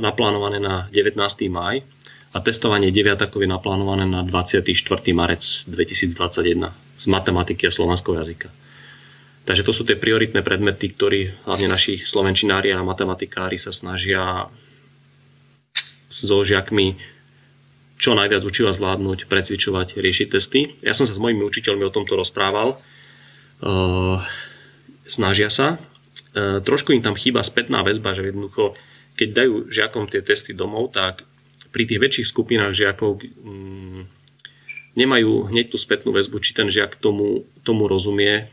naplánované 0.00 0.58
na 0.64 0.88
19. 0.88 1.20
maj 1.52 1.84
a 2.32 2.38
testovanie 2.40 2.88
deviatakov 2.88 3.44
je 3.44 3.52
naplánované 3.52 4.08
na 4.08 4.24
24. 4.24 4.64
marec 5.12 5.44
2021 5.68 6.72
z 6.72 7.04
matematiky 7.04 7.68
a 7.68 7.72
slovanského 7.72 8.16
jazyka. 8.16 8.48
Takže 9.44 9.64
to 9.64 9.72
sú 9.76 9.84
tie 9.84 9.96
prioritné 9.96 10.40
predmety, 10.40 10.92
ktorí 10.92 11.44
hlavne 11.44 11.68
naši 11.68 12.00
slovenčinári 12.00 12.72
a 12.72 12.84
matematikári 12.84 13.60
sa 13.60 13.72
snažia 13.72 14.48
so 16.08 16.40
žiakmi 16.44 16.96
čo 17.98 18.14
najviac 18.14 18.46
učiva 18.46 18.70
zvládnuť, 18.70 19.26
precvičovať, 19.26 19.98
riešiť 19.98 20.28
testy. 20.30 20.78
Ja 20.86 20.94
som 20.94 21.04
sa 21.04 21.18
s 21.18 21.20
mojimi 21.20 21.42
učiteľmi 21.42 21.82
o 21.82 21.94
tomto 21.94 22.14
rozprával. 22.14 22.78
Uh, 23.58 24.22
snažia 25.10 25.50
sa. 25.50 25.82
Uh, 26.30 26.62
trošku 26.62 26.94
im 26.94 27.02
tam 27.02 27.18
chýba 27.18 27.42
spätná 27.42 27.82
väzba, 27.82 28.14
že 28.14 28.30
jednoducho, 28.30 28.78
keď 29.18 29.28
dajú 29.34 29.54
žiakom 29.66 30.06
tie 30.06 30.22
testy 30.22 30.54
domov, 30.54 30.94
tak 30.94 31.26
pri 31.74 31.84
tých 31.90 31.98
väčších 31.98 32.30
skupinách 32.30 32.78
žiakov 32.78 33.18
um, 33.18 34.06
nemajú 34.94 35.50
hneď 35.50 35.74
tú 35.74 35.76
spätnú 35.76 36.14
väzbu, 36.14 36.38
či 36.38 36.54
ten 36.54 36.70
žiak 36.70 36.94
tomu, 37.02 37.50
tomu 37.66 37.90
rozumie, 37.90 38.46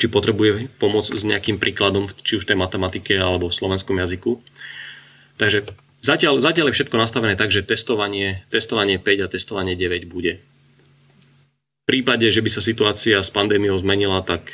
či 0.00 0.08
potrebuje 0.08 0.72
pomoc 0.80 1.04
s 1.04 1.20
nejakým 1.20 1.60
príkladom, 1.60 2.08
či 2.24 2.40
už 2.40 2.48
tej 2.48 2.56
matematike 2.56 3.12
alebo 3.12 3.52
v 3.52 3.58
slovenskom 3.60 4.00
jazyku. 4.00 4.40
Takže 5.36 5.68
zatiaľ, 6.02 6.42
zatiaľ 6.42 6.70
je 6.70 6.76
všetko 6.82 6.96
nastavené 6.98 7.34
tak, 7.38 7.54
že 7.54 7.64
testovanie, 7.64 8.44
testovanie 8.50 8.98
5 9.00 9.24
a 9.24 9.26
testovanie 9.30 9.78
9 9.78 10.10
bude. 10.10 10.42
V 11.82 11.84
prípade, 11.86 12.26
že 12.30 12.42
by 12.42 12.50
sa 12.50 12.62
situácia 12.62 13.18
s 13.22 13.30
pandémiou 13.30 13.78
zmenila, 13.78 14.22
tak 14.22 14.50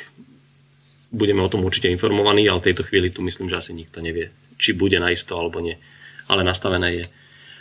budeme 1.09 1.41
o 1.41 1.49
tom 1.49 1.65
určite 1.65 1.89
informovaní, 1.89 2.45
ale 2.45 2.61
v 2.61 2.73
tejto 2.73 2.85
chvíli 2.85 3.09
tu 3.09 3.25
myslím, 3.25 3.49
že 3.49 3.57
asi 3.57 3.71
nikto 3.73 4.01
nevie, 4.01 4.29
či 4.61 4.77
bude 4.77 4.97
naisto 5.01 5.33
alebo 5.37 5.61
nie. 5.61 5.77
Ale 6.29 6.45
nastavené 6.45 7.01
je. 7.01 7.05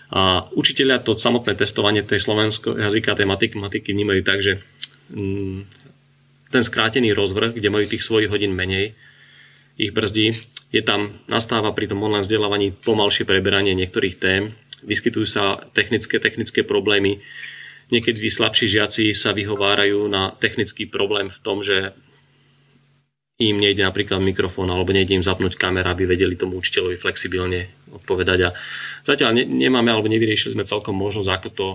A 0.08 0.48
učiteľia 0.56 1.04
to 1.04 1.16
samotné 1.16 1.56
testovanie 1.56 2.00
tej 2.00 2.20
slovenského 2.20 2.80
jazyka, 2.80 3.16
tej 3.16 3.28
matematiky 3.28 3.92
vnímajú 3.92 4.20
tak, 4.24 4.40
že 4.40 4.64
mm, 5.12 5.58
ten 6.48 6.62
skrátený 6.64 7.12
rozvrh, 7.12 7.52
kde 7.56 7.68
majú 7.68 7.84
tých 7.84 8.04
svojich 8.04 8.32
hodín 8.32 8.56
menej, 8.56 8.96
ich 9.76 9.92
brzdí. 9.92 10.40
Je 10.68 10.84
tam, 10.84 11.16
nastáva 11.24 11.72
pri 11.72 11.88
tom 11.88 12.04
online 12.04 12.28
vzdelávaní 12.28 12.76
pomalšie 12.76 13.24
preberanie 13.24 13.72
niektorých 13.72 14.20
tém, 14.20 14.52
vyskytujú 14.84 15.26
sa 15.26 15.64
technické, 15.72 16.20
technické 16.20 16.60
problémy. 16.60 17.24
Niekedy 17.88 18.20
slabší 18.28 18.68
žiaci 18.68 19.16
sa 19.16 19.32
vyhovárajú 19.32 20.06
na 20.12 20.36
technický 20.36 20.84
problém 20.84 21.32
v 21.32 21.40
tom, 21.40 21.64
že 21.64 21.96
im 23.38 23.54
nejde 23.54 23.86
napríklad 23.86 24.18
mikrofón 24.18 24.66
alebo 24.68 24.90
nejde 24.90 25.14
im 25.14 25.24
zapnúť 25.24 25.54
kamera, 25.54 25.94
aby 25.94 26.10
vedeli 26.10 26.34
tomu 26.34 26.58
učiteľovi 26.58 26.98
flexibilne 26.98 27.70
odpovedať. 27.88 28.38
A 28.44 28.54
zatiaľ 29.06 29.46
nemáme 29.46 29.88
alebo 29.94 30.10
nevyriešili 30.10 30.58
sme 30.58 30.68
celkom 30.68 30.98
možnosť, 30.98 31.30
ako 31.30 31.50
to 31.54 31.68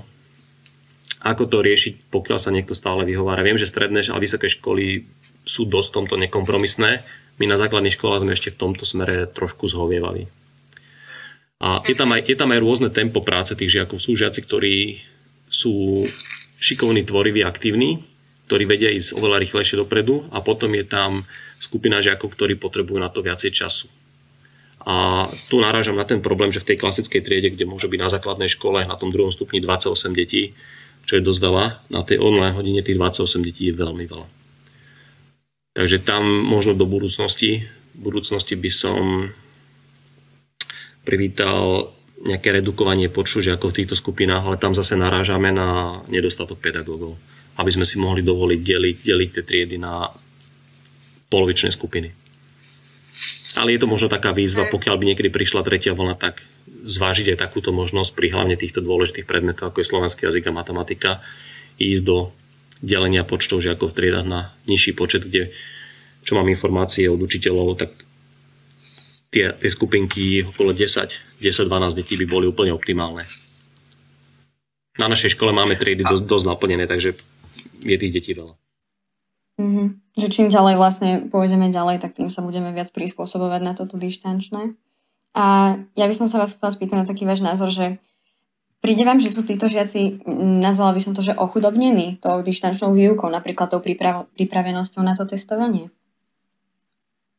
ako 1.23 1.47
to 1.47 1.63
riešiť, 1.63 2.11
pokiaľ 2.11 2.39
sa 2.39 2.51
niekto 2.51 2.75
stále 2.75 3.07
vyhovára. 3.07 3.47
Viem, 3.47 3.55
že 3.55 3.63
stredné 3.63 4.03
a 4.11 4.19
vysoké 4.19 4.51
školy 4.51 5.07
sú 5.47 5.63
dosť 5.63 5.89
tomto 5.95 6.15
nekompromisné. 6.19 7.07
My 7.41 7.49
na 7.49 7.57
základných 7.57 7.97
školách 7.97 8.21
sme 8.21 8.35
ešte 8.37 8.53
v 8.53 8.59
tomto 8.59 8.85
smere 8.85 9.25
trošku 9.25 9.65
zhovievaví. 9.65 10.29
A 11.63 11.79
je 11.87 11.95
tam, 11.95 12.11
aj, 12.11 12.27
je 12.27 12.35
tam 12.35 12.51
aj 12.51 12.59
rôzne 12.59 12.89
tempo 12.91 13.23
práce 13.23 13.55
tých 13.55 13.71
žiakov. 13.71 14.03
Sú 14.03 14.19
žiaci, 14.19 14.43
ktorí 14.43 14.99
sú 15.47 16.03
šikovní, 16.59 17.07
tvoriví, 17.07 17.39
aktívni, 17.41 18.03
ktorí 18.51 18.67
vedia 18.67 18.91
ísť 18.91 19.15
oveľa 19.15 19.39
rýchlejšie 19.47 19.79
dopredu 19.79 20.27
a 20.29 20.43
potom 20.43 20.75
je 20.75 20.83
tam 20.83 21.23
skupina 21.63 22.03
žiakov, 22.03 22.35
ktorí 22.35 22.59
potrebujú 22.59 22.99
na 22.99 23.07
to 23.07 23.23
viacej 23.23 23.55
času. 23.55 23.87
A 24.83 25.27
tu 25.47 25.63
narážam 25.63 25.95
na 25.95 26.03
ten 26.03 26.19
problém, 26.19 26.51
že 26.51 26.59
v 26.59 26.75
tej 26.75 26.77
klasickej 26.83 27.23
triede, 27.23 27.55
kde 27.55 27.63
môže 27.63 27.87
byť 27.87 27.99
na 28.03 28.11
základnej 28.11 28.51
škole 28.51 28.83
na 28.83 28.99
tom 28.99 29.15
druhom 29.15 29.31
stupni 29.31 29.63
28 29.63 30.11
detí, 30.11 30.51
čo 31.07 31.15
je 31.15 31.23
dosť 31.23 31.39
veľa. 31.39 31.65
Na 31.87 32.03
tej 32.03 32.19
online 32.19 32.51
hodine 32.51 32.83
tých 32.83 32.99
28 32.99 33.39
detí 33.47 33.71
je 33.71 33.75
veľmi 33.79 34.03
veľa. 34.03 34.42
Takže 35.73 36.05
tam 36.05 36.21
možno 36.45 36.77
do 36.77 36.85
budúcnosti, 36.85 37.65
v 37.97 37.99
budúcnosti 37.99 38.53
by 38.53 38.71
som 38.73 39.33
privítal 41.01 41.93
nejaké 42.23 42.55
redukovanie 42.55 43.11
počtu 43.11 43.43
žiakov 43.43 43.73
v 43.73 43.83
týchto 43.83 43.97
skupinách, 43.97 44.47
ale 44.47 44.61
tam 44.61 44.77
zase 44.77 44.95
narážame 44.95 45.51
na 45.51 45.99
nedostatok 46.07 46.61
pedagógov, 46.61 47.19
aby 47.59 47.71
sme 47.73 47.83
si 47.83 47.99
mohli 47.99 48.23
dovoliť 48.23 48.59
deliť, 48.63 48.97
deliť 49.03 49.29
tie 49.33 49.43
triedy 49.43 49.75
na 49.81 50.07
polovičné 51.27 51.73
skupiny. 51.73 52.13
Ale 53.53 53.73
je 53.73 53.81
to 53.81 53.89
možno 53.89 54.09
taká 54.09 54.33
výzva, 54.33 54.69
pokiaľ 54.69 54.95
by 54.97 55.05
niekedy 55.13 55.29
prišla 55.29 55.65
tretia 55.65 55.93
vlna, 55.93 56.17
tak 56.17 56.41
zvážiť 56.85 57.33
aj 57.33 57.41
takúto 57.49 57.69
možnosť 57.69 58.13
pri 58.13 58.33
hlavne 58.33 58.55
týchto 58.57 58.81
dôležitých 58.81 59.29
predmetov, 59.29 59.69
ako 59.69 59.81
je 59.81 59.89
slovenský 59.89 60.21
jazyk 60.25 60.49
a 60.49 60.57
matematika, 60.57 61.11
ísť 61.77 62.03
do 62.05 62.17
delenia 62.83 63.23
počtov 63.23 63.63
žiakov 63.63 63.95
v 63.95 63.97
triedách 63.97 64.27
na 64.27 64.51
nižší 64.67 64.91
počet, 64.91 65.23
kde, 65.23 65.55
čo 66.27 66.35
mám 66.35 66.51
informácie 66.51 67.07
od 67.07 67.23
učiteľov, 67.23 67.79
tak 67.79 67.95
tie, 69.31 69.55
tie 69.55 69.69
skupinky 69.71 70.43
okolo 70.43 70.75
10, 70.75 71.39
10-12 71.39 71.95
detí 71.95 72.19
by 72.19 72.27
boli 72.27 72.45
úplne 72.45 72.75
optimálne. 72.75 73.23
Na 74.99 75.09
našej 75.09 75.39
škole 75.39 75.55
máme 75.55 75.79
triedy 75.79 76.05
dosť, 76.05 76.27
dosť 76.27 76.45
naplnené, 76.45 76.85
takže 76.85 77.17
je 77.81 77.97
tých 77.97 78.13
detí 78.13 78.35
veľa. 78.35 78.53
Mm-hmm. 79.57 79.87
Že 80.19 80.27
čím 80.29 80.47
ďalej 80.53 80.75
vlastne 80.77 81.09
pôjdeme 81.33 81.73
ďalej, 81.73 82.03
tak 82.03 82.13
tým 82.13 82.29
sa 82.29 82.45
budeme 82.45 82.69
viac 82.75 82.93
prispôsobovať 82.93 83.61
na 83.63 83.73
toto 83.73 83.97
dištančné. 83.97 84.77
A 85.33 85.77
ja 85.97 86.05
by 86.05 86.13
som 86.13 86.29
sa 86.29 86.37
vás 86.37 86.53
chcela 86.53 86.69
spýtať 86.69 86.97
na 87.01 87.09
taký 87.09 87.25
váš 87.25 87.41
názor, 87.41 87.73
že 87.73 87.97
príde 88.83 89.07
vám, 89.07 89.23
že 89.23 89.31
sú 89.31 89.47
títo 89.47 89.71
žiaci, 89.71 90.27
nazvala 90.59 90.91
by 90.91 90.99
som 90.99 91.15
to, 91.15 91.23
že 91.23 91.39
ochudobnení 91.39 92.19
tou 92.19 92.43
dištančnou 92.43 92.91
výukou, 92.91 93.31
napríklad 93.31 93.71
tou 93.71 93.79
priprav- 93.79 94.27
pripravenosťou 94.35 94.99
na 94.99 95.15
to 95.15 95.23
testovanie? 95.23 95.87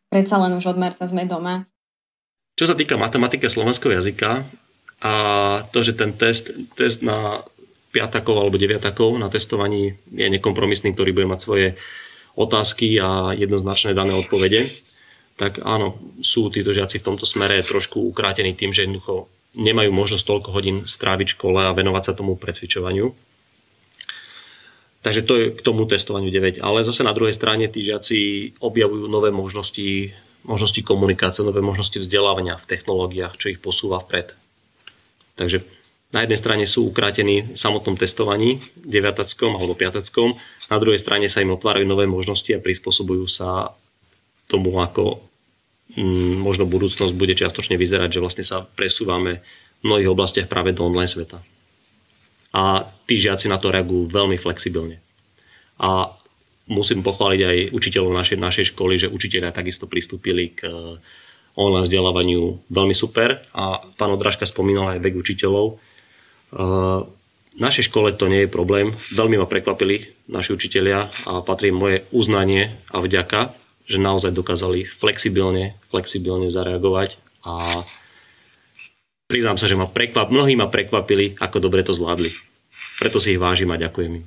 Predsa 0.08 0.40
len 0.40 0.56
už 0.56 0.72
od 0.72 0.80
marca 0.80 1.04
sme 1.04 1.28
doma. 1.28 1.68
Čo 2.56 2.72
sa 2.72 2.78
týka 2.78 2.96
matematiky 2.96 3.44
slovenského 3.52 3.92
jazyka 3.92 4.48
a 5.04 5.12
to, 5.68 5.84
že 5.84 5.92
ten 5.92 6.16
test, 6.16 6.48
test 6.80 7.04
na 7.04 7.44
piatakov 7.92 8.40
alebo 8.40 8.56
deviatakov 8.56 9.12
na 9.20 9.28
testovaní 9.28 10.00
je 10.08 10.26
nekompromisný, 10.32 10.96
ktorý 10.96 11.12
bude 11.12 11.28
mať 11.28 11.40
svoje 11.44 11.68
otázky 12.40 12.96
a 12.98 13.36
jednoznačné 13.36 13.92
dané 13.92 14.16
odpovede, 14.16 14.70
tak 15.36 15.60
áno, 15.60 15.98
sú 16.24 16.48
títo 16.48 16.72
žiaci 16.72 17.02
v 17.02 17.06
tomto 17.10 17.26
smere 17.28 17.60
trošku 17.60 18.00
ukrátení 18.00 18.56
tým, 18.56 18.70
že 18.72 18.86
jednoducho 18.86 19.28
nemajú 19.54 19.90
možnosť 19.94 20.24
toľko 20.26 20.48
hodín 20.50 20.76
stráviť 20.84 21.26
v 21.30 21.34
škole 21.38 21.60
a 21.62 21.74
venovať 21.74 22.02
sa 22.10 22.16
tomu 22.18 22.34
precvičovaniu. 22.34 23.14
Takže 25.04 25.20
to 25.22 25.32
je 25.36 25.44
k 25.52 25.60
tomu 25.60 25.84
testovaniu 25.84 26.32
9. 26.32 26.64
Ale 26.64 26.80
zase 26.80 27.04
na 27.04 27.12
druhej 27.12 27.36
strane 27.36 27.68
tí 27.68 27.84
žiaci 27.84 28.18
objavujú 28.56 29.04
nové 29.04 29.28
možnosti, 29.28 30.16
možnosti 30.48 30.80
komunikácie, 30.80 31.44
nové 31.44 31.60
možnosti 31.60 32.00
vzdelávania 32.00 32.56
v 32.56 32.68
technológiách, 32.68 33.36
čo 33.36 33.52
ich 33.52 33.60
posúva 33.60 34.00
vpred. 34.00 34.32
Takže 35.36 35.60
na 36.14 36.22
jednej 36.22 36.38
strane 36.38 36.64
sú 36.64 36.88
ukrátení 36.88 37.52
v 37.52 37.58
samotnom 37.58 37.98
testovaní, 37.98 38.62
deviatackom 38.78 39.58
alebo 39.58 39.74
piatackom, 39.74 40.38
na 40.70 40.78
druhej 40.78 41.02
strane 41.02 41.26
sa 41.26 41.42
im 41.42 41.52
otvárajú 41.52 41.84
nové 41.84 42.06
možnosti 42.06 42.48
a 42.54 42.62
prispôsobujú 42.62 43.26
sa 43.26 43.74
tomu, 44.46 44.78
ako 44.78 45.20
možno 46.40 46.66
budúcnosť 46.66 47.14
bude 47.14 47.38
čiastočne 47.38 47.78
vyzerať, 47.78 48.18
že 48.18 48.22
vlastne 48.22 48.44
sa 48.46 48.66
presúvame 48.66 49.42
v 49.80 49.84
mnohých 49.86 50.10
oblastiach 50.10 50.50
práve 50.50 50.74
do 50.74 50.82
online 50.82 51.10
sveta. 51.10 51.38
A 52.54 52.86
tí 53.06 53.18
žiaci 53.18 53.50
na 53.50 53.58
to 53.58 53.74
reagujú 53.74 54.10
veľmi 54.10 54.38
flexibilne. 54.38 55.02
A 55.78 56.14
musím 56.70 57.02
pochváliť 57.02 57.40
aj 57.42 57.58
učiteľov 57.74 58.14
našej, 58.14 58.38
našej 58.38 58.66
školy, 58.72 58.94
že 58.96 59.12
učiteľia 59.12 59.50
takisto 59.50 59.90
pristúpili 59.90 60.54
k 60.54 60.66
online 61.54 61.86
vzdelávaniu 61.86 62.66
veľmi 62.70 62.94
super 62.94 63.42
a 63.54 63.82
pán 63.94 64.10
Odrážka 64.14 64.46
spomínal 64.46 64.98
aj 64.98 65.02
vek 65.02 65.14
učiteľov. 65.14 65.78
V 66.54 67.58
našej 67.62 67.90
škole 67.90 68.10
to 68.18 68.26
nie 68.26 68.46
je 68.46 68.50
problém. 68.50 68.98
Veľmi 69.14 69.38
ma 69.38 69.46
prekvapili 69.46 70.26
naši 70.26 70.54
učiteľia 70.58 71.10
a 71.30 71.42
patrí 71.46 71.70
moje 71.70 72.06
uznanie 72.10 72.82
a 72.90 72.98
vďaka, 72.98 73.54
že 73.84 74.00
naozaj 74.00 74.32
dokázali 74.32 74.88
flexibilne, 74.88 75.76
flexibilne 75.92 76.48
zareagovať 76.48 77.20
a 77.44 77.84
priznám 79.28 79.60
sa, 79.60 79.68
že 79.68 79.76
ma 79.76 79.84
prekvap, 79.84 80.32
mnohí 80.32 80.56
ma 80.56 80.72
prekvapili, 80.72 81.36
ako 81.36 81.60
dobre 81.60 81.84
to 81.84 81.92
zvládli. 81.92 82.32
Preto 82.96 83.20
si 83.20 83.36
ich 83.36 83.42
vážim 83.42 83.68
a 83.74 83.80
ďakujem 83.80 84.22
im. 84.22 84.26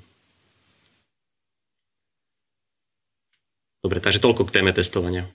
Dobre, 3.82 4.04
takže 4.04 4.22
toľko 4.22 4.50
k 4.50 4.54
téme 4.62 4.72
testovania. 4.76 5.30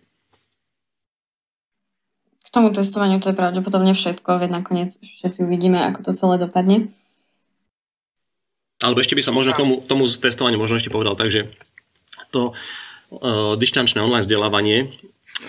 K 2.43 2.49
tomu 2.53 2.69
testovaniu 2.69 3.16
to 3.19 3.32
je 3.32 3.39
pravdepodobne 3.39 3.97
všetko, 3.97 4.39
veď 4.39 4.51
nakoniec 4.53 4.90
všetci 5.01 5.40
uvidíme, 5.40 5.81
ako 5.89 6.05
to 6.05 6.12
celé 6.12 6.36
dopadne. 6.36 6.93
Alebo 8.82 8.99
ešte 9.01 9.15
by 9.16 9.23
sa 9.24 9.32
možno 9.32 9.57
tomu, 9.57 9.81
tomu 9.86 10.05
testovaniu 10.05 10.61
možno 10.61 10.77
ešte 10.77 10.93
povedal 10.93 11.16
tak, 11.16 11.32
že 11.32 11.49
to 12.35 12.53
dištančné 13.60 14.01
online 14.01 14.24
vzdelávanie 14.24 14.78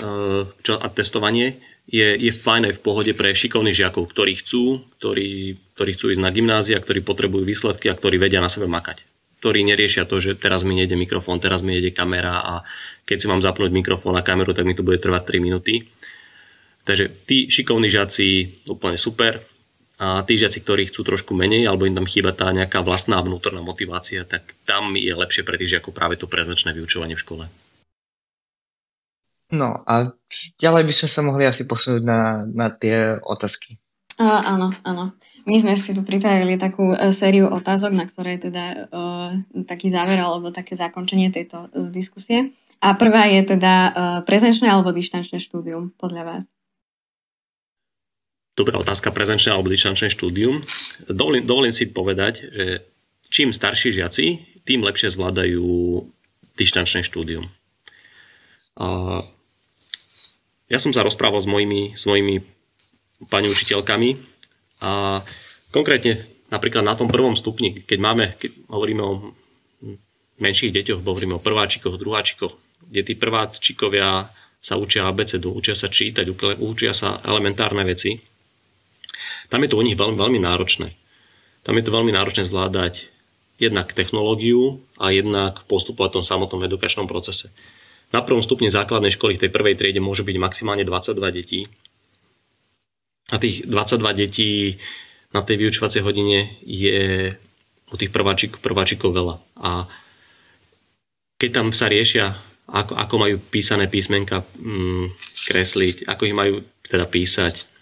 uh, 0.04 0.50
čo, 0.64 0.76
a 0.76 0.88
testovanie 0.92 1.62
je, 1.88 2.16
je 2.16 2.32
fajn 2.32 2.72
aj 2.72 2.74
v 2.80 2.84
pohode 2.84 3.12
pre 3.12 3.36
šikovných 3.36 3.76
žiakov, 3.76 4.08
ktorí 4.12 4.40
chcú, 4.40 4.84
ktorí, 5.00 5.60
ktorí 5.76 5.90
chcú 6.00 6.06
ísť 6.16 6.22
na 6.24 6.32
gymnázia, 6.32 6.80
ktorí 6.80 7.04
potrebujú 7.04 7.44
výsledky 7.44 7.92
a 7.92 7.98
ktorí 7.98 8.20
vedia 8.20 8.40
na 8.40 8.48
sebe 8.48 8.72
makať. 8.72 9.04
Ktorí 9.44 9.68
neriešia 9.68 10.08
to, 10.08 10.24
že 10.24 10.40
teraz 10.40 10.64
mi 10.64 10.80
nejde 10.80 10.96
mikrofón, 10.96 11.44
teraz 11.44 11.60
mi 11.60 11.76
nejde 11.76 11.92
kamera 11.92 12.40
a 12.40 12.54
keď 13.04 13.18
si 13.20 13.28
mám 13.28 13.44
zapnúť 13.44 13.76
mikrofón 13.76 14.16
a 14.16 14.24
kameru, 14.24 14.56
tak 14.56 14.64
mi 14.64 14.76
to 14.76 14.88
bude 14.88 15.04
trvať 15.04 15.36
3 15.36 15.44
minúty. 15.44 15.84
Takže 16.88 17.28
tí 17.28 17.52
šikovní 17.52 17.92
žiaci 17.92 18.28
úplne 18.72 18.96
super. 18.96 19.44
A 20.04 20.20
tí 20.28 20.36
žiaci, 20.36 20.60
ktorí 20.60 20.92
chcú 20.92 21.08
trošku 21.08 21.32
menej, 21.32 21.64
alebo 21.64 21.88
im 21.88 21.96
tam 21.96 22.04
chýba 22.04 22.36
tá 22.36 22.52
nejaká 22.52 22.84
vlastná 22.84 23.24
vnútorná 23.24 23.64
motivácia, 23.64 24.28
tak 24.28 24.52
tam 24.68 25.00
je 25.00 25.16
lepšie 25.16 25.48
pre 25.48 25.56
tých 25.56 25.80
žiakov 25.80 25.96
práve 25.96 26.20
to 26.20 26.28
preznačné 26.28 26.76
vyučovanie 26.76 27.16
v 27.16 27.24
škole. 27.24 27.46
No 29.56 29.80
a 29.88 30.12
ďalej 30.60 30.84
by 30.84 30.94
sme 30.94 31.08
sa 31.08 31.22
mohli 31.24 31.48
asi 31.48 31.64
posunúť 31.64 32.04
na, 32.04 32.44
na 32.44 32.68
tie 32.68 33.16
otázky. 33.16 33.80
A, 34.20 34.44
áno, 34.60 34.76
áno. 34.84 35.16
My 35.48 35.56
sme 35.60 35.80
si 35.80 35.96
tu 35.96 36.04
pripravili 36.04 36.60
takú 36.60 36.92
uh, 36.92 37.16
sériu 37.16 37.48
otázok, 37.48 37.96
na 37.96 38.04
ktoré 38.04 38.36
teda 38.36 38.92
uh, 38.92 39.32
taký 39.64 39.88
záver 39.88 40.20
alebo 40.20 40.52
také 40.52 40.76
zakončenie 40.76 41.32
tejto 41.32 41.72
uh, 41.72 41.88
diskusie. 41.88 42.52
A 42.84 43.00
prvá 43.00 43.32
je 43.32 43.56
teda 43.56 43.74
uh, 43.76 43.94
prezenčné 44.28 44.68
alebo 44.68 44.92
dištančné 44.92 45.40
štúdium 45.40 45.96
podľa 45.96 46.24
vás? 46.28 46.44
Dobrá 48.54 48.78
otázka, 48.78 49.10
prezenčné 49.10 49.50
alebo 49.50 49.74
dištančné 49.74 50.14
štúdium. 50.14 50.62
Dovolím, 51.10 51.42
dovolím 51.50 51.74
si 51.74 51.90
povedať, 51.90 52.34
že 52.54 52.66
čím 53.34 53.50
starší 53.50 53.98
žiaci, 53.98 54.26
tým 54.62 54.86
lepšie 54.86 55.10
zvládajú 55.10 55.66
dištančné 56.54 57.02
štúdium. 57.02 57.50
A 58.78 59.22
ja 60.70 60.78
som 60.78 60.94
sa 60.94 61.02
rozprával 61.02 61.42
s 61.42 61.50
mojimi, 61.50 61.98
s 61.98 62.06
mojimi 62.06 62.46
pani 63.26 63.50
učiteľkami 63.50 64.10
a 64.86 65.26
konkrétne 65.74 66.22
napríklad 66.54 66.86
na 66.86 66.94
tom 66.94 67.10
prvom 67.10 67.34
stupni, 67.34 67.82
keď 67.82 67.98
máme, 67.98 68.38
keď 68.38 68.70
hovoríme 68.70 69.02
o 69.02 69.34
menších 70.38 70.70
deťoch, 70.70 71.02
hovoríme 71.02 71.38
o 71.38 71.42
prváčikoch, 71.42 71.98
druháčikoch, 71.98 72.54
kde 72.86 73.02
tí 73.02 73.14
prváčikovia 73.18 74.30
sa 74.62 74.78
učia 74.78 75.10
abecedu, 75.10 75.58
učia 75.58 75.74
sa 75.74 75.90
čítať, 75.90 76.30
učia 76.62 76.94
sa 76.94 77.18
elementárne 77.26 77.82
veci. 77.82 78.33
Tam 79.54 79.62
je 79.62 79.70
to 79.70 79.78
u 79.78 79.86
nich 79.86 79.94
veľmi, 79.94 80.18
veľmi 80.18 80.42
náročné. 80.42 80.90
Tam 81.62 81.78
je 81.78 81.86
to 81.86 81.94
veľmi 81.94 82.10
náročné 82.10 82.50
zvládať 82.50 83.06
jednak 83.62 83.94
technológiu 83.94 84.82
a 84.98 85.14
jednak 85.14 85.62
postupovať 85.70 86.10
v 86.10 86.16
tom 86.18 86.26
samotnom 86.26 86.66
edukačnom 86.66 87.06
procese. 87.06 87.54
Na 88.10 88.26
prvom 88.26 88.42
stupni 88.42 88.74
základnej 88.74 89.14
školy 89.14 89.38
v 89.38 89.46
tej 89.46 89.52
prvej 89.54 89.78
triede 89.78 90.02
môže 90.02 90.26
byť 90.26 90.38
maximálne 90.42 90.82
22 90.82 91.38
detí. 91.38 91.70
A 93.30 93.38
tých 93.38 93.70
22 93.70 94.02
detí 94.18 94.82
na 95.30 95.46
tej 95.46 95.62
vyučovacej 95.62 96.02
hodine 96.02 96.58
je 96.66 97.38
u 97.94 97.96
tých 97.98 98.10
prváčik, 98.10 98.58
prváčikov 98.58 99.14
veľa. 99.14 99.36
A 99.62 99.86
keď 101.38 101.62
tam 101.62 101.68
sa 101.78 101.94
riešia, 101.94 102.42
ako, 102.74 102.98
ako 102.98 103.16
majú 103.22 103.36
písané 103.54 103.86
písmenka 103.86 104.42
mm, 104.58 105.14
kresliť, 105.46 106.10
ako 106.10 106.22
ich 106.26 106.34
majú 106.34 106.54
teda 106.90 107.06
písať, 107.06 107.73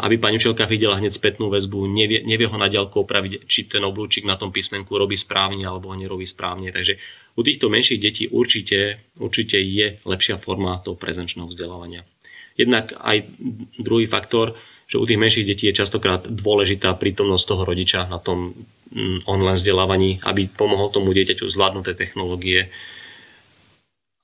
aby 0.00 0.16
pani 0.16 0.40
učiteľka 0.40 0.64
videla 0.64 0.96
hneď 0.96 1.20
spätnú 1.20 1.52
väzbu, 1.52 1.84
nevie, 1.84 2.24
nevie 2.24 2.48
ho 2.48 2.56
na 2.56 2.72
ďalku 2.72 3.04
opraviť, 3.04 3.44
či 3.44 3.68
ten 3.68 3.84
oblúčik 3.84 4.24
na 4.24 4.40
tom 4.40 4.48
písmenku 4.48 4.96
robí 4.96 5.20
správne 5.20 5.68
alebo 5.68 5.92
ho 5.92 5.96
nerobí 6.00 6.24
správne. 6.24 6.72
Takže 6.72 6.96
u 7.36 7.44
týchto 7.44 7.68
menších 7.68 8.00
detí 8.00 8.24
určite, 8.24 9.04
určite 9.20 9.60
je 9.60 10.00
lepšia 10.00 10.40
forma 10.40 10.80
toho 10.80 10.96
prezenčného 10.96 11.52
vzdelávania. 11.52 12.08
Jednak 12.56 12.96
aj 12.96 13.28
druhý 13.76 14.08
faktor, 14.08 14.56
že 14.88 14.96
u 14.96 15.04
tých 15.04 15.20
menších 15.20 15.44
detí 15.44 15.68
je 15.68 15.76
častokrát 15.76 16.24
dôležitá 16.24 16.96
prítomnosť 16.96 17.44
toho 17.44 17.62
rodiča 17.68 18.08
na 18.08 18.16
tom 18.16 18.56
mm, 18.96 19.28
online 19.28 19.60
vzdelávaní, 19.60 20.24
aby 20.24 20.48
pomohol 20.48 20.88
tomu 20.88 21.12
dieťaťu 21.12 21.44
zvládnuť 21.44 21.84
tie 21.84 21.96
technológie. 22.00 22.72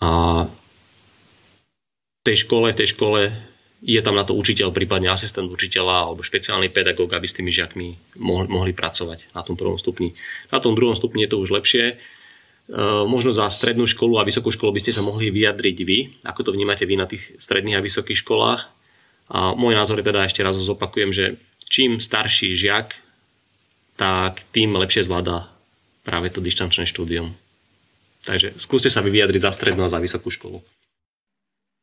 A 0.00 0.48
tej 2.24 2.48
škole, 2.48 2.72
tej 2.72 2.96
škole 2.96 3.49
je 3.80 4.00
tam 4.04 4.16
na 4.16 4.28
to 4.28 4.36
učiteľ, 4.36 4.76
prípadne 4.76 5.08
asistent 5.08 5.48
učiteľa 5.48 6.12
alebo 6.12 6.20
špeciálny 6.20 6.68
pedagóg, 6.68 7.16
aby 7.16 7.24
s 7.24 7.36
tými 7.36 7.48
žiakmi 7.48 8.18
mohli, 8.20 8.48
mohli 8.48 8.72
pracovať 8.76 9.32
na 9.32 9.40
tom 9.40 9.56
prvom 9.56 9.80
stupni. 9.80 10.12
Na 10.52 10.60
tom 10.60 10.76
druhom 10.76 10.92
stupni 10.92 11.24
je 11.24 11.30
to 11.32 11.40
už 11.40 11.50
lepšie 11.52 11.96
Eh, 12.70 13.02
možno 13.02 13.34
za 13.34 13.50
strednú 13.50 13.82
školu 13.82 14.22
a 14.22 14.26
vysokú 14.26 14.54
školu 14.54 14.78
by 14.78 14.80
ste 14.86 14.94
sa 14.94 15.02
mohli 15.02 15.26
vyjadriť 15.34 15.76
vy, 15.82 15.98
ako 16.22 16.46
to 16.46 16.50
vnímate 16.54 16.86
vy 16.86 16.94
na 16.94 17.10
tých 17.10 17.34
stredných 17.42 17.74
a 17.74 17.82
vysokých 17.82 18.22
školách. 18.22 18.62
A 19.26 19.58
môj 19.58 19.74
názor 19.74 19.98
je 19.98 20.06
teda 20.06 20.22
ešte 20.22 20.46
raz 20.46 20.54
zopakujem, 20.54 21.10
že 21.10 21.34
čím 21.66 21.98
starší 21.98 22.54
žiak, 22.54 22.94
tak 23.98 24.46
tým 24.54 24.78
lepšie 24.78 25.02
zvláda 25.02 25.50
práve 26.06 26.30
to 26.30 26.38
dištančné 26.38 26.86
štúdium. 26.86 27.34
Takže 28.22 28.54
skúste 28.62 28.86
sa 28.86 29.02
vyjadriť 29.02 29.42
za 29.42 29.50
strednú 29.50 29.82
a 29.82 29.90
za 29.90 29.98
vysokú 29.98 30.30
školu. 30.30 30.62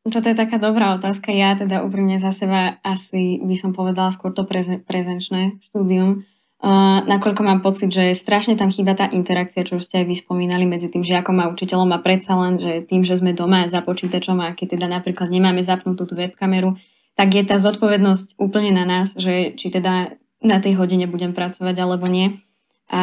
Toto 0.08 0.26
je 0.28 0.36
taká 0.36 0.56
dobrá 0.56 0.96
otázka. 0.96 1.30
Ja 1.30 1.52
teda 1.52 1.84
úprimne 1.84 2.16
za 2.16 2.32
seba 2.32 2.80
asi 2.80 3.38
by 3.44 3.56
som 3.60 3.70
povedala 3.76 4.08
skôr 4.10 4.32
to 4.32 4.48
prezenčné 4.82 5.60
štúdium, 5.68 6.24
Uh, 6.58 7.06
nakoľko 7.06 7.46
mám 7.46 7.62
pocit, 7.62 7.86
že 7.94 8.18
strašne 8.18 8.58
tam 8.58 8.74
chýba 8.74 8.98
tá 8.98 9.06
interakcia, 9.06 9.62
čo 9.62 9.78
ste 9.78 10.02
aj 10.02 10.10
vy 10.10 10.14
spomínali 10.18 10.66
medzi 10.66 10.90
tým 10.90 11.06
žiakom 11.06 11.38
a 11.38 11.46
učiteľom 11.54 11.94
a 11.94 12.02
predsa 12.02 12.34
len, 12.34 12.58
že 12.58 12.82
tým, 12.82 13.06
že 13.06 13.14
sme 13.14 13.30
doma 13.30 13.70
za 13.70 13.78
počítačom 13.78 14.42
a 14.42 14.58
keď 14.58 14.74
teda 14.74 14.90
napríklad 14.90 15.30
nemáme 15.30 15.62
zapnutú 15.62 16.02
tú 16.02 16.18
webkameru, 16.18 16.74
tak 17.14 17.30
je 17.30 17.46
tá 17.46 17.62
zodpovednosť 17.62 18.42
úplne 18.42 18.74
na 18.74 18.82
nás, 18.82 19.14
že 19.14 19.54
či 19.54 19.70
teda 19.70 20.18
na 20.42 20.58
tej 20.58 20.74
hodine 20.82 21.06
budem 21.06 21.30
pracovať 21.30 21.78
alebo 21.78 22.10
nie. 22.10 22.42
A 22.90 23.02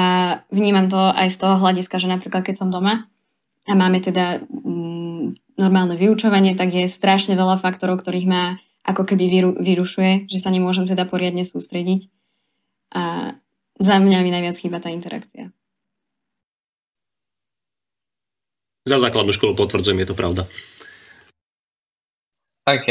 vnímam 0.51 0.91
to 0.91 0.99
aj 0.99 1.31
z 1.31 1.37
toho 1.39 1.55
hľadiska, 1.55 1.95
že 1.95 2.11
napríklad 2.11 2.43
keď 2.43 2.59
som 2.59 2.67
doma 2.67 3.07
a 3.63 3.71
máme 3.71 4.03
teda 4.03 4.43
mm, 4.51 5.44
normálne 5.55 5.95
vyučovanie, 5.95 6.55
tak 6.55 6.75
je 6.75 6.87
strašne 6.87 7.35
veľa 7.35 7.59
faktorov, 7.59 8.03
ktorých 8.03 8.27
ma 8.27 8.59
ako 8.85 9.01
keby 9.03 9.25
vyru, 9.27 9.51
vyrušuje, 9.57 10.29
že 10.29 10.37
sa 10.37 10.53
nemôžem 10.53 10.85
teda 10.85 11.09
poriadne 11.09 11.41
sústrediť. 11.41 12.05
A 12.93 13.33
za 13.81 13.95
mňa 13.97 14.21
mi 14.21 14.31
najviac 14.31 14.55
chýba 14.55 14.77
tá 14.79 14.93
interakcia. 14.93 15.49
Za 18.85 19.01
základnú 19.01 19.33
školu 19.33 19.57
potvrdzujem, 19.57 20.05
je 20.05 20.09
to 20.13 20.15
pravda. 20.15 20.45
OK. 22.69 22.87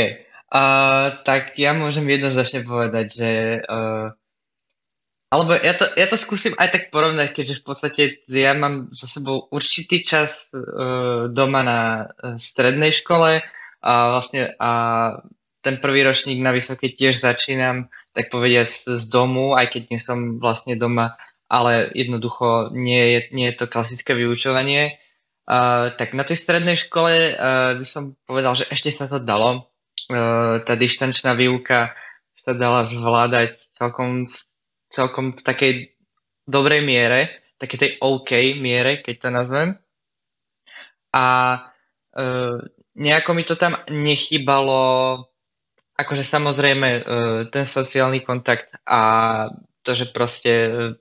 Uh, 0.51 1.23
tak 1.23 1.55
ja 1.59 1.75
môžem 1.75 2.07
jednoznačne 2.11 2.67
povedať, 2.67 3.07
že 3.11 3.31
uh, 3.63 4.15
alebo 5.35 5.59
ja 5.59 5.75
to, 5.75 5.91
ja 5.99 6.07
to 6.07 6.15
skúsim 6.15 6.55
aj 6.55 6.71
tak 6.71 6.83
porovnať, 6.95 7.35
keďže 7.35 7.59
v 7.59 7.65
podstate 7.67 8.03
ja 8.31 8.55
mám 8.55 8.95
za 8.95 9.11
sebou 9.11 9.51
určitý 9.51 9.99
čas 9.99 10.47
uh, 10.55 11.27
doma 11.27 11.67
na 11.67 11.81
uh, 12.07 12.39
strednej 12.39 12.95
škole 12.95 13.43
a 13.83 13.93
vlastne 14.15 14.55
a 14.63 14.71
ten 15.65 15.81
prvý 15.83 16.07
ročník 16.07 16.39
na 16.39 16.53
vysokej 16.53 16.95
tiež 16.95 17.19
začínam, 17.19 17.89
tak 18.13 18.29
povediať 18.29 19.01
z 19.01 19.05
domu, 19.09 19.57
aj 19.57 19.75
keď 19.75 19.83
nie 19.91 19.99
som 19.99 20.37
vlastne 20.37 20.77
doma, 20.77 21.17
ale 21.49 21.89
jednoducho 21.97 22.71
nie 22.77 23.01
je, 23.17 23.21
nie 23.33 23.47
je 23.51 23.57
to 23.59 23.67
klasické 23.67 24.13
vyučovanie. 24.13 25.01
Uh, 25.45 25.93
tak 25.97 26.17
na 26.17 26.25
tej 26.25 26.41
strednej 26.41 26.77
škole 26.77 27.33
uh, 27.33 27.77
by 27.81 27.87
som 27.89 28.17
povedal, 28.29 28.57
že 28.57 28.69
ešte 28.69 28.93
sa 28.97 29.09
to 29.09 29.21
dalo. 29.21 29.69
Uh, 30.09 30.61
tá 30.65 30.77
dištančná 30.77 31.33
výuka 31.33 31.97
sa 32.37 32.53
dala 32.53 32.85
zvládať 32.85 33.57
celkom, 33.77 34.29
celkom 34.95 35.35
v 35.35 35.43
takej 35.43 35.73
dobrej 36.47 36.87
miere, 36.87 37.43
takej 37.59 37.79
tej 37.79 37.91
OK 37.99 38.31
miere, 38.55 39.03
keď 39.03 39.15
to 39.19 39.29
nazvem. 39.35 39.69
A 41.11 41.27
uh, 42.15 42.59
nejako 42.95 43.31
mi 43.35 43.43
to 43.43 43.59
tam 43.59 43.75
nechybalo, 43.91 45.19
akože 45.99 46.23
samozrejme 46.23 46.89
uh, 46.91 47.03
ten 47.51 47.67
sociálny 47.67 48.23
kontakt 48.23 48.71
a 48.87 49.03
to, 49.85 49.93
že 49.93 50.09
proste 50.17 50.53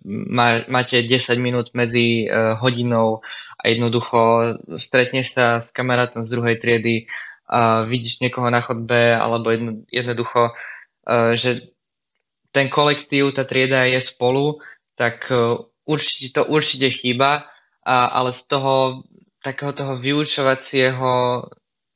má, 0.04 0.68
máte 0.68 1.00
10 1.00 1.40
minút 1.40 1.72
medzi 1.72 2.28
uh, 2.28 2.60
hodinou 2.60 3.24
a 3.56 3.72
jednoducho 3.72 4.20
stretneš 4.76 5.40
sa 5.40 5.64
s 5.64 5.72
kamarátom 5.72 6.22
z 6.22 6.30
druhej 6.36 6.60
triedy 6.60 7.08
a 7.48 7.88
vidíš 7.88 8.20
niekoho 8.20 8.52
na 8.52 8.60
chodbe 8.60 9.16
alebo 9.16 9.56
jedno, 9.56 9.72
jednoducho, 9.88 10.52
uh, 10.52 11.32
že 11.34 11.73
ten 12.54 12.70
kolektív, 12.70 13.34
tá 13.34 13.44
trieda 13.44 13.84
je 13.90 14.00
spolu, 14.00 14.62
tak 14.94 15.26
uh, 15.34 15.66
určite, 15.90 16.38
to 16.38 16.42
určite 16.46 16.94
chýba, 16.94 17.50
a, 17.84 17.96
ale 18.14 18.38
z 18.38 18.46
toho 18.48 19.04
takého 19.44 19.76
toho 19.76 20.00
vyučovacieho 20.00 21.12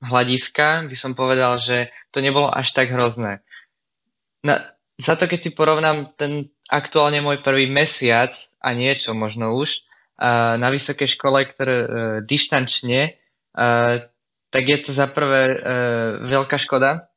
hľadiska 0.04 0.90
by 0.90 0.96
som 0.98 1.16
povedal, 1.16 1.64
že 1.64 1.94
to 2.12 2.20
nebolo 2.20 2.52
až 2.52 2.76
tak 2.76 2.92
hrozné. 2.92 3.40
Na, 4.44 4.76
za 5.00 5.16
to, 5.16 5.30
keď 5.32 5.48
si 5.48 5.52
porovnám 5.56 6.12
ten 6.20 6.52
aktuálne 6.68 7.24
môj 7.24 7.40
prvý 7.40 7.72
mesiac 7.72 8.36
a 8.60 8.76
niečo 8.76 9.16
možno 9.16 9.56
už 9.56 9.80
uh, 9.80 10.60
na 10.60 10.68
vysokej 10.74 11.08
škole, 11.16 11.48
ktoré 11.48 11.78
uh, 11.86 11.90
tak 14.48 14.64
je 14.64 14.78
to 14.80 14.92
za 14.96 15.12
prvé 15.12 15.60
veľká 16.24 16.56
škoda, 16.56 17.12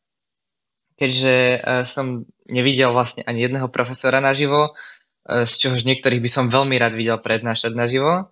keďže 1.00 1.34
uh, 1.34 1.82
som 1.88 2.28
nevidel 2.44 2.92
vlastne 2.92 3.24
ani 3.24 3.48
jedného 3.48 3.72
profesora 3.72 4.20
naživo, 4.20 4.76
uh, 4.76 5.48
z 5.48 5.52
čohož 5.56 5.88
niektorých 5.88 6.20
by 6.20 6.30
som 6.30 6.52
veľmi 6.52 6.76
rád 6.76 6.92
videl 6.92 7.16
prednášať 7.16 7.72
naživo. 7.72 8.28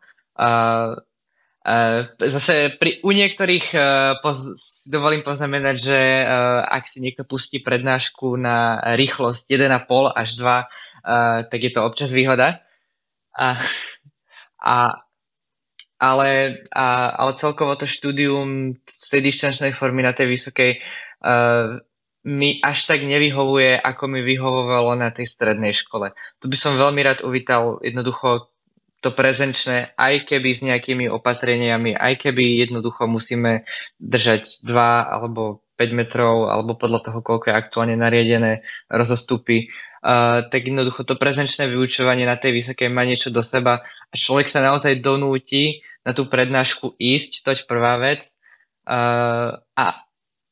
Zase 2.16 2.72
pri, 2.80 3.02
u 3.04 3.10
niektorých 3.12 3.66
uh, 3.72 3.82
poz, 4.20 4.52
dovolím 4.86 5.24
poznamenať, 5.24 5.76
že 5.80 5.98
ak 6.64 6.84
si 6.86 7.00
niekto 7.00 7.24
pustí 7.24 7.60
prednášku 7.60 8.36
na 8.36 8.78
rýchlosť 8.96 9.48
1,5 9.48 10.12
až 10.12 10.28
2, 10.36 10.44
uh, 10.44 10.64
tak 11.48 11.60
je 11.60 11.72
to 11.72 11.80
občas 11.82 12.12
výhoda. 12.12 12.60
A, 13.36 13.54
a, 14.62 14.76
ale, 15.98 16.30
a, 16.70 16.86
ale 17.10 17.32
celkovo 17.34 17.74
to 17.74 17.90
štúdium 17.90 18.78
z 18.86 19.06
tej 19.10 19.20
dištančnej 19.30 19.74
formy 19.74 20.06
na 20.06 20.14
tej 20.14 20.30
vysokej 20.30 20.78
mi 22.28 22.60
až 22.60 22.84
tak 22.84 23.00
nevyhovuje, 23.08 23.80
ako 23.80 24.04
mi 24.12 24.20
vyhovovalo 24.20 24.92
na 25.00 25.08
tej 25.08 25.24
strednej 25.24 25.72
škole. 25.72 26.12
Tu 26.44 26.52
by 26.52 26.56
som 26.60 26.76
veľmi 26.76 27.00
rád 27.00 27.24
uvítal 27.24 27.80
jednoducho 27.80 28.52
to 28.98 29.14
prezenčné, 29.14 29.94
aj 29.94 30.26
keby 30.26 30.50
s 30.50 30.60
nejakými 30.66 31.06
opatreniami, 31.06 31.94
aj 31.94 32.18
keby 32.18 32.66
jednoducho 32.66 33.06
musíme 33.06 33.62
držať 34.02 34.66
2 34.66 34.74
alebo 35.14 35.62
5 35.78 35.94
metrov, 35.94 36.50
alebo 36.50 36.74
podľa 36.74 37.06
toho, 37.06 37.18
koľko 37.22 37.48
je 37.48 37.54
aktuálne 37.54 37.94
nariedené 37.94 38.66
rozostupy, 38.90 39.70
uh, 40.02 40.42
tak 40.50 40.66
jednoducho 40.66 41.06
to 41.06 41.14
prezenčné 41.14 41.70
vyučovanie 41.70 42.26
na 42.26 42.34
tej 42.34 42.58
vysokej 42.58 42.90
má 42.90 43.06
niečo 43.06 43.30
do 43.30 43.46
seba 43.46 43.86
a 43.86 44.14
človek 44.18 44.50
sa 44.50 44.58
naozaj 44.58 44.98
donúti 44.98 45.86
na 46.02 46.10
tú 46.10 46.26
prednášku 46.26 46.98
ísť, 46.98 47.46
toť 47.46 47.58
prvá 47.70 48.02
vec. 48.02 48.34
Uh, 48.82 49.62
a 49.78 50.07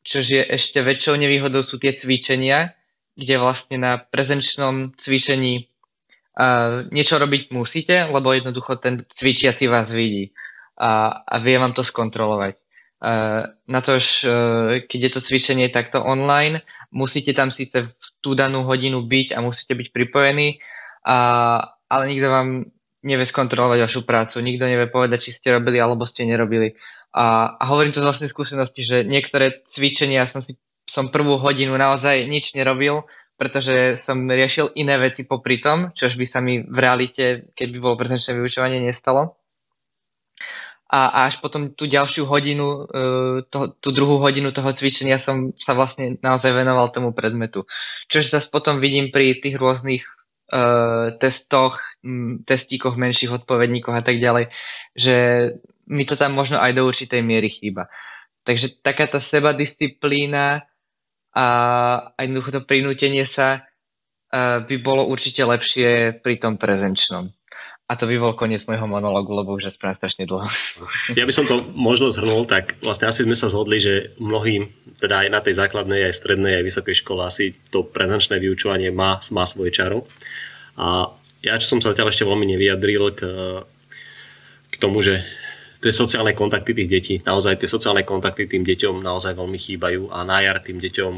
čož 0.06 0.24
je 0.30 0.42
ešte 0.46 0.80
väčšou 0.86 1.18
nevýhodou 1.18 1.60
sú 1.66 1.82
tie 1.82 1.90
cvičenia, 1.90 2.78
kde 3.18 3.42
vlastne 3.42 3.76
na 3.82 3.98
prezenčnom 3.98 4.94
cvičení 4.94 5.66
Uh, 6.36 6.84
niečo 6.92 7.16
robiť 7.16 7.48
musíte, 7.48 8.12
lebo 8.12 8.28
jednoducho 8.28 8.76
ten 8.76 9.08
cvičiaci 9.08 9.72
vás 9.72 9.88
vidí 9.88 10.36
a, 10.76 11.24
a 11.24 11.34
vie 11.40 11.56
vám 11.56 11.72
to 11.72 11.80
skontrolovať. 11.80 12.60
Uh, 13.00 13.56
na 13.64 13.80
to, 13.80 13.96
uh, 13.96 14.76
keď 14.84 15.00
je 15.00 15.10
to 15.16 15.20
cvičenie 15.24 15.72
takto 15.72 16.04
online, 16.04 16.60
musíte 16.92 17.32
tam 17.32 17.48
síce 17.48 17.88
v 17.88 18.06
tú 18.20 18.36
danú 18.36 18.68
hodinu 18.68 19.00
byť 19.08 19.32
a 19.32 19.40
musíte 19.40 19.80
byť 19.80 19.88
pripojení, 19.96 20.60
a, 21.08 21.16
ale 21.88 22.04
nikto 22.12 22.28
vám 22.28 22.48
nevie 23.00 23.24
skontrolovať 23.24 23.78
vašu 23.88 24.00
prácu, 24.04 24.44
nikto 24.44 24.68
nevie 24.68 24.92
povedať, 24.92 25.32
či 25.32 25.40
ste 25.40 25.56
robili 25.56 25.80
alebo 25.80 26.04
ste 26.04 26.28
nerobili. 26.28 26.76
A, 27.16 27.56
a 27.56 27.64
hovorím 27.72 27.96
to 27.96 28.04
z 28.04 28.08
vlastnej 28.12 28.28
skúsenosti, 28.28 28.84
že 28.84 29.08
niektoré 29.08 29.64
cvičenia 29.64 30.28
som 30.28 30.44
si 30.44 30.60
som 30.86 31.10
prvú 31.10 31.42
hodinu 31.42 31.74
naozaj 31.74 32.30
nič 32.30 32.54
nerobil, 32.54 33.04
pretože 33.36 34.00
som 34.00 34.24
riešil 34.24 34.72
iné 34.78 34.96
veci 34.96 35.26
popri 35.26 35.58
tom, 35.60 35.92
čož 35.92 36.16
by 36.16 36.24
sa 36.24 36.38
mi 36.40 36.62
v 36.62 36.78
realite, 36.78 37.50
keď 37.52 37.68
by 37.74 37.78
bolo 37.82 38.00
prezenčné 38.00 38.38
vyučovanie, 38.38 38.80
nestalo. 38.80 39.36
A, 40.86 41.10
a 41.10 41.18
až 41.26 41.42
potom 41.42 41.74
tú 41.74 41.90
ďalšiu 41.90 42.30
hodinu, 42.30 42.86
e, 42.86 43.02
to, 43.50 43.74
tú 43.82 43.90
druhú 43.90 44.22
hodinu 44.22 44.54
toho 44.54 44.70
cvičenia 44.70 45.18
som 45.18 45.50
sa 45.58 45.74
vlastne 45.74 46.22
naozaj 46.22 46.54
venoval 46.54 46.94
tomu 46.94 47.10
predmetu. 47.10 47.66
Čož 48.06 48.30
zase 48.30 48.46
potom 48.48 48.78
vidím 48.78 49.10
pri 49.10 49.42
tých 49.42 49.58
rôznych 49.58 50.06
uh, 50.06 51.18
testoch, 51.18 51.82
testíkoch, 52.46 52.94
menších 52.94 53.34
odpovedníkoch 53.42 53.98
a 53.98 54.06
tak 54.06 54.22
ďalej, 54.22 54.54
že 54.94 55.16
mi 55.86 56.02
to 56.06 56.18
tam 56.18 56.34
možno 56.34 56.58
aj 56.58 56.74
do 56.74 56.82
určitej 56.86 57.22
miery 57.22 57.50
chýba. 57.50 57.90
Takže 58.46 58.78
taká 58.82 59.10
tá 59.10 59.18
sebadisciplína 59.18 60.66
a 61.34 61.46
jednoducho 62.22 62.50
to 62.54 62.62
prinútenie 62.62 63.26
sa 63.26 63.66
by 64.66 64.76
bolo 64.82 65.06
určite 65.06 65.42
lepšie 65.46 66.18
pri 66.22 66.34
tom 66.38 66.58
prezenčnom. 66.58 67.30
A 67.86 67.94
to 67.94 68.10
by 68.10 68.18
bol 68.18 68.34
koniec 68.34 68.66
môjho 68.66 68.90
monológu, 68.90 69.30
lebo 69.30 69.54
už 69.54 69.70
je 69.70 69.78
strašne 69.78 70.26
dlho. 70.26 70.42
Ja 71.14 71.22
by 71.22 71.30
som 71.30 71.46
to 71.46 71.62
možno 71.70 72.10
zhrnul, 72.10 72.42
tak 72.42 72.74
vlastne 72.82 73.06
asi 73.06 73.22
sme 73.22 73.38
sa 73.38 73.46
zhodli, 73.46 73.78
že 73.78 74.18
mnohým, 74.18 74.66
teda 74.98 75.22
aj 75.22 75.28
na 75.30 75.38
tej 75.38 75.54
základnej, 75.54 76.10
aj 76.10 76.18
strednej, 76.18 76.58
aj 76.58 76.66
vysokej 76.66 76.98
škole 76.98 77.22
asi 77.22 77.54
to 77.70 77.86
prezenčné 77.86 78.42
vyučovanie 78.42 78.90
má, 78.90 79.22
má 79.30 79.46
svoje 79.46 79.70
čaro. 79.70 80.10
A 80.74 81.14
ja, 81.46 81.54
čo 81.62 81.78
som 81.78 81.78
sa 81.78 81.94
zatiaľ 81.94 82.10
ešte 82.10 82.26
veľmi 82.26 82.58
nevyjadril 82.58 83.04
k, 83.14 83.20
k 84.66 84.74
tomu, 84.82 84.98
že 85.06 85.22
tie 85.80 85.92
sociálne 85.92 86.32
kontakty 86.32 86.72
tých 86.72 86.90
detí, 86.90 87.14
naozaj 87.22 87.60
tie 87.60 87.68
sociálne 87.68 88.02
kontakty 88.02 88.48
tým 88.48 88.64
deťom 88.64 89.04
naozaj 89.04 89.36
veľmi 89.36 89.58
chýbajú 89.60 90.08
a 90.12 90.24
na 90.24 90.40
jar 90.40 90.60
tým 90.64 90.80
deťom 90.80 91.12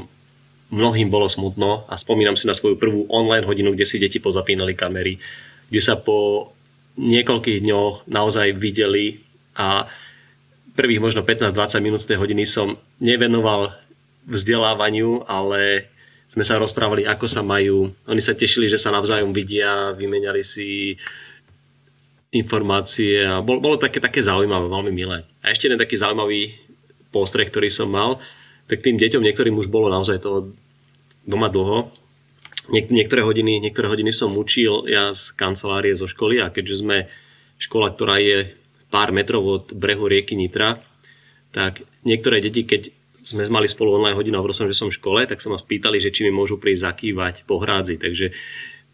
mnohým 0.68 1.09
bolo 1.09 1.30
smutno 1.30 1.89
a 1.89 1.97
spomínam 1.97 2.36
si 2.36 2.44
na 2.44 2.52
svoju 2.52 2.76
prvú 2.76 3.09
online 3.09 3.48
hodinu, 3.48 3.72
kde 3.72 3.89
si 3.89 3.97
deti 3.97 4.20
pozapínali 4.20 4.76
kamery, 4.76 5.16
kde 5.72 5.80
sa 5.80 5.97
po 5.97 6.51
niekoľkých 6.98 7.62
dňoch 7.64 8.10
naozaj 8.10 8.59
videli 8.59 9.22
a 9.56 9.89
prvých 10.74 11.02
možno 11.02 11.22
15-20 11.24 11.82
minút 11.82 12.02
tej 12.05 12.18
hodiny 12.20 12.44
som 12.44 12.76
nevenoval 13.01 13.74
vzdelávaniu, 14.28 15.24
ale 15.24 15.89
sme 16.28 16.44
sa 16.44 16.60
rozprávali, 16.60 17.09
ako 17.09 17.24
sa 17.24 17.40
majú. 17.40 17.89
Oni 18.05 18.20
sa 18.20 18.36
tešili, 18.36 18.68
že 18.68 18.76
sa 18.76 18.93
navzájom 18.93 19.32
vidia, 19.32 19.97
vymenali 19.97 20.44
si 20.44 21.01
informácie 22.28 23.24
a 23.24 23.40
bolo, 23.40 23.60
bolo 23.64 23.76
také, 23.80 24.05
také 24.05 24.20
zaujímavé, 24.20 24.68
veľmi 24.68 24.92
milé. 24.92 25.24
A 25.40 25.52
ešte 25.52 25.68
jeden 25.68 25.80
taký 25.80 25.96
zaujímavý 25.96 26.52
postreh, 27.09 27.48
ktorý 27.48 27.72
som 27.72 27.88
mal, 27.88 28.20
tak 28.68 28.84
tým 28.84 29.00
deťom 29.00 29.24
niektorým 29.24 29.56
už 29.56 29.72
bolo 29.72 29.88
naozaj 29.88 30.20
to 30.20 30.52
doma 31.24 31.48
dlho. 31.48 31.88
Niek- 32.68 32.92
niektoré, 32.92 33.24
hodiny, 33.24 33.64
niektoré 33.64 33.88
hodiny 33.88 34.12
som 34.12 34.28
učil 34.36 34.84
ja 34.92 35.16
z 35.16 35.32
kancelárie 35.32 35.96
zo 35.96 36.05
školy 36.05 36.44
a 36.44 36.52
keďže 36.52 36.84
sme 36.84 37.09
škola, 37.56 37.96
ktorá 37.96 38.20
je 38.20 38.52
pár 38.92 39.09
metrov 39.09 39.44
od 39.44 39.64
brehu 39.72 40.05
rieky 40.05 40.36
Nitra, 40.36 40.84
tak 41.52 41.80
niektoré 42.05 42.44
deti, 42.44 42.68
keď 42.68 42.92
sme 43.24 43.44
mali 43.48 43.68
spolu 43.68 43.96
online 43.96 44.16
hodinu 44.16 44.36
a 44.36 44.40
hovoril 44.40 44.72
že 44.72 44.76
som 44.76 44.92
v 44.92 44.96
škole, 45.00 45.20
tak 45.24 45.40
sa 45.40 45.52
ma 45.52 45.60
spýtali, 45.60 46.00
že 46.00 46.12
či 46.12 46.28
mi 46.28 46.32
môžu 46.32 46.60
prísť 46.60 46.92
zakývať 46.92 47.34
po 47.44 47.60
hrádzi. 47.60 48.00
Takže 48.00 48.32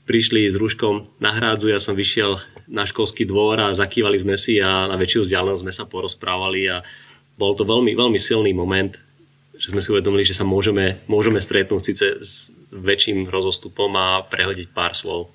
prišli 0.06 0.50
s 0.50 0.58
rúškom 0.58 1.22
na 1.22 1.34
hrádzu, 1.34 1.70
ja 1.70 1.78
som 1.78 1.94
vyšiel 1.94 2.42
na 2.68 2.88
školský 2.88 3.28
dvor 3.28 3.60
a 3.60 3.76
zakývali 3.76 4.16
sme 4.20 4.36
si 4.40 4.60
a 4.60 4.88
na 4.88 4.96
väčšiu 4.96 5.26
vzdialenosť 5.26 5.62
sme 5.62 5.74
sa 5.74 5.84
porozprávali 5.84 6.68
a 6.68 6.80
bol 7.34 7.52
to 7.58 7.66
veľmi, 7.66 7.92
veľmi 7.92 8.20
silný 8.20 8.54
moment, 8.54 8.94
že 9.58 9.74
sme 9.74 9.82
si 9.82 9.90
uvedomili, 9.90 10.26
že 10.26 10.36
sa 10.36 10.46
môžeme, 10.46 11.02
môžeme 11.10 11.38
stretnúť 11.42 11.82
síce 11.82 12.06
s 12.22 12.30
väčším 12.74 13.30
rozostupom 13.30 13.90
a 13.94 14.22
prehľadiť 14.26 14.68
pár 14.74 14.98
slov. 14.98 15.30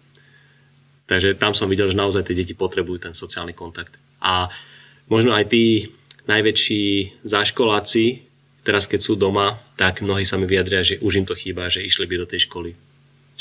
Takže 1.10 1.39
tam 1.41 1.57
som 1.57 1.72
videl, 1.72 1.89
že 1.89 1.97
naozaj 1.97 2.30
tie 2.30 2.38
deti 2.38 2.53
potrebujú 2.53 3.10
ten 3.10 3.14
sociálny 3.18 3.57
kontakt. 3.57 3.97
A 4.22 4.53
možno 5.10 5.34
aj 5.34 5.49
tí 5.49 5.89
najväčší 6.30 7.18
záškoláci, 7.26 8.30
teraz 8.61 8.85
keď 8.85 8.99
sú 9.01 9.18
doma, 9.18 9.57
tak 9.73 10.06
mnohí 10.06 10.27
sa 10.27 10.38
mi 10.38 10.45
vyjadria, 10.45 10.85
že 10.85 11.01
už 11.01 11.23
im 11.23 11.26
to 11.26 11.34
chýba, 11.34 11.72
že 11.73 11.81
išli 11.81 12.06
by 12.06 12.15
do 12.22 12.30
tej 12.30 12.45
školy. 12.45 12.77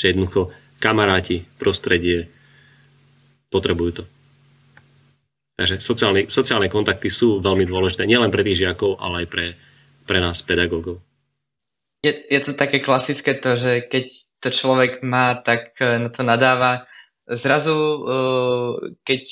Že 0.01 0.05
jednoducho 0.15 0.41
kamaráti, 0.81 1.45
prostredie, 1.61 2.31
potrebujú 3.49 4.01
to. 4.01 4.03
Takže 5.59 5.83
sociálne, 5.83 6.31
sociálne 6.31 6.71
kontakty 6.71 7.11
sú 7.11 7.43
veľmi 7.43 7.67
dôležité, 7.67 8.07
nielen 8.07 8.31
pre 8.31 8.47
tých 8.47 8.63
žiakov, 8.63 8.95
ale 9.03 9.25
aj 9.25 9.27
pre, 9.27 9.45
pre 10.07 10.23
nás, 10.23 10.39
pedagógov. 10.39 11.03
Je, 11.99 12.15
je 12.15 12.39
to 12.39 12.55
také 12.55 12.79
klasické 12.79 13.35
to, 13.35 13.59
že 13.59 13.83
keď 13.91 14.05
to 14.39 14.49
človek 14.55 15.03
má, 15.03 15.35
tak 15.35 15.75
eh, 15.83 15.99
na 15.99 16.09
to 16.09 16.23
nadáva. 16.23 16.87
Zrazu, 17.27 17.75
eh, 17.75 18.71
keď 19.03 19.23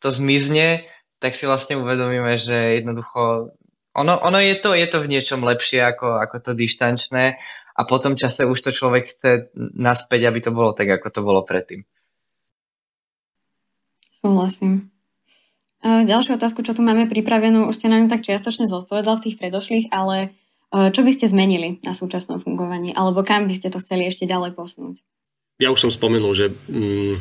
to 0.00 0.08
zmizne, 0.08 0.88
tak 1.20 1.36
si 1.36 1.44
vlastne 1.44 1.76
uvedomíme, 1.76 2.40
že 2.40 2.80
jednoducho 2.80 3.52
ono, 3.96 4.20
ono 4.20 4.38
je, 4.38 4.54
to, 4.60 4.76
je 4.76 4.84
to 4.92 5.00
v 5.00 5.08
niečom 5.08 5.40
lepšie 5.40 5.80
ako, 5.80 6.20
ako 6.20 6.36
to 6.44 6.52
dištančné 6.52 7.40
a 7.72 7.80
po 7.88 7.96
tom 7.96 8.12
čase 8.12 8.44
už 8.44 8.60
to 8.60 8.70
človek 8.76 9.16
chce 9.16 9.48
naspäť, 9.56 10.28
aby 10.28 10.44
to 10.44 10.52
bolo 10.52 10.76
tak, 10.76 10.92
ako 11.00 11.08
to 11.08 11.20
bolo 11.24 11.40
predtým. 11.48 11.80
Súhlasím. 14.26 14.90
Ďalšiu 15.86 16.34
otázku, 16.34 16.66
čo 16.66 16.74
tu 16.74 16.82
máme 16.82 17.06
pripravenú, 17.06 17.70
už 17.70 17.78
ste 17.78 17.86
nám 17.86 18.10
tak 18.10 18.26
čiastočne 18.26 18.66
zodpovedal 18.66 19.22
v 19.22 19.24
tých 19.30 19.38
predošlých, 19.38 19.94
ale 19.94 20.34
čo 20.74 21.06
by 21.06 21.10
ste 21.14 21.30
zmenili 21.30 21.78
na 21.86 21.94
súčasnom 21.94 22.42
fungovaní? 22.42 22.90
Alebo 22.90 23.22
kam 23.22 23.46
by 23.46 23.54
ste 23.54 23.70
to 23.70 23.78
chceli 23.78 24.10
ešte 24.10 24.26
ďalej 24.26 24.58
posunúť? 24.58 24.98
Ja 25.62 25.70
už 25.70 25.86
som 25.86 25.94
spomenul, 25.94 26.34
že 26.34 26.50
mm, 26.50 27.14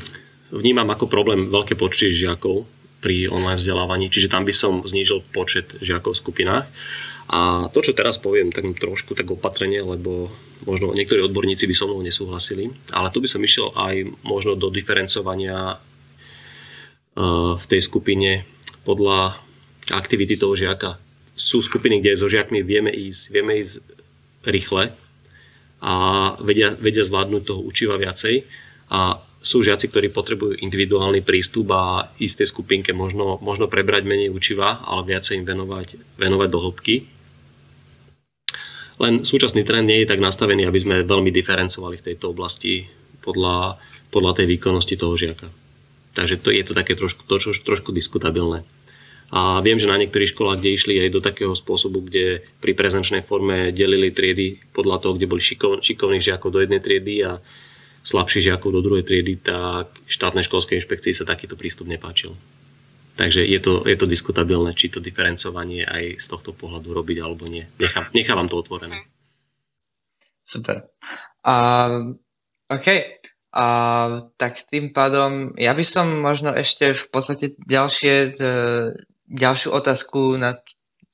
vnímam 0.50 0.90
ako 0.90 1.06
problém 1.06 1.54
veľké 1.54 1.78
počty 1.78 2.10
žiakov 2.10 2.66
pri 3.06 3.30
online 3.30 3.62
vzdelávaní, 3.62 4.10
čiže 4.10 4.34
tam 4.34 4.50
by 4.50 4.54
som 4.56 4.82
znížil 4.82 5.22
počet 5.30 5.78
žiakov 5.78 6.18
v 6.18 6.22
skupinách. 6.26 6.66
A 7.30 7.70
to, 7.70 7.86
čo 7.86 7.94
teraz 7.94 8.18
poviem, 8.18 8.50
tak 8.50 8.66
trošku 8.82 9.14
tak 9.14 9.30
opatrenie, 9.30 9.82
lebo 9.82 10.34
možno 10.66 10.90
niektorí 10.90 11.22
odborníci 11.22 11.70
by 11.70 11.76
so 11.78 11.86
mnou 11.86 12.02
nesúhlasili, 12.02 12.74
ale 12.90 13.14
tu 13.14 13.22
by 13.22 13.30
som 13.30 13.46
išiel 13.46 13.78
aj 13.78 14.10
možno 14.26 14.58
do 14.58 14.74
diferencovania 14.74 15.78
v 17.16 17.66
tej 17.72 17.82
skupine 17.82 18.44
podľa 18.84 19.40
aktivity 19.90 20.36
toho 20.36 20.54
žiaka. 20.54 21.00
Sú 21.36 21.64
skupiny, 21.64 22.00
kde 22.00 22.20
so 22.20 22.28
žiakmi 22.28 22.64
vieme 22.64 22.92
ísť, 22.92 23.24
vieme 23.32 23.60
ísť 23.60 23.80
rýchle 24.46 24.92
a 25.84 25.94
vedia, 26.40 26.76
vedia 26.76 27.04
zvládnuť 27.04 27.44
toho 27.44 27.62
učiva 27.64 28.00
viacej 28.00 28.46
a 28.92 29.20
sú 29.46 29.62
žiaci, 29.62 29.94
ktorí 29.94 30.10
potrebujú 30.10 30.58
individuálny 30.58 31.22
prístup 31.22 31.70
a 31.70 32.10
isté 32.18 32.50
skupinke 32.50 32.98
možno, 32.98 33.38
možno 33.46 33.70
prebrať 33.70 34.02
menej 34.10 34.34
učiva, 34.34 34.82
ale 34.82 35.06
viacej 35.06 35.44
im 35.44 35.46
venovať, 35.46 36.18
venovať 36.18 36.48
do 36.50 36.60
hĺbky. 36.66 36.96
Len 38.96 39.28
súčasný 39.28 39.68
trend 39.68 39.86
nie 39.86 40.02
je 40.02 40.10
tak 40.10 40.24
nastavený, 40.24 40.66
aby 40.66 40.80
sme 40.82 41.06
veľmi 41.06 41.30
diferencovali 41.30 42.00
v 42.00 42.06
tejto 42.10 42.34
oblasti 42.34 42.90
podľa, 43.22 43.78
podľa 44.10 44.42
tej 44.42 44.46
výkonnosti 44.58 44.96
toho 44.98 45.14
žiaka. 45.14 45.65
Takže 46.16 46.40
to 46.40 46.50
je 46.50 46.64
to 46.64 46.74
také 46.74 46.96
trošku, 46.96 47.28
to, 47.28 47.36
čo, 47.38 47.52
trošku 47.52 47.92
diskutabilné. 47.92 48.64
A 49.36 49.60
viem, 49.60 49.76
že 49.76 49.90
na 49.90 50.00
niektorých 50.00 50.32
školách, 50.32 50.62
kde 50.62 50.76
išli 50.78 50.94
aj 51.02 51.10
do 51.12 51.20
takého 51.20 51.52
spôsobu, 51.52 52.06
kde 52.08 52.46
pri 52.62 52.72
prezenčnej 52.78 53.26
forme 53.26 53.74
delili 53.76 54.14
triedy 54.14 54.64
podľa 54.72 55.02
toho, 55.02 55.14
kde 55.18 55.28
boli 55.28 55.42
šikov, 55.42 55.84
šikovných 55.84 56.24
žiakov 56.24 56.50
do 56.56 56.62
jednej 56.64 56.80
triedy 56.80 57.26
a 57.26 57.42
slabších 58.06 58.54
žiakov 58.54 58.70
do 58.70 58.82
druhej 58.86 59.04
triedy, 59.04 59.42
tak 59.42 59.92
štátnej 60.06 60.46
školskej 60.46 60.78
inšpekcii 60.78 61.14
sa 61.18 61.26
takýto 61.26 61.58
prístup 61.58 61.90
nepáčil. 61.90 62.38
Takže 63.16 63.48
je 63.48 63.60
to, 63.64 63.82
je 63.88 63.98
to 63.98 64.06
diskutabilné, 64.06 64.76
či 64.78 64.92
to 64.92 65.00
diferencovanie 65.02 65.88
aj 65.88 66.22
z 66.22 66.26
tohto 66.30 66.52
pohľadu 66.54 66.92
robiť 66.92 67.18
alebo 67.24 67.48
nie. 67.50 67.66
Nechám, 67.82 68.12
nechávam 68.14 68.46
to 68.52 68.60
otvorené. 68.60 69.08
Super. 70.46 70.86
Uh, 71.42 72.14
OK. 72.70 72.88
Uh, 73.56 74.28
tak 74.36 74.68
tým 74.68 74.92
pádom, 74.92 75.56
ja 75.56 75.72
by 75.72 75.80
som 75.88 76.20
možno 76.20 76.52
ešte 76.52 76.92
v 76.92 77.06
podstate 77.08 77.56
ďalšie, 77.64 78.36
uh, 78.36 78.92
ďalšiu 79.32 79.72
otázku 79.72 80.36
na 80.36 80.60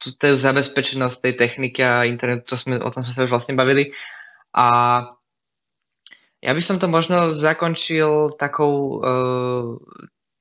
tú, 0.01 0.09
tú 0.17 0.33
zabezpečenosť 0.33 1.21
tej 1.21 1.33
techniky 1.37 1.85
a 1.85 2.09
internetu, 2.09 2.49
to 2.49 2.57
sme, 2.57 2.81
o 2.81 2.89
tom 2.89 3.05
sme 3.05 3.13
sa 3.13 3.25
už 3.29 3.33
vlastne 3.37 3.53
bavili. 3.53 3.93
A 4.57 4.65
ja 6.41 6.51
by 6.57 6.61
som 6.65 6.81
to 6.81 6.89
možno 6.89 7.29
zakončil 7.37 8.33
takou, 8.41 9.05
uh, 9.05 9.77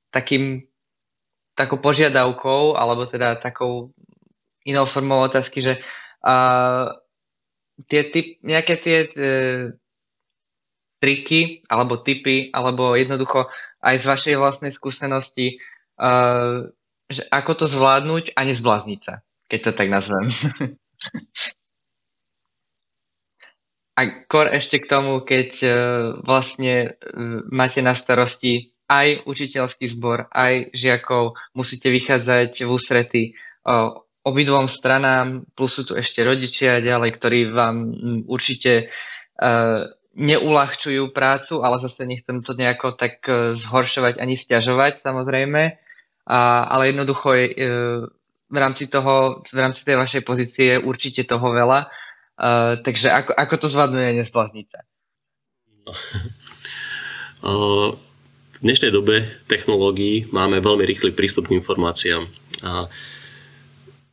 takým, 0.09 0.65
takou 1.53 1.77
požiadavkou, 1.77 2.81
alebo 2.81 3.05
teda 3.05 3.37
takou 3.37 3.93
inou 4.65 4.89
formou 4.89 5.21
otázky, 5.21 5.61
že 5.61 5.77
uh, 6.25 6.97
tie 7.85 8.09
typ, 8.09 8.41
nejaké 8.41 8.81
tie 8.81 8.97
uh, 9.05 9.77
triky, 11.01 11.65
alebo 11.65 11.97
typy, 11.97 12.53
alebo 12.53 12.93
jednoducho 12.93 13.49
aj 13.81 13.95
z 13.97 14.05
vašej 14.05 14.35
vlastnej 14.37 14.69
skúsenosti, 14.69 15.57
uh, 15.97 16.69
že 17.09 17.25
ako 17.33 17.65
to 17.65 17.65
zvládnuť 17.65 18.37
a 18.37 18.45
nezblázniť 18.45 18.99
sa, 19.01 19.25
keď 19.49 19.59
to 19.65 19.71
tak 19.73 19.89
nazvem. 19.89 20.29
A 23.91 24.23
kor 24.23 24.47
ešte 24.47 24.79
k 24.79 24.87
tomu, 24.87 25.19
keď 25.21 25.49
uh, 25.61 25.73
vlastne 26.23 26.95
uh, 26.95 27.43
máte 27.51 27.83
na 27.83 27.91
starosti 27.91 28.71
aj 28.87 29.27
učiteľský 29.27 29.87
zbor, 29.91 30.31
aj 30.31 30.71
žiakov, 30.71 31.35
musíte 31.51 31.91
vychádzať 31.91 32.63
v 32.63 32.69
ústrety 32.71 33.21
uh, 33.67 33.91
obidvom 34.23 34.69
stranám, 34.69 35.43
plus 35.57 35.75
sú 35.75 35.83
tu 35.87 35.93
ešte 35.97 36.21
rodičia 36.21 36.83
ďalej, 36.83 37.09
ktorí 37.17 37.39
vám 37.51 37.75
um, 37.75 37.89
určite 38.29 38.87
uh, 39.41 39.91
neulahčujú 40.11 41.11
prácu, 41.15 41.63
ale 41.63 41.79
zase 41.79 42.03
nechcem 42.03 42.43
to 42.43 42.51
nejako 42.57 42.95
tak 42.95 43.23
uh, 43.27 43.55
zhoršovať 43.55 44.19
ani 44.19 44.35
stiažovať, 44.35 45.03
samozrejme. 45.03 45.61
Uh, 46.27 46.63
ale 46.67 46.91
jednoducho 46.91 47.27
je, 47.33 47.45
uh, 47.47 47.57
v 48.51 48.57
rámci 48.59 48.91
toho, 48.91 49.43
v 49.47 49.59
rámci 49.59 49.87
tej 49.87 49.95
vašej 49.95 50.21
pozície 50.27 50.75
je 50.75 50.83
určite 50.83 51.23
toho 51.23 51.55
veľa 51.55 51.87
Uh, 52.41 52.81
takže 52.81 53.13
ako, 53.13 53.37
ako 53.37 53.53
to 53.61 53.67
zvládne 53.69 54.17
nesplatnica? 54.17 54.81
No. 55.85 55.93
Uh, 57.41 57.97
v 58.61 58.69
dnešnej 58.69 58.93
dobe 58.93 59.25
technológií 59.49 60.29
máme 60.29 60.61
veľmi 60.61 60.85
rýchly 60.85 61.09
prístup 61.09 61.49
k 61.49 61.57
informáciám. 61.57 62.29
A 62.61 62.85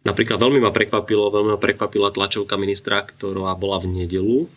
napríklad 0.01 0.41
veľmi 0.41 0.65
ma 0.65 0.73
prekvapilo, 0.73 1.29
veľmi 1.29 1.53
ma 1.53 1.61
prekvapila 1.61 2.09
tlačovka 2.09 2.57
ministra, 2.57 3.05
ktorá 3.05 3.53
bola 3.53 3.85
v 3.85 4.01
nedelu, 4.01 4.49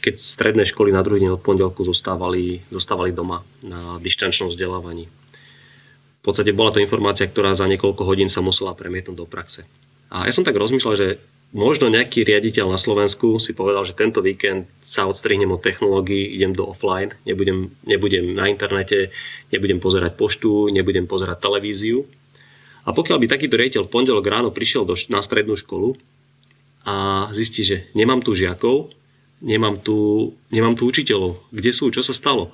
keď 0.00 0.14
stredné 0.18 0.64
školy 0.66 0.90
na 0.90 1.02
druhý 1.02 1.22
deň 1.22 1.38
od 1.38 1.42
pondelku 1.44 1.86
zostávali, 1.86 2.62
zostávali 2.70 3.14
doma 3.14 3.46
na 3.62 3.98
dištančnom 4.02 4.50
vzdelávaní. 4.50 5.06
V 5.06 6.22
podstate 6.22 6.56
bola 6.56 6.72
to 6.72 6.80
informácia, 6.80 7.28
ktorá 7.28 7.52
za 7.52 7.68
niekoľko 7.68 8.02
hodín 8.08 8.32
sa 8.32 8.40
musela 8.40 8.72
premietnúť 8.72 9.16
do 9.16 9.28
praxe. 9.28 9.68
A 10.08 10.24
ja 10.24 10.32
som 10.32 10.46
tak 10.46 10.56
rozmýšľal, 10.56 10.94
že 10.96 11.08
možno 11.52 11.92
nejaký 11.92 12.24
riaditeľ 12.24 12.72
na 12.72 12.80
Slovensku 12.80 13.36
si 13.36 13.52
povedal, 13.52 13.84
že 13.84 13.92
tento 13.92 14.24
víkend 14.24 14.64
sa 14.82 15.04
odstrihnem 15.04 15.52
od 15.52 15.60
technológií, 15.60 16.32
idem 16.32 16.56
do 16.56 16.64
offline, 16.64 17.12
nebudem, 17.28 17.76
nebudem 17.84 18.32
na 18.32 18.48
internete, 18.48 19.12
nebudem 19.52 19.78
pozerať 19.84 20.16
poštu, 20.16 20.72
nebudem 20.72 21.04
pozerať 21.04 21.44
televíziu. 21.44 22.08
A 22.84 22.92
pokiaľ 22.92 23.20
by 23.20 23.26
takýto 23.28 23.60
riaditeľ 23.60 23.82
v 23.84 23.92
pondelok 23.92 24.24
ráno 24.24 24.48
prišiel 24.48 24.88
do, 24.88 24.96
na 25.12 25.20
strednú 25.20 25.56
školu 25.60 25.96
a 26.84 27.28
zistí, 27.32 27.64
že 27.64 27.88
nemám 27.92 28.20
tu 28.20 28.32
žiakov, 28.32 28.92
nemám 29.44 29.76
tu, 29.84 30.32
nemám 30.48 30.74
tu 30.74 30.88
učiteľov, 30.88 31.44
kde 31.52 31.70
sú, 31.70 31.92
čo 31.92 32.00
sa 32.00 32.16
stalo. 32.16 32.50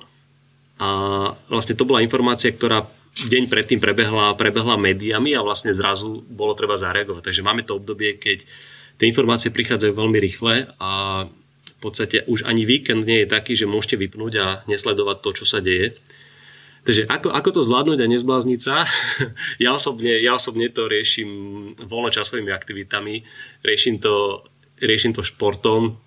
A 0.75 0.87
vlastne 1.47 1.73
to 1.79 1.87
bola 1.87 2.03
informácia, 2.03 2.51
ktorá 2.51 2.91
deň 3.15 3.47
predtým 3.47 3.79
prebehla, 3.79 4.35
prebehla 4.35 4.79
médiami 4.79 5.35
a 5.35 5.43
vlastne 5.43 5.71
zrazu 5.71 6.23
bolo 6.27 6.55
treba 6.55 6.75
zareagovať. 6.75 7.23
Takže 7.31 7.45
máme 7.47 7.63
to 7.63 7.79
obdobie, 7.79 8.19
keď 8.19 8.43
tie 8.99 9.05
informácie 9.07 9.51
prichádzajú 9.51 9.91
veľmi 9.95 10.17
rýchle 10.19 10.53
a 10.79 10.91
v 11.27 11.77
podstate 11.81 12.23
už 12.29 12.45
ani 12.45 12.63
víkend 12.63 13.07
nie 13.07 13.25
je 13.25 13.31
taký, 13.31 13.57
že 13.57 13.65
môžete 13.65 13.97
vypnúť 13.97 14.33
a 14.37 14.47
nesledovať 14.69 15.17
to, 15.25 15.29
čo 15.41 15.45
sa 15.49 15.59
deje. 15.59 15.97
Takže 16.81 17.05
ako, 17.05 17.29
ako 17.29 17.49
to 17.53 17.61
zvládnuť 17.61 17.99
a 18.01 18.11
nezblázniť 18.11 18.59
sa? 18.61 18.85
Ja 19.63 19.77
osobne, 19.77 20.17
ja 20.17 20.33
osobne 20.33 20.69
to 20.73 20.89
riešim 20.89 21.29
voľnočasovými 21.77 22.49
aktivitami, 22.49 23.21
riešim 23.61 24.01
to, 24.01 24.45
riešim 24.81 25.13
to 25.13 25.21
športom, 25.21 26.01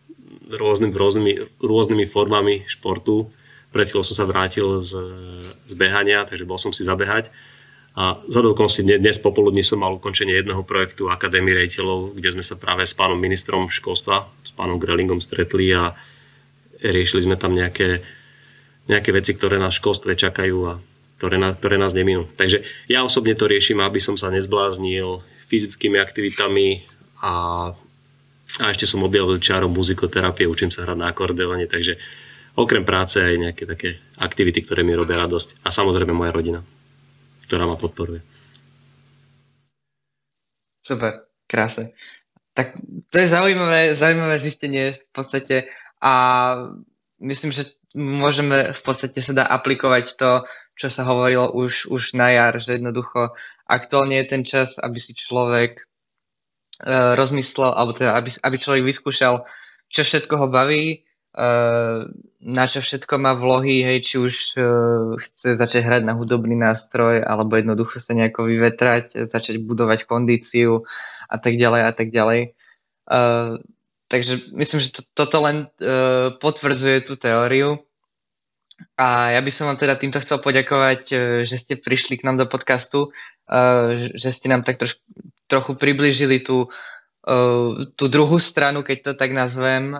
rôznym, 0.48 0.92
rôznymi, 0.92 1.62
rôznymi 1.62 2.04
formami 2.10 2.64
športu. 2.68 3.30
Pred 3.74 3.90
chvíľou 3.90 4.06
som 4.06 4.16
sa 4.16 4.28
vrátil 4.28 4.78
z, 4.84 4.94
z 5.66 5.74
behania, 5.74 6.28
takže 6.28 6.46
bol 6.46 6.60
som 6.60 6.70
si 6.70 6.86
zabehať 6.86 7.32
a 7.94 8.18
za 8.26 8.42
okolností 8.42 8.82
dnes 8.82 9.22
popoludní 9.22 9.62
som 9.62 9.78
mal 9.78 9.94
ukončenie 9.94 10.34
jedného 10.34 10.66
projektu 10.66 11.06
Akadémie 11.06 11.54
rejiteľov, 11.54 12.18
kde 12.18 12.34
sme 12.34 12.42
sa 12.42 12.58
práve 12.58 12.82
s 12.82 12.90
pánom 12.90 13.14
ministrom 13.14 13.70
školstva, 13.70 14.26
s 14.42 14.50
pánom 14.50 14.82
Grellingom 14.82 15.22
stretli 15.22 15.70
a 15.70 15.94
riešili 16.82 17.22
sme 17.22 17.38
tam 17.38 17.54
nejaké, 17.54 18.02
nejaké 18.90 19.14
veci, 19.14 19.38
ktoré 19.38 19.62
nás 19.62 19.78
v 19.78 19.80
školstve 19.86 20.18
čakajú 20.18 20.58
a 20.66 20.82
ktoré, 21.22 21.38
na, 21.38 21.54
ktoré 21.54 21.78
nás 21.78 21.94
neminú. 21.94 22.26
Takže 22.34 22.66
ja 22.90 23.06
osobne 23.06 23.38
to 23.38 23.46
riešim, 23.46 23.78
aby 23.78 24.02
som 24.02 24.18
sa 24.18 24.26
nezbláznil 24.34 25.22
fyzickými 25.46 25.94
aktivitami 26.02 26.82
a, 27.22 27.32
a 28.62 28.70
ešte 28.70 28.86
som 28.86 29.02
objavil 29.02 29.42
čárom 29.42 29.74
muzikoterapie, 29.74 30.46
učím 30.46 30.70
sa 30.70 30.86
hrať 30.86 30.98
na 30.98 31.10
akordeóne, 31.10 31.66
takže 31.66 31.98
okrem 32.54 32.86
práce 32.86 33.18
aj 33.18 33.34
nejaké 33.34 33.66
také 33.66 33.98
aktivity, 34.18 34.62
ktoré 34.62 34.86
mi 34.86 34.94
robia 34.94 35.18
radosť 35.18 35.66
a 35.66 35.74
samozrejme 35.74 36.14
moja 36.14 36.30
rodina 36.30 36.60
ktorá 37.44 37.68
ma 37.68 37.76
podporuje. 37.76 38.24
Super, 40.80 41.28
krásne. 41.48 41.92
Tak 42.56 42.76
to 43.10 43.16
je 43.18 43.28
zaujímavé, 43.28 43.92
zaujímavé 43.92 44.36
zistenie 44.40 44.98
v 44.98 45.12
podstate 45.12 45.56
a 46.00 46.12
myslím, 47.20 47.50
že 47.52 47.74
môžeme 47.96 48.74
v 48.74 48.82
podstate 48.84 49.18
sa 49.22 49.32
dá 49.34 49.44
aplikovať 49.46 50.18
to, 50.18 50.30
čo 50.74 50.90
sa 50.90 51.06
hovorilo 51.06 51.54
už, 51.54 51.86
už 51.90 52.18
na 52.18 52.34
jar, 52.34 52.58
že 52.58 52.78
jednoducho 52.78 53.34
aktuálne 53.70 54.18
je 54.22 54.26
ten 54.26 54.42
čas, 54.42 54.74
aby 54.78 54.98
si 54.98 55.14
človek 55.14 55.86
uh, 56.82 57.14
rozmyslel, 57.14 57.70
alebo 57.70 57.94
teda, 57.94 58.18
aby, 58.18 58.30
aby 58.42 58.56
človek 58.58 58.82
vyskúšal, 58.82 59.46
čo 59.92 60.00
všetko 60.02 60.34
ho 60.40 60.46
baví, 60.50 61.06
uh, 61.38 62.08
na 62.42 62.64
čo 62.66 62.82
všetko 62.82 63.14
má 63.20 63.38
vlohy, 63.38 63.86
hej, 63.86 63.98
či 64.02 64.14
už 64.18 64.34
uh, 64.58 64.64
chce 65.22 65.54
začať 65.54 65.82
hrať 65.86 66.02
na 66.02 66.18
hudobný 66.18 66.58
nástroj, 66.58 67.22
alebo 67.22 67.54
jednoducho 67.54 68.02
sa 68.02 68.18
nejako 68.18 68.50
vyvetrať, 68.50 69.22
začať 69.28 69.62
budovať 69.62 70.08
kondíciu 70.08 70.82
a 71.30 71.36
tak 71.38 71.54
ďalej 71.56 71.82
a 71.86 71.92
tak 71.94 72.08
ďalej. 72.10 72.40
Uh, 73.04 73.62
takže 74.10 74.50
myslím, 74.56 74.80
že 74.80 74.90
to, 74.96 75.00
toto 75.14 75.44
len 75.44 75.68
uh, 75.78 76.34
potvrdzuje 76.40 77.06
tú 77.06 77.14
teóriu 77.14 77.84
a 78.94 79.34
ja 79.34 79.40
by 79.42 79.50
som 79.50 79.66
vám 79.66 79.78
teda 79.78 79.98
týmto 79.98 80.22
chcel 80.22 80.38
poďakovať, 80.38 81.02
e, 81.10 81.16
že 81.42 81.56
ste 81.58 81.74
prišli 81.74 82.20
k 82.20 82.24
nám 82.26 82.38
do 82.38 82.46
podcastu, 82.46 83.10
e, 83.50 84.10
že 84.14 84.30
ste 84.30 84.46
nám 84.46 84.62
tak 84.62 84.78
troš, 84.78 85.02
trochu 85.50 85.74
približili 85.74 86.38
tú, 86.40 86.70
e, 87.26 87.38
tú 87.98 88.04
druhú 88.06 88.38
stranu, 88.38 88.86
keď 88.86 88.98
to 89.00 89.12
tak 89.18 89.34
nazvem, 89.34 89.98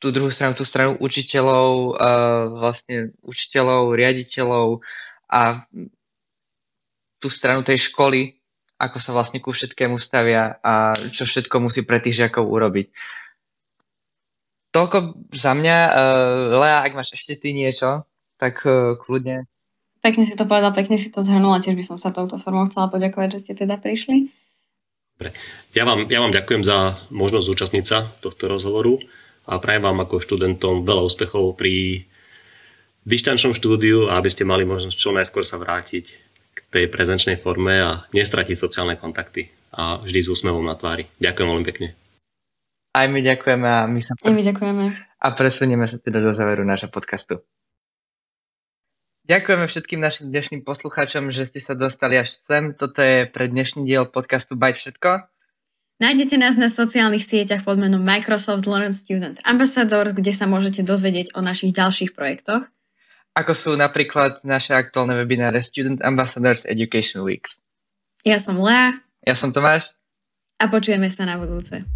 tú 0.00 0.08
druhú 0.16 0.32
stranu, 0.32 0.56
tú 0.56 0.64
stranu 0.64 0.96
učiteľov, 0.96 2.00
vlastne 2.56 3.12
učiteľov, 3.20 3.92
riaditeľov 3.92 4.80
a 5.28 5.68
tú 7.20 7.28
stranu 7.28 7.60
tej 7.60 7.92
školy, 7.92 8.40
ako 8.80 8.96
sa 8.96 9.12
vlastne 9.12 9.44
ku 9.44 9.52
všetkému 9.52 10.00
stavia 10.00 10.56
a 10.64 10.96
čo 11.12 11.28
všetko 11.28 11.52
musí 11.60 11.84
pre 11.84 12.00
tých 12.00 12.24
žiakov 12.24 12.48
urobiť 12.48 12.88
toľko 14.70 15.28
za 15.34 15.52
mňa. 15.54 15.76
Uh, 15.90 16.58
Lea, 16.58 16.78
ak 16.86 16.96
máš 16.96 17.14
ešte 17.14 17.46
ty 17.46 17.54
niečo, 17.54 18.06
tak 18.38 18.62
uh, 18.66 18.98
kľudne. 18.98 19.46
Pekne 20.00 20.24
si 20.24 20.32
to 20.32 20.48
povedal, 20.48 20.72
pekne 20.72 20.96
si 20.96 21.12
to 21.12 21.20
zhrnula, 21.20 21.60
tiež 21.60 21.76
by 21.76 21.84
som 21.84 22.00
sa 22.00 22.08
touto 22.08 22.40
formou 22.40 22.64
chcela 22.72 22.88
poďakovať, 22.88 23.36
že 23.36 23.42
ste 23.44 23.52
teda 23.52 23.76
prišli. 23.76 24.32
Dobre. 25.20 25.36
Ja 25.76 25.84
vám, 25.84 26.08
ja 26.08 26.24
vám 26.24 26.32
ďakujem 26.32 26.64
za 26.64 26.96
možnosť 27.12 27.46
zúčastniť 27.52 27.84
sa 27.84 28.08
tohto 28.24 28.48
rozhovoru 28.48 28.96
a 29.44 29.60
prajem 29.60 29.84
vám 29.84 30.00
ako 30.00 30.24
študentom 30.24 30.88
veľa 30.88 31.04
úspechov 31.04 31.60
pri 31.60 32.08
dištančnom 33.04 33.52
štúdiu 33.52 34.08
a 34.08 34.16
aby 34.16 34.32
ste 34.32 34.48
mali 34.48 34.64
možnosť 34.64 34.96
čo 34.96 35.12
najskôr 35.12 35.44
sa 35.44 35.60
vrátiť 35.60 36.04
k 36.56 36.58
tej 36.72 36.84
prezenčnej 36.88 37.36
forme 37.36 37.76
a 37.76 37.90
nestratiť 38.16 38.56
sociálne 38.56 38.96
kontakty 38.96 39.52
a 39.76 40.00
vždy 40.00 40.20
s 40.24 40.32
úsmevom 40.32 40.64
na 40.64 40.72
tvári. 40.80 41.12
Ďakujem 41.20 41.48
veľmi 41.52 41.66
pekne. 41.68 41.88
Aj 42.90 43.06
my 43.06 43.22
ďakujeme 43.22 43.66
a 43.70 43.86
my 43.86 44.00
sa 44.02 44.18
pres... 44.18 44.34
my 44.34 44.42
ďakujeme. 44.42 44.84
A 45.20 45.26
presunieme 45.36 45.86
sa 45.86 46.02
teda 46.02 46.18
do 46.18 46.34
záveru 46.34 46.66
nášho 46.66 46.90
podcastu. 46.90 47.46
Ďakujeme 49.30 49.70
všetkým 49.70 50.00
našim 50.02 50.26
dnešným 50.34 50.66
poslucháčom, 50.66 51.30
že 51.30 51.46
ste 51.46 51.62
sa 51.62 51.78
dostali 51.78 52.18
až 52.18 52.34
sem. 52.42 52.74
Toto 52.74 52.98
je 52.98 53.30
pre 53.30 53.46
dnešný 53.46 53.86
diel 53.86 54.10
podcastu 54.10 54.58
Byte 54.58 54.82
všetko. 54.82 55.22
Nájdete 56.02 56.34
nás 56.40 56.58
na 56.58 56.66
sociálnych 56.66 57.22
sieťach 57.22 57.62
pod 57.62 57.78
menom 57.78 58.02
Microsoft 58.02 58.66
Learn 58.66 58.90
Student 58.90 59.38
Ambassador, 59.46 60.10
kde 60.10 60.34
sa 60.34 60.50
môžete 60.50 60.82
dozvedieť 60.82 61.38
o 61.38 61.44
našich 61.46 61.70
ďalších 61.76 62.16
projektoch. 62.16 62.66
Ako 63.38 63.52
sú 63.54 63.70
napríklad 63.78 64.42
naše 64.42 64.74
aktuálne 64.74 65.14
webináre 65.14 65.62
Student 65.62 66.02
Ambassadors 66.02 66.66
Education 66.66 67.22
Weeks. 67.22 67.62
Ja 68.26 68.42
som 68.42 68.58
Lea. 68.58 68.98
Ja 69.22 69.38
som 69.38 69.54
Tomáš. 69.54 69.94
A 70.58 70.66
počujeme 70.66 71.06
sa 71.12 71.22
na 71.28 71.38
budúce. 71.38 71.86